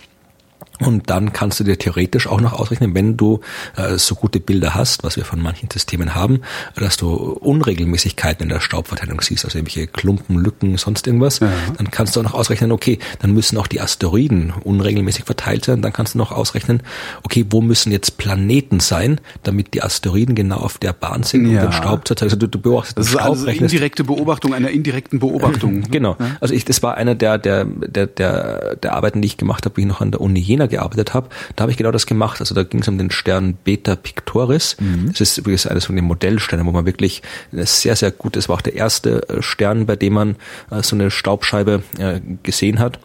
Und 0.84 1.10
dann 1.10 1.32
kannst 1.32 1.60
du 1.60 1.64
dir 1.64 1.78
theoretisch 1.78 2.26
auch 2.26 2.40
noch 2.40 2.52
ausrechnen, 2.52 2.94
wenn 2.94 3.16
du 3.16 3.40
äh, 3.76 3.96
so 3.98 4.14
gute 4.14 4.40
Bilder 4.40 4.74
hast, 4.74 5.04
was 5.04 5.16
wir 5.16 5.24
von 5.24 5.40
manchen 5.40 5.70
Systemen 5.70 6.14
haben, 6.14 6.40
dass 6.76 6.96
du 6.96 7.08
Unregelmäßigkeiten 7.08 8.44
in 8.44 8.48
der 8.48 8.60
Staubverteilung 8.60 9.20
siehst, 9.20 9.44
also 9.44 9.58
irgendwelche 9.58 9.86
Klumpen, 9.86 10.38
Lücken, 10.38 10.76
sonst 10.76 11.06
irgendwas, 11.06 11.40
ja. 11.40 11.52
dann 11.76 11.90
kannst 11.90 12.16
du 12.16 12.20
auch 12.20 12.24
noch 12.24 12.34
ausrechnen, 12.34 12.72
okay, 12.72 12.98
dann 13.20 13.32
müssen 13.32 13.58
auch 13.58 13.66
die 13.66 13.80
Asteroiden 13.80 14.52
unregelmäßig 14.64 15.24
verteilt 15.24 15.64
sein, 15.64 15.82
dann 15.82 15.92
kannst 15.92 16.14
du 16.14 16.18
noch 16.18 16.32
ausrechnen, 16.32 16.82
okay, 17.22 17.46
wo 17.50 17.60
müssen 17.60 17.92
jetzt 17.92 18.18
Planeten 18.18 18.80
sein, 18.80 19.20
damit 19.42 19.74
die 19.74 19.82
Asteroiden 19.82 20.34
genau 20.34 20.56
auf 20.56 20.78
der 20.78 20.92
Bahn 20.92 21.22
sind, 21.22 21.46
um 21.46 21.54
ja. 21.54 21.62
den 21.62 21.72
Staub 21.72 22.06
zu 22.06 22.14
zeigen. 22.14 22.32
Also 22.32 22.36
du, 22.36 22.48
du 22.48 22.58
beobachtest 22.58 22.98
das 22.98 23.06
ist 23.06 23.12
Staub 23.12 23.30
also 23.30 23.46
indirekte 23.46 24.04
Beobachtung 24.04 24.54
einer 24.54 24.70
indirekten 24.70 25.18
Beobachtung. 25.18 25.82
genau. 25.90 26.16
Also 26.40 26.54
ich, 26.54 26.64
das 26.64 26.82
war 26.82 26.96
einer 26.96 27.14
der, 27.14 27.38
der, 27.38 27.64
der, 27.64 28.06
der, 28.06 28.76
der 28.76 28.92
Arbeiten, 28.94 29.22
die 29.22 29.26
ich 29.26 29.36
gemacht 29.36 29.64
habe, 29.64 29.76
wie 29.76 29.82
ich 29.82 29.86
noch 29.86 30.00
an 30.00 30.10
der 30.10 30.20
Uni 30.20 30.40
Jena 30.40 30.66
gearbeitet 30.72 31.14
habe, 31.14 31.28
da 31.54 31.62
habe 31.62 31.70
ich 31.70 31.78
genau 31.78 31.92
das 31.92 32.06
gemacht. 32.06 32.40
Also 32.40 32.54
da 32.54 32.64
ging 32.64 32.80
es 32.80 32.88
um 32.88 32.98
den 32.98 33.10
Stern 33.10 33.54
Beta 33.64 33.94
Pictoris. 33.94 34.76
Mhm. 34.80 35.12
Das 35.12 35.20
ist 35.20 35.38
übrigens 35.38 35.66
eines 35.66 35.84
von 35.84 35.96
den 35.96 36.04
Modellsternen, 36.04 36.66
wo 36.66 36.72
man 36.72 36.84
wirklich 36.86 37.22
sehr, 37.52 37.94
sehr 37.94 38.10
gut, 38.10 38.34
das 38.36 38.48
war 38.48 38.56
auch 38.56 38.60
der 38.62 38.74
erste 38.74 39.28
äh, 39.28 39.42
Stern, 39.42 39.86
bei 39.86 39.96
dem 39.96 40.14
man 40.14 40.36
äh, 40.70 40.82
so 40.82 40.96
eine 40.96 41.10
Staubscheibe 41.10 41.82
äh, 41.98 42.20
gesehen 42.42 42.80
hat. 42.80 42.98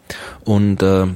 Und 0.44 0.82
äh, 0.82 1.06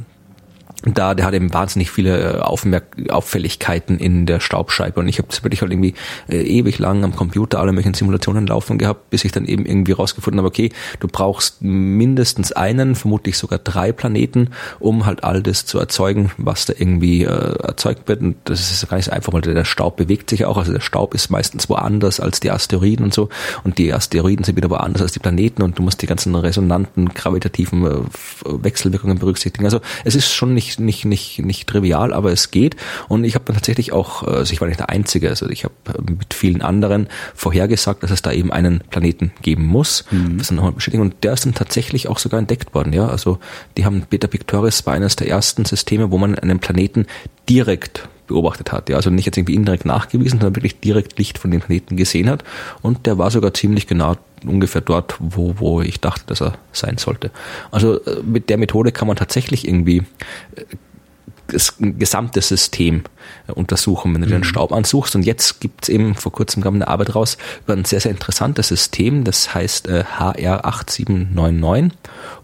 da, 0.84 1.14
der 1.14 1.26
hat 1.26 1.34
eben 1.34 1.54
wahnsinnig 1.54 1.90
viele 1.90 2.38
äh, 2.38 2.38
Aufmerk 2.40 2.84
Auffälligkeiten 3.08 3.98
in 3.98 4.26
der 4.26 4.40
Staubscheibe. 4.40 4.98
Und 4.98 5.08
ich 5.08 5.18
habe 5.18 5.28
das 5.28 5.44
wirklich 5.44 5.62
halt 5.62 5.72
irgendwie 5.72 5.94
äh, 6.28 6.42
ewig 6.42 6.78
lang 6.78 7.04
am 7.04 7.14
Computer 7.14 7.60
alle 7.60 7.72
möglichen 7.72 7.94
Simulationen 7.94 8.46
laufen 8.46 8.78
gehabt, 8.78 9.10
bis 9.10 9.24
ich 9.24 9.32
dann 9.32 9.44
eben 9.44 9.64
irgendwie 9.64 9.92
rausgefunden 9.92 10.38
habe, 10.38 10.48
okay, 10.48 10.72
du 10.98 11.06
brauchst 11.06 11.62
mindestens 11.62 12.52
einen, 12.52 12.96
vermutlich 12.96 13.38
sogar 13.38 13.58
drei 13.60 13.92
Planeten, 13.92 14.50
um 14.80 15.06
halt 15.06 15.22
all 15.22 15.42
das 15.42 15.66
zu 15.66 15.78
erzeugen, 15.78 16.32
was 16.36 16.66
da 16.66 16.74
irgendwie 16.76 17.22
äh, 17.22 17.56
erzeugt 17.62 18.08
wird. 18.08 18.20
Und 18.20 18.36
das 18.44 18.72
ist 18.72 18.88
gar 18.88 18.96
nicht 18.96 19.06
so 19.06 19.12
einfach, 19.12 19.32
weil 19.32 19.42
der 19.42 19.64
Staub 19.64 19.96
bewegt 19.96 20.30
sich 20.30 20.44
auch, 20.44 20.56
also 20.56 20.72
der 20.72 20.80
Staub 20.80 21.14
ist 21.14 21.30
meistens 21.30 21.68
woanders 21.68 22.18
als 22.18 22.40
die 22.40 22.50
Asteroiden 22.50 23.04
und 23.04 23.14
so. 23.14 23.28
Und 23.62 23.78
die 23.78 23.92
Asteroiden 23.92 24.44
sind 24.44 24.56
wieder 24.56 24.70
woanders 24.70 25.02
als 25.02 25.12
die 25.12 25.20
Planeten 25.20 25.62
und 25.62 25.78
du 25.78 25.82
musst 25.82 26.02
die 26.02 26.06
ganzen 26.06 26.34
resonanten, 26.34 27.08
gravitativen 27.10 27.86
äh, 27.86 28.00
Wechselwirkungen 28.44 29.18
berücksichtigen. 29.18 29.64
Also 29.64 29.80
es 30.04 30.16
ist 30.16 30.32
schon 30.32 30.54
nicht 30.54 30.71
nicht, 30.80 31.04
nicht, 31.04 31.38
nicht 31.40 31.68
trivial, 31.68 32.12
aber 32.12 32.32
es 32.32 32.50
geht. 32.50 32.76
Und 33.08 33.24
ich 33.24 33.34
habe 33.34 33.44
dann 33.44 33.54
tatsächlich 33.54 33.92
auch, 33.92 34.22
also 34.22 34.52
ich 34.52 34.60
war 34.60 34.68
nicht 34.68 34.80
der 34.80 34.90
Einzige, 34.90 35.28
also 35.28 35.48
ich 35.48 35.64
habe 35.64 35.74
mit 36.08 36.34
vielen 36.34 36.62
anderen 36.62 37.08
vorhergesagt, 37.34 38.02
dass 38.02 38.10
es 38.10 38.22
da 38.22 38.32
eben 38.32 38.52
einen 38.52 38.80
Planeten 38.90 39.32
geben 39.42 39.64
muss. 39.64 40.04
Mhm. 40.10 40.38
Das 40.38 40.50
nochmal 40.50 40.72
bestätigen. 40.72 41.02
Und 41.02 41.24
der 41.24 41.32
ist 41.32 41.44
dann 41.44 41.54
tatsächlich 41.54 42.08
auch 42.08 42.18
sogar 42.18 42.38
entdeckt 42.38 42.74
worden. 42.74 42.92
Ja, 42.92 43.08
also 43.08 43.38
die 43.76 43.84
haben 43.84 44.02
Beta 44.08 44.26
Pictoris 44.26 44.86
war 44.86 44.94
eines 44.94 45.16
der 45.16 45.28
ersten 45.28 45.64
Systeme, 45.64 46.10
wo 46.10 46.18
man 46.18 46.38
einen 46.38 46.58
Planeten 46.58 47.06
direkt 47.48 48.08
beobachtet 48.32 48.72
hat. 48.72 48.88
Ja, 48.88 48.96
also 48.96 49.10
nicht 49.10 49.26
jetzt 49.26 49.36
irgendwie 49.36 49.54
indirekt 49.54 49.84
nachgewiesen, 49.84 50.40
sondern 50.40 50.56
wirklich 50.56 50.80
direkt 50.80 51.18
Licht 51.18 51.38
von 51.38 51.50
dem 51.50 51.60
Planeten 51.60 51.96
gesehen 51.96 52.28
hat. 52.28 52.44
Und 52.80 53.06
der 53.06 53.18
war 53.18 53.30
sogar 53.30 53.54
ziemlich 53.54 53.86
genau 53.86 54.16
ungefähr 54.44 54.80
dort, 54.80 55.16
wo, 55.20 55.54
wo 55.58 55.82
ich 55.82 56.00
dachte, 56.00 56.24
dass 56.26 56.42
er 56.42 56.54
sein 56.72 56.98
sollte. 56.98 57.30
Also 57.70 58.02
äh, 58.04 58.22
mit 58.22 58.50
der 58.50 58.58
Methode 58.58 58.92
kann 58.92 59.06
man 59.06 59.16
tatsächlich 59.16 59.66
irgendwie 59.68 59.98
äh, 60.56 60.64
das 61.48 61.74
gesamte 61.78 62.40
System 62.40 63.02
äh, 63.46 63.52
untersuchen, 63.52 64.14
wenn 64.14 64.22
du 64.22 64.28
mhm. 64.28 64.32
den 64.32 64.44
Staub 64.44 64.72
ansuchst. 64.72 65.14
Und 65.14 65.24
jetzt 65.24 65.60
gibt 65.60 65.84
es 65.84 65.88
eben, 65.88 66.14
vor 66.14 66.32
kurzem 66.32 66.62
kam 66.62 66.74
eine 66.74 66.88
Arbeit 66.88 67.14
raus 67.14 67.36
über 67.64 67.74
ein 67.74 67.84
sehr, 67.84 68.00
sehr 68.00 68.10
interessantes 68.10 68.68
System, 68.68 69.24
das 69.24 69.54
heißt 69.54 69.88
äh, 69.88 70.04
HR8799. 70.18 71.90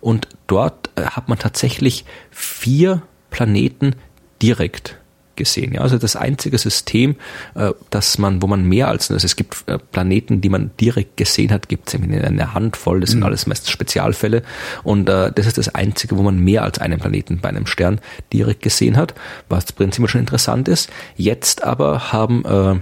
Und 0.01 0.29
dort 0.47 0.91
äh, 0.97 1.03
hat 1.03 1.29
man 1.29 1.39
tatsächlich 1.39 2.05
vier 2.31 3.03
Planeten 3.31 3.95
direkt 4.41 4.98
gesehen. 5.39 5.73
Ja, 5.73 5.81
also 5.81 5.97
das 5.97 6.17
einzige 6.17 6.59
System, 6.59 7.17
äh, 7.55 7.73
dass 7.89 8.19
man, 8.19 8.43
wo 8.43 8.47
man 8.47 8.65
mehr 8.65 8.89
als, 8.89 9.11
also 9.11 9.25
es 9.25 9.37
gibt 9.37 9.65
äh, 9.67 9.79
Planeten, 9.79 10.43
die 10.43 10.51
man 10.51 10.71
direkt 10.79 11.17
gesehen 11.17 11.51
hat, 11.51 11.69
gibt 11.71 11.89
es 11.89 11.95
eine 11.95 12.53
Handvoll, 12.53 13.01
das 13.01 13.11
sind 13.11 13.21
mhm. 13.21 13.27
alles 13.27 13.47
meistens 13.47 13.71
Spezialfälle 13.71 14.43
und 14.83 15.09
äh, 15.09 15.33
das 15.33 15.47
ist 15.47 15.57
das 15.57 15.75
einzige, 15.75 16.19
wo 16.19 16.23
man 16.23 16.39
mehr 16.39 16.63
als 16.63 16.79
einen 16.79 16.99
Planeten 16.99 17.39
bei 17.39 17.49
einem 17.49 17.67
Stern 17.67 18.01
direkt 18.33 18.63
gesehen 18.63 18.99
hat, 18.99 19.15
was 19.49 19.73
prinzipiell 19.73 20.09
schon 20.09 20.21
interessant 20.21 20.69
ist. 20.69 20.91
Jetzt 21.17 21.65
aber 21.65 22.13
haben 22.13 22.45
äh, 22.45 22.81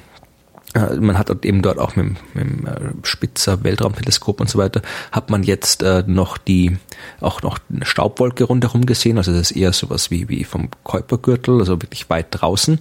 man 1.00 1.18
hat 1.18 1.44
eben 1.44 1.62
dort 1.62 1.78
auch 1.78 1.96
mit, 1.96 2.16
dem 2.34 2.66
äh, 2.66 3.06
Spitzer 3.06 3.64
Weltraumteleskop 3.64 4.40
und 4.40 4.50
so 4.50 4.58
weiter, 4.58 4.82
hat 5.12 5.30
man 5.30 5.42
jetzt 5.42 5.82
äh, 5.82 6.04
noch 6.06 6.38
die, 6.38 6.76
auch 7.20 7.42
noch 7.42 7.58
eine 7.72 7.84
Staubwolke 7.84 8.44
rundherum 8.44 8.86
gesehen, 8.86 9.18
also 9.18 9.32
das 9.32 9.50
ist 9.50 9.56
eher 9.56 9.72
sowas 9.72 10.10
wie, 10.10 10.28
wie 10.28 10.44
vom 10.44 10.68
Kuipergürtel, 10.84 11.60
also 11.60 11.80
wirklich 11.82 12.10
weit 12.10 12.26
draußen. 12.30 12.80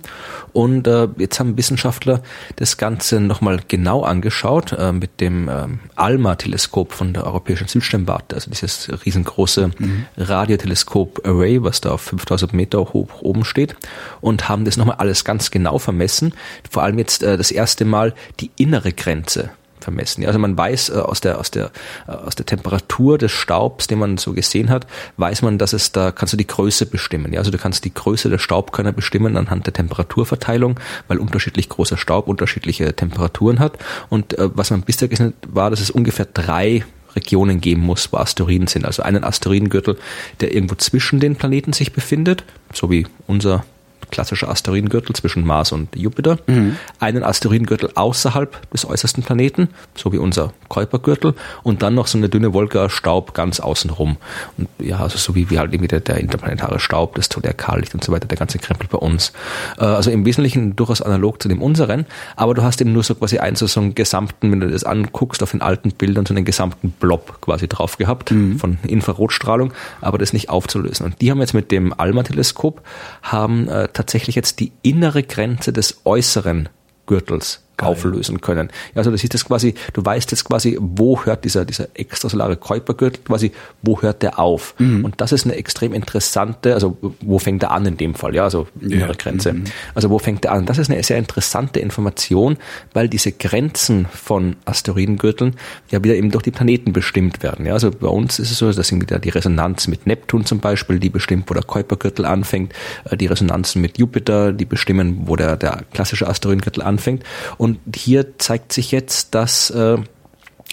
Und 0.54 0.88
äh, 0.88 1.08
jetzt 1.18 1.40
haben 1.40 1.58
Wissenschaftler 1.58 2.22
das 2.56 2.78
Ganze 2.78 3.20
nochmal 3.20 3.60
genau 3.68 4.04
angeschaut 4.04 4.74
äh, 4.74 4.92
mit 4.92 5.22
dem 5.22 5.50
ähm, 5.50 5.80
ALMA-Teleskop 5.96 6.92
von 6.92 7.14
der 7.14 7.26
Europäischen 7.26 7.68
Südsternwarte, 7.68 8.36
also 8.36 8.50
dieses 8.50 8.90
riesengroße 9.06 9.72
mhm. 9.78 10.06
Radioteleskop-Array, 10.18 11.64
was 11.64 11.82
da 11.82 11.92
auf 11.92 12.02
5000 12.02 12.54
Meter 12.54 12.80
hoch 12.80 13.22
oben 13.22 13.46
steht 13.46 13.76
und 14.22 14.50
haben 14.50 14.66
das 14.66 14.78
nochmal 14.78 14.98
alles 14.98 15.24
ganz 15.24 15.52
genau 15.52 15.78
vermessen. 15.78 16.34
Vor 16.70 16.84
allem 16.84 16.98
jetzt 16.98 17.24
äh, 17.24 17.38
das 17.38 17.52
erste 17.52 17.85
Mal 17.86 18.14
die 18.40 18.52
innere 18.58 18.92
Grenze 18.92 19.52
vermessen. 19.86 20.26
Also 20.26 20.40
man 20.40 20.58
weiß 20.58 20.90
äh, 20.90 20.94
aus 20.94 21.22
der 21.22 21.40
aus 21.40 21.52
der 21.52 21.72
äh, 22.08 22.12
aus 22.12 22.36
der 22.36 22.46
Temperatur 22.46 23.18
des 23.18 23.32
Staubs, 23.32 23.88
den 23.88 24.00
man 24.00 24.18
so 24.18 24.34
gesehen 24.34 24.70
hat, 24.70 24.88
weiß 25.18 25.44
man, 25.44 25.58
dass 25.58 25.74
es 25.74 25.92
da 25.92 26.12
kannst 26.12 26.34
du 26.34 26.38
die 26.38 26.48
Größe 26.48 26.88
bestimmen. 26.88 27.32
Ja, 27.32 27.40
also 27.40 27.52
du 27.52 27.58
kannst 27.58 27.86
die 27.86 27.94
Größe 27.94 28.30
der 28.30 28.40
Staubkörner 28.40 28.92
bestimmen 28.92 29.38
anhand 29.38 29.68
der 29.68 29.74
Temperaturverteilung, 29.74 30.80
weil 31.08 31.20
unterschiedlich 31.20 31.70
großer 31.70 31.98
Staub 31.98 32.28
unterschiedliche 32.28 32.94
Temperaturen 32.94 33.60
hat. 33.60 33.78
Und 34.10 34.38
äh, 34.38 34.50
was 34.54 34.72
man 34.72 34.82
bisher 34.82 35.08
gesehen 35.08 35.28
hat, 35.28 35.56
war, 35.56 35.70
dass 35.70 35.80
es 35.80 35.92
ungefähr 35.92 36.26
drei 36.26 36.84
Regionen 37.16 37.62
geben 37.62 37.82
muss, 37.82 38.12
wo 38.12 38.18
Asteroiden 38.18 38.68
sind. 38.68 38.84
Also 38.84 39.04
einen 39.04 39.24
Asteroidengürtel, 39.24 39.98
der 40.42 40.54
irgendwo 40.54 40.76
zwischen 40.76 41.20
den 41.22 41.38
Planeten 41.38 41.72
sich 41.72 41.94
befindet, 41.94 42.44
so 42.74 42.92
wie 42.92 43.08
unser 43.26 43.64
klassischer 44.12 44.50
Asteroidengürtel 44.50 45.16
zwischen 45.16 45.46
Mars 45.46 45.72
und 45.72 45.96
Jupiter, 45.96 46.38
mhm. 46.48 46.78
einen 47.00 47.24
Asteroidengürtel 47.24 47.92
außerhalb 47.96 48.72
des 48.72 48.86
äußersten 48.86 49.24
Planeten, 49.24 49.70
so 49.96 50.12
wie 50.14 50.18
unser 50.18 50.54
Kuipergürtel, 50.70 51.34
und 51.64 51.82
dann 51.82 51.96
noch 51.96 52.08
so 52.08 52.18
eine 52.18 52.30
dünne 52.30 52.54
Wolke 52.54 52.90
Staub 52.90 53.34
ganz 53.34 53.60
außenrum. 53.60 54.18
Und 54.58 54.70
ja, 54.80 55.00
also 55.00 55.18
so 55.18 55.36
wie, 55.36 55.50
wie 55.50 55.60
halt 55.60 55.74
irgendwie 55.74 55.88
der, 55.88 56.00
der 56.00 56.18
interplanetare 56.18 56.80
Staub, 56.80 57.16
das 57.16 57.30
Zodiakallicht 57.30 57.94
und 57.94 58.04
so 58.04 58.12
weiter, 58.12 58.28
der 58.28 58.38
ganze 58.38 58.60
Krempel 58.60 58.88
bei 58.90 58.98
uns. 58.98 59.34
Äh, 59.78 59.86
also 59.86 60.12
im 60.12 60.26
Wesentlichen 60.26 60.76
durchaus 60.76 61.02
analog 61.02 61.42
zu 61.42 61.50
dem 61.50 61.62
unseren, 61.62 62.06
aber 62.36 62.54
du 62.54 62.64
hast 62.64 62.82
eben 62.82 62.94
nur 62.94 63.04
so 63.04 63.16
quasi 63.16 63.40
einen 63.40 63.56
so, 63.56 63.68
so 63.68 63.80
einen 63.80 63.96
gesamten, 63.96 64.52
wenn 64.52 64.60
du 64.60 64.70
das 64.70 64.84
anguckst, 64.84 65.44
auf 65.44 65.52
den 65.52 65.62
alten 65.62 65.92
Bildern 65.92 66.26
so 66.26 66.34
einen 66.34 66.46
gesamten 66.46 66.92
Blob 66.92 67.42
quasi 67.42 67.68
drauf 67.68 67.98
gehabt 67.98 68.32
mhm. 68.32 68.60
von 68.60 68.78
Infrarotstrahlung, 68.88 69.74
aber 70.02 70.18
das 70.18 70.34
nicht 70.34 70.50
aufzulösen. 70.50 71.06
Und 71.06 71.22
die 71.22 71.32
haben 71.32 71.40
jetzt 71.40 71.54
mit 71.54 71.72
dem 71.72 71.94
ALMA-Teleskop 71.98 72.82
haben 73.22 73.68
äh, 73.68 73.85
tatsächlich 73.94 74.36
jetzt 74.36 74.60
die 74.60 74.72
innere 74.82 75.24
Grenze 75.24 75.74
des 75.74 76.02
äußeren 76.06 76.70
Gürtels 77.06 77.65
Geil. 77.78 77.90
auflösen 77.90 78.42
können. 78.42 78.70
Ja, 78.94 79.00
also 79.00 79.12
das 79.12 79.24
ist 79.24 79.34
das 79.34 79.46
quasi, 79.46 79.76
du 79.94 80.04
weißt 80.04 80.32
jetzt 80.32 80.46
quasi, 80.46 80.78
wo 80.80 81.24
hört 81.24 81.46
dieser, 81.46 81.66
dieser 81.66 81.88
extrasolare 81.94 82.58
Kuipergürtel 82.58 83.22
quasi, 83.24 83.52
wo 83.82 84.02
hört 84.02 84.22
der 84.24 84.40
auf? 84.40 84.76
Mhm. 84.80 85.06
Und 85.06 85.22
das 85.22 85.32
ist 85.32 85.46
eine 85.46 85.56
extrem 85.56 85.94
interessante, 85.94 86.74
also 86.74 86.98
wo 87.22 87.40
fängt 87.40 87.64
er 87.64 87.72
an 87.72 87.86
in 87.86 87.98
dem 87.98 88.16
Fall, 88.16 88.36
ja, 88.36 88.44
also 88.44 88.68
innere 88.82 89.10
ja. 89.10 89.16
Grenze. 89.18 89.54
Mhm. 89.54 89.66
Also 89.94 90.10
wo 90.10 90.20
fängt 90.20 90.46
er 90.46 90.54
an? 90.54 90.66
Das 90.66 90.78
ist 90.78 90.90
eine 90.90 91.02
sehr 91.04 91.18
interessante 91.18 91.80
Information, 91.80 92.58
weil 92.94 93.10
diese 93.10 93.32
Grenzen 93.32 94.08
von 94.12 94.56
Asteroidengürteln 94.66 95.56
ja 95.92 96.04
wieder 96.04 96.16
eben 96.16 96.32
durch 96.32 96.44
die 96.44 96.52
Planeten 96.52 96.94
bestimmt 96.94 97.44
werden. 97.44 97.66
Ja, 97.66 97.74
also 97.74 97.92
bei 97.92 98.08
uns 98.08 98.40
ist 98.40 98.52
es 98.52 98.58
so, 98.58 98.72
dass 98.72 98.92
wieder 99.02 99.20
die 99.20 99.30
Resonanz 99.30 99.88
mit 99.88 100.08
Neptun 100.08 100.46
zum 100.46 100.60
Beispiel, 100.60 101.00
die 101.00 101.10
bestimmt, 101.10 101.50
wo 101.50 101.54
der 101.54 101.64
Kuipergürtel 101.64 102.26
anfängt, 102.26 102.74
äh, 103.10 103.18
die 103.18 103.28
Resonanzen 103.28 103.82
mit 103.82 103.98
Jupiter, 103.98 104.54
die 104.54 104.66
bestimmen, 104.66 105.24
wo 105.26 105.36
der, 105.36 105.58
der 105.58 105.84
klassische 105.94 106.28
Asteroidengürtel 106.28 106.84
anfängt. 106.84 107.24
Und 107.58 107.65
hier 107.94 108.38
zeigt 108.38 108.74
sich 108.74 108.92
jetzt, 108.92 109.36
dass 109.36 109.70
äh, 109.70 109.98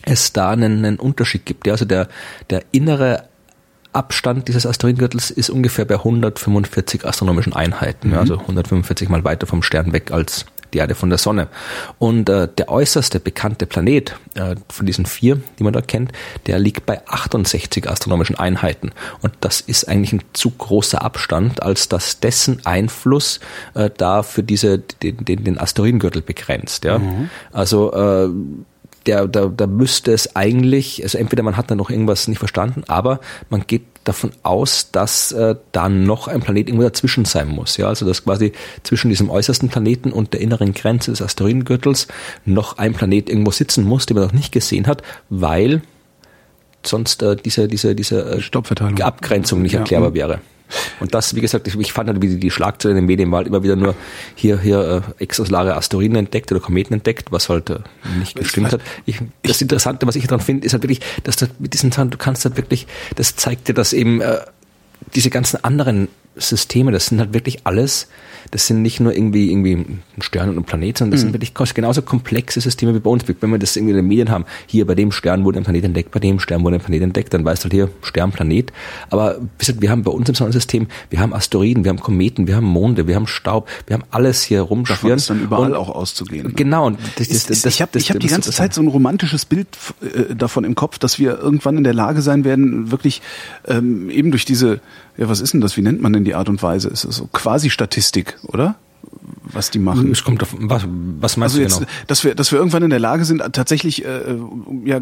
es 0.05 0.32
da 0.32 0.51
einen, 0.51 0.84
einen 0.84 0.99
Unterschied 0.99 1.47
gibt. 1.47 1.66
Ja, 1.66 1.72
also 1.72 1.84
der, 1.84 2.09
der 2.51 2.62
innere 2.72 3.28
Abstand 3.93 4.49
dieses 4.49 4.66
Asteroidengürtels 4.66 5.30
ist 5.30 5.51
ungefähr 5.51 5.84
bei 5.84 5.97
145 5.97 7.05
astronomischen 7.05 7.53
Einheiten, 7.53 8.09
mhm. 8.09 8.18
also 8.18 8.38
145 8.38 9.09
mal 9.09 9.24
weiter 9.24 9.47
vom 9.47 9.62
Stern 9.62 9.93
weg 9.93 10.11
als 10.11 10.47
die 10.72 10.78
Erde 10.78 10.94
von 10.94 11.08
der 11.08 11.18
Sonne. 11.18 11.48
Und 11.98 12.28
äh, 12.28 12.48
der 12.48 12.68
äußerste 12.68 13.20
bekannte 13.20 13.66
Planet 13.66 14.16
äh, 14.34 14.56
von 14.68 14.86
diesen 14.86 15.06
vier, 15.06 15.40
die 15.58 15.64
man 15.64 15.72
da 15.72 15.80
kennt, 15.80 16.12
der 16.46 16.58
liegt 16.58 16.86
bei 16.86 17.06
68 17.06 17.88
astronomischen 17.88 18.36
Einheiten. 18.36 18.92
Und 19.20 19.34
das 19.40 19.60
ist 19.60 19.88
eigentlich 19.88 20.12
ein 20.12 20.22
zu 20.32 20.50
großer 20.50 21.02
Abstand, 21.02 21.62
als 21.62 21.88
dass 21.88 22.20
dessen 22.20 22.64
Einfluss 22.64 23.40
äh, 23.74 23.90
da 23.96 24.22
für 24.22 24.42
diese, 24.42 24.78
den, 24.78 25.24
den, 25.24 25.44
den 25.44 25.58
Asteroidengürtel 25.58 26.22
begrenzt. 26.22 26.84
Ja? 26.84 26.98
Mhm. 26.98 27.30
Also 27.52 27.92
äh, 27.92 28.28
der, 29.07 29.26
da, 29.28 29.46
da 29.46 29.66
müsste 29.66 30.12
es 30.12 30.36
eigentlich, 30.36 31.03
also 31.03 31.18
entweder 31.18 31.42
man 31.42 31.57
hat 31.57 31.70
da 31.70 31.74
noch 31.74 31.90
irgendwas 31.90 32.28
nicht 32.28 32.38
verstanden, 32.38 32.84
aber 32.88 33.20
man 33.50 33.64
geht 33.66 33.82
davon 34.05 34.32
aus, 34.42 34.90
dass 34.90 35.32
äh, 35.32 35.55
da 35.72 35.88
noch 35.88 36.28
ein 36.28 36.40
Planet 36.40 36.68
irgendwo 36.68 36.84
dazwischen 36.84 37.24
sein 37.24 37.48
muss. 37.48 37.76
Ja, 37.76 37.88
also 37.88 38.07
dass 38.07 38.24
quasi 38.24 38.53
zwischen 38.82 39.09
diesem 39.09 39.30
äußersten 39.30 39.68
Planeten 39.68 40.12
und 40.12 40.32
der 40.32 40.40
inneren 40.40 40.72
Grenze 40.72 41.12
des 41.12 41.22
Asteroidengürtels 41.22 42.09
noch 42.44 42.78
ein 42.78 42.94
Planet 42.94 43.28
irgendwo 43.28 43.50
sitzen 43.50 43.84
muss, 43.84 44.07
den 44.07 44.16
man 44.16 44.26
noch 44.26 44.32
nicht 44.32 44.53
gesehen 44.53 44.86
hat, 44.86 45.03
weil 45.28 45.82
sonst 46.84 47.22
äh, 47.22 47.36
diese 47.36 47.68
diese 47.68 47.94
diese 47.94 48.40
äh, 48.40 49.03
Abgrenzung 49.03 49.62
nicht 49.62 49.74
erklärbar 49.74 50.11
ja. 50.11 50.14
wäre. 50.14 50.40
Und 51.00 51.14
das, 51.14 51.34
wie 51.34 51.40
gesagt, 51.40 51.66
ich, 51.68 51.78
ich 51.78 51.92
fand 51.92 52.08
halt, 52.08 52.22
wie 52.22 52.36
die 52.36 52.50
Schlagzeilen 52.50 52.96
in 52.96 53.02
den 53.02 53.06
Medien 53.06 53.30
war 53.30 53.38
halt 53.38 53.48
immer 53.48 53.62
wieder 53.62 53.76
nur 53.76 53.94
hier, 54.34 54.58
hier 54.58 55.04
äh, 55.18 55.22
extrasolare 55.22 55.76
Asteroiden 55.76 56.16
entdeckt 56.16 56.50
oder 56.52 56.60
Kometen 56.60 56.94
entdeckt, 56.94 57.32
was 57.32 57.48
halt 57.48 57.70
äh, 57.70 57.78
nicht 58.18 58.36
gestimmt 58.36 58.72
hat. 58.72 58.80
Ich, 59.06 59.20
das 59.42 59.60
Interessante, 59.60 60.06
was 60.06 60.16
ich 60.16 60.26
daran 60.26 60.40
finde, 60.40 60.66
ist 60.66 60.72
halt 60.72 60.82
wirklich, 60.82 61.00
dass 61.24 61.36
du 61.36 61.46
mit 61.58 61.74
diesen 61.74 61.92
Zahlen, 61.92 62.10
du 62.10 62.18
kannst 62.18 62.44
halt 62.44 62.56
wirklich, 62.56 62.86
das 63.16 63.36
zeigt 63.36 63.68
dir, 63.68 63.74
dass 63.74 63.92
eben 63.92 64.20
äh, 64.20 64.38
diese 65.14 65.30
ganzen 65.30 65.62
anderen 65.64 66.08
Systeme, 66.36 66.92
das 66.92 67.06
sind 67.06 67.20
halt 67.20 67.34
wirklich 67.34 67.60
alles 67.64 68.08
das 68.51 68.66
sind 68.66 68.82
nicht 68.82 69.01
nur 69.01 69.14
irgendwie, 69.14 69.51
irgendwie 69.51 69.74
ein 69.74 70.03
Stern 70.20 70.51
und 70.51 70.59
ein 70.59 70.64
Planet, 70.64 70.99
sondern 70.99 71.12
das 71.12 71.20
mhm. 71.20 71.32
sind 71.32 71.43
wirklich 71.43 71.74
genauso 71.74 72.03
komplexe 72.03 72.61
Systeme 72.61 72.95
wie 72.95 73.01
bei 73.01 73.11
uns. 73.11 73.24
Wenn 73.40 73.51
wir 73.51 73.59
das 73.59 73.76
irgendwie 73.76 73.93
in 73.93 73.97
den 73.97 74.07
Medien 74.07 74.30
haben, 74.30 74.45
hier 74.66 74.86
bei 74.86 74.95
dem 74.95 75.12
Stern 75.12 75.45
wurde 75.45 75.59
ein 75.59 75.64
Planet 75.64 75.84
entdeckt, 75.84 76.11
bei 76.11 76.20
dem 76.20 76.38
Stern 76.38 76.62
wurde 76.64 76.76
ein 76.76 76.80
Planet 76.80 77.03
entdeckt, 77.03 77.34
dann 77.34 77.45
weißt 77.45 77.62
du 77.62 77.64
halt 77.64 77.72
hier 77.72 77.90
Stern, 78.03 78.32
Planet. 78.32 78.72
Aber 79.11 79.40
wir 79.78 79.90
haben 79.90 80.03
bei 80.03 80.11
uns 80.11 80.28
im 80.28 80.34
Sonnensystem, 80.34 80.86
wir 81.11 81.20
haben 81.20 81.32
Asteroiden, 81.32 81.84
wir 81.84 81.90
haben 81.90 82.01
Kometen, 82.01 82.47
wir 82.47 82.57
haben 82.57 82.66
Monde, 82.66 83.07
wir 83.07 83.14
haben 83.14 83.26
Staub, 83.26 83.68
wir 83.86 83.95
haben 83.95 84.05
alles 84.11 84.43
hier 84.43 84.62
rumschwirren. 84.62 85.16
Das 85.16 85.26
dann 85.26 85.43
überall 85.43 85.72
und, 85.72 85.76
auch 85.76 85.88
auszugehen. 85.88 86.49
Ne? 86.49 86.53
Genau. 86.55 86.86
Und 86.86 86.99
das, 87.16 87.28
das, 87.28 87.47
das, 87.47 87.64
ich 87.66 87.82
habe 87.82 87.99
hab 87.99 88.20
die 88.20 88.26
ganze 88.26 88.51
Zeit 88.51 88.74
so 88.74 88.82
ein 88.82 88.88
romantisches 88.88 89.45
Bild 89.45 89.68
äh, 90.01 90.34
davon 90.34 90.64
im 90.64 90.74
Kopf, 90.74 90.99
dass 90.99 91.18
wir 91.18 91.38
irgendwann 91.38 91.78
in 91.78 91.84
der 91.84 91.95
Lage 91.95 92.22
sein 92.22 92.45
werden, 92.45 92.90
wirklich 92.90 93.22
ähm, 93.66 94.11
eben 94.11 94.30
durch 94.30 94.45
diese 94.45 94.80
ja, 95.16 95.28
was 95.28 95.40
ist 95.40 95.52
denn 95.52 95.60
das? 95.60 95.76
Wie 95.76 95.82
nennt 95.82 96.00
man 96.00 96.12
denn 96.12 96.24
die 96.24 96.34
Art 96.34 96.48
und 96.48 96.62
Weise? 96.62 96.88
Ist 96.88 97.04
es 97.04 97.16
so 97.16 97.28
quasi 97.32 97.70
Statistik, 97.70 98.38
oder? 98.44 98.76
Was 99.44 99.70
die 99.70 99.78
machen. 99.78 100.10
Es 100.10 100.24
kommt 100.24 100.42
auf, 100.42 100.54
was, 100.58 100.84
was 100.86 101.36
meinst 101.36 101.54
also 101.54 101.58
du 101.58 101.62
jetzt, 101.62 101.78
genau? 101.80 101.90
Dass 102.06 102.24
wir, 102.24 102.34
dass 102.34 102.52
wir 102.52 102.58
irgendwann 102.58 102.82
in 102.82 102.90
der 102.90 103.00
Lage 103.00 103.24
sind, 103.24 103.42
tatsächlich 103.52 104.04
äh, 104.04 104.36
ja, 104.84 105.00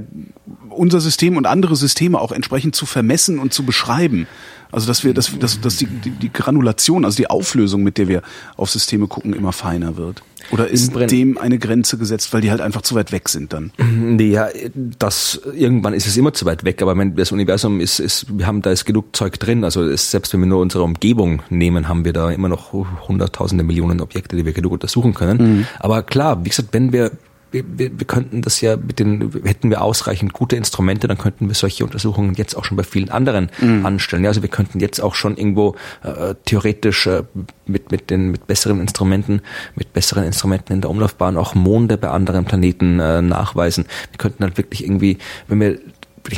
unser 0.70 1.00
System 1.00 1.36
und 1.36 1.46
andere 1.46 1.76
Systeme 1.76 2.20
auch 2.20 2.32
entsprechend 2.32 2.74
zu 2.74 2.86
vermessen 2.86 3.38
und 3.38 3.52
zu 3.52 3.64
beschreiben. 3.64 4.26
Also 4.72 4.86
dass 4.86 5.04
wir, 5.04 5.14
dass, 5.14 5.38
dass, 5.38 5.60
dass 5.60 5.76
die, 5.76 5.86
die, 5.86 6.10
die 6.10 6.32
Granulation, 6.32 7.04
also 7.04 7.16
die 7.16 7.28
Auflösung, 7.28 7.82
mit 7.82 7.98
der 7.98 8.08
wir 8.08 8.22
auf 8.56 8.70
Systeme 8.70 9.06
gucken, 9.06 9.32
immer 9.32 9.52
feiner 9.52 9.96
wird. 9.96 10.22
Oder 10.52 10.68
ist 10.68 10.94
dem 10.94 11.38
eine 11.38 11.58
Grenze 11.58 11.98
gesetzt, 11.98 12.32
weil 12.32 12.40
die 12.40 12.50
halt 12.50 12.60
einfach 12.60 12.82
zu 12.82 12.94
weit 12.94 13.12
weg 13.12 13.28
sind 13.28 13.52
dann? 13.52 13.72
Nee, 14.00 14.30
ja, 14.32 14.48
das, 14.98 15.40
irgendwann 15.54 15.94
ist 15.94 16.06
es 16.06 16.16
immer 16.16 16.32
zu 16.32 16.44
weit 16.44 16.64
weg, 16.64 16.82
aber 16.82 16.96
wenn 16.96 17.14
das 17.14 17.32
Universum 17.32 17.80
ist, 17.80 18.00
ist, 18.00 18.26
wir 18.36 18.46
haben 18.46 18.62
da 18.62 18.70
ist 18.70 18.84
genug 18.84 19.14
Zeug 19.14 19.38
drin, 19.38 19.62
also 19.62 19.84
ist, 19.84 20.10
selbst 20.10 20.32
wenn 20.32 20.40
wir 20.40 20.46
nur 20.46 20.60
unsere 20.60 20.82
Umgebung 20.82 21.42
nehmen, 21.48 21.86
haben 21.88 22.04
wir 22.04 22.12
da 22.12 22.30
immer 22.30 22.48
noch 22.48 22.72
hunderttausende 22.72 23.62
Millionen 23.62 24.00
Objekte, 24.00 24.36
die 24.36 24.44
wir 24.44 24.52
genug 24.52 24.72
untersuchen 24.72 25.14
können. 25.14 25.58
Mhm. 25.58 25.66
Aber 25.78 26.02
klar, 26.02 26.44
wie 26.44 26.48
gesagt, 26.48 26.70
wenn 26.72 26.92
wir 26.92 27.12
wir, 27.50 27.64
wir, 27.66 27.98
wir 27.98 28.06
könnten 28.06 28.42
das 28.42 28.60
ja 28.60 28.76
mit 28.76 28.98
den, 28.98 29.32
hätten 29.44 29.70
wir 29.70 29.82
ausreichend 29.82 30.32
gute 30.32 30.56
Instrumente, 30.56 31.08
dann 31.08 31.18
könnten 31.18 31.48
wir 31.48 31.54
solche 31.54 31.84
Untersuchungen 31.84 32.34
jetzt 32.34 32.54
auch 32.54 32.64
schon 32.64 32.76
bei 32.76 32.82
vielen 32.82 33.10
anderen 33.10 33.50
mhm. 33.60 33.84
anstellen. 33.84 34.24
Ja, 34.24 34.30
also 34.30 34.42
wir 34.42 34.48
könnten 34.48 34.80
jetzt 34.80 35.00
auch 35.00 35.14
schon 35.14 35.36
irgendwo 35.36 35.74
äh, 36.02 36.34
theoretisch 36.44 37.06
äh, 37.06 37.24
mit, 37.66 37.90
mit 37.90 38.10
den 38.10 38.30
mit 38.30 38.46
besseren 38.46 38.80
Instrumenten, 38.80 39.42
mit 39.74 39.92
besseren 39.92 40.24
Instrumenten 40.24 40.74
in 40.74 40.80
der 40.80 40.90
Umlaufbahn 40.90 41.36
auch 41.36 41.54
Monde 41.54 41.98
bei 41.98 42.08
anderen 42.08 42.44
Planeten 42.44 43.00
äh, 43.00 43.22
nachweisen. 43.22 43.86
Wir 44.10 44.18
könnten 44.18 44.44
halt 44.44 44.56
wirklich 44.56 44.84
irgendwie, 44.84 45.18
wenn 45.48 45.60
wir 45.60 45.78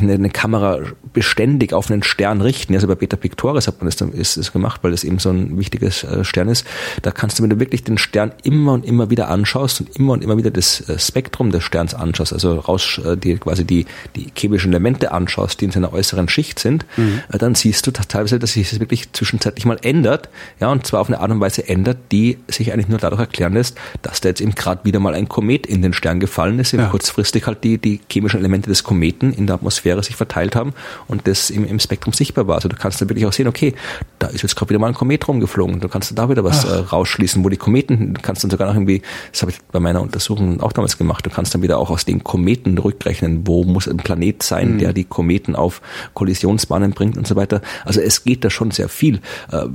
eine, 0.01 0.15
eine 0.15 0.31
Kamera 0.31 0.81
beständig 1.13 1.73
auf 1.73 1.91
einen 1.91 2.03
Stern 2.03 2.41
richten. 2.41 2.75
Also 2.75 2.87
bei 2.87 2.95
Beta 2.95 3.17
Pictoris 3.17 3.67
hat 3.67 3.79
man 3.81 3.87
das, 3.87 3.97
dann, 3.97 4.13
ist, 4.13 4.37
ist 4.37 4.53
gemacht, 4.53 4.81
weil 4.83 4.93
das 4.93 5.05
eben 5.05 5.19
so 5.19 5.31
ein 5.31 5.59
wichtiges 5.59 6.05
äh, 6.05 6.25
Stern 6.25 6.49
ist. 6.49 6.67
Da 7.03 7.11
kannst 7.11 7.39
du, 7.39 7.43
wenn 7.43 7.51
du 7.51 7.61
wirklich 7.61 7.85
den 7.85 7.99
Stern 7.99 8.33
immer 8.43 8.73
und 8.73 8.87
immer 8.87 9.11
wieder 9.11 9.29
anschaust 9.29 9.81
und 9.81 9.97
immer 9.97 10.15
und 10.15 10.25
immer 10.25 10.37
wieder 10.37 10.51
das 10.51 10.89
äh, 10.89 10.99
Spektrum 10.99 11.51
des 11.51 11.65
Sterns 11.65 11.95
anschaust, 11.95 12.33
also 12.33 12.55
raus, 12.55 13.01
äh, 13.05 13.17
die, 13.17 13.37
quasi 13.37 13.65
die, 13.65 13.87
die 14.17 14.33
chemischen 14.37 14.73
Elemente 14.73 15.13
anschaust, 15.13 15.61
die 15.61 15.67
in 15.67 15.71
seiner 15.71 15.93
äußeren 15.93 16.29
Schicht 16.29 16.59
sind, 16.59 16.87
mhm. 16.97 17.21
äh, 17.31 17.39
dann 17.39 17.55
siehst 17.55 17.87
du 17.87 17.91
teilweise, 17.91 18.39
dass 18.39 18.53
sich 18.53 18.71
das 18.71 18.81
wirklich 18.81 19.13
zwischenzeitlich 19.13 19.65
mal 19.65 19.79
ändert. 19.83 20.29
Ja, 20.61 20.71
und 20.71 20.87
zwar 20.87 21.01
auf 21.01 21.09
eine 21.09 21.21
Art 21.21 21.31
und 21.31 21.41
Weise 21.41 21.69
ändert, 21.69 21.99
die 22.13 22.39
sich 22.49 22.73
eigentlich 22.73 22.89
nur 22.89 22.99
dadurch 22.99 23.21
erklären 23.21 23.53
lässt, 23.53 23.77
dass 24.03 24.21
da 24.21 24.29
jetzt 24.29 24.41
eben 24.41 24.55
gerade 24.55 24.85
wieder 24.85 25.01
mal 25.01 25.15
ein 25.15 25.29
Komet 25.29 25.67
in 25.67 25.83
den 25.83 25.93
Stern 25.93 26.21
gefallen 26.21 26.59
ist, 26.59 26.73
ja. 26.73 26.87
kurzfristig 26.87 27.47
halt 27.47 27.65
die, 27.65 27.79
die 27.79 28.01
chemischen 28.11 28.41
Elemente 28.41 28.71
des 28.71 28.85
Kometen 28.85 29.33
in 29.33 29.47
der 29.47 29.57
Atmosphäre 29.57 29.72
sich 29.77 30.17
verteilt 30.17 30.57
haben 30.57 30.73
und 31.09 31.27
das 31.27 31.51
im, 31.51 31.65
im 31.65 31.79
Spektrum 31.79 32.13
sichtbar 32.13 32.47
war. 32.47 32.57
Also 32.57 32.69
du 32.69 32.77
kannst 32.77 33.01
da 33.01 33.09
wirklich 33.09 33.27
auch 33.27 33.33
sehen, 33.33 33.49
okay, 33.49 33.75
da 34.19 34.29
ist 34.29 34.43
jetzt 34.43 34.57
gerade 34.57 34.71
wieder 34.71 34.79
mal 34.79 34.89
ein 34.89 34.95
Komet 34.95 35.27
rumgeflogen. 35.27 35.81
Du 35.81 35.89
kannst 35.89 36.17
da 36.17 36.29
wieder 36.29 36.45
was 36.45 36.65
äh, 36.65 36.75
rausschließen, 36.75 37.45
wo 37.45 37.49
die 37.49 37.57
Kometen, 37.57 38.15
du 38.15 38.21
kannst 38.21 38.45
dann 38.45 38.51
sogar 38.51 38.69
noch 38.69 38.75
irgendwie, 38.75 39.03
das 39.31 39.43
habe 39.43 39.53
ich 39.53 39.59
bei 39.71 39.81
meiner 39.81 40.01
Untersuchung 40.01 40.61
auch 40.61 40.73
damals 40.73 40.99
gemacht, 40.99 41.25
du 41.27 41.31
kannst 41.31 41.55
dann 41.55 41.63
wieder 41.63 41.79
auch 41.79 41.91
aus 41.91 42.05
den 42.05 42.25
Kometen 42.25 42.79
rückrechnen, 42.79 43.47
wo 43.47 43.65
muss 43.65 43.89
ein 43.89 43.99
Planet 43.99 44.43
sein, 44.43 44.75
mhm. 44.75 44.79
der 44.79 44.93
die 44.93 45.05
Kometen 45.05 45.57
auf 45.57 45.81
Kollisionsbahnen 46.15 46.93
bringt 46.93 47.17
und 47.17 47.27
so 47.27 47.37
weiter. 47.37 47.63
Also 47.85 48.01
es 48.01 48.25
geht 48.25 48.45
da 48.45 48.51
schon 48.51 48.71
sehr 48.71 48.89
viel. 48.89 49.21
Äh, 49.51 49.67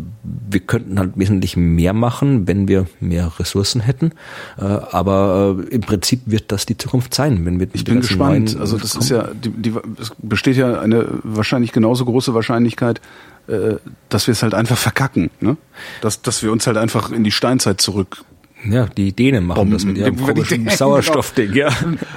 wir 0.49 0.59
könnten 0.59 0.99
halt 0.99 1.11
wesentlich 1.15 1.57
mehr 1.57 1.93
machen, 1.93 2.47
wenn 2.47 2.67
wir 2.67 2.87
mehr 2.99 3.31
Ressourcen 3.39 3.81
hätten. 3.81 4.11
Äh, 4.57 4.63
aber 4.63 5.57
äh, 5.59 5.75
im 5.75 5.81
Prinzip 5.81 6.21
wird 6.25 6.51
das 6.51 6.65
die 6.65 6.77
Zukunft 6.77 7.13
sein, 7.13 7.45
wenn 7.45 7.59
wir 7.59 7.67
Ich 7.73 7.83
bin 7.83 8.01
gespannt. 8.01 8.57
Also 8.59 8.77
das 8.77 8.95
ist 8.95 9.09
ja, 9.09 9.29
die, 9.33 9.49
die, 9.49 9.73
es 9.99 10.11
besteht 10.17 10.57
ja 10.57 10.79
eine 10.79 11.07
wahrscheinlich 11.23 11.71
genauso 11.71 12.05
große 12.05 12.33
Wahrscheinlichkeit, 12.33 13.01
äh, 13.47 13.75
dass 14.09 14.27
wir 14.27 14.31
es 14.31 14.43
halt 14.43 14.53
einfach 14.53 14.77
verkacken, 14.77 15.29
ne? 15.39 15.57
Dass, 16.01 16.21
dass 16.21 16.43
wir 16.43 16.51
uns 16.51 16.67
halt 16.67 16.77
einfach 16.77 17.11
in 17.11 17.23
die 17.23 17.31
Steinzeit 17.31 17.81
zurück 17.81 18.23
ja, 18.65 18.87
die 18.87 19.13
Dänen 19.13 19.45
machen 19.45 19.57
Bomben. 19.57 19.73
das 19.73 19.85
mit 19.85 19.97
ihrem 19.97 20.17
komischen 20.17 20.67
Sauerstoffding, 20.67 21.53
ja. 21.53 21.69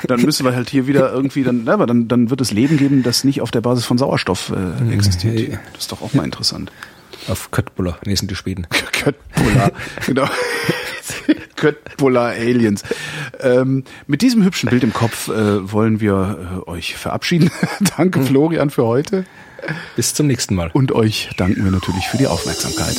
Dann 0.06 0.22
müssen 0.22 0.44
wir 0.44 0.54
halt 0.54 0.70
hier 0.70 0.86
wieder 0.86 1.12
irgendwie, 1.12 1.42
dann, 1.42 1.68
aber 1.68 1.86
dann, 1.86 2.08
dann 2.08 2.30
wird 2.30 2.40
es 2.40 2.50
Leben 2.50 2.78
geben, 2.78 3.02
das 3.02 3.24
nicht 3.24 3.42
auf 3.42 3.50
der 3.50 3.60
Basis 3.60 3.84
von 3.84 3.98
Sauerstoff 3.98 4.50
äh, 4.50 4.92
existiert. 4.94 5.58
Das 5.72 5.82
ist 5.82 5.92
doch 5.92 6.00
auch 6.00 6.14
mal 6.14 6.24
interessant. 6.24 6.72
Auf 7.30 7.52
Köttbullar, 7.52 7.98
nee, 8.04 8.16
sind 8.16 8.30
die 8.30 8.34
Schweden. 8.34 8.66
Köttbullar, 8.92 9.70
genau. 10.04 10.28
Köttbullar 11.56 12.30
Aliens. 12.30 12.82
Ähm, 13.38 13.84
mit 14.08 14.22
diesem 14.22 14.42
hübschen 14.42 14.68
Bild 14.68 14.82
im 14.82 14.92
Kopf 14.92 15.28
äh, 15.28 15.72
wollen 15.72 16.00
wir 16.00 16.64
äh, 16.66 16.70
euch 16.70 16.96
verabschieden. 16.96 17.50
Danke, 17.96 18.22
Florian, 18.22 18.70
für 18.70 18.84
heute. 18.84 19.24
Bis 19.94 20.14
zum 20.14 20.26
nächsten 20.26 20.56
Mal. 20.56 20.70
Und 20.72 20.92
euch 20.92 21.30
danken 21.36 21.64
wir 21.64 21.70
natürlich 21.70 22.08
für 22.08 22.16
die 22.16 22.26
Aufmerksamkeit. 22.26 22.96